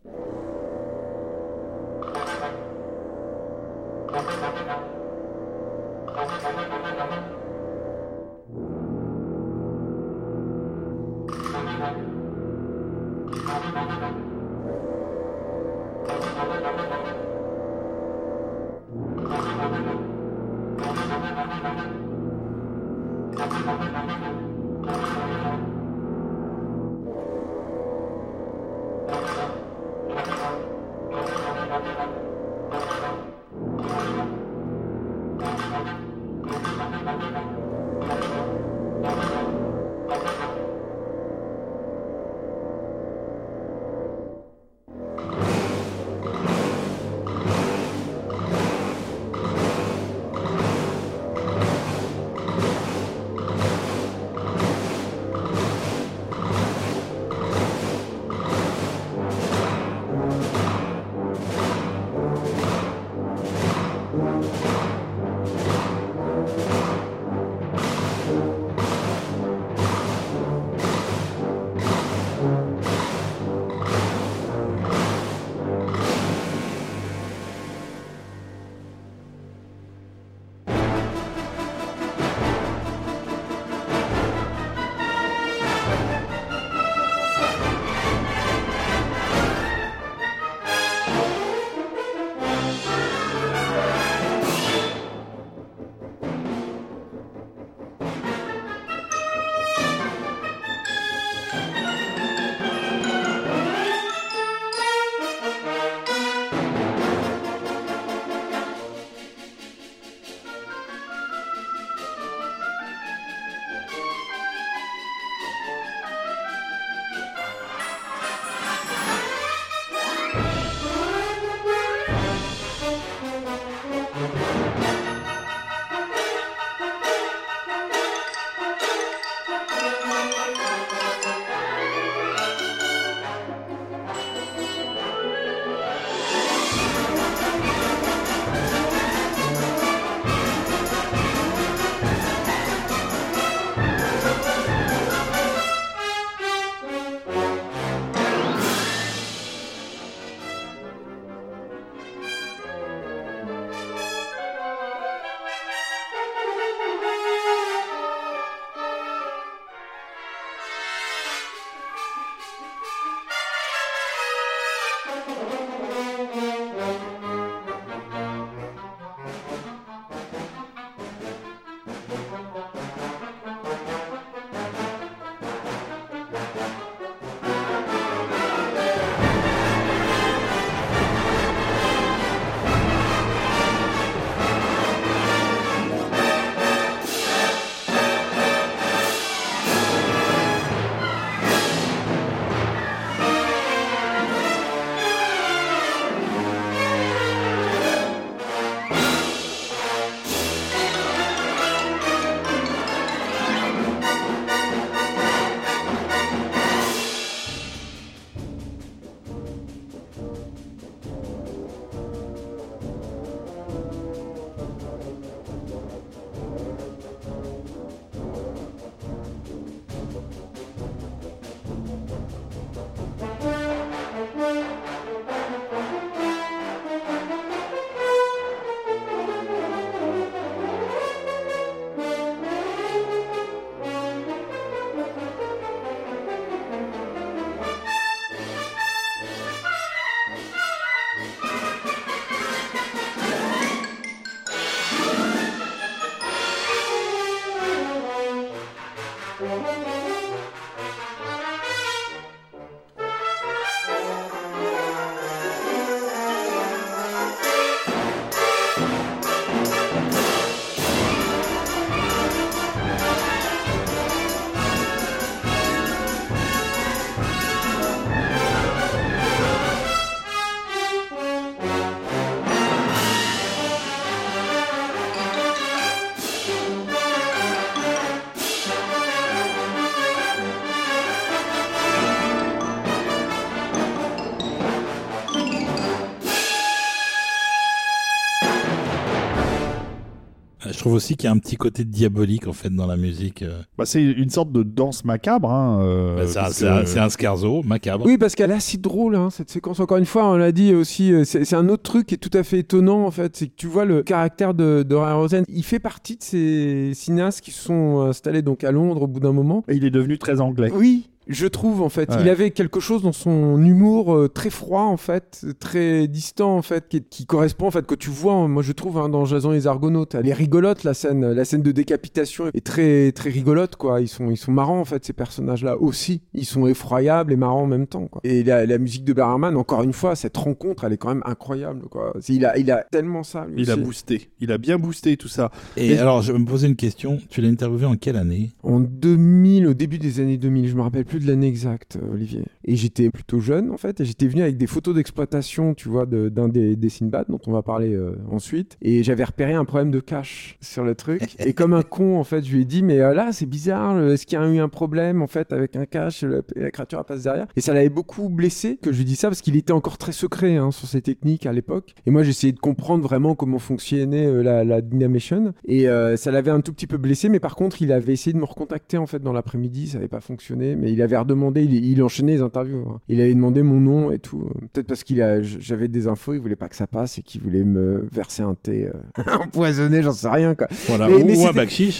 Trouve 290.83 290.93
aussi 290.93 291.15
qu'il 291.15 291.25
y 291.25 291.27
a 291.27 291.31
un 291.33 291.37
petit 291.39 291.55
côté 291.55 291.83
diabolique 291.85 292.47
en 292.47 292.53
fait 292.53 292.69
dans 292.69 292.85
la 292.87 292.97
musique. 292.97 293.41
euh. 293.41 293.61
Bah, 293.77 293.85
c'est 293.85 294.03
une 294.03 294.29
sorte 294.29 294.51
de 294.51 294.63
danse 294.63 295.05
macabre. 295.05 295.49
Hein, 295.51 295.79
euh, 295.81 296.15
Bah, 296.17 296.49
c'est 296.51 296.67
un- 296.67 296.83
que- 296.83 297.09
scarzo 297.09 297.63
macabre. 297.63 298.05
Oui, 298.05 298.17
parce 298.17 298.35
qu'elle 298.35 298.51
est 298.51 298.55
assez 298.55 298.77
drôle, 298.77 299.15
hein, 299.15 299.29
cette 299.29 299.49
séquence. 299.49 299.79
Encore 299.79 299.97
une 299.97 300.05
fois, 300.05 300.29
on 300.29 300.35
l'a 300.37 300.51
dit 300.51 300.73
aussi, 300.73 301.11
euh, 301.11 301.23
c'est 301.25 301.53
un 301.55 301.69
autre 301.69 301.83
truc 301.83 302.07
qui 302.07 302.15
est 302.15 302.17
tout 302.17 302.35
à 302.37 302.43
fait 302.43 302.59
étonnant, 302.59 303.05
en 303.05 303.11
fait. 303.11 303.35
C'est 303.35 303.47
que 303.47 303.53
tu 303.55 303.67
vois 303.67 303.85
le 303.85 304.03
caractère 304.03 304.53
de, 304.53 304.83
de 304.87 304.95
Ray 304.95 305.13
Rosen. 305.13 305.45
Il 305.47 305.63
fait 305.63 305.79
partie 305.79 306.17
de 306.17 306.23
ces 306.23 306.91
cinéastes 306.93 307.41
qui 307.41 307.51
se 307.51 307.61
sont 307.63 308.01
installés 308.01 308.41
donc 308.41 308.63
à 308.63 308.71
Londres 308.71 309.03
au 309.03 309.07
bout 309.07 309.19
d'un 309.19 309.31
moment. 309.33 309.63
Et 309.69 309.75
il 309.75 309.85
est 309.85 309.91
devenu 309.91 310.17
très 310.17 310.41
anglais. 310.41 310.71
Oui. 310.75 311.09
Je 311.27 311.47
trouve 311.47 311.81
en 311.81 311.89
fait, 311.89 312.09
Ouais. 312.09 312.17
il 312.21 312.29
avait 312.29 312.51
quelque 312.51 312.79
chose 312.79 313.01
dans 313.03 313.11
son 313.11 313.63
humour 313.63 314.13
euh, 314.15 314.27
très 314.27 314.49
froid 314.49 314.81
en 314.83 314.97
fait, 314.97 315.45
très 315.59 316.07
distant 316.07 316.57
en 316.57 316.61
fait, 316.61 316.87
qui, 316.89 317.01
qui 317.01 317.25
correspond 317.25 317.67
en 317.67 317.71
fait 317.71 317.85
que 317.85 317.95
tu 317.95 318.09
vois, 318.09 318.47
moi 318.47 318.61
je 318.63 318.71
trouve 318.73 318.97
hein, 318.97 319.09
dans 319.09 319.25
Jason 319.25 319.51
et 319.51 319.55
les 319.55 319.67
Argonautes, 319.67 320.15
elle 320.15 320.27
est 320.27 320.33
rigolote 320.33 320.83
la 320.83 320.93
scène, 320.93 321.31
la 321.31 321.45
scène 321.45 321.61
de 321.61 321.71
décapitation 321.71 322.45
est 322.53 322.65
très 322.65 323.11
très 323.11 323.29
rigolote 323.29 323.75
quoi. 323.75 324.01
Ils 324.01 324.07
sont 324.07 324.29
ils 324.31 324.37
sont 324.37 324.51
marrants 324.51 324.79
en 324.79 324.85
fait 324.85 325.05
ces 325.05 325.13
personnages 325.13 325.63
là 325.63 325.77
aussi, 325.77 326.21
ils 326.33 326.45
sont 326.45 326.67
effroyables 326.67 327.31
et 327.31 327.35
marrants 327.37 327.61
en 327.63 327.67
même 327.67 327.87
temps 327.87 328.07
quoi. 328.07 328.21
Et 328.23 328.43
la, 328.43 328.65
la 328.65 328.77
musique 328.77 329.05
de 329.05 329.13
Berman, 329.13 329.55
encore 329.55 329.83
une 329.83 329.93
fois, 329.93 330.15
cette 330.15 330.35
rencontre, 330.37 330.83
elle 330.83 330.93
est 330.93 330.97
quand 330.97 331.09
même 331.09 331.23
incroyable 331.25 331.83
quoi. 331.89 332.13
Il 332.27 332.45
a 332.45 332.57
il 332.57 332.69
a 332.71 332.83
tellement 332.91 333.23
ça. 333.23 333.45
lui 333.45 333.61
Il 333.63 333.71
a 333.71 333.75
boosté. 333.77 334.29
Il 334.39 334.51
a 334.51 334.57
bien 334.57 334.77
boosté 334.77 335.15
tout 335.17 335.27
ça. 335.27 335.51
Et 335.77 335.89
Mais- 335.89 335.97
alors, 335.99 336.21
je 336.21 336.31
vais 336.33 336.39
me 336.39 336.45
poser 336.45 336.67
une 336.67 336.75
question. 336.75 337.19
Tu 337.29 337.41
l'as 337.41 337.47
interviewé 337.49 337.85
en 337.85 337.95
quelle 337.95 338.15
année? 338.17 338.51
En 338.63 338.79
2000, 338.79 339.67
au 339.67 339.73
début 339.73 339.99
des 339.99 340.19
années 340.19 340.37
2000, 340.37 340.67
je 340.67 340.75
me 340.75 340.81
rappelle 340.81 341.05
plus 341.05 341.12
de 341.19 341.27
l'année 341.27 341.47
exacte, 341.47 341.97
euh, 342.01 342.13
Olivier. 342.13 342.43
Et 342.65 342.75
j'étais 342.75 343.09
plutôt 343.09 343.39
jeune 343.39 343.71
en 343.71 343.77
fait, 343.77 344.01
et 344.01 344.05
j'étais 344.05 344.27
venu 344.27 344.41
avec 344.41 344.57
des 344.57 344.67
photos 344.67 344.95
d'exploitation, 344.95 345.73
tu 345.73 345.89
vois, 345.89 346.05
de- 346.05 346.29
d'un 346.29 346.47
des, 346.49 346.75
des 346.75 346.89
Sinbad 346.89 347.25
dont 347.29 347.39
on 347.47 347.51
va 347.51 347.61
parler 347.61 347.93
euh, 347.93 348.15
ensuite. 348.31 348.77
Et 348.81 349.03
j'avais 349.03 349.23
repéré 349.23 349.53
un 349.53 349.65
problème 349.65 349.91
de 349.91 349.99
cache 349.99 350.57
sur 350.61 350.83
le 350.83 350.95
truc. 350.95 351.21
et 351.39 351.53
comme 351.53 351.73
un 351.73 351.81
con, 351.83 352.17
en 352.19 352.23
fait, 352.23 352.43
je 352.45 352.53
lui 352.55 352.61
ai 352.61 352.65
dit, 352.65 352.83
mais 352.83 352.99
euh, 352.99 353.13
là, 353.13 353.31
c'est 353.31 353.45
bizarre, 353.45 353.99
est-ce 354.09 354.25
qu'il 354.25 354.37
y 354.37 354.41
a 354.41 354.47
eu 354.47 354.59
un 354.59 354.69
problème 354.69 355.21
en 355.21 355.27
fait 355.27 355.51
avec 355.53 355.75
un 355.75 355.85
cache, 355.85 356.23
la, 356.23 356.41
la 356.55 356.71
créature 356.71 356.99
elle 356.99 357.05
passe 357.05 357.23
derrière? 357.23 357.47
Et 357.55 357.61
ça 357.61 357.73
l'avait 357.73 357.89
beaucoup 357.89 358.29
blessé 358.29 358.77
que 358.81 358.91
je 358.91 358.97
lui 358.99 359.05
dis 359.05 359.15
ça 359.15 359.27
parce 359.29 359.41
qu'il 359.41 359.55
était 359.55 359.73
encore 359.73 359.97
très 359.97 360.11
secret 360.11 360.57
hein, 360.57 360.71
sur 360.71 360.87
ses 360.87 361.01
techniques 361.01 361.45
à 361.45 361.53
l'époque. 361.53 361.93
Et 362.05 362.11
moi, 362.11 362.23
j'essayais 362.23 362.53
de 362.53 362.59
comprendre 362.59 363.03
vraiment 363.03 363.35
comment 363.35 363.59
fonctionnait 363.59 364.25
euh, 364.25 364.41
la, 364.43 364.63
la 364.63 364.81
Dynamation. 364.81 365.53
Et 365.67 365.85
ça 366.15 366.31
l'avait 366.31 366.51
un 366.51 366.61
tout 366.61 366.73
petit 366.73 366.87
peu 366.87 366.97
blessé, 366.97 367.29
mais 367.29 367.39
par 367.39 367.55
contre, 367.55 367.81
il 367.81 367.91
avait 367.91 368.13
essayé 368.13 368.33
de 368.33 368.37
me 368.37 368.45
recontacter 368.45 368.97
en 368.97 369.05
fait 369.05 369.19
dans 369.21 369.33
l'après-midi, 369.33 369.87
ça 369.87 369.97
n'avait 369.97 370.07
pas 370.07 370.21
fonctionné, 370.21 370.75
mais 370.75 370.91
il 370.91 371.01
avait 371.03 371.17
redemandé, 371.17 371.63
il, 371.63 371.85
il 371.85 372.01
enchaînait 372.01 372.33
les 372.33 372.41
interviews. 372.41 372.83
hein. 372.89 372.99
Il 373.09 373.21
avait 373.21 373.33
demandé 373.33 373.61
mon 373.63 373.79
nom 373.79 374.11
et 374.11 374.19
tout. 374.19 374.43
Peut-être 374.73 374.87
parce 374.87 375.03
qu'il 375.03 375.21
a, 375.21 375.41
j'avais 375.41 375.87
des 375.87 376.07
infos, 376.07 376.33
il 376.33 376.39
voulait 376.39 376.55
pas 376.55 376.67
que 376.69 376.75
ça 376.75 376.87
passe 376.87 377.17
et 377.19 377.21
qu'il 377.21 377.41
voulait 377.41 377.63
me 377.63 378.07
verser 378.11 378.41
un 378.43 378.55
thé 378.55 378.87
euh, 378.87 379.23
empoisonné, 379.43 380.01
j'en 380.01 380.11
sais 380.13 380.29
rien 380.29 380.55
quoi. 380.55 380.67
Voilà. 380.87 381.07
Mais- 381.07 381.15
ou, 381.15 381.25
mais 381.25 381.37
ou 381.37 381.47
un. 381.47 381.53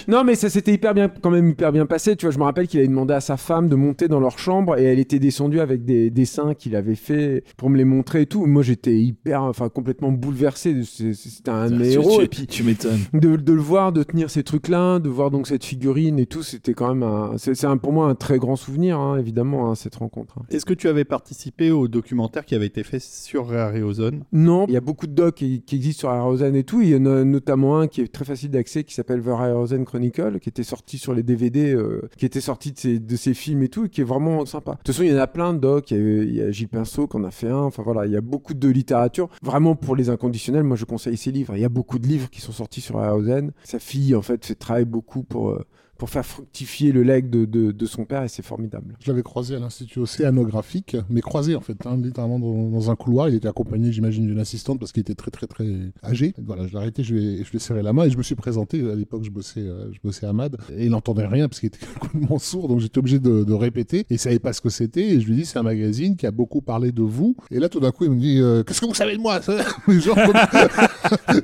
Non, 0.08 0.24
mais 0.24 0.36
ça 0.36 0.50
s'était 0.50 0.74
hyper 0.74 0.94
bien, 0.94 1.10
quand 1.10 1.30
même 1.32 1.50
hyper 1.50 1.72
bien 1.72 1.86
passé. 1.86 2.16
Tu 2.16 2.26
vois, 2.26 2.34
je 2.34 2.40
me 2.40 2.44
rappelle 2.44 2.68
qu'il 2.68 2.80
avait 2.80 2.88
demandé 2.88 3.14
à 3.14 3.22
sa 3.22 3.38
femme 3.38 3.70
de 3.70 3.76
monter 3.76 4.08
dans 4.08 4.20
leur 4.20 4.40
chambre 4.40 4.78
et 4.78 4.84
elle 4.84 5.00
était 5.00 5.20
descendue 5.20 5.60
avec 5.60 5.86
des 5.86 6.10
dessins 6.10 6.54
qu'il 6.54 6.76
avait 6.76 6.96
fait 6.96 7.44
pour 7.58 7.70
me 7.70 7.78
les 7.78 7.86
montrer 7.86 8.22
et 8.22 8.26
tout. 8.26 8.46
Moi, 8.46 8.64
j'étais 8.64 8.96
hyper, 8.96 9.44
enfin, 9.44 9.70
complètement 9.70 10.12
bouleversé. 10.12 10.76
C'était 10.84 11.50
un 11.52 11.70
de 11.70 11.76
mes 11.78 11.92
héros. 11.94 12.18
tu- 12.20 12.26
Et 12.26 12.28
puis, 12.28 12.48
tu 12.48 12.64
m'étonnes. 12.64 13.00
de, 13.14 13.36
de 13.36 13.54
le 13.54 13.62
voir, 13.62 13.92
de 13.92 14.04
tenir 14.04 14.30
ces 14.30 14.44
trucs-là, 14.44 15.00
de 15.00 15.10
voir 15.10 15.32
donc 15.32 15.48
cette 15.48 15.64
figurine 15.64 16.20
et 16.20 16.26
tout, 16.26 16.44
c'était 16.44 16.74
quand 16.74 16.94
même 16.94 17.04
un, 17.04 17.32
c'est 17.38 17.54
pour 17.82 17.94
moi 17.94 18.08
un 18.08 18.16
très 18.16 18.38
grand 18.40 18.56
souvenir, 18.56 18.93
hein, 19.00 19.18
évidemment, 19.18 19.70
hein, 19.70 19.76
cette 19.76 19.96
rencontre. 19.96 20.38
hein. 20.40 20.46
Est-ce 20.50 20.66
que 20.66 20.74
tu 20.74 20.88
avais 20.88 21.06
participé 21.06 21.72
au 21.72 21.88
documentaire 21.88 22.46
qui 22.46 22.56
avait 22.56 22.66
été 22.68 22.84
fait 22.84 23.00
sur 23.02 23.48
Ray 23.48 23.60
Harryhausen 23.60 24.24
Non, 24.32 24.66
il 24.68 24.74
y 24.74 24.78
a 24.78 24.82
beaucoup 24.82 25.08
de 25.08 25.14
docs 25.14 25.36
qui, 25.36 25.62
qui 25.62 25.76
existent 25.76 26.00
sur 26.02 26.10
Harryhausen 26.10 26.56
et 26.56 26.64
tout. 26.64 26.82
Il 26.82 26.90
y 26.90 26.96
en 26.96 27.06
a 27.06 27.24
notamment 27.24 27.80
un 27.80 27.88
qui 27.88 28.02
est 28.02 28.12
très 28.12 28.26
facile 28.26 28.52
d'accès 28.52 28.84
qui 28.84 28.94
s'appelle 28.94 29.22
The 29.22 29.28
Harryhausen 29.30 29.86
Chronicle, 29.86 30.40
qui 30.40 30.50
était 30.50 30.64
sorti 30.64 30.98
sur 30.98 31.14
les 31.14 31.24
DVD, 31.24 31.74
euh, 31.74 32.10
qui 32.18 32.26
était 32.26 32.42
sorti 32.42 32.72
de 32.72 32.78
ses, 32.78 33.00
de 33.00 33.16
ses 33.16 33.34
films 33.34 33.64
et 33.64 33.70
tout, 33.70 33.86
et 33.86 33.90
qui 33.90 34.02
est 34.02 34.06
vraiment 34.06 34.46
sympa. 34.46 34.72
De 34.72 34.78
toute 34.78 34.88
façon, 34.88 35.04
il 35.04 35.12
y 35.12 35.16
en 35.16 35.20
a 35.20 35.28
plein 35.28 35.54
de 35.54 35.60
docs. 35.60 35.92
Il 35.92 35.98
y 35.98 36.00
a, 36.00 36.24
il 36.24 36.36
y 36.36 36.42
a 36.42 36.52
Gilles 36.52 36.68
Pinceau 36.70 37.08
qui 37.08 37.18
en 37.18 37.24
a 37.24 37.32
fait 37.32 37.50
un. 37.50 37.58
Enfin 37.64 37.84
voilà, 37.84 38.06
il 38.06 38.12
y 38.12 38.18
a 38.18 38.22
beaucoup 38.22 38.54
de 38.54 38.68
littérature. 38.68 39.30
Vraiment 39.42 39.76
pour 39.76 39.96
les 39.96 40.10
inconditionnels, 40.10 40.64
moi 40.64 40.78
je 40.78 40.86
conseille 40.86 41.18
ces 41.18 41.32
livres. 41.32 41.56
Il 41.56 41.62
y 41.62 41.66
a 41.66 41.70
beaucoup 41.70 42.00
de 42.00 42.08
livres 42.08 42.30
qui 42.30 42.42
sont 42.42 42.52
sortis 42.52 42.82
sur 42.82 42.98
Harryhausen. 43.00 43.52
Sa 43.64 43.80
fille, 43.80 44.16
en 44.16 44.22
fait, 44.22 44.46
fait 44.46 44.56
travaille 44.56 44.86
beaucoup 44.86 45.24
pour. 45.24 45.50
euh, 45.50 45.66
pour 46.04 46.10
faire 46.10 46.26
fructifier 46.26 46.92
le 46.92 47.02
legs 47.02 47.30
de, 47.30 47.46
de, 47.46 47.86
son 47.86 48.04
père 48.04 48.24
et 48.24 48.28
c'est 48.28 48.44
formidable. 48.44 48.98
Je 49.00 49.10
l'avais 49.10 49.24
croisé 49.24 49.56
à 49.56 49.60
l'Institut 49.60 50.00
océanographique, 50.00 50.98
mais 51.10 51.22
croisé 51.22 51.56
en 51.56 51.62
fait, 51.62 51.78
hein, 51.86 51.96
littéralement 51.96 52.40
dans, 52.40 52.92
un 52.92 52.96
couloir. 52.98 53.30
Il 53.30 53.36
était 53.36 53.48
accompagné, 53.48 53.94
j'imagine, 53.94 54.28
d'une 54.28 54.40
assistante 54.40 54.82
parce 54.82 54.92
qu'il 54.92 55.00
était 55.00 55.16
très 55.16 55.32
très 55.32 55.48
très 55.48 55.66
âgé. 56.04 56.34
Voilà, 56.46 56.68
je 56.68 56.74
l'ai 56.74 56.78
arrêté, 56.78 57.06
je 57.06 57.14
lui 57.14 57.26
ai, 57.26 57.44
je 57.46 57.52
lui 57.52 57.56
ai 57.56 57.60
serré 57.60 57.82
la 57.82 57.94
main 57.94 58.04
et 58.04 58.10
je 58.10 58.18
me 58.18 58.24
suis 58.24 58.36
présenté. 58.36 58.82
À 58.82 58.96
l'époque, 58.96 59.24
je 59.24 59.30
bossais, 59.30 59.62
euh, 59.62 59.94
je 59.94 60.00
bossais 60.04 60.26
à 60.26 60.34
MAD 60.34 60.58
et 60.76 60.84
il 60.84 60.90
n'entendait 60.90 61.26
rien 61.26 61.48
parce 61.48 61.62
qu'il 61.62 61.68
était 61.68 61.86
complètement 62.02 62.38
sourd, 62.38 62.68
donc 62.68 62.82
j'étais 62.82 63.00
obligé 63.00 63.20
de, 63.20 63.54
répéter. 63.54 64.00
Et 64.00 64.16
il 64.16 64.20
savait 64.20 64.40
pas 64.40 64.52
ce 64.52 64.60
que 64.60 64.70
c'était. 64.70 65.08
Et 65.08 65.22
je 65.22 65.28
lui 65.30 65.38
dis, 65.38 65.46
c'est 65.46 65.60
un 65.60 65.64
magazine 65.64 66.18
qui 66.18 66.28
a 66.28 66.32
beaucoup 66.32 66.60
parlé 66.60 66.92
de 66.92 67.02
vous. 67.02 67.38
Et 67.50 67.60
là, 67.60 67.70
tout 67.70 67.80
d'un 67.80 67.92
coup, 67.92 68.04
il 68.04 68.12
me 68.12 68.20
dit, 68.20 68.42
euh, 68.42 68.64
qu'est-ce 68.64 68.82
que 68.82 68.88
vous 68.88 68.94
savez 68.94 69.16
de 69.16 69.22
moi 69.22 69.40
Genre 69.88 70.20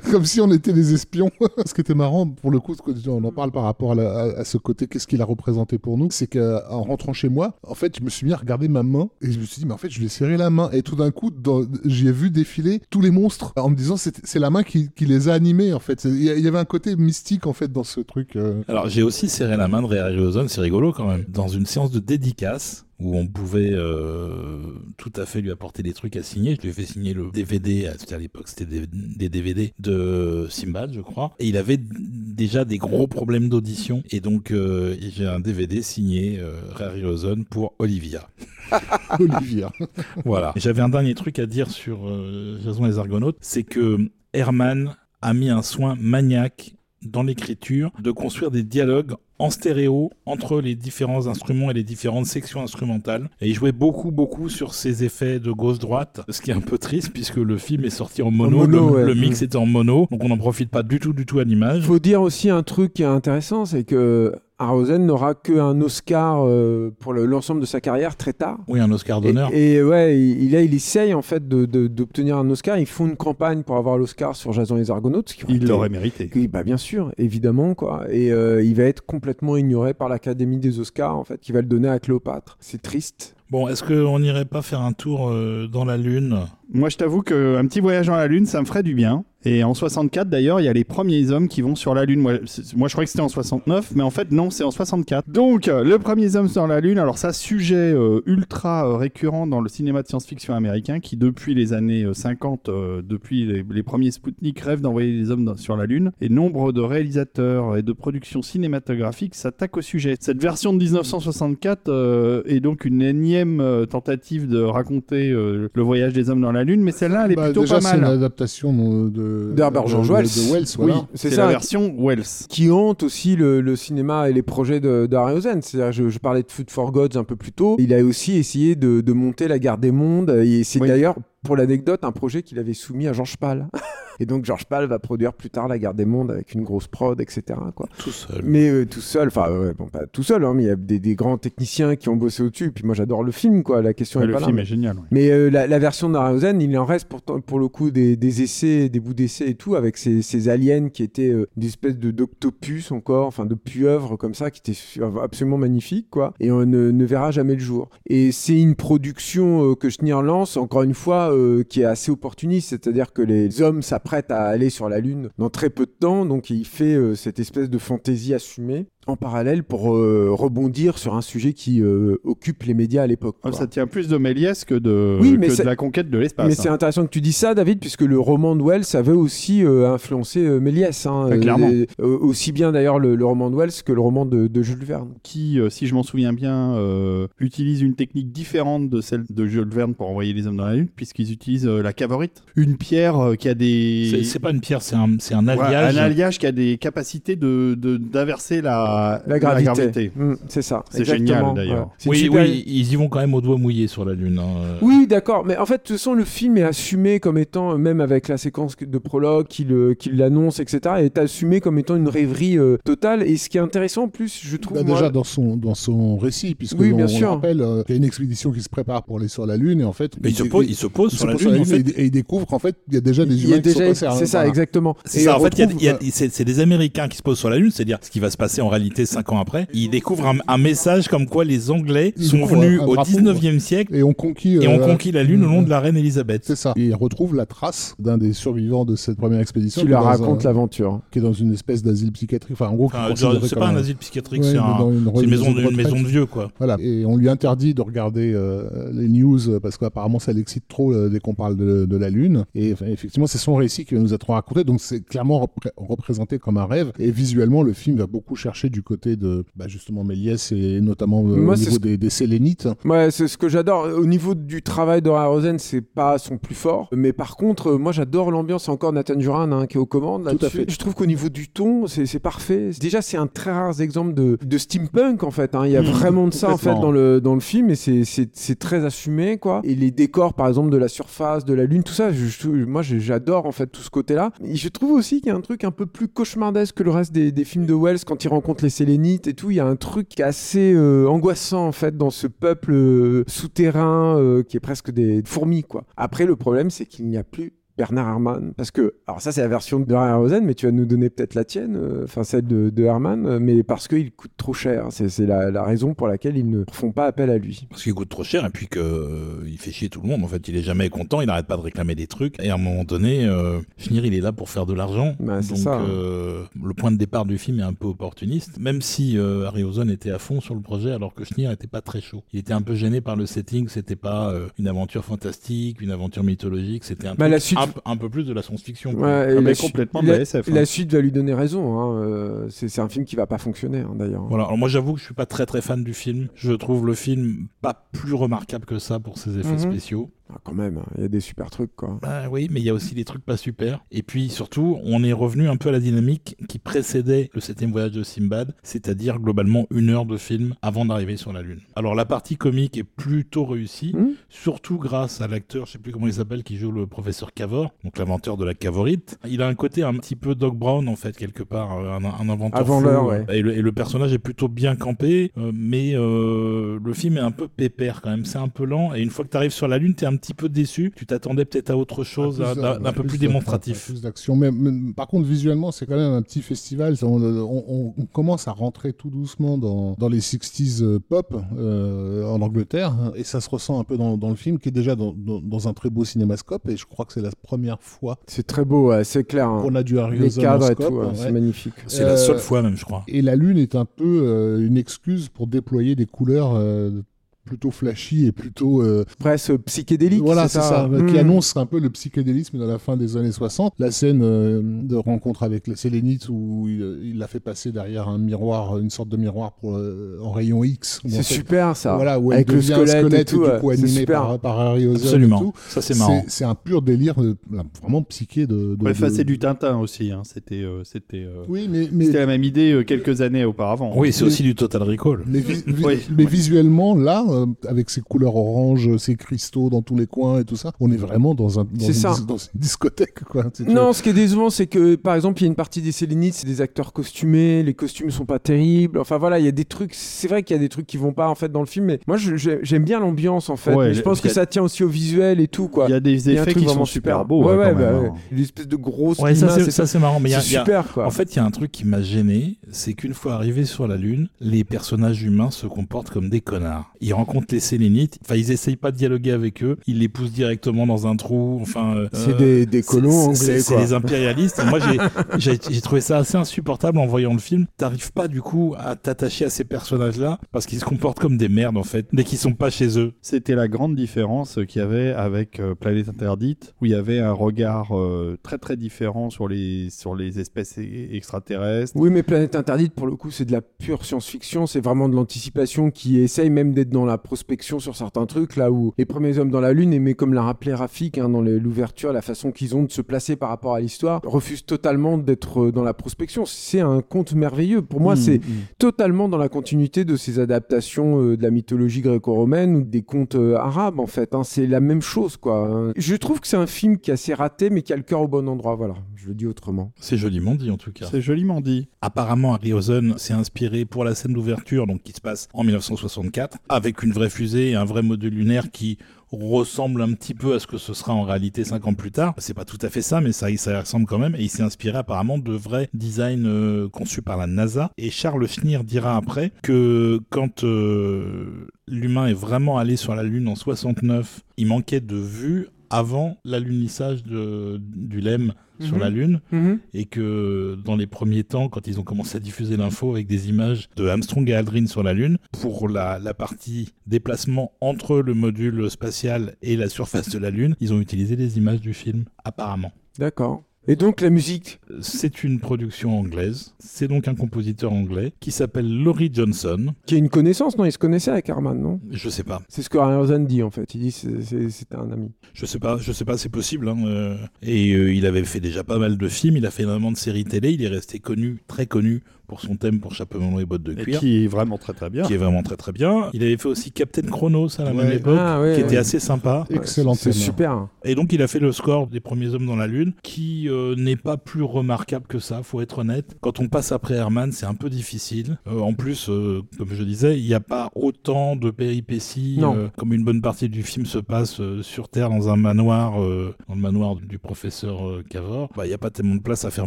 comme, 0.10 0.26
si 0.26 0.42
on 0.42 0.52
était 0.52 0.74
des 0.74 0.92
espions. 0.92 1.30
ce 1.64 1.72
qui 1.72 1.80
était 1.80 1.94
marrant, 1.94 2.28
pour 2.28 2.50
le 2.50 2.60
coup, 2.60 2.76
on 3.06 3.24
en 3.24 3.32
parle 3.32 3.52
par 3.52 3.62
rapport 3.62 3.92
à, 3.92 3.94
la- 3.94 4.22
à 4.36 4.44
ce 4.50 4.58
côté, 4.58 4.86
qu'est-ce 4.86 5.06
qu'il 5.06 5.22
a 5.22 5.24
représenté 5.24 5.78
pour 5.78 5.96
nous, 5.96 6.08
c'est 6.10 6.26
qu'en 6.26 6.82
rentrant 6.82 7.12
chez 7.12 7.28
moi, 7.28 7.56
en 7.62 7.74
fait, 7.74 7.96
je 7.98 8.04
me 8.04 8.10
suis 8.10 8.26
mis 8.26 8.32
à 8.32 8.36
regarder 8.36 8.68
ma 8.68 8.82
main 8.82 9.08
et 9.22 9.30
je 9.32 9.38
me 9.38 9.44
suis 9.44 9.60
dit, 9.60 9.66
mais 9.66 9.72
en 9.74 9.78
fait, 9.78 9.90
je 9.90 9.98
lui 9.98 10.06
ai 10.06 10.08
serré 10.08 10.36
la 10.36 10.50
main. 10.50 10.68
Et 10.72 10.82
tout 10.82 10.96
d'un 10.96 11.10
coup, 11.10 11.30
dans- 11.30 11.62
j'y 11.84 12.08
ai 12.08 12.12
vu 12.12 12.30
défiler 12.30 12.80
tous 12.90 13.00
les 13.00 13.10
monstres 13.10 13.52
en 13.56 13.70
me 13.70 13.74
disant, 13.76 13.96
c'est 13.96 14.38
la 14.38 14.50
main 14.50 14.62
qui, 14.62 14.90
les 15.00 15.28
a 15.28 15.32
animés, 15.34 15.72
en 15.72 15.80
fait. 15.80 16.04
Il 16.04 16.22
y 16.22 16.48
avait 16.48 16.58
un 16.58 16.64
côté 16.64 16.96
mystique, 16.96 17.46
en 17.46 17.52
fait, 17.52 17.70
dans 17.72 17.84
ce 17.84 18.00
truc. 18.00 18.36
euh. 18.36 18.62
Alors, 18.68 18.88
j'ai 18.88 19.02
aussi 19.02 19.28
serré 19.28 19.56
la 19.56 19.68
main 19.68 19.82
de 19.82 19.86
Ray 19.86 19.98
Harryhausen, 20.00 20.48
c'est 20.48 20.60
rigolo 20.60 20.92
quand 20.92 21.06
même. 21.06 21.24
Dans 21.28 21.48
une 21.48 21.66
séance 21.66 21.90
de 21.90 22.00
dédicace, 22.00 22.84
où 23.00 23.16
on 23.16 23.26
pouvait 23.26 23.72
euh, 23.72 24.74
tout 24.96 25.12
à 25.16 25.26
fait 25.26 25.40
lui 25.40 25.50
apporter 25.50 25.82
des 25.82 25.92
trucs 25.92 26.16
à 26.16 26.22
signer. 26.22 26.56
Je 26.56 26.62
lui 26.62 26.68
ai 26.68 26.72
fait 26.72 26.84
signer 26.84 27.14
le 27.14 27.30
DVD, 27.30 27.86
à 27.86 28.18
l'époque 28.18 28.48
c'était 28.48 28.66
des, 28.66 28.86
des 28.86 29.28
DVD 29.28 29.72
de 29.78 30.46
Simbad, 30.50 30.92
je 30.92 31.00
crois. 31.00 31.34
Et 31.38 31.48
il 31.48 31.56
avait 31.56 31.78
déjà 31.78 32.64
des 32.64 32.78
gros 32.78 33.06
problèmes 33.06 33.48
d'audition. 33.48 34.02
Et 34.10 34.20
donc 34.20 34.50
euh, 34.50 34.96
j'ai 35.00 35.26
un 35.26 35.40
DVD 35.40 35.82
signé 35.82 36.38
euh, 36.40 36.60
Harryhausen 36.78 37.44
pour 37.44 37.74
Olivia. 37.78 38.28
Olivia. 39.18 39.72
Voilà. 40.24 40.52
J'avais 40.56 40.82
un 40.82 40.88
dernier 40.88 41.14
truc 41.14 41.38
à 41.38 41.46
dire 41.46 41.70
sur 41.70 42.08
euh, 42.08 42.58
Jason 42.62 42.84
et 42.86 42.88
les 42.88 42.98
Argonautes, 42.98 43.38
c'est 43.40 43.62
que 43.62 44.10
Herman 44.32 44.96
a 45.22 45.34
mis 45.34 45.50
un 45.50 45.62
soin 45.62 45.96
maniaque 45.98 46.74
dans 47.04 47.22
l'écriture 47.22 47.90
de 48.02 48.10
construire 48.10 48.50
des 48.50 48.62
dialogues 48.62 49.14
en 49.38 49.48
stéréo 49.48 50.10
entre 50.26 50.60
les 50.60 50.74
différents 50.74 51.26
instruments 51.26 51.70
et 51.70 51.74
les 51.74 51.82
différentes 51.82 52.26
sections 52.26 52.60
instrumentales. 52.62 53.30
Et 53.40 53.48
il 53.48 53.54
jouait 53.54 53.72
beaucoup, 53.72 54.10
beaucoup 54.10 54.50
sur 54.50 54.74
ces 54.74 55.02
effets 55.02 55.40
de 55.40 55.50
gauche-droite, 55.50 56.20
ce 56.28 56.42
qui 56.42 56.50
est 56.50 56.54
un 56.54 56.60
peu 56.60 56.76
triste 56.76 57.10
puisque 57.14 57.36
le 57.36 57.56
film 57.56 57.84
est 57.86 57.90
sorti 57.90 58.20
en 58.20 58.30
mono, 58.30 58.58
En 58.58 58.60
mono, 58.68 58.88
le, 58.88 58.94
ouais. 58.96 59.04
le 59.06 59.14
mix 59.14 59.40
Mm. 59.40 59.44
était 59.44 59.56
en 59.56 59.64
mono, 59.66 60.06
donc 60.10 60.22
on 60.24 60.28
n'en 60.28 60.36
profite 60.36 60.70
pas 60.70 60.82
du 60.82 60.98
tout, 61.00 61.14
du 61.14 61.24
tout 61.24 61.38
à 61.38 61.44
l'image. 61.44 61.78
Il 61.78 61.84
faut 61.84 61.98
dire 61.98 62.20
aussi 62.20 62.50
un 62.50 62.62
truc 62.62 62.92
qui 62.92 63.02
est 63.02 63.06
intéressant, 63.06 63.64
c'est 63.64 63.84
que 63.84 64.34
Harrowsen 64.60 65.06
n'aura 65.06 65.34
qu'un 65.34 65.80
Oscar 65.80 66.44
euh, 66.46 66.90
pour 67.00 67.12
le- 67.12 67.24
l'ensemble 67.24 67.60
de 67.62 67.66
sa 67.66 67.80
carrière 67.80 68.14
très 68.16 68.32
tard. 68.34 68.58
Oui, 68.68 68.78
un 68.78 68.92
Oscar 68.92 69.20
d'honneur. 69.20 69.50
Et, 69.52 69.72
et 69.74 69.82
ouais, 69.82 70.18
il, 70.20 70.42
il- 70.44 70.52
là, 70.52 70.60
il 70.60 70.74
essaye 70.74 71.14
en 71.14 71.22
fait 71.22 71.48
d'obtenir 71.48 72.36
un 72.36 72.48
Oscar. 72.50 72.78
Ils 72.78 72.86
font 72.86 73.06
une 73.06 73.16
campagne 73.16 73.62
pour 73.62 73.76
avoir 73.76 73.96
l'Oscar 73.98 74.36
sur 74.36 74.52
Jason 74.52 74.76
et 74.76 74.80
les 74.80 74.90
Argonautes. 74.90 75.32
qui 75.32 75.44
Il 75.48 75.66
l'aurait 75.66 75.88
mérité. 75.88 76.30
Oui, 76.34 76.46
bah 76.46 76.62
bien 76.62 76.76
sûr, 76.76 77.10
évidemment 77.18 77.74
quoi. 77.74 78.04
Et 78.10 78.30
euh, 78.32 78.62
il 78.62 78.74
va 78.74 78.84
être 78.84 79.04
complètement 79.06 79.56
ignoré 79.56 79.94
par 79.94 80.08
l'Académie 80.08 80.58
des 80.58 80.78
Oscars 80.78 81.16
en 81.16 81.24
fait, 81.24 81.40
qui 81.40 81.52
va 81.52 81.60
le 81.62 81.66
donner 81.66 81.88
à 81.88 81.98
Cléopâtre. 81.98 82.56
C'est 82.60 82.82
triste. 82.82 83.34
Bon, 83.50 83.66
est-ce 83.66 83.82
qu'on 83.82 84.18
n'irait 84.20 84.44
pas 84.44 84.62
faire 84.62 84.80
un 84.82 84.92
tour 84.92 85.28
euh, 85.30 85.66
dans 85.66 85.84
la 85.84 85.96
Lune? 85.96 86.38
Moi, 86.72 86.88
je 86.88 86.96
t'avoue 86.96 87.22
qu'un 87.22 87.66
petit 87.66 87.80
voyage 87.80 88.06
dans 88.06 88.16
la 88.16 88.28
Lune, 88.28 88.46
ça 88.46 88.60
me 88.60 88.66
ferait 88.66 88.82
du 88.82 88.94
bien. 88.94 89.24
Et 89.46 89.64
en 89.64 89.72
64, 89.72 90.28
d'ailleurs, 90.28 90.60
il 90.60 90.64
y 90.64 90.68
a 90.68 90.72
les 90.74 90.84
premiers 90.84 91.30
hommes 91.30 91.48
qui 91.48 91.62
vont 91.62 91.74
sur 91.74 91.94
la 91.94 92.04
Lune. 92.04 92.20
Moi, 92.20 92.34
moi 92.76 92.88
je 92.88 92.92
croyais 92.92 93.06
que 93.06 93.10
c'était 93.10 93.22
en 93.22 93.30
69, 93.30 93.92
mais 93.94 94.02
en 94.02 94.10
fait, 94.10 94.32
non, 94.32 94.50
c'est 94.50 94.64
en 94.64 94.70
64. 94.70 95.30
Donc, 95.30 95.66
euh, 95.66 95.82
le 95.82 95.98
premier 95.98 96.36
homme 96.36 96.48
sur 96.48 96.66
la 96.66 96.80
Lune, 96.80 96.98
alors 96.98 97.16
ça, 97.16 97.32
sujet 97.32 97.74
euh, 97.74 98.20
ultra 98.26 98.86
euh, 98.86 98.96
récurrent 98.96 99.46
dans 99.46 99.62
le 99.62 99.70
cinéma 99.70 100.02
de 100.02 100.08
science-fiction 100.08 100.54
américain, 100.54 101.00
qui 101.00 101.16
depuis 101.16 101.54
les 101.54 101.72
années 101.72 102.04
euh, 102.04 102.12
50, 102.12 102.68
euh, 102.68 103.00
depuis 103.02 103.46
les, 103.46 103.82
premiers 103.82 104.10
Sputnik, 104.10 104.60
rêve 104.60 104.82
d'envoyer 104.82 105.16
des 105.16 105.30
hommes 105.30 105.54
sur 105.56 105.74
la 105.74 105.86
Lune. 105.86 106.12
Et 106.20 106.28
nombre 106.28 106.72
de 106.72 106.82
réalisateurs 106.82 107.78
et 107.78 107.82
de 107.82 107.92
productions 107.92 108.42
cinématographiques 108.42 109.34
s'attaquent 109.34 109.78
au 109.78 109.82
sujet. 109.82 110.16
Cette 110.20 110.42
version 110.42 110.74
de 110.74 110.78
1964 110.78 111.88
euh, 111.88 112.42
est 112.44 112.60
donc 112.60 112.84
une 112.84 113.00
énième 113.00 113.86
tentative 113.88 114.48
de 114.48 114.60
raconter 114.60 115.30
le 115.30 115.82
voyage 115.82 116.12
des 116.12 116.28
hommes 116.28 116.42
dans 116.42 116.52
la 116.52 116.59
Lune, 116.64 116.82
mais 116.82 116.92
celle-là, 116.92 117.22
elle 117.26 117.32
est 117.32 117.36
Bah, 117.36 117.44
plutôt 117.46 117.60
déjà, 117.62 117.76
pas 117.76 117.80
c'est 117.82 117.94
une 117.96 118.02
mal. 118.02 118.12
adaptation 118.14 118.72
de, 118.72 119.08
de, 119.10 119.52
D'Herbert 119.54 119.84
de- 119.84 119.88
George 119.88 120.08
de- 120.08 120.12
Wells. 120.14 120.26
de 120.26 120.52
Wells, 120.52 120.66
voilà. 120.76 120.94
Oui, 120.94 121.00
c'est 121.14 121.28
c'est 121.30 121.36
ça. 121.36 121.42
la 121.44 121.48
version 121.48 121.94
Wells. 121.98 122.24
qui 122.48 122.70
hante 122.70 123.02
aussi 123.02 123.36
le, 123.36 123.60
le 123.60 123.76
cinéma 123.76 124.28
et 124.30 124.32
les 124.32 124.42
projets 124.42 124.80
de, 124.80 125.06
de 125.06 125.16
Harryhausen. 125.16 125.62
C'est-à-dire, 125.62 125.92
je, 125.92 126.08
je 126.08 126.18
parlais 126.18 126.42
de 126.42 126.50
Food 126.50 126.70
for 126.70 126.92
Gods 126.92 127.16
un 127.16 127.24
peu 127.24 127.36
plus 127.36 127.52
tôt. 127.52 127.76
Il 127.78 127.92
a 127.94 128.02
aussi 128.04 128.36
essayé 128.36 128.76
de, 128.76 129.00
de 129.00 129.12
monter 129.12 129.48
la 129.48 129.58
guerre 129.58 129.78
des 129.78 129.90
mondes. 129.90 130.30
Et 130.30 130.64
c'est 130.64 130.80
Oui. 130.80 130.88
d'ailleurs, 130.88 131.16
pour 131.44 131.56
l'anecdote, 131.56 132.04
un 132.04 132.12
projet 132.12 132.42
qu'il 132.42 132.58
avait 132.58 132.74
soumis 132.74 133.06
à 133.08 133.12
Georges 133.12 133.36
Pal. 133.36 133.68
Et 134.22 134.26
donc 134.26 134.44
George 134.44 134.66
Pal 134.66 134.84
va 134.84 134.98
produire 134.98 135.32
plus 135.32 135.48
tard 135.48 135.66
La 135.66 135.78
Guerre 135.78 135.94
des 135.94 136.04
Mondes 136.04 136.30
avec 136.30 136.52
une 136.52 136.62
grosse 136.62 136.86
prod, 136.88 137.18
etc. 137.22 137.58
Quoi. 137.74 137.88
Tout 137.96 138.10
seul. 138.10 138.42
Mais 138.44 138.68
euh, 138.68 138.84
tout 138.84 139.00
seul, 139.00 139.28
enfin, 139.28 139.50
ouais, 139.50 139.72
bon, 139.72 139.86
pas 139.86 140.04
tout 140.12 140.22
seul, 140.22 140.44
hein, 140.44 140.52
mais 140.54 140.64
il 140.64 140.66
y 140.66 140.70
a 140.70 140.76
des, 140.76 140.98
des 140.98 141.14
grands 141.14 141.38
techniciens 141.38 141.96
qui 141.96 142.10
ont 142.10 142.16
bossé 142.16 142.42
au-dessus. 142.42 142.70
Puis 142.70 142.84
moi, 142.84 142.94
j'adore 142.94 143.24
le 143.24 143.32
film, 143.32 143.62
quoi. 143.62 143.80
La 143.80 143.94
question 143.94 144.20
Ouais, 144.20 144.24
est 144.24 144.26
le 144.28 144.34
pas 144.34 144.40
là, 144.40 144.46
film 144.46 144.56
mais- 144.56 144.62
est 144.62 144.66
génial. 144.66 144.96
ouais. 144.98 145.04
mais 145.10 145.30
euh, 145.30 145.48
la, 145.48 145.66
la 145.66 145.78
version 145.78 146.10
de 146.10 146.60
il 146.60 146.78
en 146.78 146.84
reste 146.84 147.08
pourtant 147.08 147.40
pour 147.40 147.58
le 147.58 147.68
coup 147.68 147.90
des, 147.90 148.14
des 148.16 148.42
essais, 148.42 148.90
des 148.90 149.00
bouts 149.00 149.14
d'essais 149.14 149.48
et 149.48 149.54
tout, 149.54 149.74
avec 149.74 149.96
ces, 149.96 150.20
ces 150.20 150.50
aliens 150.50 150.90
qui 150.90 151.02
étaient 151.02 151.30
euh, 151.30 151.46
des 151.56 151.68
espèces 151.68 151.96
de 151.96 152.10
d'octopus 152.10 152.92
encore, 152.92 153.26
enfin 153.26 153.46
de 153.46 153.54
pieuvres 153.54 154.18
comme 154.18 154.34
ça, 154.34 154.50
qui 154.50 154.60
étaient 154.70 154.78
absolument 155.22 155.56
magnifiques, 155.56 156.10
quoi. 156.10 156.34
Et 156.40 156.52
on 156.52 156.66
ne, 156.66 156.90
ne 156.90 157.04
verra 157.06 157.30
jamais 157.30 157.54
le 157.54 157.60
jour. 157.60 157.88
Et 158.06 158.32
c'est 158.32 158.60
une 158.60 158.74
production 158.74 159.70
euh, 159.70 159.74
que 159.74 159.88
Schneer 159.88 160.20
lance, 160.22 160.58
encore 160.58 160.82
une 160.82 160.92
fois, 160.92 161.29
euh, 161.32 161.62
qui 161.62 161.82
est 161.82 161.84
assez 161.84 162.10
opportuniste, 162.10 162.70
c'est-à-dire 162.70 163.12
que 163.12 163.22
les 163.22 163.62
hommes 163.62 163.82
s'apprêtent 163.82 164.30
à 164.30 164.44
aller 164.44 164.70
sur 164.70 164.88
la 164.88 165.00
Lune 165.00 165.30
dans 165.38 165.50
très 165.50 165.70
peu 165.70 165.86
de 165.86 165.90
temps, 165.90 166.24
donc 166.24 166.50
il 166.50 166.64
fait 166.64 166.94
euh, 166.94 167.14
cette 167.14 167.38
espèce 167.38 167.70
de 167.70 167.78
fantaisie 167.78 168.34
assumée 168.34 168.86
en 169.10 169.16
parallèle 169.16 169.62
pour 169.64 169.94
euh, 169.94 170.28
rebondir 170.30 170.98
sur 170.98 171.14
un 171.14 171.20
sujet 171.20 171.52
qui 171.52 171.82
euh, 171.82 172.16
occupe 172.24 172.62
les 172.62 172.74
médias 172.74 173.02
à 173.02 173.06
l'époque. 173.06 173.36
Ah, 173.42 173.52
ça 173.52 173.66
tient 173.66 173.86
plus 173.86 174.08
de 174.08 174.16
Méliès 174.16 174.64
que 174.64 174.74
de, 174.74 175.18
Oui, 175.20 175.36
mais 175.38 175.48
que 175.48 175.56
de 175.58 175.62
la 175.62 175.76
conquête 175.76 176.08
de 176.10 176.18
l'espace. 176.18 176.46
Mais 176.48 176.54
c'est 176.54 176.68
hein. 176.68 176.74
intéressant 176.74 177.04
que 177.04 177.10
tu 177.10 177.20
dis 177.20 177.32
ça, 177.32 177.54
David, 177.54 177.80
puisque 177.80 178.02
le 178.02 178.18
roman 178.18 178.56
de 178.56 178.62
Wells 178.62 178.84
avait 178.94 179.12
aussi 179.12 179.64
euh, 179.64 179.92
influencé 179.92 180.40
euh, 180.44 180.60
Méliès. 180.60 181.06
hein, 181.06 181.28
Ah, 181.32 181.36
clairement. 181.38 181.70
euh, 181.70 181.84
aussi 182.20 182.52
bien 182.52 182.72
d'ailleurs 182.72 182.98
le, 182.98 183.16
le 183.16 183.24
roman 183.26 183.50
de 183.50 183.56
Wells 183.56 183.82
que 183.84 183.92
le 183.92 184.00
roman 184.00 184.24
de, 184.26 184.46
de 184.46 184.62
Jules 184.62 184.84
Verne. 184.84 185.10
qui, 185.22 185.58
euh, 185.60 185.70
si 185.70 185.86
je 185.86 185.94
m'en 185.94 186.02
souviens 186.02 186.32
bien, 186.32 186.74
euh, 186.76 187.26
utilise 187.38 187.82
une 187.82 187.94
technique 187.94 188.32
différente 188.32 188.88
de 188.88 189.00
celle 189.00 189.24
de 189.28 189.46
Jules 189.46 189.68
Verne 189.70 189.94
pour 189.94 190.08
envoyer 190.08 190.32
les 190.32 190.46
hommes 190.46 190.56
dans 190.56 190.66
la 190.66 190.74
Lune, 190.74 190.88
puisqu'ils 190.94 191.32
utilisent 191.32 191.66
euh, 191.66 191.82
la 191.82 191.92
cavorite. 191.92 192.42
Une 192.56 192.76
pierre 192.76 193.18
euh, 193.18 193.34
qui 193.34 193.48
a 193.48 193.54
des... 193.54 194.22
C'est- 194.24 194.38
pas 194.40 194.50
une 194.52 194.60
pierre, 194.60 194.80
c'est 194.80 194.96
un, 194.96 195.08
c'est 195.18 195.34
un 195.34 195.46
Ouais, 195.46 195.58
alliage. 195.58 195.96
un 195.98 196.00
alliage 196.02 196.38
qui 196.38 196.46
a 196.46 196.52
des 196.52 196.78
capacités 196.78 197.36
de 197.36 197.74
de- 197.76 197.96
d'inverser 197.98 198.62
la, 198.62 198.99
La 199.26 199.38
gravité. 199.38 200.10
Mm, 200.14 200.34
c'est 200.48 200.62
ça. 200.62 200.84
C'est 200.90 201.04
génial, 201.04 201.44
d'ailleurs. 201.54 201.86
ouais. 201.86 202.10
Oui, 202.10 202.18
super- 202.18 202.42
oui, 202.44 202.64
ils 202.66 202.92
y 202.92 202.96
vont 202.96 203.08
quand 203.08 203.20
même 203.20 203.34
au 203.34 203.40
doigt 203.40 203.56
mouillé 203.56 203.86
sur 203.86 204.04
la 204.04 204.14
Lune. 204.14 204.38
hein. 204.38 204.76
Oui, 204.82 205.06
d'accord, 205.06 205.44
mais 205.44 205.56
en 205.56 205.66
fait, 205.66 205.78
de 205.78 205.82
toute 205.82 205.96
façon, 205.96 206.14
le 206.14 206.24
film 206.24 206.56
est 206.58 206.62
assumé 206.62 207.20
comme 207.20 207.38
étant, 207.38 207.76
même 207.78 208.00
avec 208.00 208.28
la 208.28 208.36
séquence 208.36 208.76
de 208.76 208.98
prologue 208.98 209.46
qu'il 209.48 209.94
qu'il 209.98 210.16
l'annonce, 210.16 210.60
etc., 210.60 210.94
est 210.98 211.18
assumé 211.18 211.60
comme 211.60 211.78
étant 211.78 211.96
une 211.96 212.08
rêverie 212.08 212.58
euh, 212.58 212.76
totale. 212.84 213.22
Et 213.22 213.36
ce 213.36 213.48
qui 213.48 213.58
est 213.58 213.60
intéressant 213.60 214.04
en 214.04 214.08
plus, 214.08 214.40
je 214.42 214.56
trouve. 214.56 214.78
Bah, 214.78 214.84
moi- 214.84 214.96
déjà 214.98 215.10
dans 215.10 215.24
son, 215.24 215.56
dans 215.56 215.74
son 215.74 216.16
récit, 216.16 216.54
puisque 216.54 216.78
Oui, 216.80 216.90
on, 216.92 216.96
bien 216.96 217.04
on 217.06 217.08
sûr. 217.08 217.30
rappelle 217.30 217.60
euh, 217.60 217.82
qu'il 217.82 217.94
y 217.94 217.96
a 217.96 217.98
une 217.98 218.04
expédition 218.04 218.50
qui 218.52 218.60
se 218.62 218.68
prépare 218.68 219.02
pour 219.04 219.18
aller 219.18 219.28
sur 219.28 219.46
la 219.46 219.56
Lune, 219.56 219.80
et 219.80 219.84
en 219.84 219.92
fait, 219.92 220.12
Mais 220.22 220.30
il 220.30 220.34
se 220.36 220.42
pose, 220.44 220.66
il 220.68 220.74
se 220.74 220.86
pose 220.86 221.12
il 221.12 221.16
sur 221.18 221.26
se 221.26 221.30
la 221.30 221.32
pose 221.34 221.44
Lune. 221.46 221.60
en 221.60 221.62
et, 221.62 221.64
fait. 221.64 221.90
et 221.98 222.04
il 222.06 222.10
découvre 222.10 222.46
qu'en 222.46 222.58
fait, 222.58 222.76
il 222.88 222.94
y 222.94 222.96
a 222.96 223.00
déjà 223.00 223.24
des 223.24 223.34
il 223.34 223.46
humains 223.46 223.60
qui 223.60 223.70
sont 223.72 223.94
c'est 223.94 224.26
ça, 224.26 224.46
exactement. 224.46 224.96
C'est 225.04 225.20
ça, 225.20 225.36
on 225.38 225.40
en 225.40 225.44
fait, 225.44 225.58
il 225.58 225.98
il 226.02 226.12
c'est 226.12 226.44
des 226.44 226.60
Américains 226.60 227.08
qui 227.08 227.16
se 227.16 227.22
posent 227.22 227.38
sur 227.38 227.50
la 227.50 227.58
Lune, 227.58 227.70
c'est-à-dire 227.70 227.98
ce 228.00 228.10
qui 228.10 228.20
va 228.20 228.30
se 228.30 228.36
passer 228.36 228.60
en 228.60 228.68
réalité 228.68 228.79
cinq 229.06 229.32
ans 229.32 229.38
après. 229.40 229.66
Ils 229.74 229.88
découvrent 229.90 230.26
un, 230.26 230.38
un 230.46 230.58
message 230.58 231.08
comme 231.08 231.26
quoi 231.26 231.44
les 231.44 231.70
Anglais 231.70 232.12
Ils 232.16 232.24
sont 232.26 232.44
venus 232.44 232.80
au 232.80 232.94
drapeau, 232.94 233.10
19e 233.10 233.58
siècle 233.58 233.94
Et 233.94 234.02
on 234.02 234.12
conquit. 234.12 234.56
et 234.56 234.66
euh, 234.66 234.70
ont 234.70 234.78
conquis 234.78 235.12
la 235.12 235.22
Lune 235.22 235.44
au 235.44 235.48
nom 235.48 235.62
de 235.62 235.70
la 235.70 235.80
reine 235.80 235.96
Elisabeth. 235.96 236.42
C'est 236.44 236.56
ça. 236.56 236.72
Et 236.76 236.86
il 236.86 236.94
retrouve 236.94 237.34
la 237.34 237.46
trace 237.46 237.94
d'un 237.98 238.18
des 238.18 238.32
survivants 238.32 238.84
de 238.84 238.96
cette 238.96 239.16
première 239.18 239.40
expédition. 239.40 239.82
qui 239.82 239.88
leur 239.88 240.04
raconte 240.04 240.44
un- 240.44 240.48
l'aventure. 240.48 241.00
Qui 241.10 241.18
est 241.18 241.22
dans 241.22 241.32
une 241.32 241.52
espèce 241.52 241.82
d'asile 241.82 242.12
psychiatrique. 242.12 242.52
Enfin, 242.60 242.68
en 242.68 242.74
gros, 242.74 242.86
Enfin, 242.86 243.08
c'est 243.14 243.24
comme 243.26 243.58
pas 243.60 243.68
un 243.68 243.76
asile 243.76 243.96
psychiatrique, 243.96 244.42
Ouais, 244.42 244.50
c'est 244.52 244.56
un- 244.58 244.78
une, 244.90 245.28
maison, 245.30 245.52
de 245.52 245.56
de, 245.62 245.70
une 245.70 245.76
maison 245.76 245.90
retraite. 245.90 246.04
de 246.04 246.08
vieux, 246.08 246.26
quoi. 246.26 246.50
Voilà. 246.58 246.76
Et 246.80 247.04
on 247.04 247.16
lui 247.16 247.28
interdit 247.28 247.74
de 247.74 247.82
regarder 247.82 248.32
euh, 248.34 248.90
les 248.92 249.08
news 249.08 249.48
euh, 249.48 249.60
parce 249.60 249.76
qu'apparemment 249.76 250.18
ça 250.18 250.32
l'excite 250.32 250.64
trop 250.68 250.92
euh, 250.92 251.08
dès 251.08 251.20
qu'on 251.20 251.34
parle 251.34 251.56
de, 251.56 251.84
de 251.84 251.96
la 251.96 252.10
Lune. 252.10 252.44
Et 252.54 252.72
enfin, 252.72 252.86
effectivement, 252.86 253.26
c'est 253.26 253.38
son 253.38 253.54
récit 253.54 253.84
qui 253.84 253.94
va 253.94 254.00
nous 254.00 254.14
être 254.14 254.30
raconté. 254.30 254.64
Donc 254.64 254.80
c'est 254.80 255.00
clairement 255.04 255.38
repré- 255.44 255.70
représenté 255.76 256.38
comme 256.38 256.56
un 256.56 256.66
rêve. 256.66 256.92
Et 256.98 257.10
visuellement, 257.10 257.62
le 257.62 257.72
film 257.72 257.96
va 257.98 258.06
beaucoup 258.06 258.36
chercher 258.36 258.69
du 258.70 258.82
côté 258.82 259.16
de 259.16 259.44
bah, 259.56 259.66
justement 259.68 260.04
Méliès 260.04 260.52
et 260.52 260.80
notamment 260.80 261.20
euh, 261.20 261.36
Moi, 261.36 261.54
au 261.54 261.58
niveau 261.58 261.78
des, 261.78 261.96
des 261.96 262.10
Sélénites. 262.10 262.68
Ouais, 262.84 263.10
c'est 263.10 263.28
ce 263.28 263.36
que 263.36 263.48
j'adore. 263.48 263.86
Au 263.96 264.06
niveau 264.06 264.34
du 264.34 264.62
travail 264.62 265.02
de 265.02 265.10
Rosen, 265.10 265.58
c'est 265.58 265.80
pas 265.80 266.18
son 266.18 266.38
plus 266.38 266.54
fort. 266.54 266.88
Mais 266.92 267.12
par 267.12 267.36
contre, 267.36 267.72
euh, 267.72 267.78
moi 267.78 267.92
j'adore 267.92 268.30
l'ambiance. 268.30 268.68
Encore 268.68 268.92
Nathan 268.92 269.14
Duran 269.16 269.50
hein, 269.52 269.66
qui 269.66 269.76
est 269.76 269.80
aux 269.80 269.86
commandes 269.86 270.22
Tout 270.22 270.28
à 270.28 270.32
là-dessus. 270.32 270.56
fait. 270.58 270.70
Je 270.70 270.78
trouve 270.78 270.94
qu'au 270.94 271.06
niveau 271.06 271.28
du 271.28 271.48
ton, 271.48 271.86
c'est 271.86 272.18
parfait. 272.18 272.70
Déjà, 272.80 273.02
c'est 273.02 273.16
un 273.16 273.26
très 273.26 273.50
rare 273.52 273.80
exemple 273.80 274.14
de, 274.14 274.38
de 274.44 274.58
steampunk 274.58 275.22
en 275.24 275.30
fait. 275.30 275.54
hein. 275.54 275.66
Il 275.66 275.72
y 275.72 275.76
a 275.76 275.82
Mmh, 275.82 275.84
vraiment 275.86 276.28
de 276.28 276.34
ça 276.34 276.50
en 276.52 276.56
fait 276.56 276.74
dans 276.74 276.92
le, 276.92 277.20
dans 277.20 277.34
le 277.34 277.40
film 277.40 277.70
et 277.70 277.74
c'est- 277.74 278.58
très 278.58 278.84
assumé 278.84 279.38
quoi. 279.38 279.60
Et 279.64 279.74
les 279.74 279.90
décors 279.90 280.34
par 280.34 280.46
exemple 280.48 280.70
de 280.70 280.76
la 280.76 280.88
surface, 280.88 281.44
de 281.44 281.54
la 281.54 281.64
lune, 281.64 281.82
tout 281.82 281.92
ça, 281.92 282.12
je- 282.12 282.26
je- 282.26 282.48
moi 282.64 282.82
j'adore 282.82 283.46
en 283.46 283.52
fait 283.52 283.66
tout 283.66 283.80
ce 283.80 283.90
côté-là. 283.90 284.30
Et 284.44 284.56
je 284.56 284.68
trouve 284.68 284.92
aussi 284.92 285.20
qu'il 285.20 285.28
y 285.28 285.30
a 285.32 285.36
un 285.36 285.40
truc 285.40 285.64
un 285.64 285.70
peu 285.70 285.86
plus 285.86 286.08
cauchemardesque 286.08 286.74
que 286.76 286.82
le 286.82 286.90
reste 286.90 287.12
des, 287.12 287.32
des 287.32 287.44
films 287.44 287.66
de 287.66 287.74
Wells 287.74 288.04
quand 288.06 288.22
il 288.24 288.28
rencontre 288.28 288.59
les 288.62 288.70
Sélénites 288.70 289.26
et 289.26 289.34
tout. 289.34 289.50
Il 289.50 289.56
y 289.56 289.60
a 289.60 289.66
un 289.66 289.76
truc 289.76 290.20
assez 290.20 290.72
euh, 290.72 291.06
angoissant 291.06 291.66
en 291.66 291.72
fait 291.72 291.96
dans 291.96 292.10
ce 292.10 292.26
peuple 292.26 292.72
euh, 292.72 293.24
souterrain 293.26 294.18
euh, 294.18 294.42
qui 294.42 294.56
est 294.56 294.60
presque 294.60 294.90
des 294.90 295.22
fourmis 295.24 295.62
quoi. 295.62 295.84
Après 295.96 296.26
le 296.26 296.36
problème 296.36 296.70
c'est 296.70 296.86
qu'il 296.86 297.06
n'y 297.06 297.16
a 297.16 297.24
plus 297.24 297.52
Bernard 297.80 298.08
Herrmann. 298.08 298.52
Parce 298.58 298.70
que, 298.70 298.94
alors 299.06 299.22
ça 299.22 299.32
c'est 299.32 299.40
la 299.40 299.48
version 299.48 299.80
de 299.80 299.94
Rosen, 299.94 300.44
mais 300.44 300.54
tu 300.54 300.66
vas 300.66 300.72
nous 300.72 300.84
donner 300.84 301.08
peut-être 301.08 301.34
la 301.34 301.44
tienne, 301.44 301.76
euh, 301.76 302.04
enfin 302.04 302.24
celle 302.24 302.46
de, 302.46 302.68
de 302.68 302.84
Herrmann, 302.84 303.24
euh, 303.26 303.38
mais 303.40 303.62
parce 303.62 303.88
qu'il 303.88 304.12
coûte 304.12 304.32
trop 304.36 304.52
cher. 304.52 304.88
C'est 304.90 305.08
la, 305.26 305.50
la 305.50 305.62
raison 305.64 305.94
pour 305.94 306.06
laquelle 306.08 306.36
ils 306.36 306.48
ne 306.48 306.64
font 306.70 306.92
pas 306.92 307.06
appel 307.06 307.30
à 307.30 307.38
lui. 307.38 307.66
Parce 307.70 307.82
qu'il 307.82 307.94
coûte 307.94 308.10
trop 308.10 308.22
cher 308.24 308.44
et 308.44 308.50
puis 308.50 308.66
que 308.68 308.78
euh, 308.80 309.44
il 309.46 309.56
fait 309.58 309.70
chier 309.72 309.88
tout 309.88 310.02
le 310.02 310.08
monde. 310.08 310.22
En 310.24 310.28
fait, 310.28 310.46
il 310.48 310.56
est 310.56 310.62
jamais 310.62 310.90
content, 310.90 311.20
il 311.22 311.26
n'arrête 311.26 311.46
pas 311.46 311.56
de 311.56 311.62
réclamer 311.62 311.94
des 311.94 312.06
trucs. 312.06 312.34
Et 312.42 312.50
à 312.50 312.54
un 312.54 312.58
moment 312.58 312.84
donné, 312.84 313.24
euh, 313.26 313.60
Schneer, 313.78 314.02
il 314.06 314.14
est 314.14 314.20
là 314.20 314.32
pour 314.32 314.50
faire 314.50 314.66
de 314.66 314.74
l'argent. 314.74 315.14
Bah, 315.20 315.40
c'est 315.40 315.54
Donc 315.54 315.58
ça. 315.58 315.80
le 315.80 316.74
point 316.74 316.90
de 316.92 316.96
départ 316.96 317.24
du 317.24 317.38
film 317.38 317.60
est 317.60 317.64
un 317.64 317.72
peu 317.72 317.86
opportuniste. 317.86 318.58
Même 318.60 318.82
si 318.82 319.16
euh, 319.16 319.46
Harryhausen 319.46 319.88
était 319.90 320.10
à 320.10 320.18
fond 320.18 320.40
sur 320.40 320.54
le 320.54 320.60
projet, 320.60 320.90
alors 320.92 321.14
que 321.14 321.24
Schneer 321.24 321.50
était 321.52 321.66
pas 321.66 321.80
très 321.80 322.00
chaud. 322.00 322.22
Il 322.32 322.40
était 322.40 322.52
un 322.52 322.62
peu 322.62 322.74
gêné 322.74 323.00
par 323.00 323.16
le 323.16 323.26
setting. 323.26 323.68
C'était 323.68 323.96
pas 323.96 324.34
une 324.58 324.66
aventure 324.68 325.04
fantastique, 325.04 325.80
une 325.80 325.90
aventure 325.90 326.22
mythologique. 326.24 326.84
C'était 326.84 327.06
un, 327.08 327.14
Bah, 327.14 327.24
truc 327.26 327.30
la 327.32 327.40
suite- 327.40 327.58
un, 327.58 327.66
un 327.84 327.96
peu 327.96 328.08
plus 328.08 328.24
de 328.24 328.32
la 328.32 328.42
science-fiction. 328.42 328.92
Ouais, 328.94 329.08
Ah, 329.08 329.26
la 329.26 329.40
mais 329.40 329.54
complètement 329.54 330.02
de 330.02 330.08
la, 330.08 330.16
la 330.16 330.20
SF, 330.22 330.48
hein. 330.48 330.52
la 330.54 330.64
suite 330.66 330.92
va 330.92 331.00
lui 331.00 331.12
donner 331.12 331.34
raison. 331.34 331.78
hein, 331.80 331.94
euh, 332.02 332.46
c'est 332.50 332.68
c'est 332.68 332.80
un 332.80 332.88
film 332.88 333.04
qui 333.04 333.16
va 333.16 333.26
pas 333.26 333.38
fonctionner 333.38 333.80
hein, 333.80 333.92
d'ailleurs. 333.94 334.24
Voilà. 334.28 334.44
Alors 334.44 334.58
moi, 334.58 334.68
j'avoue 334.68 334.94
que 334.94 335.00
je 335.00 335.04
suis 335.04 335.14
pas 335.14 335.26
très 335.26 335.46
très 335.46 335.60
fan 335.60 335.82
du 335.84 335.94
film. 335.94 336.28
Je 336.34 336.52
trouve 336.52 336.86
le 336.86 336.94
film 336.94 337.46
pas 337.62 337.86
plus 337.92 338.14
remarquable 338.14 338.64
que 338.66 338.78
ça 338.78 338.98
pour 339.00 339.18
ses 339.18 339.38
effets 339.38 339.52
Mhm. 339.52 339.58
spéciaux. 339.58 340.10
Ah, 340.32 340.38
quand 340.44 340.54
même, 340.54 340.78
hein, 340.78 340.86
il 340.96 341.02
y 341.02 341.04
a 341.04 341.08
des 341.08 341.20
super 341.20 341.50
trucs 341.50 341.74
quoi. 341.74 341.98
Bah 342.02 342.24
oui, 342.30 342.48
mais 342.50 342.60
il 342.60 342.64
y 342.64 342.70
a 342.70 342.74
aussi 342.74 342.94
des 342.94 343.04
trucs 343.04 343.24
pas 343.24 343.36
super. 343.36 343.84
Et 343.90 344.02
puis 344.02 344.28
surtout, 344.28 344.78
on 344.84 345.02
est 345.02 345.12
revenu 345.12 345.48
un 345.48 345.56
peu 345.56 345.70
à 345.70 345.72
la 345.72 345.80
dynamique 345.80 346.36
qui 346.48 346.58
précédait 346.58 347.30
le 347.34 347.40
septième 347.40 347.72
voyage 347.72 347.92
de 347.92 348.02
Simbad, 348.02 348.54
c'est-à-dire 348.62 349.18
globalement 349.18 349.66
une 349.70 349.90
heure 349.90 350.06
de 350.06 350.16
film 350.16 350.54
avant 350.62 350.84
d'arriver 350.84 351.16
sur 351.16 351.32
la 351.32 351.42
Lune. 351.42 351.60
Alors 351.74 351.94
la 351.94 352.04
partie 352.04 352.36
comique 352.36 352.76
est 352.78 352.84
plutôt 352.84 353.44
réussie, 353.44 353.92
Hmm 353.94 354.10
surtout 354.28 354.78
grâce 354.78 355.20
à 355.20 355.28
l'acteur, 355.28 355.66
je 355.66 355.72
sais 355.72 355.78
plus 355.78 355.92
comment 355.92 356.06
il 356.06 356.14
s'appelle, 356.14 356.42
qui 356.42 356.56
joue 356.56 356.70
le 356.70 356.86
professeur 356.86 357.32
Cavor, 357.32 357.72
donc 357.84 357.98
l'inventeur 357.98 358.36
de 358.36 358.44
la 358.44 358.54
Cavorite. 358.54 359.18
Il 359.28 359.42
a 359.42 359.48
un 359.48 359.54
côté 359.54 359.82
un 359.82 359.94
petit 359.94 360.16
peu 360.16 360.34
Doc 360.34 360.56
Brown 360.56 360.88
en 360.88 360.96
fait 360.96 361.16
quelque 361.16 361.42
part, 361.42 361.72
un, 361.72 362.04
un 362.04 362.28
inventeur. 362.28 362.60
Avant 362.60 362.80
l'heure, 362.80 363.06
ouais. 363.06 363.24
Et 363.30 363.42
le, 363.42 363.56
et 363.56 363.62
le 363.62 363.72
personnage 363.72 364.12
est 364.12 364.18
plutôt 364.18 364.48
bien 364.48 364.76
campé, 364.76 365.32
euh, 365.36 365.50
mais 365.54 365.94
euh, 365.94 366.78
le 366.82 366.92
film 366.92 367.16
est 367.16 367.20
un 367.20 367.30
peu 367.30 367.48
pépère 367.48 368.00
quand 368.02 368.10
même, 368.10 368.24
c'est 368.24 368.38
un 368.38 368.48
peu 368.48 368.64
lent. 368.64 368.94
Et 368.94 369.00
une 369.00 369.10
fois 369.10 369.24
que 369.24 369.30
tu 369.30 369.36
arrives 369.36 369.50
sur 369.50 369.68
la 369.68 369.78
Lune, 369.78 369.94
t'es 369.94 370.06
un 370.06 370.16
petit 370.20 370.34
peu 370.34 370.48
déçu. 370.48 370.92
Tu 370.94 371.06
t'attendais 371.06 371.44
peut-être 371.44 371.70
à 371.70 371.76
autre 371.76 372.04
chose, 372.04 372.36
Plus, 372.36 372.62
euh, 372.62 372.78
d'un 372.78 372.92
peu 372.92 373.02
plus 373.02 373.18
démonstratif. 373.18 373.86
Plus 373.86 374.02
d'action. 374.02 374.36
Mais, 374.36 374.50
mais 374.52 374.92
par 374.92 375.08
contre, 375.08 375.26
visuellement, 375.26 375.72
c'est 375.72 375.86
quand 375.86 375.96
même 375.96 376.12
un 376.12 376.22
petit 376.22 376.42
festival. 376.42 376.94
On, 377.02 377.20
on- 377.22 377.94
on 377.98 378.06
commence 378.06 378.46
à 378.48 378.52
rentrer 378.52 378.92
tout 378.92 379.10
doucement 379.10 379.58
dans, 379.58 379.96
dans 379.98 380.08
les 380.08 380.20
60s 380.20 380.82
euh, 380.82 380.98
pop 381.00 381.34
euh, 381.58 382.24
en 382.26 382.40
Angleterre. 382.42 382.92
hein, 382.92 383.12
Et 383.16 383.24
ça 383.24 383.40
se 383.40 383.50
ressent 383.50 383.80
un 383.80 383.84
peu 383.84 383.96
dans, 383.96 384.16
dans 384.16 384.28
le 384.30 384.36
film, 384.36 384.58
qui 384.58 384.68
est 384.68 384.72
déjà 384.72 384.94
dans, 384.94 385.12
dans- 385.16 385.40
dans 385.40 385.68
un 385.68 385.72
très 385.72 385.90
beau 385.90 386.04
cinémascope. 386.04 386.68
Et 386.68 386.76
je 386.76 386.86
crois 386.86 387.04
que 387.04 387.12
c'est 387.12 387.22
la 387.22 387.30
première 387.42 387.80
fois 387.80 388.18
C'est 388.26 388.46
très 388.46 388.64
beau, 388.64 388.88
ouais, 388.90 389.04
c'est 389.04 389.24
clair. 389.24 389.48
hein. 389.48 389.62
qu'on 389.62 389.74
a 389.74 389.82
du 389.82 389.96
Les 389.96 390.30
cadres 390.30 390.70
et 390.70 390.74
scope, 390.74 390.86
tout, 390.88 390.94
ouais, 390.94 391.06
ouais. 391.06 391.12
c'est 391.14 391.32
magnifique. 391.32 391.74
C'est 391.86 392.04
la 392.04 392.10
Euh, 392.12 392.16
seule 392.16 392.38
fois 392.38 392.62
même, 392.62 392.76
je 392.76 392.84
crois. 392.84 393.04
Et 393.08 393.22
la 393.22 393.36
Lune 393.36 393.58
est 393.58 393.74
un 393.74 393.84
peu 393.86 394.22
euh, 394.24 394.66
une 394.66 394.76
excuse 394.76 395.28
pour 395.28 395.46
déployer 395.46 395.94
des 395.96 396.06
couleurs 396.06 396.52
euh, 396.54 397.02
plutôt 397.44 397.70
flashy 397.70 398.26
et 398.26 398.32
plutôt 398.32 398.82
euh, 398.82 399.04
Presque 399.18 399.56
psychédélique. 399.58 400.20
voilà 400.22 400.46
c'est 400.48 400.60
ça, 400.60 400.86
Hmm. 400.88 401.06
qui 401.06 401.18
annonce 401.18 401.56
un 401.56 401.66
peu 401.66 401.78
le 401.80 401.90
psychédélisme 401.90 402.58
dans 402.58 402.66
la 402.66 402.78
fin 402.78 402.96
des 402.96 403.16
années 403.16 403.32
60 403.32 403.74
la 403.78 403.90
scène 403.90 404.20
euh, 404.22 404.60
de 404.62 404.94
rencontre 404.96 405.42
avec 405.42 405.66
les 405.66 405.76
Sélénites 405.76 406.28
où 406.28 406.66
il 406.68 406.80
il 407.02 407.18
l'a 407.18 407.26
fait 407.26 407.40
passer 407.40 407.72
derrière 407.72 408.08
un 408.08 408.18
miroir 408.18 408.78
une 408.78 408.90
sorte 408.90 409.08
de 409.08 409.16
miroir 409.16 409.52
pour 409.52 409.76
euh, 409.76 410.18
en 410.22 410.30
rayon 410.32 410.62
X 410.64 411.00
C'est 411.08 411.22
super 411.22 411.76
ça. 411.76 411.96
voilà 411.96 412.18
où 412.20 412.32
Avec 412.32 412.48
elle 412.48 412.54
le 412.54 412.60
devient 412.60 412.72
squelette, 412.74 412.94
un 412.94 412.98
squelette 413.00 413.20
et 413.20 413.24
tout, 413.24 413.44
du 413.44 413.50
coup 413.60 413.70
C'est 413.72 413.82
animé 413.82 414.00
super. 414.00 414.20
par, 414.22 414.38
par 414.38 414.76
et 414.76 414.90
Absolument. 414.90 415.38
tout. 415.40 415.52
Ça, 415.68 415.80
c'est 415.82 415.96
marrant. 415.96 416.22
c'est 416.28 416.44
un 416.44 416.54
pur 416.54 416.82
délire 416.82 417.20
euh, 417.22 417.36
vraiment 417.82 418.02
psyché 418.02 418.46
de, 418.46 418.74
de, 418.76 418.84
Ouais, 418.84 418.92
de- 418.92 419.08
c'est 419.08 419.24
du 419.24 419.38
Tintin 419.38 419.78
aussi. 419.78 420.10
hein. 420.12 420.22
C'était 420.24 420.62
euh, 420.62 420.82
c'était 420.84 421.24
euh, 421.24 421.44
oui 421.48 421.68
mais, 421.70 421.88
mais 421.92 422.06
c'était 422.06 422.18
la 422.20 422.26
même 422.26 422.44
idée 422.44 422.72
euh, 422.72 422.84
quelques 422.84 423.20
années 423.22 423.44
auparavant. 423.44 423.92
Oui, 423.96 424.12
c'est 424.12 424.24
aussi 424.24 424.42
du 424.42 424.54
Total 424.54 424.82
Recall. 424.82 425.22
Mais, 425.26 425.40
vi- 425.40 425.62
vi- 425.66 425.84
Oui. 425.84 425.98
mais 426.16 426.24
visuellement, 426.26 426.94
là, 426.94 427.24
euh, 427.32 427.46
avec 427.68 427.90
ses 427.90 428.00
couleurs 428.00 428.36
orange, 428.36 428.96
ses 428.98 429.16
cristaux 429.16 429.70
dans 429.70 429.82
tous 429.82 429.96
les 429.96 430.06
coins 430.06 430.40
et 430.40 430.44
tout 430.44 430.56
ça. 430.56 430.72
On 430.80 430.90
est 430.92 430.96
vraiment 430.96 431.34
dans, 431.34 431.60
un, 431.60 431.64
dans, 431.64 431.70
C'est 431.80 431.86
une, 431.88 431.92
ça. 431.94 432.14
dis- 432.14 432.26
dans 432.26 432.36
une 432.36 432.48
discothèque, 432.54 433.24
quoi. 433.24 433.44
si 433.52 433.64
tu 433.64 433.70
Non, 433.70 433.92
ce 433.92 434.02
qui 434.02 434.08
est 434.10 434.14
décevant, 434.14 434.50
c'est 434.50 434.66
que 434.66 434.96
par 434.96 435.14
exemple, 435.14 435.40
il 435.40 435.44
y 435.44 435.46
a 435.46 435.48
une 435.48 435.54
partie 435.54 435.82
des 435.82 435.92
Sélénites, 435.92 436.34
c'est 436.34 436.46
des 436.46 436.60
acteurs 436.60 436.92
costumés, 436.92 437.62
les 437.62 437.74
costumes 437.74 438.10
sont 438.10 438.26
pas 438.26 438.38
terribles. 438.38 438.98
Enfin 438.98 439.18
voilà, 439.18 439.38
il 439.38 439.44
y 439.44 439.48
a 439.48 439.52
des 439.52 439.64
trucs. 439.64 439.94
C'est 439.94 440.28
vrai 440.28 440.42
qu'il 440.42 440.56
y 440.56 440.58
a 440.58 440.62
des 440.62 440.68
trucs 440.68 440.86
qui 440.86 440.96
vont 440.96 441.12
pas 441.12 441.28
en 441.28 441.34
fait 441.34 441.50
dans 441.50 441.60
le 441.60 441.66
film, 441.66 441.86
mais 441.86 442.00
moi 442.06 442.16
j'aime 442.16 442.84
bien 442.84 443.00
l'ambiance 443.00 443.50
en 443.50 443.56
fait. 443.56 443.74
Ouais, 443.74 443.88
Mais 443.88 443.94
je 443.94 444.02
pense 444.02 444.20
que 444.20 444.28
a- 444.28 444.32
ça 444.32 444.46
tient 444.46 444.62
aussi 444.62 444.84
au 444.84 444.88
visuel 444.88 445.40
et 445.40 445.48
tout 445.48 445.68
quoi. 445.68 445.86
Il 445.88 445.92
y 445.92 445.94
a 445.94 446.00
des 446.00 446.28
y 446.32 446.38
a 446.38 446.42
effets 446.42 446.54
qui 446.54 446.60
sont 446.60 446.66
vraiment 446.66 446.84
super 446.84 447.24
beaux. 447.24 447.44
Ouais, 447.44 447.52
hein, 447.54 447.58
ouais, 447.58 447.72
quand 447.72 447.78
bah, 447.78 448.00
ouais. 448.00 448.06
hein. 448.08 448.14
Une 448.32 448.38
espèce 448.40 448.68
de 448.68 448.76
grosse. 448.76 449.18
Ouais, 449.18 449.34
ça 449.34 449.48
c'est 449.50 449.66
et 449.68 449.70
ça, 449.70 449.86
c'est 449.86 449.98
marrant. 449.98 450.20
Mais 450.20 450.30
il 450.30 450.32
y 450.32 450.36
a- 450.36 450.40
super 450.40 450.92
quoi. 450.92 451.06
En 451.06 451.10
fait, 451.10 451.34
il 451.34 451.36
y 451.36 451.38
a 451.40 451.44
un 451.44 451.50
truc 451.50 451.70
qui 451.72 451.84
m'a 451.84 452.02
gêné, 452.02 452.58
c'est 452.70 452.94
qu'une 452.94 453.14
fois 453.14 453.34
arrivés 453.34 453.64
sur 453.64 453.86
la 453.88 453.96
Lune, 453.96 454.28
les 454.40 454.64
personnages 454.64 455.22
humains 455.22 455.50
se 455.50 455.66
comportent 455.66 456.10
comme 456.10 456.28
des 456.30 456.40
connards. 456.40 456.92
Ils 457.00 457.12
rencontrent 457.20 457.52
les 457.54 457.60
Sélénites, 457.60 458.18
enfin 458.24 458.34
ils 458.36 458.50
essayent 458.50 458.76
pas 458.76 458.90
de 458.90 458.96
dialoguer 458.96 459.30
avec 459.32 459.62
eux, 459.62 459.76
ils 459.86 459.98
les 459.98 460.08
poussent 460.08 460.32
directement 460.32 460.86
dans 460.86 461.06
un 461.06 461.16
trou, 461.16 461.58
enfin... 461.62 461.94
euh, 461.96 462.08
c'est 462.12 462.36
des, 462.36 462.66
des 462.66 462.82
colons 462.82 463.10
anglais 463.28 463.60
C'est 463.60 463.74
quoi. 463.74 463.80
les 463.82 463.92
impérialistes. 463.92 464.62
Moi, 464.68 464.78
j'ai- 464.80 464.98
j'ai 465.38 465.58
j'ai 465.70 465.80
trouvé 465.80 466.00
ça 466.00 466.18
assez 466.18 466.36
insupportable 466.36 466.98
en 466.98 467.06
voyant 467.06 467.32
le 467.32 467.38
film. 467.38 467.66
T'arrives 467.76 468.12
pas 468.12 468.28
du 468.28 468.40
coup 468.42 468.74
à 468.78 468.96
t'attacher 468.96 469.44
à 469.44 469.50
ces 469.50 469.64
personnages-là 469.64 470.38
parce 470.52 470.66
qu'ils 470.66 470.78
se 470.80 470.84
comportent 470.84 471.18
comme 471.20 471.36
des 471.36 471.48
merdes 471.48 471.76
en 471.76 471.82
fait, 471.84 472.06
dès 472.12 472.24
qu'ils 472.24 472.38
sont 472.38 472.52
pas 472.54 472.70
chez 472.70 472.98
eux. 472.98 473.12
C'était 473.22 473.54
la 473.54 473.68
grande 473.68 473.94
différence 473.94 474.58
qu'il 474.68 474.80
y 474.80 474.84
avait 474.84 475.10
avec 475.12 475.60
euh, 475.60 475.74
Planète 475.74 476.08
Interdite, 476.08 476.74
où 476.80 476.86
il 476.86 476.92
y 476.92 476.94
avait 476.94 477.18
un 477.20 477.32
regard 477.32 477.96
euh, 477.96 478.36
très 478.42 478.58
très 478.58 478.76
différent 478.76 479.30
sur 479.30 479.48
les, 479.48 479.88
sur 479.90 480.14
les 480.14 480.38
espèces 480.40 480.78
e- 480.78 481.14
extraterrestres. 481.14 481.92
Oui, 481.96 482.10
mais 482.10 482.22
Planète 482.22 482.56
Interdite, 482.56 482.94
pour 482.94 483.06
le 483.06 483.16
coup, 483.16 483.30
c'est 483.30 483.44
de 483.44 483.52
la 483.52 483.60
pure 483.62 484.04
science-fiction. 484.04 484.66
C'est 484.66 484.80
vraiment 484.84 485.08
de 485.08 485.14
l'anticipation 485.14 485.90
qui 485.90 486.18
essaye 486.20 486.50
même 486.50 486.72
d'être 486.72 486.90
dans 486.90 487.04
la 487.04 487.09
prospection 487.18 487.78
sur 487.78 487.96
certains 487.96 488.26
trucs, 488.26 488.56
là 488.56 488.70
où 488.70 488.92
les 488.98 489.04
premiers 489.04 489.38
hommes 489.38 489.50
dans 489.50 489.60
la 489.60 489.72
Lune, 489.72 489.98
mais 490.00 490.14
comme 490.14 490.34
l'a 490.34 490.42
rappelé 490.42 490.74
Rafik 490.74 491.18
hein, 491.18 491.28
dans 491.28 491.40
l'ouverture, 491.40 492.12
la 492.12 492.22
façon 492.22 492.52
qu'ils 492.52 492.76
ont 492.76 492.82
de 492.82 492.90
se 492.92 493.02
placer 493.02 493.36
par 493.36 493.48
rapport 493.50 493.74
à 493.74 493.80
l'histoire, 493.80 494.20
refusent 494.24 494.64
totalement 494.64 495.18
d'être 495.18 495.60
euh, 495.66 495.72
dans 495.72 495.82
la 495.82 495.94
prospection. 495.94 496.44
C'est 496.46 496.80
un 496.80 497.00
conte 497.00 497.34
merveilleux. 497.34 497.82
Pour 497.82 498.00
moi, 498.00 498.14
Mmh, 498.14 498.16
c'est 498.16 498.38
mmh. 498.38 498.42
totalement 498.78 499.28
dans 499.28 499.38
la 499.38 499.48
continuité 499.48 500.04
de 500.04 500.16
ces 500.16 500.38
adaptations 500.40 501.20
euh, 501.22 501.36
de 501.36 501.42
la 501.42 501.50
mythologie 501.50 502.00
gréco-romaine 502.00 502.76
ou 502.76 502.82
des 502.82 503.02
contes 503.02 503.34
euh, 503.36 503.56
arabes, 503.56 504.00
en 504.00 504.06
fait. 504.06 504.34
hein. 504.34 504.42
C'est 504.44 504.66
la 504.66 504.80
même 504.80 505.02
chose, 505.02 505.36
quoi. 505.36 505.68
hein. 505.68 505.92
Je 505.96 506.14
trouve 506.16 506.40
que 506.40 506.46
c'est 506.48 506.56
un 506.56 506.66
film 506.66 506.98
qui 506.98 507.10
est 507.10 507.14
assez 507.14 507.34
raté, 507.34 507.70
mais 507.70 507.82
qui 507.82 507.92
a 507.92 507.96
le 507.96 508.02
cœur 508.02 508.20
au 508.20 508.28
bon 508.28 508.48
endroit. 508.48 508.74
Voilà, 508.74 508.94
je 509.16 509.28
le 509.28 509.34
dis 509.34 509.46
autrement. 509.46 509.92
C'est 510.00 510.16
joliment 510.16 510.54
dit 510.54 510.70
en 510.70 510.76
tout 510.76 510.92
cas. 510.92 511.06
C'est 511.10 511.20
joliment 511.20 511.60
dit. 511.60 511.88
Apparemment, 512.02 512.54
Harryhausen 512.54 513.16
s'est 513.18 513.32
inspiré 513.34 513.84
pour 513.84 514.04
la 514.04 514.14
scène 514.14 514.32
d'ouverture, 514.32 514.86
donc 514.86 515.02
qui 515.02 515.12
se 515.12 515.20
passe 515.20 515.48
en 515.54 515.62
1964, 515.64 516.58
avec 516.68 516.99
une 517.04 517.12
vraie 517.12 517.30
fusée 517.30 517.70
et 517.70 517.74
un 517.74 517.84
vrai 517.84 518.02
module 518.02 518.34
lunaire 518.34 518.70
qui 518.70 518.98
ressemble 519.32 520.02
un 520.02 520.12
petit 520.12 520.34
peu 520.34 520.54
à 520.54 520.58
ce 520.58 520.66
que 520.66 520.78
ce 520.78 520.92
sera 520.92 521.14
en 521.14 521.22
réalité 521.22 521.64
cinq 521.64 521.86
ans 521.86 521.94
plus 521.94 522.10
tard. 522.10 522.34
C'est 522.38 522.54
pas 522.54 522.64
tout 522.64 522.78
à 522.82 522.88
fait 522.88 523.02
ça, 523.02 523.20
mais 523.20 523.32
ça, 523.32 523.54
ça 523.56 523.80
ressemble 523.80 524.06
quand 524.06 524.18
même. 524.18 524.34
Et 524.34 524.42
il 524.42 524.48
s'est 524.48 524.62
inspiré 524.62 524.98
apparemment 524.98 525.38
de 525.38 525.52
vrais 525.52 525.88
designs 525.94 526.46
euh, 526.46 526.88
conçus 526.88 527.22
par 527.22 527.36
la 527.36 527.46
NASA. 527.46 527.90
Et 527.96 528.10
Charles 528.10 528.48
Schneer 528.48 528.82
dira 528.84 529.16
après 529.16 529.52
que 529.62 530.20
quand 530.30 530.64
euh, 530.64 531.68
l'humain 531.86 532.26
est 532.26 532.34
vraiment 532.34 532.78
allé 532.78 532.96
sur 532.96 533.14
la 533.14 533.22
Lune 533.22 533.48
en 533.48 533.54
69, 533.54 534.40
il 534.56 534.66
manquait 534.66 535.00
de 535.00 535.16
vue 535.16 535.68
avant 535.90 536.38
l'alunissage 536.44 537.22
du 537.24 538.20
LEM 538.20 538.52
sur 538.80 538.94
Mhm. 538.96 539.00
la 539.00 539.10
Lune 539.10 539.40
Mhm. 539.52 539.78
et 539.94 540.06
que 540.06 540.78
dans 540.84 540.96
les 540.96 541.06
premiers 541.06 541.44
temps, 541.44 541.68
quand 541.68 541.86
ils 541.86 542.00
ont 542.00 542.02
commencé 542.02 542.36
à 542.36 542.40
diffuser 542.40 542.76
l'info 542.76 543.12
avec 543.12 543.26
des 543.26 543.48
images 543.48 543.88
de 543.96 544.06
Armstrong 544.08 544.48
et 544.48 544.54
Aldrin 544.54 544.86
sur 544.86 545.02
la 545.02 545.12
Lune, 545.12 545.38
pour 545.52 545.88
la, 545.88 546.18
la 546.18 546.34
partie 546.34 546.92
déplacement 547.06 547.72
entre 547.80 548.18
le 548.20 548.34
module 548.34 548.90
spatial 548.90 549.56
et 549.62 549.76
la 549.76 549.88
surface 549.88 550.28
de 550.30 550.38
la 550.38 550.50
Lune, 550.50 550.74
ils 550.80 550.92
ont 550.92 551.00
utilisé 551.00 551.36
les 551.36 551.58
images 551.58 551.80
du 551.80 551.94
film, 551.94 552.24
apparemment. 552.44 552.92
D'accord. 553.18 553.62
Et 553.90 553.96
donc 553.96 554.20
la 554.20 554.30
musique 554.30 554.78
C'est 555.00 555.42
une 555.42 555.58
production 555.58 556.16
anglaise, 556.16 556.76
c'est 556.78 557.08
donc 557.08 557.26
un 557.26 557.34
compositeur 557.34 557.92
anglais 557.92 558.32
qui 558.38 558.52
s'appelle 558.52 558.88
Laurie 559.02 559.30
Johnson. 559.32 559.94
qui 560.06 560.14
a 560.14 560.18
une 560.18 560.28
connaissance, 560.28 560.78
non? 560.78 560.84
Il 560.84 560.92
se 560.92 560.98
connaissait 560.98 561.32
avec 561.32 561.48
Herman, 561.48 561.76
non? 561.76 561.98
Je 562.12 562.28
sais 562.28 562.44
pas, 562.44 562.62
C'est 562.68 562.82
ce 562.82 562.88
que 562.88 562.98
Harrison 562.98 563.40
dit 563.40 563.64
en 563.64 563.70
fait. 563.72 563.92
Il 563.96 564.02
dit 564.02 564.12
c'était 564.12 564.94
un 564.94 565.10
ami. 565.10 565.32
je 565.54 565.66
sais 565.66 565.80
pas, 565.80 565.98
je 565.98 566.12
sais 566.12 566.24
pas, 566.24 566.38
c'est 566.38 566.48
possible. 566.48 566.88
hein, 566.88 566.98
euh. 567.04 567.36
Et 567.62 567.92
euh, 567.92 568.14
il 568.14 568.26
avait 568.26 568.44
fait 568.44 568.60
déjà 568.60 568.84
pas 568.84 568.98
mal 568.98 569.18
de 569.18 569.28
films, 569.28 569.56
il 569.56 569.66
a 569.66 569.72
fait 569.72 569.82
énormément 569.82 570.12
de 570.12 570.16
séries 570.16 570.44
télé, 570.44 570.70
il 570.70 570.84
est 570.84 570.88
resté 570.88 571.18
connu, 571.18 571.58
très 571.66 571.86
connu 571.86 572.22
pour 572.50 572.60
son 572.60 572.74
thème 572.74 572.98
pour 572.98 573.14
Chapeau 573.14 573.38
melon 573.38 573.60
et 573.60 573.64
bottes 573.64 573.84
de 573.84 573.92
Et 573.92 574.02
cuir. 574.02 574.18
qui 574.18 574.42
est 574.42 574.48
vraiment 574.48 574.76
très 574.76 574.92
très 574.92 575.08
bien. 575.08 575.22
qui 575.22 575.34
est 575.34 575.36
vraiment 575.36 575.62
très 575.62 575.76
très 575.76 575.92
bien. 575.92 576.30
Il 576.32 576.42
avait 576.42 576.56
fait 576.56 576.66
aussi 576.68 576.90
Captain 576.90 577.22
Chronos 577.22 577.80
à 577.80 577.84
la 577.84 577.92
Ouais. 577.92 578.02
même 578.04 578.12
époque, 578.12 578.36
Ah, 578.40 578.60
ouais, 578.60 578.74
qui 578.74 578.80
était 578.80 578.96
assez 578.96 579.20
sympa. 579.20 579.66
Excellent 579.70 580.14
C'est 580.14 580.30
thème. 580.30 580.40
super. 580.40 580.88
Et 581.04 581.14
donc 581.14 581.32
il 581.32 581.42
a 581.42 581.46
fait 581.46 581.60
le 581.60 581.70
score 581.70 582.08
des 582.08 582.18
premiers 582.18 582.52
hommes 582.52 582.66
dans 582.66 582.74
la 582.74 582.88
Lune, 582.88 583.12
qui 583.22 583.68
euh, 583.68 583.94
n'est 583.96 584.16
pas 584.16 584.36
plus 584.36 584.64
remarquable 584.64 585.26
que 585.28 585.38
ça, 585.38 585.62
faut 585.62 585.80
être 585.80 585.98
honnête. 585.98 586.36
Quand 586.40 586.58
on 586.58 586.66
passe 586.66 586.90
après 586.90 587.14
Herman, 587.14 587.52
c'est 587.52 587.66
un 587.66 587.74
peu 587.74 587.88
difficile. 587.88 588.58
Euh, 588.66 588.80
en 588.80 588.94
plus, 588.94 589.28
euh, 589.28 589.62
comme 589.78 589.90
je 589.92 590.02
disais, 590.02 590.36
il 590.36 590.44
n'y 590.44 590.54
a 590.54 590.60
pas 590.60 590.90
autant 590.96 591.54
de 591.54 591.70
péripéties. 591.70 592.56
Non. 592.58 592.74
euh, 592.76 592.88
comme 592.96 593.12
une 593.12 593.22
bonne 593.24 593.42
partie 593.42 593.68
du 593.68 593.84
film 593.84 594.06
se 594.06 594.18
passe 594.18 594.58
euh, 594.60 594.82
sur 594.82 595.08
Terre 595.08 595.30
dans 595.30 595.48
un 595.48 595.56
manoir, 595.56 596.20
euh, 596.20 596.52
dans 596.68 596.74
le 596.74 596.80
manoir 596.80 597.14
du 597.14 597.38
professeur 597.38 598.08
euh, 598.08 598.24
Cavor, 598.28 598.70
bah, 598.76 598.86
il 598.86 598.88
n'y 598.88 598.94
a 598.94 598.98
pas 598.98 599.10
tellement 599.10 599.36
de 599.36 599.40
place 599.42 599.64
à 599.64 599.70
faire 599.70 599.86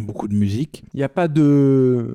beaucoup 0.00 0.28
de 0.28 0.34
musique. 0.34 0.82
Il 0.94 0.96
n'y 0.96 1.02
a 1.04 1.08
pas 1.10 1.28
de 1.28 2.14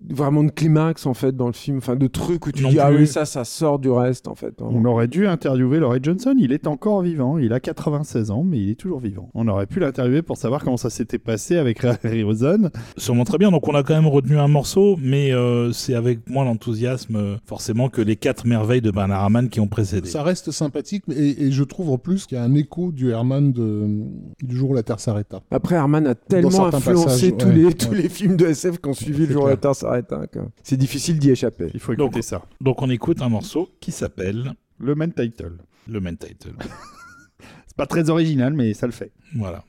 vraiment 0.11 0.43
de 0.43 0.51
climax 0.51 1.05
en 1.05 1.13
fait 1.13 1.35
dans 1.35 1.47
le 1.47 1.53
film, 1.53 1.77
enfin 1.77 1.95
de 1.95 2.07
trucs 2.07 2.45
où 2.47 2.51
tu 2.51 2.63
Non 2.63 2.69
dis 2.69 2.79
ah 2.79 2.91
oui 2.91 3.07
ça 3.07 3.25
ça 3.25 3.43
sort 3.43 3.79
du 3.79 3.89
reste 3.89 4.27
en 4.27 4.35
fait. 4.35 4.53
hein. 4.61 4.67
On 4.69 4.85
aurait 4.85 5.07
dû 5.07 5.27
interviewer 5.27 5.79
Laurie 5.79 5.99
Johnson. 6.01 6.35
Il 6.37 6.51
est 6.51 6.67
encore 6.67 7.01
vivant. 7.01 7.37
Il 7.37 7.53
a 7.53 7.59
96 7.59 8.31
ans, 8.31 8.43
mais 8.43 8.59
il 8.59 8.69
est 8.71 8.75
toujours 8.75 8.99
vivant. 8.99 9.29
On 9.33 9.47
aurait 9.47 9.65
pu 9.67 9.79
l'interviewer 9.79 10.21
pour 10.21 10.37
savoir 10.37 10.63
comment 10.63 10.77
ça 10.77 10.89
s'était 10.89 11.19
passé 11.19 11.57
avec 11.57 11.83
Harryhausen. 11.83 12.69
Sûrement 12.97 13.23
très 13.23 13.37
bien. 13.37 13.51
Donc 13.51 13.67
on 13.67 13.75
a 13.75 13.83
quand 13.83 13.93
même 13.95 14.07
retenu 14.07 14.37
un 14.37 14.47
morceau, 14.47 14.97
mais 15.01 15.33
euh, 15.33 15.71
c'est 15.71 15.95
avec 15.95 16.29
moins 16.29 16.45
d'enthousiasme 16.45 17.15
euh, 17.15 17.35
forcément 17.45 17.89
que 17.89 18.01
les 18.01 18.15
quatre 18.15 18.45
merveilles 18.45 18.81
de 18.81 18.91
Bernard 18.91 19.21
Herrmann 19.23 19.49
qui 19.49 19.59
ont 19.59 19.67
précédé. 19.67 20.09
Ça 20.09 20.23
reste 20.23 20.51
sympathique, 20.51 21.03
et, 21.09 21.45
et 21.45 21.51
je 21.51 21.63
trouve 21.63 21.89
en 21.89 21.97
plus 21.97 22.25
qu'il 22.25 22.37
y 22.37 22.41
a 22.41 22.43
un 22.43 22.55
écho 22.55 22.91
du 22.91 23.11
Herman 23.11 23.51
de, 23.51 23.87
du 24.43 24.55
jour 24.55 24.71
où 24.71 24.73
la 24.73 24.83
Terre 24.83 24.99
s'arrêta. 24.99 25.41
Après 25.51 25.75
Herman 25.75 26.05
a 26.07 26.15
tellement 26.15 26.67
influencé 26.67 27.31
passages, 27.31 27.37
tous 27.37 27.45
ouais, 27.47 27.53
les 27.55 27.65
ouais. 27.65 27.73
tous 27.73 27.93
les 27.93 28.09
films 28.09 28.35
de 28.37 28.45
SF 28.45 28.79
qui 28.79 28.89
ont 28.89 28.93
suivi 28.93 29.25
le 29.27 29.33
jour 29.33 29.43
où 29.43 29.47
la. 29.47 29.57
Terre 29.57 29.75
s'arrête. 29.75 30.00
Hein, 30.11 30.51
C'est 30.63 30.77
difficile 30.77 31.19
d'y 31.19 31.29
échapper. 31.31 31.69
Il 31.73 31.79
faut 31.79 31.93
écouter 31.93 32.09
Donc- 32.15 32.23
ça. 32.23 32.45
Donc 32.59 32.81
on 32.81 32.89
écoute 32.89 33.21
un 33.21 33.29
morceau 33.29 33.69
qui 33.79 33.91
s'appelle 33.91 34.53
Le 34.79 34.95
main 34.95 35.09
title. 35.09 35.57
le 35.87 35.99
main 35.99 36.15
title. 36.15 36.53
C'est 37.67 37.77
pas 37.77 37.85
très 37.87 38.09
original, 38.09 38.53
mais 38.53 38.73
ça 38.73 38.85
le 38.85 38.91
fait. 38.91 39.11
voilà. 39.35 39.63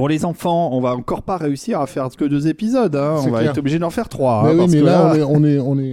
Bon, 0.00 0.06
les 0.06 0.24
enfants, 0.24 0.70
on 0.72 0.80
va 0.80 0.94
encore 0.96 1.20
pas 1.20 1.36
réussir 1.36 1.78
à 1.78 1.86
faire 1.86 2.08
que 2.16 2.24
deux 2.24 2.48
épisodes. 2.48 2.96
hein. 2.96 3.16
On 3.18 3.30
va 3.30 3.44
être 3.44 3.58
obligé 3.58 3.78
d'en 3.78 3.90
faire 3.90 4.08
trois. 4.08 4.44
Mais 4.44 4.48
hein, 4.48 4.52
oui, 4.54 4.58
parce 4.60 4.72
mais 4.72 4.80
que 4.80 4.84
là, 4.86 4.92
là- 4.92 5.08
on 5.12 5.14
est, 5.14 5.22
on 5.22 5.44
est, 5.44 5.58
on 5.58 5.78
est, 5.78 5.89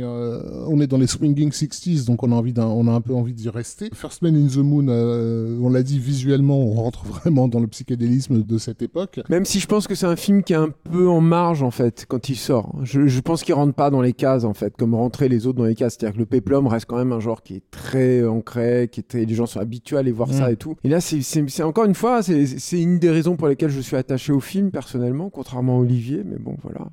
on 0.68 0.80
est 0.80 0.88
dans 0.88 0.98
les 0.98 1.08
swinging 1.08 1.50
60s, 1.52 2.06
donc 2.06 2.24
on 2.24 2.32
a 2.32 2.36
envie 2.36 2.54
d'un, 2.54 2.68
on 2.68 2.88
a 2.88 2.92
un 2.92 3.02
peu 3.02 3.14
envie 3.14 3.34
d'y 3.34 3.50
rester. 3.50 3.90
First 3.94 4.22
Man 4.22 4.36
in 4.36 4.48
the 4.48 4.58
Moon, 4.58 4.88
euh, 4.90 5.58
on 5.62 5.70
l'a 5.70 5.84
dit 5.84 6.00
visuellement, 6.00 6.60
on 6.60 6.74
rentre 6.74 7.06
vraiment 7.06 7.48
dans 7.48 7.60
le 7.60 7.68
psychédélisme 7.68 8.44
de 8.44 8.58
cette 8.58 8.82
époque. 8.82 9.20
Même 9.30 9.46
si 9.46 9.60
je 9.60 9.68
pense 9.68 9.88
que 9.88 9.96
c'est 9.96 10.06
un 10.06 10.16
film 10.16 10.44
qui 10.44 10.54
est 10.54 10.58
un 10.58 10.70
peu 10.92 11.08
en 11.08 11.22
marge 11.22 11.64
en 11.64 11.72
fait 11.72 12.06
quand 12.08 12.30
il 12.30 12.36
sort. 12.36 12.76
Je, 12.84 13.08
je 13.08 13.20
pense 13.22 13.44
qu'il 13.44 13.54
rentre 13.54 13.74
pas 13.74 13.90
dans 13.90 14.02
les 14.02 14.14
cases 14.14 14.44
en 14.44 14.54
fait, 14.54 14.76
comme 14.78 14.94
rentrer 14.96 15.30
les 15.30 15.48
autres 15.48 15.58
dans 15.58 15.66
les 15.66 15.76
cases. 15.76 15.96
C'est-à-dire 15.98 16.16
que 16.16 16.20
le 16.20 16.26
péplum 16.26 16.68
reste 16.68 16.86
quand 16.88 16.98
même 16.98 17.12
un 17.12 17.20
genre 17.20 17.42
qui 17.44 17.56
est 17.56 17.64
très 17.72 18.26
ancré, 18.26 18.90
qui 18.92 19.00
est 19.02 19.04
très- 19.08 19.26
les 19.26 19.36
gens 19.36 19.46
sont 19.46 19.60
habitués 19.60 19.98
à 19.98 20.00
aller 20.00 20.12
voir 20.12 20.34
ça 20.34 20.52
et 20.52 20.56
tout. 20.58 20.76
Et 20.84 20.90
là, 20.90 21.02
c'est- 21.02 21.64
encore 21.64 21.86
une 21.86 21.96
fois, 21.96 22.22
c'est 22.24 22.82
une 22.82 23.00
des 23.00 23.10
raisons 23.10 23.36
pour 23.36 23.48
lesquelles 23.48 23.70
je 23.72 23.80
suis 23.82 23.96
attaché 23.96 24.32
au 24.34 24.40
film 24.40 24.72
personnellement, 24.72 25.30
contrairement 25.30 25.78
à 25.78 25.82
Olivier. 25.82 26.24
Mais 26.26 26.38
bon, 26.38 26.56
voilà, 26.64 26.88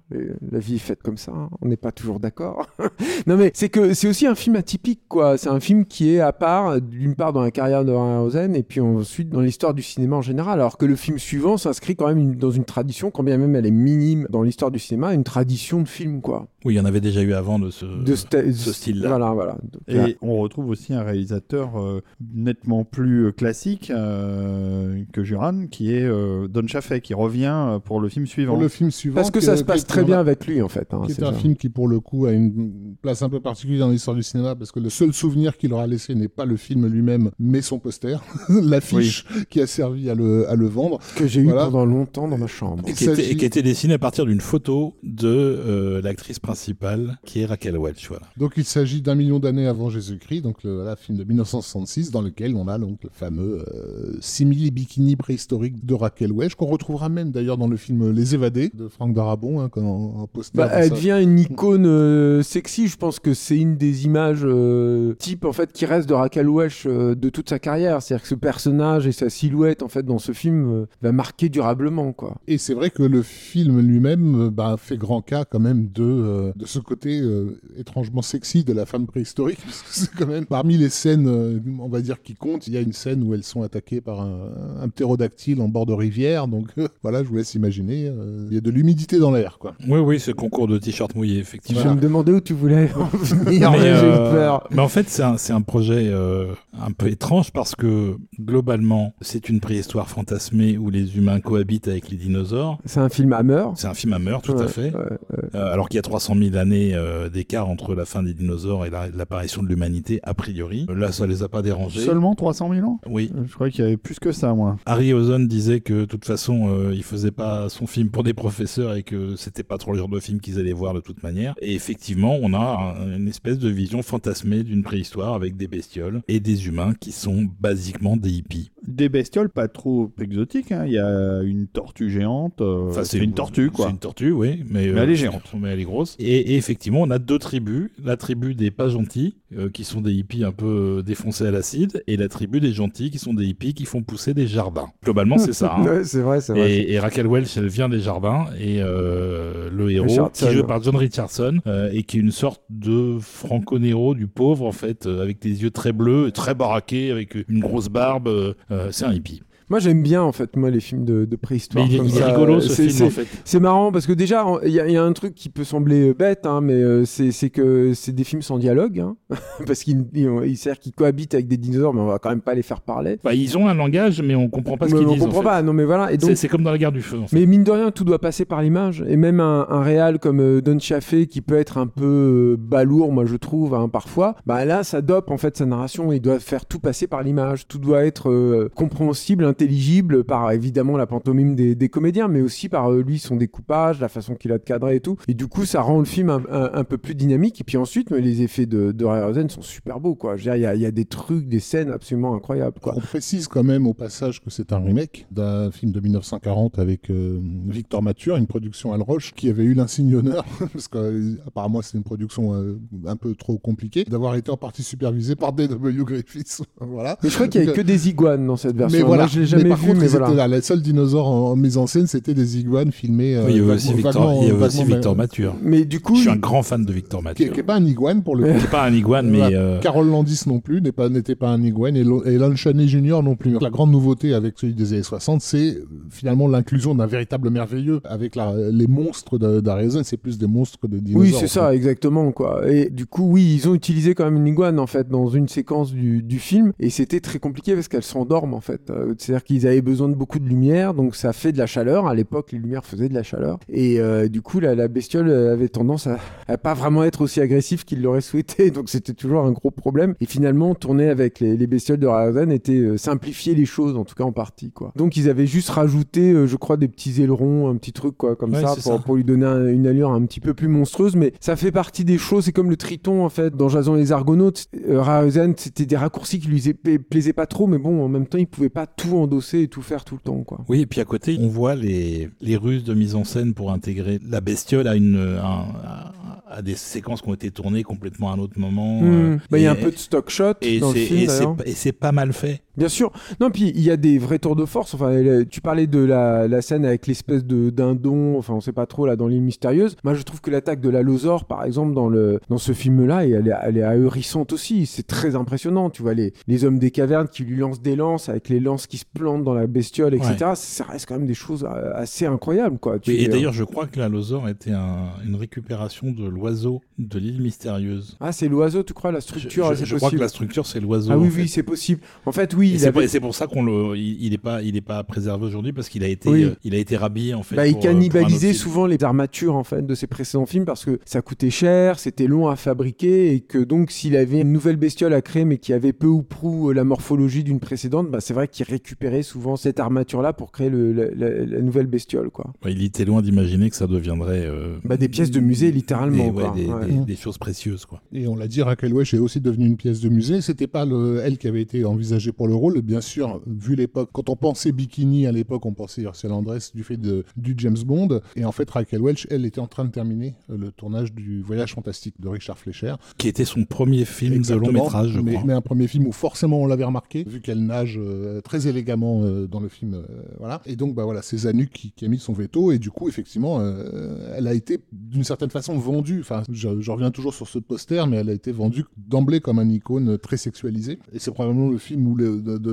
la 0.50 0.58
vie 0.58 0.76
est 0.76 0.78
faite 0.78 1.02
comme 1.02 1.16
ça. 1.18 1.32
hein. 1.32 1.48
On 1.62 1.68
n'est 1.68 1.76
pas 1.76 1.92
toujours 1.92 2.20
d'accord. 2.20 2.66
non 3.26 3.36
mais 3.36 3.50
c'est 3.54 3.68
que 3.74 3.92
c'est 3.94 4.08
aussi 4.08 4.26
un 4.26 4.34
film 4.34 4.56
atypique 4.56 5.00
quoi. 5.08 5.36
C'est 5.36 5.48
un 5.48 5.58
film 5.60 5.84
qui 5.84 6.10
est 6.14 6.20
à 6.20 6.32
part, 6.32 6.80
d'une 6.80 7.14
part 7.16 7.32
dans 7.32 7.42
la 7.42 7.50
carrière 7.50 7.84
de 7.84 7.92
Harryhausen 7.92 8.54
et 8.54 8.62
puis 8.62 8.80
ensuite 8.80 9.28
dans 9.30 9.40
l'histoire 9.40 9.74
du 9.74 9.82
cinéma 9.82 10.16
en 10.16 10.22
général. 10.22 10.60
Alors 10.60 10.78
que 10.78 10.86
le 10.86 10.96
film 10.96 11.18
suivant 11.18 11.56
s'inscrit 11.56 11.96
quand 11.96 12.06
même 12.06 12.18
une- 12.18 12.34
dans 12.36 12.50
une 12.52 12.64
tradition, 12.64 13.10
quand 13.10 13.22
bien 13.24 13.36
même 13.36 13.56
elle 13.56 13.66
est 13.66 13.70
minime 13.70 14.26
dans 14.30 14.42
l'histoire 14.42 14.70
du 14.70 14.78
cinéma, 14.78 15.12
une 15.14 15.24
tradition 15.24 15.82
de 15.82 15.88
film 15.88 16.20
quoi. 16.20 16.46
Oui, 16.64 16.74
il 16.74 16.76
y 16.78 16.80
en 16.80 16.84
avait 16.86 17.00
déjà 17.02 17.20
eu 17.22 17.34
avant 17.34 17.58
de 17.58 17.70
ce, 17.70 17.84
De 17.84 18.14
sta- 18.14 18.50
ce 18.52 18.72
style-là. 18.72 19.08
Voilà 19.08 19.32
voilà. 19.32 19.52
Donc, 19.70 19.82
Et 19.88 19.94
là- 19.96 20.06
on 20.22 20.36
retrouve 20.38 20.68
aussi 20.68 20.94
un 20.94 21.02
réalisateur 21.02 21.78
euh, 21.78 22.00
nettement 22.34 22.84
plus 22.84 23.26
euh, 23.26 23.32
classique 23.32 23.90
euh, 23.90 25.02
que 25.12 25.24
Juran, 25.24 25.66
qui 25.70 25.92
est 25.94 26.04
euh, 26.04 26.48
Don 26.48 26.66
Chaffee, 26.66 27.00
qui 27.00 27.14
revient 27.14 27.80
pour 27.84 28.00
le 28.00 28.08
film 28.08 28.26
suivant. 28.26 28.52
Pour 28.54 28.62
le 28.62 28.68
film 28.68 28.90
suivant. 28.90 29.16
Parce 29.16 29.30
que 29.30 29.40
ça 29.40 29.56
se 29.56 29.64
passe 29.64 29.86
très 29.86 30.04
bien 30.04 30.18
avec 30.18 30.46
lui 30.46 30.62
en 30.62 30.68
fait. 30.68 30.92
hein, 30.94 31.02
c'est 31.08 31.20
est 31.22 31.24
un 31.24 31.32
film 31.32 31.56
qui 31.56 31.68
pour 31.68 31.88
le 31.88 32.00
coup 32.00 32.26
a 32.26 32.32
une 32.32 32.94
place 33.02 33.22
un 33.22 33.28
peu 33.28 33.40
particulière 33.40 33.53
dans 33.78 33.90
l'histoire 33.90 34.16
du 34.16 34.22
cinéma 34.22 34.54
parce 34.54 34.72
que 34.72 34.80
le 34.80 34.90
seul 34.90 35.12
souvenir 35.12 35.56
qu'il 35.56 35.72
aura 35.72 35.86
laissé 35.86 36.14
n'est 36.14 36.28
pas 36.28 36.44
le 36.44 36.56
film 36.56 36.86
lui-même 36.86 37.30
mais 37.38 37.62
son 37.62 37.78
poster, 37.78 38.18
l'affiche 38.48 39.24
qui 39.50 39.60
a 39.60 39.66
servi 39.66 40.10
à 40.10 40.14
le, 40.14 40.48
à 40.48 40.54
le 40.54 40.66
vendre. 40.66 40.98
que 41.16 41.26
j'ai 41.26 41.40
eu 41.40 41.44
Voilà. 41.44 41.64
pendant 41.66 41.84
longtemps 41.86 42.28
dans 42.28 42.38
ma 42.38 42.46
chambre. 42.46 42.82
Et 42.86 42.92
qui, 42.92 43.04
était, 43.04 43.30
et 43.30 43.36
qui 43.36 43.44
était 43.44 43.62
dessiné 43.62 43.94
à 43.94 43.98
partir 43.98 44.26
d'une 44.26 44.40
photo 44.40 44.94
de 45.02 45.28
euh, 45.28 46.02
l'actrice 46.02 46.38
principale, 46.38 47.18
qui 47.24 47.40
est 47.40 47.46
Raquel 47.46 47.76
Welch. 47.78 48.08
Voilà. 48.08 48.26
Donc 48.36 48.54
il 48.56 48.64
s'agit 48.64 49.02
d'un 49.02 49.14
million 49.14 49.38
d'années 49.38 49.66
avant 49.66 49.90
Jésus-Christ, 49.90 50.42
donc 50.42 50.62
le 50.64 50.74
voilà, 50.74 50.96
film 50.96 51.16
de 51.18 51.24
1966 51.24 52.10
dans 52.10 52.20
lequel 52.22 52.54
on 52.56 52.68
a 52.68 52.78
donc 52.78 52.98
le 53.02 53.10
fameux 53.12 53.64
euh, 53.74 54.16
simili 54.20 54.70
bikini 54.70 55.16
préhistorique 55.16 55.84
de 55.84 55.94
Raquel 55.94 56.32
Welch 56.32 56.54
qu'on 56.54 56.66
retrouvera 56.66 57.08
même 57.08 57.30
d'ailleurs 57.30 57.58
dans 57.58 57.68
le 57.68 57.76
film 57.76 58.10
Les 58.10 58.34
Évadés 58.34 58.70
de 58.74 58.88
Franck 58.88 59.14
Darabon 59.14 59.60
hein, 59.60 59.68
comme 59.68 59.86
en, 59.86 60.20
en 60.22 60.26
poster. 60.26 60.56
Bah, 60.58 60.70
elle 60.72 60.88
ça. 60.88 60.94
devient 60.94 61.18
une 61.22 61.38
icône 61.38 61.86
euh, 61.86 62.42
sexy. 62.42 62.88
Je 62.88 62.96
pense 62.96 63.18
que 63.18 63.34
c'est 63.44 63.58
une 63.58 63.76
des 63.76 64.06
images 64.06 64.40
euh, 64.44 65.14
type 65.18 65.44
en 65.44 65.52
fait 65.52 65.70
qui 65.72 65.84
reste 65.86 66.08
de 66.08 66.14
Raquel 66.14 66.48
Welch 66.48 66.86
euh, 66.86 67.14
de 67.14 67.28
toute 67.28 67.48
sa 67.50 67.58
carrière. 67.58 68.00
C'est-à-dire 68.02 68.22
que 68.22 68.28
ce 68.28 68.34
personnage 68.34 69.06
et 69.06 69.12
sa 69.12 69.28
silhouette 69.28 69.82
en 69.82 69.88
fait 69.88 70.02
dans 70.02 70.18
ce 70.18 70.32
film 70.32 70.64
euh, 70.66 70.86
va 71.02 71.12
marquer 71.12 71.48
durablement 71.48 72.12
quoi. 72.12 72.36
Et 72.48 72.56
c'est 72.58 72.74
vrai 72.74 72.90
que 72.90 73.02
le 73.02 73.22
film 73.22 73.80
lui-même 73.80 74.46
euh, 74.46 74.50
bah, 74.50 74.76
fait 74.78 74.96
grand 74.96 75.20
cas 75.20 75.44
quand 75.44 75.60
même 75.60 75.88
de, 75.94 76.02
euh, 76.02 76.52
de 76.56 76.64
ce 76.66 76.78
côté 76.78 77.20
euh, 77.20 77.60
étrangement 77.76 78.22
sexy 78.22 78.64
de 78.64 78.72
la 78.72 78.86
femme 78.86 79.06
préhistorique. 79.06 79.58
Parce 79.64 79.82
que 79.82 79.88
c'est 79.90 80.10
quand 80.16 80.26
même 80.26 80.46
parmi 80.46 80.78
les 80.78 80.88
scènes, 80.88 81.28
euh, 81.28 81.58
on 81.80 81.88
va 81.88 82.00
dire, 82.00 82.22
qui 82.22 82.34
comptent, 82.34 82.66
il 82.66 82.72
y 82.74 82.76
a 82.76 82.80
une 82.80 82.92
scène 82.94 83.22
où 83.22 83.34
elles 83.34 83.44
sont 83.44 83.62
attaquées 83.62 84.00
par 84.00 84.20
un, 84.20 84.48
un 84.80 84.88
ptérodactyle 84.88 85.60
en 85.60 85.68
bord 85.68 85.86
de 85.86 85.92
rivière. 85.92 86.48
Donc 86.48 86.68
euh, 86.78 86.88
voilà, 87.02 87.22
je 87.22 87.28
vous 87.28 87.36
laisse 87.36 87.54
imaginer. 87.54 88.08
euh, 88.08 88.46
il 88.50 88.54
y 88.54 88.58
a 88.58 88.60
de 88.60 88.70
l'humidité 88.70 89.18
dans 89.18 89.30
l'air, 89.30 89.58
quoi. 89.58 89.74
Oui, 89.88 89.98
oui, 90.00 90.18
ce 90.20 90.30
concours 90.30 90.66
de 90.68 90.78
t-shirt 90.78 91.14
mouillé, 91.14 91.38
effectivement. 91.38 91.82
Je 91.82 91.88
me 91.88 92.00
demandais 92.00 92.32
où 92.32 92.40
tu 92.40 92.54
voulais 92.54 92.88
en 93.40 93.44
venir. 93.44 93.70
mais, 93.72 93.78
J'ai 93.78 94.06
eu 94.06 94.10
euh, 94.10 94.30
peur. 94.32 94.68
mais 94.70 94.80
en 94.82 94.88
fait, 94.88 95.08
c'est 95.08 95.52
un, 95.52 95.60
projet 95.62 96.08
euh, 96.08 96.52
un 96.80 96.90
peu 96.92 97.08
étrange 97.08 97.50
parce 97.52 97.74
que 97.74 98.16
globalement, 98.40 99.14
c'est 99.20 99.48
une 99.48 99.60
préhistoire 99.60 100.08
fantasmée 100.08 100.76
où 100.78 100.90
les 100.90 101.16
humains 101.16 101.40
cohabitent 101.40 101.88
avec 101.88 102.10
les 102.10 102.16
dinosaures. 102.16 102.78
C'est 102.84 103.00
un 103.00 103.08
film 103.08 103.32
Hammer. 103.32 103.64
C'est 103.76 103.86
un 103.88 103.94
film 103.94 104.12
à 104.12 104.18
meurtre, 104.18 104.52
tout 104.52 104.58
Ouais, 104.58 104.64
à 104.64 104.68
fait. 104.68 104.94
ouais. 104.94 105.18
Euh, 105.54 105.72
alors 105.72 105.88
qu'il 105.88 105.96
y 105.96 105.98
a 105.98 106.02
300 106.02 106.34
000 106.36 106.56
années 106.56 106.92
euh, 106.94 107.28
d'écart 107.28 107.68
entre 107.68 107.94
la 107.94 108.04
fin 108.04 108.22
des 108.22 108.34
dinosaures 108.34 108.84
et 108.86 108.90
la- 108.90 109.08
l'apparition 109.08 109.62
de 109.62 109.68
l'humanité, 109.68 110.20
a 110.22 110.34
priori. 110.34 110.86
Là, 110.94 111.12
ça 111.12 111.26
les 111.26 111.42
a 111.42 111.48
pas 111.48 111.62
dérangés. 111.62 112.00
Seulement 112.00 112.34
300 112.34 112.70
000 112.72 112.86
ans? 112.86 113.00
Oui. 113.06 113.30
Je 113.46 113.54
crois 113.54 113.70
qu'il 113.70 113.84
y 113.84 113.86
avait 113.86 113.96
plus 113.96 114.18
que 114.18 114.32
ça, 114.32 114.54
moi. 114.54 114.76
Harryhausen 114.86 115.46
disait 115.48 115.80
que 115.80 115.94
de 116.00 116.04
toute 116.04 116.24
façon, 116.24 116.68
euh, 116.68 116.92
il 116.94 117.02
faisait 117.02 117.30
pas 117.30 117.68
son 117.68 117.86
film 117.86 118.08
pour 118.10 118.22
des 118.24 118.34
professeurs 118.34 118.94
et 118.94 119.02
que 119.02 119.36
c'était 119.36 119.62
pas 119.62 119.78
trop 119.78 119.92
le 119.92 119.98
genre 119.98 120.08
de 120.08 120.20
film 120.20 120.40
qu'ils 120.40 120.58
allaient 120.58 120.72
voir 120.72 120.94
de 120.94 121.00
toute 121.00 121.22
manière. 121.22 121.54
Et 121.60 121.74
effectivement, 121.74 122.36
on 122.40 122.52
a 122.54 122.94
un- 123.00 123.23
une 123.24 123.30
espèce 123.30 123.58
de 123.58 123.70
vision 123.70 124.02
fantasmée 124.02 124.64
d'une 124.64 124.82
préhistoire 124.82 125.32
avec 125.32 125.56
des 125.56 125.66
bestioles 125.66 126.20
et 126.28 126.40
des 126.40 126.66
humains 126.66 126.92
qui 126.92 127.10
sont 127.10 127.48
basiquement 127.58 128.18
des 128.18 128.28
hippies. 128.28 128.70
Des 128.86 129.08
bestioles 129.08 129.48
pas 129.48 129.68
trop 129.68 130.10
exotiques. 130.20 130.72
hein. 130.72 130.84
Il 130.86 130.92
y 130.92 130.98
a 130.98 131.40
une 131.42 131.66
tortue 131.66 132.10
géante. 132.10 132.60
euh, 132.60 132.88
Enfin, 132.90 133.04
c'est 133.04 133.18
une 133.18 133.32
tortue, 133.32 133.70
quoi. 133.70 133.86
C'est 133.86 133.92
une 133.92 133.98
tortue, 133.98 134.32
oui, 134.32 134.62
mais, 134.68 134.88
Mais 134.92 135.00
elle 135.00 135.10
est 135.10 135.16
géante. 135.16 135.42
Mais 135.58 135.70
elle 135.70 135.80
est 135.80 135.84
grosse. 135.84 136.16
Et, 136.18 136.52
et 136.52 136.56
effectivement, 136.56 137.00
on 137.02 137.10
a 137.10 137.18
deux 137.18 137.38
tribus. 137.38 137.90
La 138.02 138.16
tribu 138.16 138.54
des 138.54 138.70
pas 138.70 138.88
gentils, 138.88 139.36
euh, 139.56 139.68
qui 139.70 139.84
sont 139.84 140.00
des 140.00 140.12
hippies 140.12 140.44
un 140.44 140.52
peu 140.52 140.98
euh, 140.98 141.02
défoncés 141.02 141.46
à 141.46 141.50
l'acide, 141.50 142.02
et 142.06 142.16
la 142.16 142.28
tribu 142.28 142.60
des 142.60 142.72
gentils, 142.72 143.10
qui 143.10 143.18
sont 143.18 143.34
des 143.34 143.44
hippies 143.46 143.74
qui 143.74 143.84
font 143.84 144.02
pousser 144.02 144.34
des 144.34 144.46
jardins. 144.46 144.88
Globalement, 145.02 145.38
c'est 145.38 145.52
ça. 145.52 145.74
hein. 145.78 145.84
Ouais, 145.84 146.04
c'est 146.04 146.20
vrai, 146.20 146.40
c'est 146.40 146.52
vrai. 146.52 146.70
Et, 146.72 146.92
et 146.92 146.98
Raquel 146.98 147.26
Welch, 147.26 147.56
elle 147.56 147.68
vient 147.68 147.88
des 147.88 148.00
jardins 148.00 148.46
et 148.60 148.80
euh, 148.82 149.70
le 149.70 149.90
héros 149.90 150.28
qui 150.32 150.44
est 150.44 150.52
joué 150.52 150.62
par 150.62 150.82
John 150.82 150.96
Richardson 150.96 151.58
euh, 151.66 151.90
et 151.92 152.02
qui 152.02 152.18
est 152.18 152.20
une 152.20 152.30
sorte 152.30 152.62
de 152.70 153.16
Franco 153.20 153.78
Nero 153.78 154.14
du 154.14 154.26
pauvre 154.26 154.66
en 154.66 154.72
fait, 154.72 155.06
euh, 155.06 155.22
avec 155.22 155.40
des 155.40 155.62
yeux 155.62 155.70
très 155.70 155.92
bleus, 155.92 156.28
et 156.28 156.32
très 156.32 156.54
baraqués, 156.54 157.10
avec 157.10 157.34
une 157.48 157.60
grosse 157.60 157.88
barbe. 157.88 158.54
Euh, 158.74 158.92
c'est 158.92 159.04
un 159.04 159.12
hippie. 159.12 159.42
Moi 159.70 159.78
j'aime 159.78 160.02
bien 160.02 160.22
en 160.22 160.32
fait 160.32 160.56
moi 160.56 160.70
les 160.70 160.80
films 160.80 161.04
de, 161.04 161.24
de 161.24 161.36
préhistoire. 161.36 161.84
Mais 161.86 161.90
il 161.90 161.94
est, 161.94 161.98
comme 161.98 162.08
il 162.08 162.16
est 162.16 162.20
ça. 162.20 162.26
rigolo 162.26 162.60
ce 162.60 162.82
film 162.82 163.06
en 163.06 163.10
fait. 163.10 163.26
C'est 163.44 163.60
marrant 163.60 163.92
parce 163.92 164.06
que 164.06 164.12
déjà, 164.12 164.44
il 164.64 164.70
y, 164.72 164.80
a- 164.80 164.86
il 164.86 164.92
y 164.92 164.96
a 164.96 165.02
un 165.02 165.12
truc 165.12 165.34
qui 165.34 165.48
peut 165.48 165.64
sembler 165.64 166.08
euh, 166.10 166.14
bête, 166.14 166.46
hein, 166.46 166.60
mais 166.60 166.74
euh, 166.74 167.04
c'est 167.04 167.50
que 167.50 167.92
c'est 167.94 168.12
des 168.12 168.24
films 168.24 168.42
sans 168.42 168.58
dialogue. 168.58 169.00
hein. 169.00 169.16
parce 169.66 169.82
qu'ils 169.82 170.04
ils, 170.14 170.28
ils- 170.46 170.56
c'est-à-dire 170.56 170.80
qu'ils 170.80 170.92
cohabitent 170.92 171.34
avec 171.34 171.48
des 171.48 171.56
dinosaures, 171.56 171.94
mais 171.94 172.00
on 172.00 172.06
va 172.06 172.18
quand 172.18 172.30
même 172.30 172.40
pas 172.40 172.54
les 172.54 172.62
faire 172.62 172.80
parler. 172.80 173.18
Bah, 173.24 173.34
ils 173.34 173.56
ont 173.56 173.66
un 173.68 173.74
langage, 173.74 174.20
mais 174.22 174.34
on 174.34 174.48
comprend 174.48 174.76
pas 174.76 174.88
ce 174.88 174.94
qu'ils 174.94 175.06
on 175.06 175.12
disent. 175.12 175.22
en 175.22 175.26
comprend 175.26 175.40
fait. 175.40 175.46
pas, 175.48 175.62
non 175.62 175.72
mais 175.72 175.84
voilà. 175.84 176.10
C'est 176.34 176.48
comme 176.48 176.62
dans 176.62 176.70
la 176.72 176.78
guerre 176.78 176.92
du 176.92 177.02
feu. 177.02 177.18
En 177.18 177.26
fait. 177.26 177.36
mais 177.38 177.46
mine 177.46 177.64
de 177.64 177.70
rien, 177.70 177.90
tout 177.90 178.04
doit 178.04 178.18
passer 178.20 178.44
par 178.44 178.60
l'image. 178.62 179.04
Et 179.08 179.16
même 179.16 179.40
un, 179.40 179.66
un 179.70 179.82
réal 179.82 180.18
comme 180.18 180.40
euh, 180.40 180.60
Don 180.60 180.78
Chaffee, 180.78 181.26
qui 181.26 181.40
peut 181.40 181.56
être 181.56 181.78
un 181.78 181.86
peu 181.86 182.04
euh, 182.04 182.56
balourd, 182.58 183.12
moi 183.12 183.24
je 183.26 183.36
trouve, 183.36 183.74
hein, 183.74 183.88
parfois, 183.88 184.36
bah 184.46 184.64
là, 184.64 184.84
ça 184.84 185.00
dope 185.02 185.30
en 185.30 185.36
fait 185.38 185.56
sa 185.56 185.66
narration. 185.66 186.12
Il 186.12 186.20
doit 186.20 186.38
faire 186.40 186.66
tout 186.66 186.78
passer 186.80 187.06
par 187.06 187.22
l'image. 187.22 187.66
Tout 187.66 187.78
doit 187.78 188.04
être 188.04 188.68
compréhensible, 188.74 189.44
intelligible 189.54 190.24
par 190.24 190.50
évidemment 190.50 190.96
la 190.96 191.06
pantomime 191.06 191.54
des, 191.54 191.74
des 191.74 191.88
comédiens, 191.88 192.26
mais 192.28 192.40
aussi 192.40 192.68
par 192.68 192.90
euh, 192.92 193.02
lui, 193.02 193.18
son 193.20 193.36
découpage, 193.36 194.00
la 194.00 194.08
façon 194.08 194.34
qu'il 194.34 194.50
a 194.52 194.58
de 194.58 194.64
cadrer 194.64 194.96
et 194.96 195.00
tout. 195.00 195.16
Et 195.28 195.34
du 195.34 195.46
coup, 195.46 195.64
ça 195.64 195.80
rend 195.80 195.98
le 196.00 196.04
film 196.04 196.28
un, 196.30 196.42
un- 196.50 196.70
un 196.74 196.84
peu 196.84 196.98
plus 196.98 197.14
dynamique. 197.14 197.60
Et 197.60 197.64
puis 197.64 197.76
ensuite, 197.76 198.10
mais 198.10 198.20
les 198.20 198.42
effets 198.42 198.66
de, 198.66 198.90
de 198.92 199.04
Harryhausen 199.04 199.48
sont 199.48 199.62
super 199.62 200.00
beaux, 200.00 200.14
quoi. 200.16 200.36
Je 200.36 200.44
veux 200.44 200.50
dire, 200.50 200.56
il 200.56 200.62
y 200.62 200.66
a, 200.66 200.74
il 200.74 200.80
y 200.80 200.86
a 200.86 200.90
des 200.90 201.04
trucs, 201.04 201.46
des 201.48 201.60
scènes 201.60 201.90
absolument 201.90 202.34
incroyables, 202.34 202.78
quoi. 202.80 202.94
On 202.96 203.00
précise 203.00 203.46
quand 203.48 203.62
même 203.64 203.86
au 203.86 203.94
passage 203.94 204.40
que 204.42 204.50
c'est 204.50 204.72
un 204.72 204.78
remake 204.78 205.26
d'un 205.30 205.70
film 205.70 205.92
de 205.92 206.00
1940 206.00 206.78
avec 206.78 207.10
euh, 207.10 207.38
Victor 207.68 208.02
Mature, 208.02 208.36
une 208.36 208.46
production 208.48 208.92
à 208.92 208.96
Roche, 208.96 209.32
qui 209.34 209.48
avait 209.48 209.64
eu 209.64 209.74
l'insigne 209.74 210.14
honneur, 210.16 210.44
parce 210.72 210.88
qu'apparemment 210.88 211.80
c'est 211.82 211.96
une 211.96 212.04
production 212.04 212.54
euh, 212.54 212.78
un 213.06 213.16
peu 213.16 213.34
trop 213.34 213.58
compliquée, 213.58 214.04
d'avoir 214.04 214.34
été 214.36 214.50
en 214.50 214.56
partie 214.56 214.82
supervisée 214.82 215.36
par 215.36 215.52
D.W. 215.52 216.04
Griffiths. 216.04 216.62
voilà. 216.80 217.18
Mais 217.22 217.28
je 217.28 217.34
crois 217.34 217.48
qu'il 217.48 217.60
y 217.60 217.64
avait 217.64 217.72
que 217.72 217.80
des 217.82 218.08
iguanes 218.08 218.46
dans 218.46 218.56
cette 218.56 218.76
version. 218.76 218.98
Mais 218.98 219.04
voilà, 219.04 219.24
Moi, 219.24 219.30
je 219.32 219.40
l'ai 219.44 219.50
jamais 219.50 219.62
mais 219.64 219.68
par 219.70 219.78
vu, 219.78 219.86
contre, 219.88 220.00
mais 220.00 220.06
ils 220.06 220.10
voilà. 220.10 220.26
étaient 220.28 220.36
là. 220.36 220.48
Les 220.48 220.60
seuls 220.60 220.82
dinosaures 220.82 221.26
en, 221.28 221.50
en 221.52 221.56
mise 221.56 221.76
en 221.78 221.86
scène, 221.86 222.06
c'était 222.06 222.34
des 222.34 222.58
iguanes 222.58 222.92
filmés. 222.92 223.36
euh, 223.36 223.44
Oui, 223.46 223.52
il 223.52 223.56
y 223.58 223.60
avait 223.60 223.72
aussi 223.74 223.92
Victor, 223.94 224.12
vaguement- 224.12 224.42
il 224.42 224.48
y 224.48 224.50
avait 224.50 224.64
aussi 224.66 224.78
vaguement- 224.78 224.94
Victor 224.94 225.16
Mature. 225.16 225.54
Mais 225.62 225.84
du 225.84 226.00
coup, 226.00 226.14
Je 226.16 226.20
suis 226.22 226.30
un 226.30 226.36
grand 226.36 226.62
fan 226.62 226.84
de 226.84 226.92
Victor 226.92 227.20
qui, 227.20 227.24
Mature. 227.24 227.52
qui 227.52 227.60
est 227.60 227.64
pas 227.64 227.74
un 227.76 227.84
iguane 227.84 228.22
pour 228.22 228.36
le 228.36 228.44
coup. 228.52 228.58
C'est 228.60 228.70
pas 228.70 228.84
un 228.84 228.92
iguane, 228.92 229.28
mais 229.30 229.40
euh, 229.54 229.78
Carole 229.80 230.08
Landis 230.08 230.42
non 230.46 230.60
plus 230.60 230.80
n'est 230.80 230.92
pas 230.92 231.08
n'était 231.08 231.34
pas 231.36 231.48
un 231.50 231.62
iguane 231.62 231.96
et, 231.96 232.00
et 232.00 232.38
Lon 232.38 232.56
Chaney 232.56 232.88
Jr. 232.88 233.22
non 233.22 233.36
plus. 233.36 233.58
La 233.60 233.70
grande 233.70 233.90
nouveauté 233.90 234.34
avec 234.34 234.54
celui 234.58 234.74
des 234.74 234.92
années 234.92 235.02
60, 235.02 235.40
c'est 235.42 235.78
finalement 236.10 236.48
l'inclusion 236.48 236.94
d'un 236.94 237.06
véritable 237.06 237.50
merveilleux 237.50 238.00
avec 238.04 238.36
la- 238.36 238.54
les 238.70 238.86
monstres 238.86 239.38
d'Harryhausen, 239.38 240.04
c'est 240.04 240.16
plus 240.16 240.38
des 240.38 240.46
monstres 240.46 240.86
de 240.88 240.98
dinosaures. 240.98 241.22
Oui, 241.22 241.34
c'est 241.38 241.46
ça, 241.48 241.74
exactement, 241.74 242.32
quoi. 242.32 242.62
Et 242.70 242.90
du 242.90 243.06
coup, 243.06 243.24
oui, 243.30 243.54
ils 243.54 243.68
ont 243.68 243.74
utilisé 243.74 244.14
quand 244.14 244.24
même 244.24 244.36
une 244.36 244.46
iguane, 244.46 244.78
en 244.78 244.86
fait, 244.86 245.08
dans 245.08 245.28
une 245.28 245.48
séquence 245.48 245.92
du, 245.92 246.22
du 246.22 246.38
film, 246.38 246.72
et 246.80 246.90
c'était 246.90 247.20
très 247.20 247.38
compliqué 247.38 247.74
parce 247.74 247.88
qu'elle 247.88 248.02
s'endorme, 248.02 248.54
en 248.54 248.60
fait. 248.60 248.90
Euh, 248.90 249.14
C'est 249.18 249.32
C'est-à-dire 249.34 249.44
qu'ils 249.46 249.66
avaient 249.66 249.82
besoin 249.82 250.08
de 250.08 250.14
beaucoup 250.14 250.38
de 250.38 250.44
lumière, 250.48 250.94
donc 250.94 251.16
ça 251.16 251.32
fait 251.32 251.50
de 251.50 251.58
la 251.58 251.66
chaleur. 251.66 252.06
À 252.06 252.14
l'époque, 252.14 252.52
les 252.52 252.58
lumières 252.60 252.84
faisaient 252.84 253.08
de 253.08 253.14
la 253.14 253.24
chaleur. 253.24 253.58
Et 253.68 253.98
euh, 253.98 254.28
du 254.28 254.42
coup, 254.42 254.60
la, 254.60 254.76
la, 254.76 254.86
bestiole 254.86 255.28
avait 255.28 255.68
tendance 255.68 256.06
à, 256.06 256.18
à 256.46 256.56
pas 256.56 256.72
vraiment 256.74 257.02
être 257.02 257.20
aussi 257.22 257.40
agressif 257.40 257.84
qu'il 257.84 258.00
l'aurait 258.00 258.20
souhaité. 258.20 258.70
Donc 258.74 258.88
c'était 258.88 259.12
toujours 259.12 259.40
un 259.44 259.50
gros 259.50 259.72
problème. 259.72 260.14
Et 260.20 260.26
finalement, 260.26 260.76
tourner 260.76 261.08
avec 261.08 261.40
les, 261.40 261.56
les 261.56 261.66
bestioles 261.66 261.98
de 261.98 262.06
Ryzen 262.06 262.52
était 262.52 262.78
euh, 262.78 262.96
simplifier 262.96 263.56
les 263.56 263.66
choses, 263.66 263.96
en 263.96 264.04
tout 264.04 264.14
cas 264.14 264.22
en 264.22 264.30
partie. 264.30 264.70
Quoi. 264.70 264.92
Donc 264.94 265.16
ils 265.16 265.28
avaient 265.28 265.46
juste 265.48 265.70
rajouté, 265.70 266.32
euh, 266.32 266.46
je 266.46 266.54
crois, 266.56 266.76
des 266.76 266.86
petits 266.86 267.20
ailerons, 267.20 267.68
un 267.68 267.74
petit 267.76 267.92
truc 267.92 268.16
quoi, 268.16 268.36
comme 268.36 268.52
Ouais, 268.52 268.60
ça, 268.60 268.74
pour, 268.74 268.82
ça. 268.82 268.98
pour 268.98 269.16
lui 269.16 269.24
donner 269.24 269.46
un- 269.46 269.66
une 269.66 269.88
allure 269.88 270.10
un 270.12 270.24
petit 270.26 270.38
peu 270.40 270.54
plus 270.54 270.68
monstrueuse. 270.68 271.16
Mais 271.16 271.32
ça 271.40 271.56
fait 271.56 271.72
partie 271.72 272.04
des 272.04 272.18
choses. 272.18 272.44
C'est 272.44 272.52
comme 272.52 272.70
le 272.70 272.76
Triton, 272.76 273.24
en 273.24 273.30
fait, 273.30 273.56
dans 273.56 273.68
Jason 273.68 273.96
et 273.96 273.98
les 273.98 274.12
Argonautes. 274.12 274.66
Ryzen, 274.88 275.54
c'était 275.56 275.86
des 275.86 275.96
raccourcis 275.96 276.38
qui 276.38 276.46
lui 276.48 276.60
pla- 276.74 276.98
plaisaient 277.10 277.32
pas 277.32 277.46
trop, 277.46 277.66
mais 277.66 277.78
bon, 277.78 278.04
en 278.04 278.08
même 278.08 278.26
temps, 278.26 278.38
il 278.38 278.46
pouvait 278.46 278.68
pas 278.68 278.86
tout 278.86 279.16
endosser 279.24 279.62
et 279.62 279.68
tout 279.68 279.82
faire 279.82 280.04
tout 280.04 280.14
le 280.14 280.20
temps. 280.20 280.42
Quoi. 280.42 280.60
Oui, 280.68 280.80
et 280.82 280.86
puis 280.86 281.00
à 281.00 281.04
côté, 281.04 281.36
on 281.40 281.48
voit 281.48 281.74
les, 281.74 282.30
les 282.40 282.56
ruses 282.56 282.84
de 282.84 282.94
mise 282.94 283.14
en 283.14 283.24
scène 283.24 283.54
pour 283.54 283.72
intégrer 283.72 284.20
la 284.28 284.40
bestiole 284.40 284.86
à, 284.88 284.94
une, 284.94 285.16
un- 285.16 285.66
à, 285.84 286.12
à 286.48 286.62
des 286.62 286.74
séquences 286.74 287.22
qui 287.22 287.28
ont 287.28 287.34
été 287.34 287.50
tournées 287.50 287.82
complètement 287.82 288.30
à 288.30 288.34
un 288.34 288.38
autre 288.38 288.58
moment. 288.58 289.00
Hmm. 289.00 289.04
euh, 289.04 289.36
Bah, 289.50 289.58
Il 289.58 289.62
y 289.62 289.66
a 289.66 289.72
un 289.72 289.76
peu 289.76 289.90
de 289.90 289.96
stock 289.98 290.30
shot 290.30 290.52
et 290.60 290.78
dans 290.78 290.90
le 290.92 290.94
c'est- 290.98 291.06
film. 291.06 291.56
et 291.64 291.72
c'est 291.72 291.92
pas- 291.92 292.12
mal 292.12 292.32
fait. 292.32 292.62
Bien 292.76 292.88
sûr. 292.88 293.12
Non, 293.40 293.50
puis 293.50 293.72
il 293.74 293.80
y 293.82 293.90
a 293.90 293.96
des 293.96 294.18
vrais 294.18 294.38
tours 294.38 294.56
de 294.56 294.64
force. 294.64 294.94
Enfin, 294.94 295.10
elle- 295.12 295.46
tu 295.48 295.60
parlais 295.60 295.86
de 295.86 295.98
la, 296.00 296.46
la 296.48 296.60
scène 296.60 296.84
avec 296.84 297.06
l'espèce 297.06 297.44
de 297.44 297.70
dindon. 297.70 298.36
Enfin, 298.36 298.54
on 298.54 298.60
sait 298.60 298.72
pas 298.72 298.86
trop 298.86 299.06
là 299.06 299.16
dans 299.16 299.26
l'île 299.28 299.42
mystérieuse. 299.42 299.96
Moi, 300.04 300.14
je 300.14 300.22
trouve 300.22 300.40
que 300.40 300.50
l'attaque 300.50 300.80
de 300.80 300.88
la 300.90 301.02
par 301.48 301.64
exemple, 301.64 301.94
dans 301.94 302.08
le 302.08 302.40
dans 302.48 302.58
ce 302.58 302.72
film-là, 302.72 303.24
elle 303.24 303.48
est, 303.48 303.52
elle 303.62 303.78
est 303.78 303.82
ahurissante 303.82 304.52
aussi. 304.52 304.86
C'est 304.86 305.06
très 305.06 305.36
impressionnant. 305.36 305.90
Tu 305.90 306.02
vois 306.02 306.14
les, 306.14 306.32
les 306.48 306.64
hommes 306.64 306.78
des 306.78 306.90
cavernes 306.90 307.28
qui 307.28 307.44
lui 307.44 307.56
lancent 307.56 307.80
des 307.82 307.94
lances 307.96 308.28
avec 308.28 308.48
les 308.48 308.58
lances 308.60 308.86
qui 308.86 308.98
se 308.98 309.04
plantent 309.14 309.44
dans 309.44 309.54
la 309.54 309.66
bestiole, 309.66 310.14
etc. 310.14 310.36
Ça 310.54 310.84
reste 310.84 311.06
quand 311.06 311.16
même 311.16 311.26
des 311.26 311.34
choses 311.34 311.64
euh, 311.64 311.92
assez 311.94 312.26
incroyables, 312.26 312.78
quoi. 312.78 312.98
Tu 312.98 313.10
Oui, 313.12 313.16
et 313.18 313.28
euh, 313.28 313.32
d'ailleurs, 313.32 313.52
je 313.52 313.64
crois 313.64 313.86
que 313.86 313.98
la 313.98 314.08
Lozor 314.08 314.48
était 314.48 314.72
un- 314.72 315.10
une 315.26 315.36
récupération 315.36 316.10
de 316.10 316.26
l'oiseau 316.26 316.82
de 316.98 317.18
l'île 317.18 317.40
mystérieuse. 317.40 318.16
ah, 318.20 318.32
c'est 318.32 318.48
l'oiseau, 318.48 318.82
tu 318.82 318.92
crois 318.92 319.12
la 319.12 319.18
Je, 319.20 319.24
structure, 319.24 319.70
je- 319.70 319.74
c'est 319.80 319.84
je 319.86 319.96
crois 319.96 320.10
que 320.10 320.16
la 320.16 320.28
structure, 320.28 320.66
c'est 320.66 320.80
l'oiseau. 320.80 321.12
Ah 321.12 321.18
oui, 321.18 321.30
oui, 321.34 321.48
c'est 321.48 321.62
possible. 321.62 322.00
En 322.26 322.32
fait, 322.32 322.54
oui, 322.54 322.76
c'est 322.78 322.90
pour, 322.92 323.00
avait- 323.02 323.32
ça 323.32 323.46
qu'on 323.46 323.62
le, 323.62 323.96
il, 323.96 324.22
il 324.24 324.34
est 324.34 324.38
pas, 324.38 324.62
il 324.62 324.76
est 324.76 324.80
pas 324.80 325.02
préservé 325.04 325.46
aujourd'hui 325.46 325.72
parce 325.72 325.88
qu'il 325.88 326.02
a 326.04 326.08
été, 326.08 326.28
Oui. 326.28 326.44
euh, 326.44 326.54
il 326.64 326.74
a 326.74 326.78
été 326.78 326.96
rhabillé 326.96 327.34
en 327.34 327.42
fait. 327.42 327.56
Bah, 327.56 327.66
il 327.66 327.74
pour, 327.74 327.82
cannibalisait 327.82 328.52
souvent 328.52 328.86
les 328.86 329.02
armatures 329.04 329.54
en 329.56 329.64
fait 329.64 329.86
de 329.86 329.94
ses 329.94 330.06
précédents 330.06 330.46
films 330.46 330.64
parce 330.64 330.84
que 330.84 330.98
ça 331.04 331.22
coûtait 331.22 331.50
cher, 331.50 331.98
c'était 331.98 332.26
long 332.26 332.48
à 332.48 332.56
fabriquer 332.56 333.32
et 333.34 333.40
que 333.40 333.58
donc 333.58 333.90
s'il 333.90 334.16
avait 334.16 334.40
une 334.40 334.52
nouvelle 334.52 334.76
bestiole 334.76 335.12
à 335.14 335.22
créer 335.22 335.44
mais 335.44 335.58
qui 335.58 335.72
avait 335.72 335.92
peu 335.92 336.06
ou 336.06 336.22
prou 336.22 336.72
la 336.72 336.84
morphologie 336.84 337.44
d'une 337.44 337.60
précédente, 337.60 338.10
bah, 338.10 338.20
c'est 338.20 338.34
vrai 338.34 338.48
qu'il 338.48 338.66
récupérait 338.66 339.03
souvent 339.22 339.56
cette 339.56 339.80
armature 339.80 340.22
là 340.22 340.32
pour 340.32 340.52
créer 340.52 340.70
le- 340.70 340.92
la, 340.92 341.10
la- 341.10 341.44
la 341.46 341.60
nouvelle 341.60 341.86
bestiole 341.86 342.30
quoi. 342.30 342.52
Ouais, 342.64 342.72
il 342.72 342.82
était 342.82 343.04
loin 343.04 343.22
d'imaginer 343.22 343.70
que 343.70 343.76
ça 343.76 343.86
deviendrait. 343.86 344.44
euh, 344.46 344.76
Bah, 344.84 344.96
des 344.96 345.08
pièces 345.08 345.30
de 345.30 345.40
musée 345.40 345.70
littéralement 345.72 346.24
des, 346.24 346.30
ouais, 346.30 346.42
quoi. 346.44 346.54
des, 346.54 346.66
Ouais. 346.66 346.86
des- 347.00 347.04
des 347.04 347.16
choses 347.16 347.38
précieuses 347.38 347.84
quoi. 347.86 348.00
Et 348.12 348.26
on 348.26 348.36
l'a 348.36 348.48
dit, 348.48 348.62
Raquel 348.62 348.92
Welch 348.94 349.14
est 349.14 349.18
aussi 349.18 349.40
devenue 349.40 349.66
une 349.66 349.76
pièce 349.76 350.00
de 350.00 350.08
musée. 350.08 350.40
C'était 350.40 350.66
pas 350.66 350.84
le, 350.84 351.20
elle 351.24 351.38
qui 351.38 351.48
avait 351.48 351.62
été 351.62 351.84
envisagée 351.84 352.32
pour 352.32 352.48
le 352.48 352.54
rôle. 352.54 352.80
Bien 352.82 353.00
sûr, 353.00 353.40
vu 353.46 353.74
l'époque, 353.76 354.10
quand 354.12 354.28
on 354.28 354.36
pensait 354.36 354.72
bikini 354.72 355.26
à 355.26 355.32
l'époque, 355.32 355.64
on 355.66 355.72
pensait 355.74 356.02
Ursula 356.02 356.34
Andress 356.34 356.72
du 356.74 356.82
fait 356.84 356.96
de, 356.96 357.24
du 357.36 357.54
James 357.58 357.76
Bond. 357.84 358.20
Et 358.36 358.44
en 358.44 358.52
fait, 358.52 358.70
Raquel 358.70 359.02
Welch, 359.02 359.26
elle 359.30 359.44
était 359.44 359.60
en 359.60 359.66
train 359.66 359.84
de 359.84 359.90
terminer 359.90 360.34
euh, 360.50 360.56
le 360.58 360.70
tournage 360.72 361.12
du 361.12 361.42
Voyage 361.42 361.74
fantastique 361.74 362.14
de 362.20 362.28
Richard 362.28 362.58
Fleischer. 362.58 362.94
Qui 363.18 363.28
était 363.28 363.44
son 363.44 363.64
premier 363.64 364.04
film 364.04 364.34
Exactement. 364.34 364.68
de 364.68 364.76
long 364.76 364.82
métrage, 364.84 365.10
je 365.10 365.20
mais, 365.20 365.32
crois. 365.34 365.44
mais 365.46 365.52
un 365.52 365.60
premier 365.60 365.86
film 365.88 366.06
où 366.06 366.12
forcément 366.12 366.60
on 366.62 366.66
l'avait 366.66 366.84
remarqué, 366.84 367.24
vu 367.26 367.40
qu'elle 367.40 367.64
nage 367.64 367.98
euh, 367.98 368.40
très 368.40 368.66
élégamment 368.66 368.93
euh, 369.24 369.46
dans 369.46 369.60
le 369.60 369.68
film. 369.68 369.94
euh, 369.94 370.02
voilà. 370.38 370.60
Et 370.66 370.76
donc, 370.76 370.94
bah 370.94 371.04
voilà, 371.04 371.22
c'est 371.22 371.36
Zanuck 371.38 371.70
qui, 371.70 371.92
qui 371.92 372.04
a 372.04 372.08
mis 372.08 372.18
son 372.18 372.32
veto. 372.32 372.72
Et 372.72 372.78
du 372.78 372.90
coup, 372.90 373.08
effectivement, 373.08 373.58
euh, 373.60 374.34
elle 374.36 374.46
a 374.46 374.54
été 374.54 374.78
d'une 374.92 375.24
certaine 375.24 375.50
façon 375.50 375.76
vendue. 375.78 376.20
Enfin, 376.20 376.42
je, 376.50 376.80
je 376.80 376.90
reviens 376.90 377.10
toujours 377.10 377.34
sur 377.34 377.48
ce 377.48 377.58
poster, 377.58 378.06
mais 378.08 378.16
elle 378.18 378.30
a 378.30 378.32
été 378.32 378.52
vendue 378.52 378.84
d'emblée 378.96 379.40
comme 379.40 379.58
un 379.58 379.68
icône 379.68 380.18
très 380.18 380.36
sexualisée. 380.36 380.98
Et 381.12 381.18
c'est 381.18 381.30
probablement 381.32 381.68
le 381.70 381.78
film 381.78 382.06
où 382.06 382.16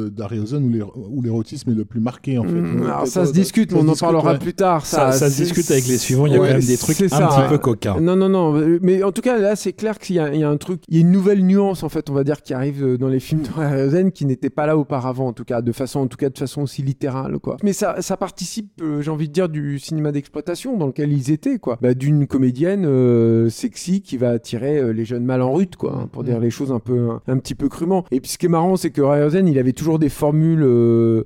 d'Harryhausen 0.10 0.64
où 0.64 0.70
l'é- 0.70 0.84
où 0.96 1.22
l'érotisme 1.22 1.72
est 1.72 1.76
le 1.76 1.86
plus 1.86 2.00
marqué, 2.00 2.38
en 2.38 2.44
fait. 2.44 2.52
Mmh, 2.52 2.82
Euh, 2.82 2.86
alors 2.86 3.08
ça- 3.08 3.22
ça 3.22 3.26
se 3.26 3.34
discute, 3.34 3.72
mais 3.72 3.80
on 3.82 3.88
en 3.88 3.96
parlera 3.96 4.34
ouais. 4.34 4.40
plus 4.40 4.54
tard. 4.54 4.86
Ça, 4.86 5.12
ça 5.12 5.30
se 5.30 5.42
discute 5.42 5.70
avec 5.72 5.88
les 5.88 5.98
suivants. 5.98 6.26
Il 6.26 6.34
y 6.34 6.36
a 6.36 6.40
Ouais, 6.40 6.48
quand 6.50 6.54
même 6.58 6.66
des 6.66 6.78
trucs 6.78 7.02
un 7.02 7.08
petit 7.08 7.16
ouais. 7.42 7.50
peu 7.50 7.58
coquins. 7.58 8.00
Non, 8.00 8.16
non, 8.16 8.30
non. 8.30 8.54
Mais 8.82 9.04
en 9.04 9.12
tout 9.12 9.22
cas, 9.22 9.38
là, 9.40 9.56
c'est 9.56 9.74
clair 9.74 10.00
qu'il 10.00 10.16
y, 10.16 10.20
a 10.20 10.34
il 10.34 10.40
y 10.40 10.44
a 10.44 10.50
un 10.50 10.58
truc, 10.58 10.82
il 10.88 10.96
y 10.96 10.98
a 10.98 11.02
une 11.02 11.12
nouvelle 11.12 11.46
nuance, 11.46 11.84
en 11.84 11.90
fait, 11.90 12.10
on 12.10 12.14
va 12.14 12.24
dire, 12.24 12.42
qui 12.42 12.54
arrive 12.54 12.98
dans 12.98 13.08
les 13.08 13.20
films 13.20 13.42
de 13.44 13.62
Harryhausen 13.62 14.12
qui 14.12 14.26
n'était 14.26 14.50
pas 14.50 14.66
là 14.66 14.78
auparavant, 14.78 15.28
en 15.28 15.34
tout 15.34 15.44
cas, 15.46 15.62
de 15.62 15.72
façon, 15.72 16.00
tout 16.12 16.18
cas, 16.18 16.30
de 16.30 16.38
façon 16.38 16.62
aussi 16.62 16.82
littérale, 16.84 17.40
quoi. 17.40 17.58
Mais 17.64 17.74
ça, 17.74 18.02
ça 18.02 18.18
participe, 18.18 18.70
euh, 18.82 19.02
j'ai 19.02 19.10
envie 19.10 19.28
de 19.28 19.34
dire, 19.34 19.50
du 19.50 19.80
cinéma 19.80 20.12
d'exploitation 20.12 20.78
dans 20.78 20.88
lequel 20.88 21.12
ils 21.12 21.32
étaient, 21.32 21.58
quoi. 21.58 21.78
Bah, 21.82 21.94
D'une 21.94 22.28
comédienne 22.28 22.86
euh, 22.86 23.50
sexy 23.50 24.02
qui 24.02 24.18
va 24.18 24.32
attirer 24.32 24.78
euh, 24.78 24.92
les 24.92 25.06
jeunes 25.06 25.24
mâles 25.24 25.42
en 25.42 25.54
rut, 25.54 25.76
quoi, 25.76 25.96
hein, 25.96 26.10
pour 26.12 26.24
dire 26.24 26.40
les 26.40 26.50
choses 26.50 26.72
un 26.72 26.80
peu, 26.80 27.10
un, 27.10 27.22
un 27.28 27.38
petit 27.38 27.56
peu 27.56 27.70
crûment. 27.70 28.06
Et 28.12 28.20
puis, 28.20 28.32
ce 28.32 28.38
qui 28.38 28.46
est 28.48 28.50
marrant, 28.50 28.76
c'est 28.76 28.92
que 28.92 29.02
Harryhausen, 29.02 29.48
il 29.48 29.58
avait 29.58 29.74
toujours 29.74 30.00
des 30.00 30.10
formules 30.10 30.62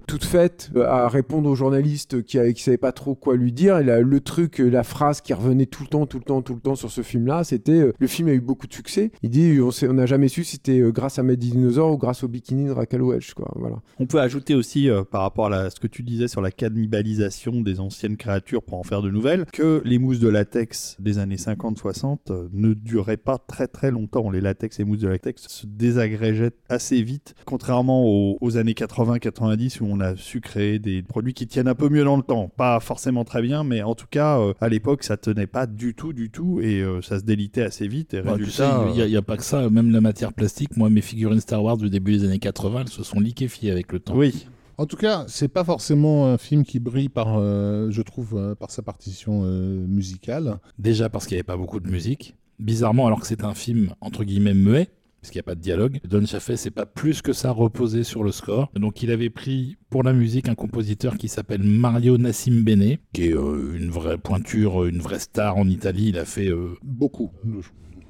toutes 0.07 0.26
faites 0.26 0.72
à 0.80 1.07
répondre 1.07 1.49
aux 1.49 1.56
journalistes 1.56 2.24
qui, 2.24 2.38
qui 2.53 2.64
savaient 2.64 2.78
pas 2.78 2.91
trop 2.91 3.16
quoi 3.16 3.36
lui 3.36 3.52
dire. 3.52 3.80
Et 3.80 3.84
là, 3.84 3.99
le 3.99 4.20
truc, 4.20 4.60
la 4.60 4.84
phrase 4.84 5.22
qui 5.22 5.34
revenait 5.34 5.66
tout 5.66 5.84
le 5.84 5.90
temps, 5.90 6.06
tout 6.06 6.18
le 6.18 6.24
temps, 6.24 6.41
tout 6.41 6.53
le 6.53 6.60
temps 6.60 6.76
sur 6.76 6.91
ce 6.91 7.02
film-là, 7.02 7.44
c'était 7.44 7.91
le 7.98 8.07
film 8.07 8.28
a 8.28 8.34
eu 8.34 8.41
beaucoup 8.41 8.68
de 8.68 8.74
succès. 8.74 9.12
Il 9.24 9.30
dit 9.30 9.60
on 9.60 9.94
n'a 9.94 10.06
jamais 10.06 10.28
su 10.28 10.44
si 10.44 10.53
c'était 10.53 10.80
grâce 10.91 11.20
à 11.20 11.24
Mad 11.24 11.40
Dinosaur 11.40 11.91
ou 11.94 11.98
grâce 11.98 12.24
au 12.24 12.28
bikini 12.28 12.68
de 12.68 12.72
Raquel 12.72 13.02
Welch, 13.02 13.34
quoi. 13.34 13.52
Voilà. 13.56 13.78
On 13.99 14.06
peut 14.06 14.20
ajouter 14.20 14.56
aussi, 14.56 14.65
euh, 14.90 15.04
par 15.04 15.22
rapport 15.22 15.48
à 15.48 15.50
la- 15.50 15.70
ce 15.70 15.80
que 15.80 15.88
tu 15.88 16.04
disais 16.04 16.28
sur 16.28 16.42
la 16.42 16.52
cannibalisation 16.52 17.62
des 17.62 17.80
anciennes 17.80 18.18
créatures 18.18 18.62
pour 18.64 18.78
en 18.80 18.84
faire 18.84 19.02
de 19.02 19.10
nouvelles, 19.10 19.46
que 19.54 19.82
les 19.86 20.00
mousses 20.00 20.20
de 20.20 20.28
latex 20.30 20.96
des 21.00 21.18
années 21.18 21.38
50-60 21.38 22.32
euh, 22.32 22.48
ne 22.54 22.74
duraient 22.74 23.18
pas 23.18 23.38
très 23.38 23.68
très 23.68 23.92
longtemps. 23.92 24.30
Les 24.30 24.42
latex 24.42 24.80
et 24.80 24.84
mousses 24.84 25.00
de 25.00 25.08
latex 25.08 25.48
se 25.48 25.66
désagrégeaient 25.66 26.52
assez 26.70 27.02
vite, 27.02 27.36
contrairement 27.46 28.06
aux, 28.06 28.38
aux 28.42 28.58
années 28.58 28.74
80-90 28.74 29.82
où 29.82 29.86
on 29.88 30.00
a 30.00 30.16
su 30.16 30.42
créer 30.42 30.80
des 30.80 31.02
produits 31.04 31.34
qui 31.34 31.48
tiennent 31.48 31.68
un 31.68 31.76
peu 31.76 31.90
mieux 31.90 32.04
dans 32.04 32.18
le 32.18 32.24
temps. 32.24 32.50
Pas 32.56 32.80
forcément 32.80 33.24
très 33.24 33.42
bien, 33.42 33.64
mais 33.64 33.82
en 33.84 33.96
tout 33.96 34.08
cas, 34.10 34.40
euh, 34.40 34.54
à 34.62 34.70
l'époque, 34.70 35.04
ça 35.04 35.18
tenait 35.18 35.48
pas 35.48 35.68
du 35.68 35.94
tout, 35.94 36.14
du 36.14 36.30
tout, 36.30 36.60
et 36.62 36.84
ça 37.02 37.20
se 37.20 37.24
délitait 37.24 37.62
assez 37.64 37.88
vite. 37.88 38.14
Et 38.14 38.22
Bah, 38.22 38.34
résultat, 38.34 38.86
il 38.96 39.06
n'y 39.06 39.16
a, 39.18 39.22
pas 39.22 39.38
que 39.38 39.44
ça, 39.44 39.70
même 39.70 39.92
la 39.92 40.02
matière 40.02 40.34
plastique. 40.34 40.78
Moi, 40.78 40.90
mes 40.90 41.02
figurines 41.02 41.40
Star 41.40 41.64
Wars 41.64 41.78
du 41.78 41.90
début 41.90 42.14
des 42.18 42.26
années 42.26 42.40
80, 42.40 42.82
elles 42.82 42.88
se 42.90 43.04
sont 43.04 43.20
liquéfiées 43.20 43.72
avec 43.72 43.92
le 43.92 44.00
temps. 44.00 44.16
oui, 44.16 44.48
En 44.78 44.86
tout 44.86 44.98
cas, 44.98 45.24
c'est 45.28 45.48
pas 45.48 45.64
forcément 45.64 46.28
un 46.28 46.38
film 46.38 46.64
qui 46.64 46.80
brille 46.80 47.10
par, 47.10 47.38
euh, 47.38 47.90
je 47.92 48.02
trouve, 48.02 48.36
euh, 48.36 48.56
par 48.56 48.72
sa 48.72 48.82
partition 48.82 49.44
euh, 49.46 49.86
musicale. 49.88 50.60
Déjà 50.80 51.10
parce 51.10 51.26
qu'il 51.26 51.36
n'y 51.36 51.40
avait 51.40 51.44
pas 51.44 51.58
beaucoup 51.58 51.80
de 51.80 51.90
musique. 51.90 52.36
Bizarrement, 52.60 53.08
alors 53.08 53.22
que 53.22 53.28
c'est 53.28 53.44
un 53.44 53.54
film 53.54 53.94
entre 54.02 54.24
guillemets 54.24 54.54
muet, 54.54 54.90
parce 55.22 55.32
qu'il 55.32 55.40
n'y 55.40 55.44
a 55.44 55.50
pas 55.50 55.56
de 55.56 55.62
dialogue, 55.62 56.00
Don 56.08 56.26
Chaffee 56.26 56.56
c'est 56.56 56.72
pas 56.72 56.86
plus 56.86 57.22
que 57.22 57.34
ça 57.34 57.52
reposé 57.52 58.04
sur 58.04 58.24
le 58.24 58.32
score. 58.32 58.70
Donc 58.76 59.02
il 59.04 59.12
avait 59.12 59.30
pris 59.30 59.76
pour 59.90 60.04
la 60.04 60.14
musique 60.14 60.48
un 60.48 60.56
compositeur 60.56 61.18
qui 61.18 61.28
s'appelle 61.28 61.64
Mario 61.64 62.18
Nassim 62.18 62.64
Bene, 62.64 62.98
qui 63.12 63.24
est 63.24 63.32
une 63.32 63.90
vraie 63.90 64.18
pointure, 64.18 64.86
une 64.86 65.00
vraie 65.00 65.20
star 65.20 65.58
en 65.58 65.68
Italie. 65.68 66.10
Il 66.10 66.18
a 66.18 66.26
fait 66.26 66.50
Beaucoup 66.82 67.32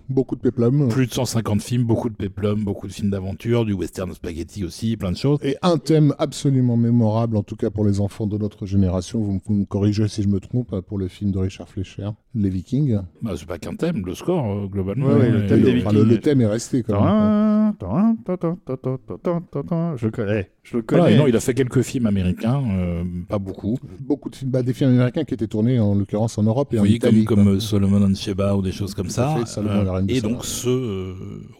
beaucoup 0.09 0.35
de 0.35 0.41
péplum. 0.41 0.87
Plus 0.89 1.07
de 1.07 1.13
150 1.13 1.61
films, 1.61 1.83
beaucoup 1.83 2.09
de 2.09 2.15
péplum, 2.15 2.63
beaucoup 2.63 2.87
de 2.87 2.93
films 2.93 3.09
d'aventure, 3.09 3.65
du 3.65 3.73
western 3.73 4.13
spaghetti 4.13 4.63
aussi, 4.63 4.97
plein 4.97 5.11
de 5.11 5.17
choses. 5.17 5.39
Et 5.43 5.55
un 5.61 5.77
thème 5.77 6.13
absolument 6.19 6.77
mémorable, 6.77 7.37
en 7.37 7.43
tout 7.43 7.55
cas 7.55 7.69
pour 7.69 7.85
les 7.85 7.99
enfants 7.99 8.27
de 8.27 8.37
notre 8.37 8.65
génération, 8.65 9.19
vous 9.21 9.41
me 9.49 9.65
corrigez 9.65 10.07
si 10.07 10.23
je 10.23 10.27
me 10.27 10.39
trompe, 10.39 10.73
hein, 10.73 10.81
pour 10.81 10.97
le 10.97 11.07
film 11.07 11.31
de 11.31 11.39
Richard 11.39 11.69
Fleischer, 11.69 12.09
Les 12.33 12.49
Vikings. 12.49 12.99
Bah, 13.21 13.33
c'est 13.37 13.47
pas 13.47 13.57
qu'un 13.57 13.75
thème, 13.75 14.05
le 14.05 14.15
score, 14.15 14.45
euh, 14.45 14.67
globalement. 14.67 15.07
Ouais, 15.07 15.15
ouais, 15.15 15.29
le, 15.29 15.47
thème, 15.47 15.61
le, 15.63 16.03
le, 16.03 16.19
thème 16.19 16.41
est 16.41 16.45
resté 16.45 16.83
quand 16.83 17.01
même. 17.03 17.73
Je 19.97 20.07
connais. 20.07 20.51
Je 20.63 20.77
le 20.77 20.83
connais. 20.83 21.01
Voilà, 21.01 21.17
non, 21.17 21.27
il 21.27 21.35
a 21.35 21.39
fait 21.39 21.53
quelques 21.53 21.81
films 21.81 22.07
américains, 22.07 22.63
euh, 22.71 23.03
pas 23.27 23.37
beaucoup. 23.37 23.77
Beaucoup 23.99 24.29
de 24.29 24.35
films, 24.35 24.51
bah, 24.51 24.63
des 24.63 24.73
films 24.73 24.91
américains 24.91 25.23
qui 25.23 25.33
étaient 25.33 25.47
tournés 25.47 25.79
en 25.79 25.95
l'occurrence 25.95 26.37
en 26.37 26.43
Europe 26.43 26.73
et 26.73 26.79
oui, 26.79 26.89
en 26.89 26.93
Italie. 26.95 27.19
Oui, 27.19 27.25
comme, 27.25 27.45
comme, 27.45 27.59
Solomon 27.59 28.03
and 28.03 28.15
Sheba 28.15 28.55
ou 28.55 28.61
des 28.61 28.71
choses 28.71 28.93
comme 28.93 29.09
ça. 29.09 29.35
Fait, 29.37 29.45
Solomon 29.47 29.85
euh, 29.87 29.91
et 30.07 30.21
donc 30.21 30.45
ce 30.45 30.69
euh, 30.69 31.13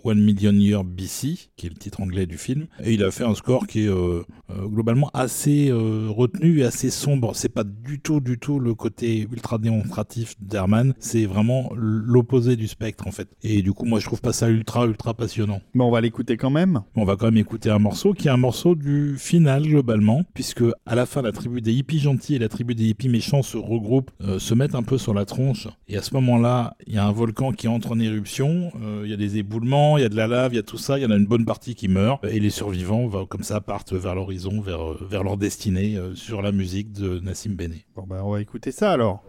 One 0.04 0.22
Million 0.22 0.54
Year 0.54 0.84
BC, 0.84 1.50
qui 1.56 1.68
est 1.68 1.70
le 1.70 1.76
titre 1.76 2.02
anglais 2.02 2.26
du 2.26 2.38
film. 2.38 2.66
Et 2.84 2.94
il 2.94 3.04
a 3.04 3.12
fait 3.12 3.24
un 3.24 3.36
score 3.36 3.68
qui 3.68 3.84
est 3.84 3.88
euh, 3.88 4.24
euh, 4.50 4.68
globalement 4.68 5.12
assez 5.14 5.72
retenu 5.72 6.60
et 6.60 6.64
assez 6.64 6.90
sombre. 6.90 7.36
C'est 7.36 7.50
pas 7.50 7.64
du 7.64 8.00
tout, 8.00 8.20
du 8.20 8.40
tout 8.40 8.60
le 8.60 8.74
côté 8.74 9.28
ultra 9.32 9.58
démonstratif 9.58 10.36
d'Herman. 10.42 10.94
C'est 11.00 11.26
vraiment 11.26 11.72
l'opposé 11.76 12.56
du 12.56 12.68
spectre 12.68 13.08
en 13.08 13.12
fait. 13.12 13.28
Et 13.44 13.62
du 13.62 13.72
coup, 13.72 13.86
moi, 13.86 14.00
je 14.00 14.06
trouve 14.06 14.22
pas 14.22 14.34
ça 14.34 14.50
ultra, 14.50 14.86
ultra 14.86 15.14
passionnant. 15.14 15.62
Mais 15.74 15.84
on 15.84 15.92
va 15.92 16.02
l'écouter 16.02 16.38
quand 16.38 16.50
même. 16.50 16.56
même. 16.56 16.82
On 16.96 17.06
va 17.06 17.18
quand 17.18 17.26
même 17.26 17.38
écouter 17.38 17.70
un 17.70 17.80
morceau 17.80 18.14
qui 18.14 18.28
est 18.28 18.32
un 18.32 18.38
morceau 18.38 18.76
du 18.76 19.18
final 19.18 19.64
globalement, 19.64 20.24
puisque 20.34 20.64
à 20.86 20.96
la 20.96 21.06
fin 21.06 21.22
la 21.22 21.32
tribu 21.32 21.62
des 21.62 21.74
hippies 21.74 22.00
gentils 22.00 22.36
et 22.36 22.40
la 22.40 22.50
tribu 22.50 22.74
des 22.74 22.86
hippies 22.86 23.10
méchants 23.10 23.44
se 23.44 23.58
regroupent, 23.58 24.12
euh, 24.22 24.40
se 24.40 24.54
mettent 24.54 24.76
un 24.76 24.84
peu 24.84 24.98
sur 24.98 25.14
la 25.14 25.26
tronche, 25.26 25.68
et 25.88 25.98
à 25.98 26.02
ce 26.02 26.14
moment-là, 26.16 26.76
il 26.88 26.94
y 26.94 26.98
a 26.98 27.06
un 27.06 27.12
volcan 27.12 27.52
qui 27.52 27.68
entre 27.68 27.92
en 27.92 28.00
éruption, 28.00 28.25
euh, 28.40 29.02
il 29.04 29.10
y 29.10 29.14
a 29.14 29.18
des 29.18 29.38
éboulements, 29.38 29.98
il 29.98 30.02
y 30.02 30.06
a 30.06 30.10
de 30.10 30.16
la 30.16 30.28
lave, 30.28 30.54
il 30.54 30.56
y 30.58 30.60
a 30.60 30.64
tout 30.64 30.78
ça, 30.78 30.98
il 30.98 31.04
y 31.04 31.06
en 31.06 31.12
a 31.12 31.16
une 31.16 31.26
bonne 31.26 31.46
partie 31.46 31.76
qui 31.76 31.88
meurt, 31.88 32.24
et 32.26 32.40
les 32.40 32.50
survivants, 32.50 33.08
va, 33.08 33.26
comme 33.26 33.44
ça, 33.44 33.62
partent 33.62 33.94
vers 33.94 34.16
l'horizon, 34.16 34.62
vers, 34.62 34.94
vers 34.94 35.24
leur 35.24 35.38
destinée, 35.38 35.96
euh, 35.96 36.16
sur 36.16 36.42
la 36.42 36.52
musique 36.52 36.92
de 36.92 37.20
Nassim 37.20 37.56
Bene. 37.56 37.76
Bon 37.96 38.04
bah 38.08 38.22
on 38.24 38.32
va 38.32 38.42
écouter 38.42 38.72
ça 38.72 38.92
alors. 38.92 39.24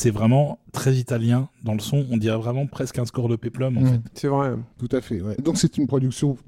C'est 0.00 0.10
vraiment 0.10 0.58
très 0.72 0.94
italien 0.94 1.48
dans 1.62 1.74
le 1.74 1.78
son. 1.80 2.06
On 2.10 2.16
dirait 2.16 2.38
vraiment 2.38 2.66
presque 2.66 2.98
un 2.98 3.04
score 3.04 3.28
de 3.28 3.36
Peplum 3.36 3.76
en 3.76 3.80
Mm. 3.82 3.86
fait. 3.88 4.00
C'est 4.14 4.28
vrai. 4.28 4.52
Tout 4.78 4.88
à 4.96 5.02
fait. 5.02 5.20
ouais. 5.20 5.36
Donc 5.42 5.58
c'est 5.58 5.76
une 5.76 5.86
production 5.86 6.38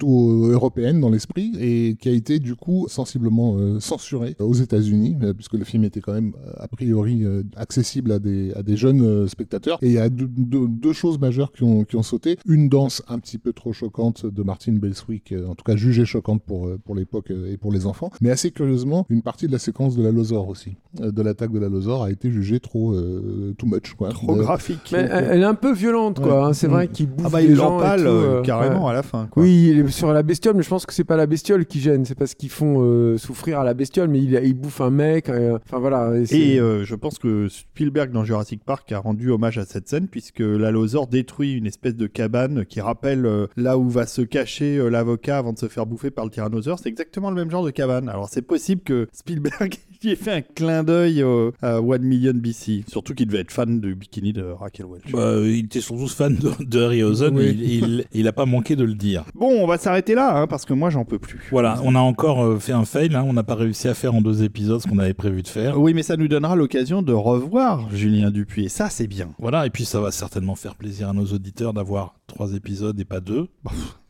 plutôt 0.00 0.44
euh, 0.46 0.52
européenne 0.52 1.00
dans 1.00 1.10
l'esprit 1.10 1.52
et 1.60 1.96
qui 2.00 2.08
a 2.08 2.12
été 2.12 2.38
du 2.38 2.54
coup 2.54 2.86
sensiblement 2.88 3.56
euh, 3.58 3.80
censurée 3.80 4.34
aux 4.38 4.54
États-Unis 4.54 5.16
euh, 5.22 5.34
puisque 5.34 5.54
le 5.54 5.64
film 5.64 5.84
était 5.84 6.00
quand 6.00 6.12
même 6.14 6.32
euh, 6.46 6.52
a 6.58 6.68
priori 6.68 7.24
euh, 7.24 7.42
accessible 7.56 8.12
à 8.12 8.18
des, 8.18 8.52
à 8.54 8.62
des 8.62 8.76
jeunes 8.76 9.02
euh, 9.02 9.26
spectateurs. 9.26 9.78
Et 9.82 9.86
il 9.88 9.92
y 9.92 9.98
a 9.98 10.08
deux, 10.08 10.26
deux- 10.28 10.66
deux 10.68 10.92
choses 10.92 11.18
majeures 11.18 11.52
qui 11.52 11.64
ont, 11.64 11.84
qui 11.84 11.96
ont 11.96 12.02
sauté. 12.02 12.38
Une 12.46 12.68
danse 12.68 13.02
un 13.08 13.18
petit 13.18 13.38
peu 13.38 13.52
trop 13.52 13.72
choquante 13.72 14.24
de 14.26 14.42
Martin 14.42 14.72
Belswick, 14.72 15.32
euh, 15.32 15.46
en 15.46 15.54
tout 15.54 15.64
cas 15.64 15.76
jugée 15.76 16.04
choquante 16.06 16.42
pour, 16.42 16.66
euh, 16.66 16.78
pour 16.82 16.94
l'époque 16.94 17.30
et 17.30 17.56
pour 17.58 17.72
les 17.72 17.86
enfants. 17.86 18.10
Mais 18.20 18.30
assez 18.30 18.50
curieusement, 18.50 19.06
une 19.10 19.22
partie 19.22 19.46
de 19.46 19.52
la 19.52 19.58
séquence 19.58 19.96
de 19.96 20.02
la 20.02 20.10
Lozor 20.12 20.48
aussi, 20.48 20.76
euh, 21.00 21.10
de 21.12 21.22
l'attaque 21.22 21.52
de 21.52 21.58
la 21.58 21.68
Lozor 21.68 22.04
a 22.04 22.10
été 22.10 22.30
jugée 22.30 22.60
trop 22.60 22.94
euh, 22.94 23.54
too 23.58 23.66
much. 23.66 23.94
Quoi. 23.94 24.08
Trop 24.10 24.32
Euh, 24.32 24.42
graphique. 24.42 24.90
Mais 24.92 25.06
elle, 25.10 25.40
est 25.40 25.44
un 25.44 25.54
peu 25.54 25.72
violente, 25.74 26.20
quoi. 26.20 26.40
Ouais. 26.40 26.46
hein. 26.48 26.52
C'est 26.54 26.68
vrai 26.68 26.88
qu'il 26.88 27.06
bouffe 27.08 27.26
Ah 27.26 27.30
bah 27.30 27.40
les 27.40 27.48
il 27.48 27.56
gens 27.56 27.78
et 27.80 27.96
tout, 27.98 28.06
euh, 28.06 28.42
carrément 28.42 28.84
ouais. 28.86 28.90
à 28.90 28.94
la 28.94 29.02
fin. 29.02 29.26
Quoi. 29.30 29.42
Oui, 29.42 29.68
il 29.70 29.78
est 29.78 29.82
sur 29.90 30.12
la 30.12 30.22
bestiole, 30.22 30.56
mais 30.56 30.62
je 30.62 30.68
pense 30.68 30.86
que 30.86 30.92
c'est 30.92 31.04
pas 31.04 31.16
la 31.16 31.26
bestiole 31.26 31.66
qui 31.66 31.80
gêne, 31.80 32.04
c'est 32.04 32.14
parce 32.14 32.34
qu'ils 32.34 32.50
font 32.50 32.82
euh, 32.82 33.18
souffrir 33.18 33.60
à 33.60 33.64
la 33.64 33.74
bestiole, 33.74 34.08
mais 34.08 34.18
il, 34.20 34.32
il 34.42 34.54
bouffe 34.54 34.80
un 34.80 34.90
mec. 34.90 35.28
Enfin 35.28 35.78
voilà. 35.78 36.12
et 36.30 36.58
euh, 36.58 36.84
je 36.84 36.94
pense 36.94 37.18
que 37.18 37.48
Spielberg 37.48 38.10
dans 38.10 38.24
Jurassic 38.24 38.64
Park 38.64 38.90
a 38.92 38.98
rendu 38.98 39.30
hommage 39.30 39.58
à 39.58 39.64
cette 39.64 39.88
scène 39.88 40.08
puisque 40.08 40.40
l'allosaure 40.40 41.06
détruit 41.06 41.52
une 41.52 41.66
espèce 41.66 41.94
de 41.94 42.06
cabane 42.06 42.64
qui 42.66 42.80
rappelle 42.80 43.26
euh, 43.26 43.46
là 43.56 43.78
où 43.78 43.88
va 43.88 44.06
se 44.06 44.22
cacher 44.22 44.90
l'avocat 44.90 45.38
avant 45.38 45.52
de 45.52 45.58
se 45.58 45.68
faire 45.68 45.86
bouffer 45.86 46.10
par 46.10 46.24
le 46.24 46.30
tyrannosaure. 46.30 46.78
C'est 46.78 46.88
exactement 46.88 47.30
le 47.30 47.36
même 47.36 47.50
genre 47.50 47.64
de 47.64 47.70
cabane. 47.70 48.08
Alors 48.08 48.28
c'est 48.30 48.42
possible 48.42 48.82
que 48.82 49.08
Spielberg 49.12 49.74
y 50.08 50.12
ait 50.12 50.16
fait 50.16 50.32
un 50.32 50.40
clin 50.40 50.82
d'œil 50.82 51.22
au- 51.22 51.52
à 51.62 51.80
One 51.80 52.02
Million 52.02 52.32
BC. 52.34 52.84
Surtout 52.88 53.14
qu'il 53.14 53.26
devait 53.26 53.40
être 53.40 53.50
fan 53.52 53.80
du 53.80 53.94
bikini 53.94 54.32
de 54.32 54.42
Raquel 54.42 54.86
Welch. 54.86 55.12
Bah, 55.12 55.34
il 55.44 55.64
était 55.66 55.80
surtout 55.80 56.08
fan 56.08 56.36
de, 56.36 56.50
de 56.64 56.82
Harryhausen, 56.82 57.36
Oui. 57.36 57.44
et 57.44 57.50
il, 57.50 57.84
il, 57.84 58.04
il 58.12 58.28
a 58.28 58.32
pas 58.32 58.46
manqué 58.46 58.76
de 58.76 58.84
le 58.84 58.94
dire. 58.94 59.24
Bon, 59.34 59.48
on 59.62 59.66
va 59.66 59.78
s'arrêter 59.78 60.14
là 60.14 60.36
hein, 60.40 60.46
parce 60.46 60.64
que 60.64 60.72
moi 60.72 60.90
j'en 60.90 61.04
peux 61.04 61.18
plus. 61.18 61.40
Voilà, 61.50 61.80
on 61.84 61.94
a 61.94 62.00
encore 62.00 62.42
euh, 62.44 62.58
fait 62.58 62.72
un 62.72 62.84
fail, 62.84 63.14
hein, 63.14 63.24
on 63.26 63.32
n'a 63.32 63.42
pas 63.42 63.54
réussi 63.54 63.88
à 63.88 63.94
faire 63.94 64.14
en 64.14 64.20
deux 64.22 64.42
épisodes 64.42 64.80
ce 64.80 64.86
qu'on 64.88 64.98
avait 64.98 65.14
prévu 65.14 65.42
de 65.42 65.48
faire. 65.48 65.78
Oui, 65.80 65.94
mais 65.94 66.02
ça 66.02 66.16
nous 66.16 66.28
donnera 66.28 66.56
l'occasion 66.56 67.02
de 67.02 67.12
revoir 67.12 67.88
Julien 67.94 68.30
Dupuis. 68.30 68.64
Et 68.64 68.68
ça, 68.68 68.88
c'est 68.90 69.06
bien. 69.06 69.28
Voilà, 69.38 69.66
et 69.66 69.70
puis 69.70 69.84
ça 69.84 70.00
va 70.00 70.10
certainement 70.10 70.54
faire 70.54 70.74
plaisir 70.76 71.08
à 71.08 71.12
nos 71.12 71.24
auditeurs 71.26 71.72
d'avoir 71.72 72.14
trois 72.30 72.54
épisodes 72.54 72.98
et 72.98 73.04
pas 73.04 73.20
deux. 73.20 73.48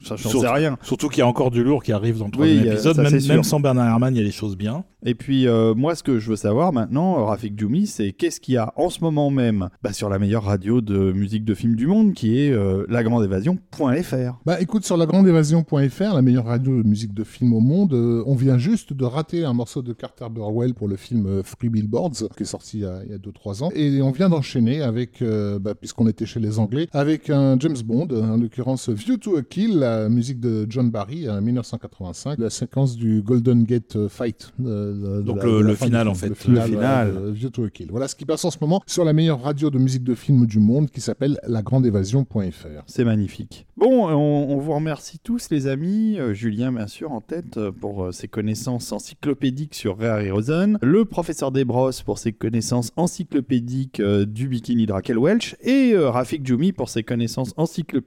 Ça, 0.03 0.17
j'en 0.17 0.31
Surtout- 0.31 0.41
sais 0.41 0.49
rien. 0.49 0.79
Surtout 0.83 1.09
qu'il 1.09 1.19
y 1.19 1.23
a 1.23 1.27
encore 1.27 1.51
du 1.51 1.63
lourd 1.63 1.83
qui 1.83 1.93
arrive 1.93 2.19
dans 2.19 2.25
le 2.27 2.31
Oui, 2.31 2.55
troisième 2.57 2.69
euh, 2.69 2.73
épisode. 2.73 2.97
ça, 3.21 3.35
Même, 3.35 3.43
sans 3.45 3.61
Bernard 3.61 3.89
Herrmann, 3.89 4.15
il 4.15 4.19
y 4.19 4.23
a 4.23 4.25
des 4.25 4.31
choses 4.33 4.57
bien. 4.57 4.85
Et 5.05 5.15
puis, 5.15 5.47
euh, 5.47 5.75
moi, 5.75 5.95
ce 5.95 6.03
que 6.03 6.19
je 6.19 6.31
veux 6.31 6.37
savoir 6.37 6.73
maintenant, 6.73 7.19
euh, 7.21 7.25
Rafik 7.25 7.59
Djoumi, 7.59 7.87
c'est 7.87 8.13
qu'est-ce 8.13 8.41
qu'il 8.41 8.55
y 8.55 8.57
a 8.57 8.73
en 8.77 8.89
ce 8.89 9.01
moment 9.01 9.31
même 9.31 9.69
bah, 9.83 9.93
sur 9.93 10.09
la 10.09 10.19
meilleure 10.19 10.45
radio 10.45 10.81
de 10.81 11.13
musique 11.13 11.45
de 11.45 11.53
film 11.55 11.75
du 11.77 11.87
monde, 11.87 12.15
qui 12.15 12.39
est 12.39 12.51
euh, 12.51 12.85
lagrandeévasion.fr. 12.89 14.41
Bah 14.47 14.61
écoute, 14.61 14.85
sur 14.85 14.97
lagrandeévasion.fr, 14.97 16.15
la 16.15 16.23
meilleure 16.23 16.47
radio 16.47 16.83
de 16.83 16.87
musique 16.89 17.15
de 17.15 17.25
film 17.25 17.53
au 17.53 17.61
monde, 17.61 17.93
euh, 17.95 18.23
on 18.27 18.35
vient 18.35 18.59
juste 18.59 18.93
de 18.93 19.05
rater 19.05 19.45
un 19.45 19.53
morceau 19.53 19.83
de 19.83 19.93
Carter 19.93 20.27
Burwell 20.31 20.75
pour 20.75 20.89
le 20.89 20.97
film 20.97 21.27
euh, 21.27 21.43
Free 21.43 21.69
Billboards, 21.69 22.29
qui 22.37 22.43
est 22.43 22.47
sorti 22.47 22.79
il 22.79 22.83
y 22.83 22.87
a- 22.87 23.01
il 23.05 23.11
y 23.11 23.15
a 23.15 23.19
2-3 23.19 23.63
ans. 23.63 23.71
Et 23.75 24.03
on 24.03 24.11
vient 24.11 24.29
d'enchaîner 24.29 24.83
avec, 24.83 25.23
euh, 25.23 25.59
bah, 25.59 25.75
puisqu'on 25.75 26.09
était 26.09 26.27
chez 26.27 26.41
les 26.41 26.59
Anglais, 26.59 26.89
avec 26.93 27.31
un 27.31 27.59
James 27.59 27.77
Bond, 27.85 28.09
en 28.13 28.37
l'occurrence 28.37 28.89
View 28.89 29.17
to 29.17 29.37
a 29.37 29.43
Kill, 29.43 29.79
la 29.79 30.09
musique 30.09 30.41
de 30.41 30.67
John 30.69 30.91
Barry, 30.91 31.29
en 31.29 31.41
1985, 31.41 32.39
la 32.39 32.51
séquence 32.51 32.97
du 32.97 33.23
Golden 33.23 33.65
Gate 33.65 34.09
Fight. 34.09 34.53
euh, 34.65 35.23
Donc 35.23 35.39
la- 35.43 35.61
le- 35.61 35.75
final, 35.75 36.09
en 36.09 36.15
fait. 36.15 36.29
Le 36.29 36.55
Le 36.55 36.61
final, 36.61 37.13
euh, 37.17 37.31
View 37.31 37.51
to 37.51 37.65
a 37.65 37.71
Kill. 37.71 37.89
Voilà 37.91 38.09
ce 38.09 38.15
qui 38.15 38.25
passe 38.25 38.45
en 38.45 38.51
ce 38.51 38.59
moment 38.61 38.83
sur 38.87 39.05
la 39.05 39.13
meilleure 39.13 39.43
radio 39.43 39.71
de 39.71 39.79
musique 39.79 40.05
de 40.05 40.15
film 40.15 40.47
du 40.47 40.59
monde, 40.59 40.91
qui 40.91 41.01
s'appelle 41.01 41.39
lagrandeévasion.fr. 41.47 42.83
C'est 42.87 43.05
magnifique. 43.05 43.67
Bon, 43.77 44.09
on, 44.09 44.13
on 44.51 44.59
vous 44.59 44.73
remercie 44.75 45.19
tous, 45.23 45.49
les 45.51 45.67
amis. 45.67 46.19
Euh, 46.19 46.35
Julien, 46.35 46.73
bien 46.73 46.87
sûr, 46.87 47.13
en 47.13 47.21
tête 47.21 47.57
euh, 47.57 47.73
pour 47.73 48.13
ses 48.13 48.29
connaissances 48.29 48.93
encyclopédiques 48.93 49.75
sur 49.75 49.99
Ray 49.99 50.09
Harryhausen. 50.09 50.79
Le 50.83 51.05
professeur 51.05 51.51
Desbrosses 51.53 52.03
pour 52.03 52.19
ses 52.19 52.33
connaissances 52.33 52.93
encyclopédiques 52.97 54.01
du 54.03 54.49
bikini 54.49 54.87
de 54.87 54.93
Raquel 54.93 55.19
Welch. 55.19 55.57
Et 55.63 55.97
Rafik 55.97 56.47
Djoumi 56.47 56.73
pour 56.73 56.89
ses 56.89 57.03
connaissances 57.03 57.53
encyclopédiques 57.57 58.00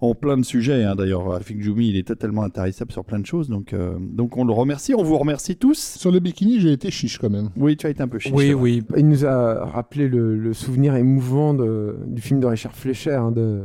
en 0.00 0.14
plein 0.14 0.36
de 0.36 0.44
sujets. 0.44 0.84
hein. 0.84 0.94
D'ailleurs, 0.96 1.24
Rafik 1.26 1.62
Djoumi, 1.62 1.88
il 1.88 1.96
est 1.96 2.06
totalement 2.06 2.42
intarissable 2.42 2.92
sur 2.92 3.04
plein 3.04 3.18
de 3.18 3.26
choses. 3.26 3.48
Donc, 3.48 3.72
euh, 3.72 3.94
donc 4.00 4.36
on 4.36 4.44
le 4.44 4.52
remercie. 4.52 4.94
On 4.94 5.02
vous 5.02 5.18
remercie 5.18 5.56
tous. 5.56 5.78
Sur 5.98 6.10
le 6.10 6.20
bikini, 6.20 6.60
j'ai 6.60 6.72
été 6.72 6.90
chiche 6.90 7.18
quand 7.18 7.30
même. 7.30 7.50
Oui, 7.56 7.76
tu 7.76 7.86
as 7.86 7.90
été 7.90 8.02
un 8.02 8.08
peu 8.08 8.18
chiche. 8.18 8.32
Oui, 8.34 8.52
vrai. 8.52 8.54
oui. 8.62 8.82
Il 8.96 9.08
nous 9.08 9.24
a 9.26 9.64
rappelé 9.64 10.08
le, 10.08 10.36
le 10.36 10.52
souvenir 10.52 10.94
émouvant 10.96 11.54
de- 11.54 11.96
du 12.06 12.20
film 12.22 12.40
de 12.40 12.46
Richard 12.46 12.74
Fleischer, 12.74 13.14
hein, 13.14 13.30
de, 13.32 13.62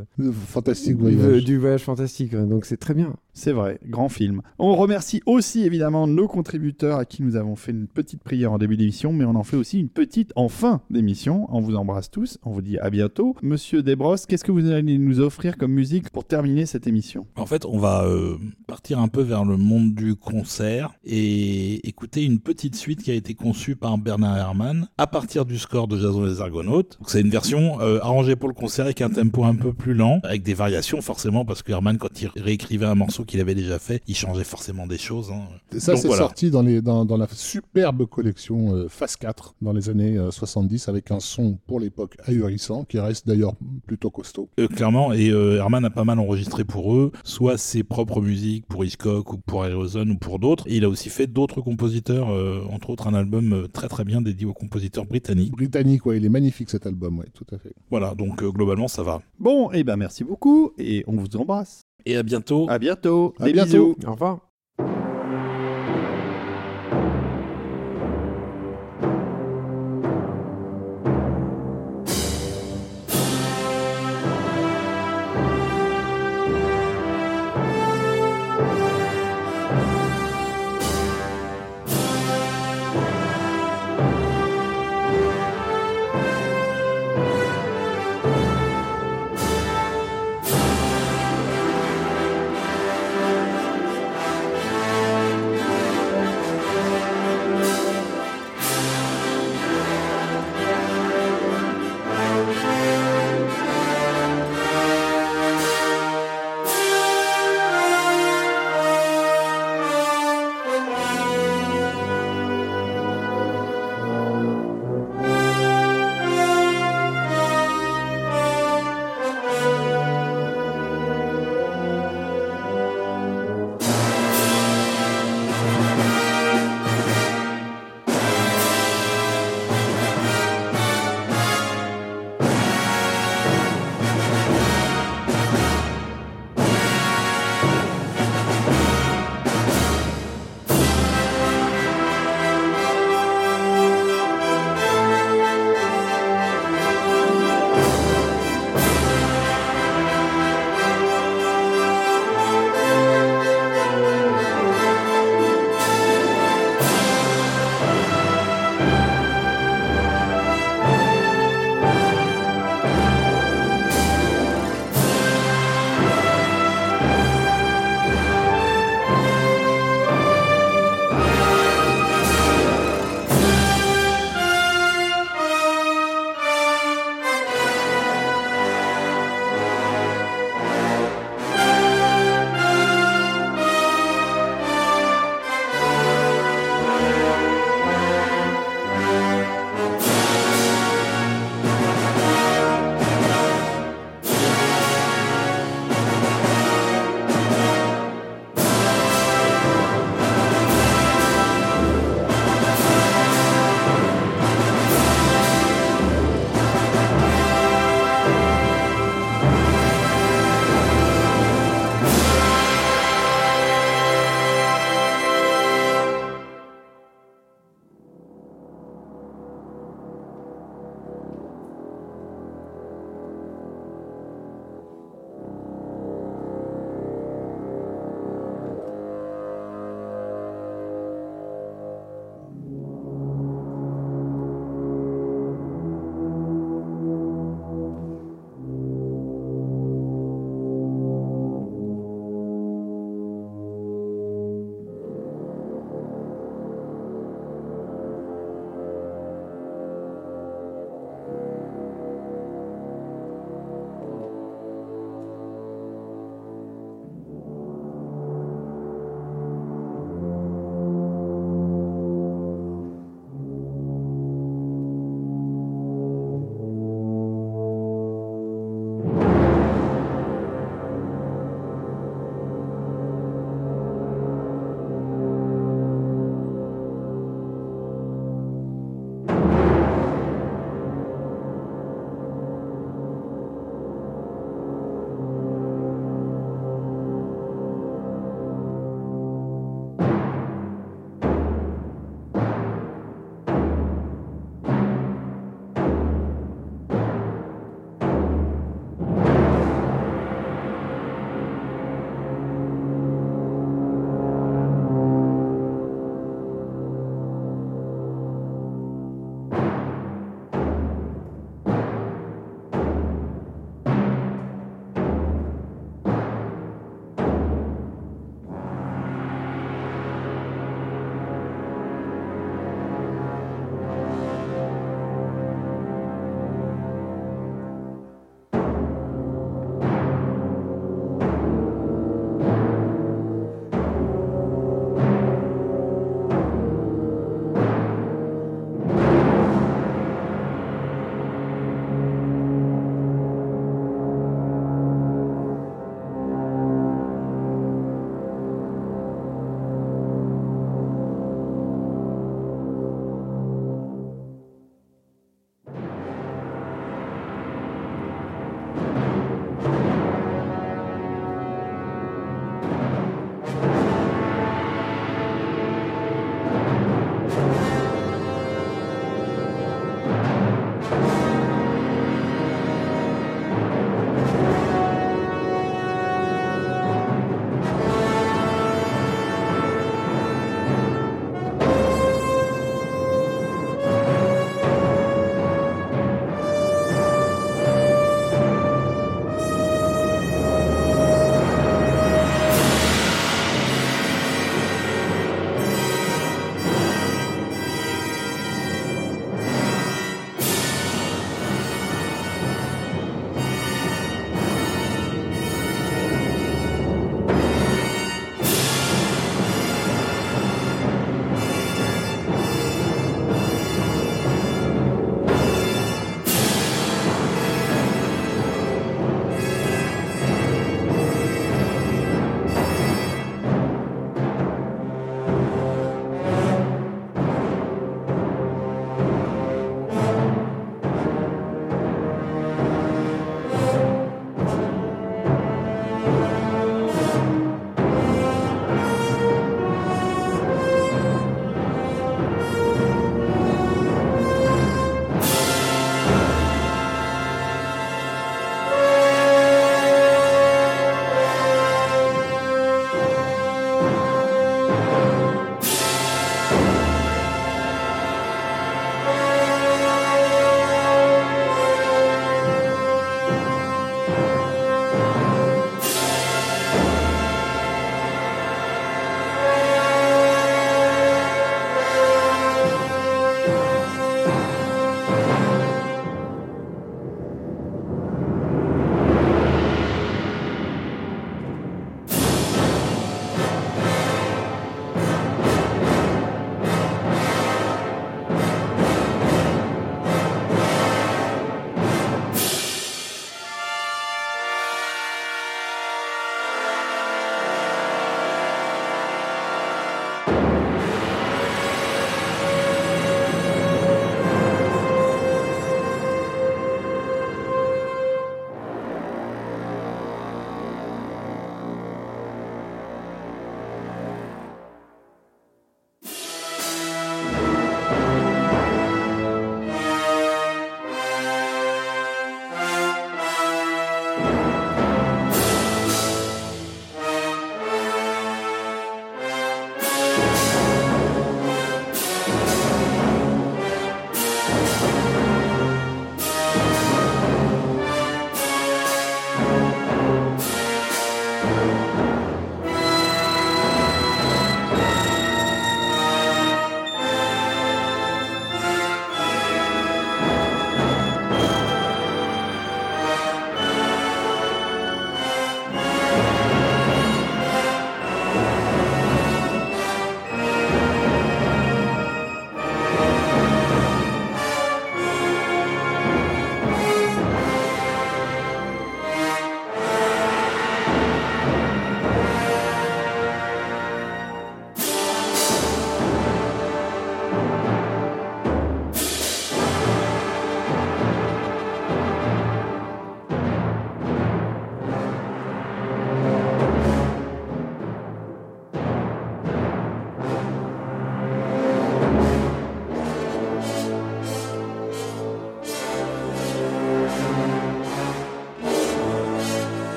Fantastique 0.47 0.97
du- 0.97 1.15
voyage. 1.15 1.43
du 1.43 1.57
voyage 1.57 1.81
fantastique. 1.83 2.35
Donc 2.35 2.65
c'est 2.65 2.77
très 2.77 2.93
bien. 2.93 3.13
C'est 3.39 3.53
vrai, 3.53 3.79
grand 3.87 4.09
film. 4.09 4.41
On 4.57 4.75
remercie 4.75 5.21
aussi 5.25 5.63
évidemment 5.63 6.07
nos 6.07 6.27
contributeurs 6.27 6.97
à 6.97 7.05
qui 7.05 7.23
nous 7.23 7.37
avons 7.37 7.55
fait 7.55 7.71
une 7.71 7.87
petite 7.87 8.21
prière 8.21 8.51
en 8.51 8.57
début 8.57 8.75
d'émission, 8.75 9.13
mais 9.13 9.23
on 9.23 9.35
en 9.35 9.43
fait 9.43 9.55
aussi 9.55 9.79
une 9.79 9.87
petite 9.87 10.33
en 10.35 10.49
fin 10.49 10.81
d'émission. 10.89 11.47
On 11.49 11.61
vous 11.61 11.77
embrasse 11.77 12.11
tous, 12.11 12.37
on 12.43 12.51
vous 12.51 12.61
dit 12.61 12.77
à 12.79 12.89
bientôt. 12.89 13.37
Monsieur 13.41 13.81
Desbrosses, 13.81 14.25
qu'est-ce 14.25 14.43
que 14.43 14.51
vous 14.51 14.69
allez 14.69 14.97
nous 14.97 15.21
offrir 15.21 15.55
comme 15.55 15.71
musique 15.71 16.09
pour 16.09 16.25
terminer 16.25 16.65
cette 16.65 16.85
émission? 16.85 17.27
En 17.37 17.45
fait, 17.45 17.63
on 17.63 17.79
va 17.79 18.03
euh, 18.03 18.35
partir 18.67 18.99
un 18.99 19.07
peu 19.07 19.21
vers 19.21 19.45
le 19.45 19.55
monde 19.55 19.95
du 19.95 20.15
concert 20.15 20.91
et 21.05 21.87
écouter 21.87 22.25
une 22.25 22.41
petite 22.41 22.75
suite 22.75 23.03
qui 23.03 23.11
a 23.11 23.13
été 23.15 23.35
conçue 23.35 23.77
par 23.77 23.97
Bernard 23.97 24.37
Herrmann 24.37 24.89
à 24.97 25.07
partir 25.07 25.45
du 25.45 25.57
score 25.57 25.87
de 25.87 25.97
Jason 25.97 26.25
les 26.25 26.41
Argonautes. 26.41 26.99
C'est 27.07 27.21
une 27.21 27.29
version 27.29 27.79
euh, 27.79 27.99
arrangée 28.01 28.35
pour 28.35 28.49
le 28.49 28.53
concert 28.53 28.83
avec 28.83 29.01
un 29.01 29.09
tempo 29.09 29.45
un 29.45 29.55
peu 29.55 29.71
plus 29.71 29.93
lent, 29.93 30.19
avec 30.23 30.43
des 30.43 30.53
variations 30.53 30.99
forcément, 31.01 31.45
parce 31.45 31.63
que 31.63 31.71
Herrmann, 31.71 31.97
quand 31.97 32.21
il 32.21 32.27
réécrivait 32.35 32.85
un 32.85 32.95
morceau 32.95 33.23
qu'il 33.29 33.39
avait 33.39 33.55
déjà 33.55 33.79
fait, 33.79 34.01
il 34.07 34.15
changeait 34.15 34.43
forcément 34.43 34.87
des 34.87 34.97
choses. 34.97 35.31
hein. 35.31 35.43
Ça, 35.77 35.95
c'est 35.95 36.07
voilà. 36.07 36.23
sorti 36.23 36.49
dans, 36.51 36.61
les, 36.63 36.81
dans, 36.81 37.05
dans 37.05 37.17
la 37.17 37.27
superbe 37.31 38.05
collection 38.05 38.75
euh, 38.75 38.87
Phase 38.89 39.15
4 39.15 39.55
dans 39.61 39.71
les 39.71 39.89
années 39.89 40.17
euh, 40.17 40.31
70 40.31 40.89
avec 40.89 41.11
un 41.11 41.19
son 41.19 41.57
pour 41.67 41.79
l'époque 41.79 42.17
ahurissant 42.25 42.83
qui 42.85 42.99
reste 42.99 43.27
d'ailleurs 43.27 43.53
plutôt 43.85 44.09
costaud. 44.09 44.49
Euh, 44.59 44.67
clairement, 44.67 45.13
et 45.13 45.29
euh, 45.29 45.57
Herman 45.57 45.85
a 45.85 45.89
pas 45.89 46.03
mal 46.03 46.19
enregistré 46.19 46.63
pour 46.63 46.95
eux, 46.95 47.11
soit 47.23 47.57
ses 47.57 47.83
propres 47.83 48.21
musiques 48.21 48.65
pour 48.65 48.83
Hitchcock 48.83 49.31
ou 49.33 49.37
pour 49.37 49.65
Aerosmith 49.65 50.09
ou 50.09 50.17
pour 50.17 50.39
d'autres. 50.39 50.67
Et 50.67 50.77
il 50.77 50.83
a 50.83 50.89
aussi 50.89 51.09
fait 51.09 51.27
d'autres 51.27 51.61
compositeurs, 51.61 52.29
euh, 52.31 52.63
entre 52.71 52.89
autres 52.89 53.07
un 53.07 53.13
album 53.13 53.53
euh, 53.53 53.67
très 53.67 53.87
très 53.87 54.03
bien 54.05 54.21
dédié 54.21 54.45
aux 54.47 54.53
compositeurs 54.53 55.05
britanniques. 55.05 55.51
Britannique, 55.51 56.05
ouais, 56.05 56.17
il 56.17 56.25
est 56.25 56.29
magnifique 56.29 56.69
cet 56.69 56.87
album, 56.87 57.19
ouais, 57.19 57.27
tout 57.33 57.45
à 57.53 57.57
fait. 57.59 57.73
Voilà, 57.91 58.15
donc 58.15 58.41
euh, 58.41 58.49
globalement 58.51 58.87
ça 58.87 59.03
va. 59.03 59.21
Bon, 59.39 59.71
et 59.71 59.83
ben 59.83 59.97
merci 59.97 60.23
beaucoup 60.23 60.71
et 60.77 61.03
on 61.07 61.15
vous 61.17 61.37
embrasse. 61.37 61.83
Et 62.05 62.15
à 62.17 62.23
bientôt. 62.23 62.67
À 62.69 62.79
bientôt. 62.79 63.33
À 63.39 63.45
Des 63.45 63.53
bientôt. 63.53 63.95
bisous. 63.95 63.95
Au 64.07 64.11
revoir. 64.11 64.48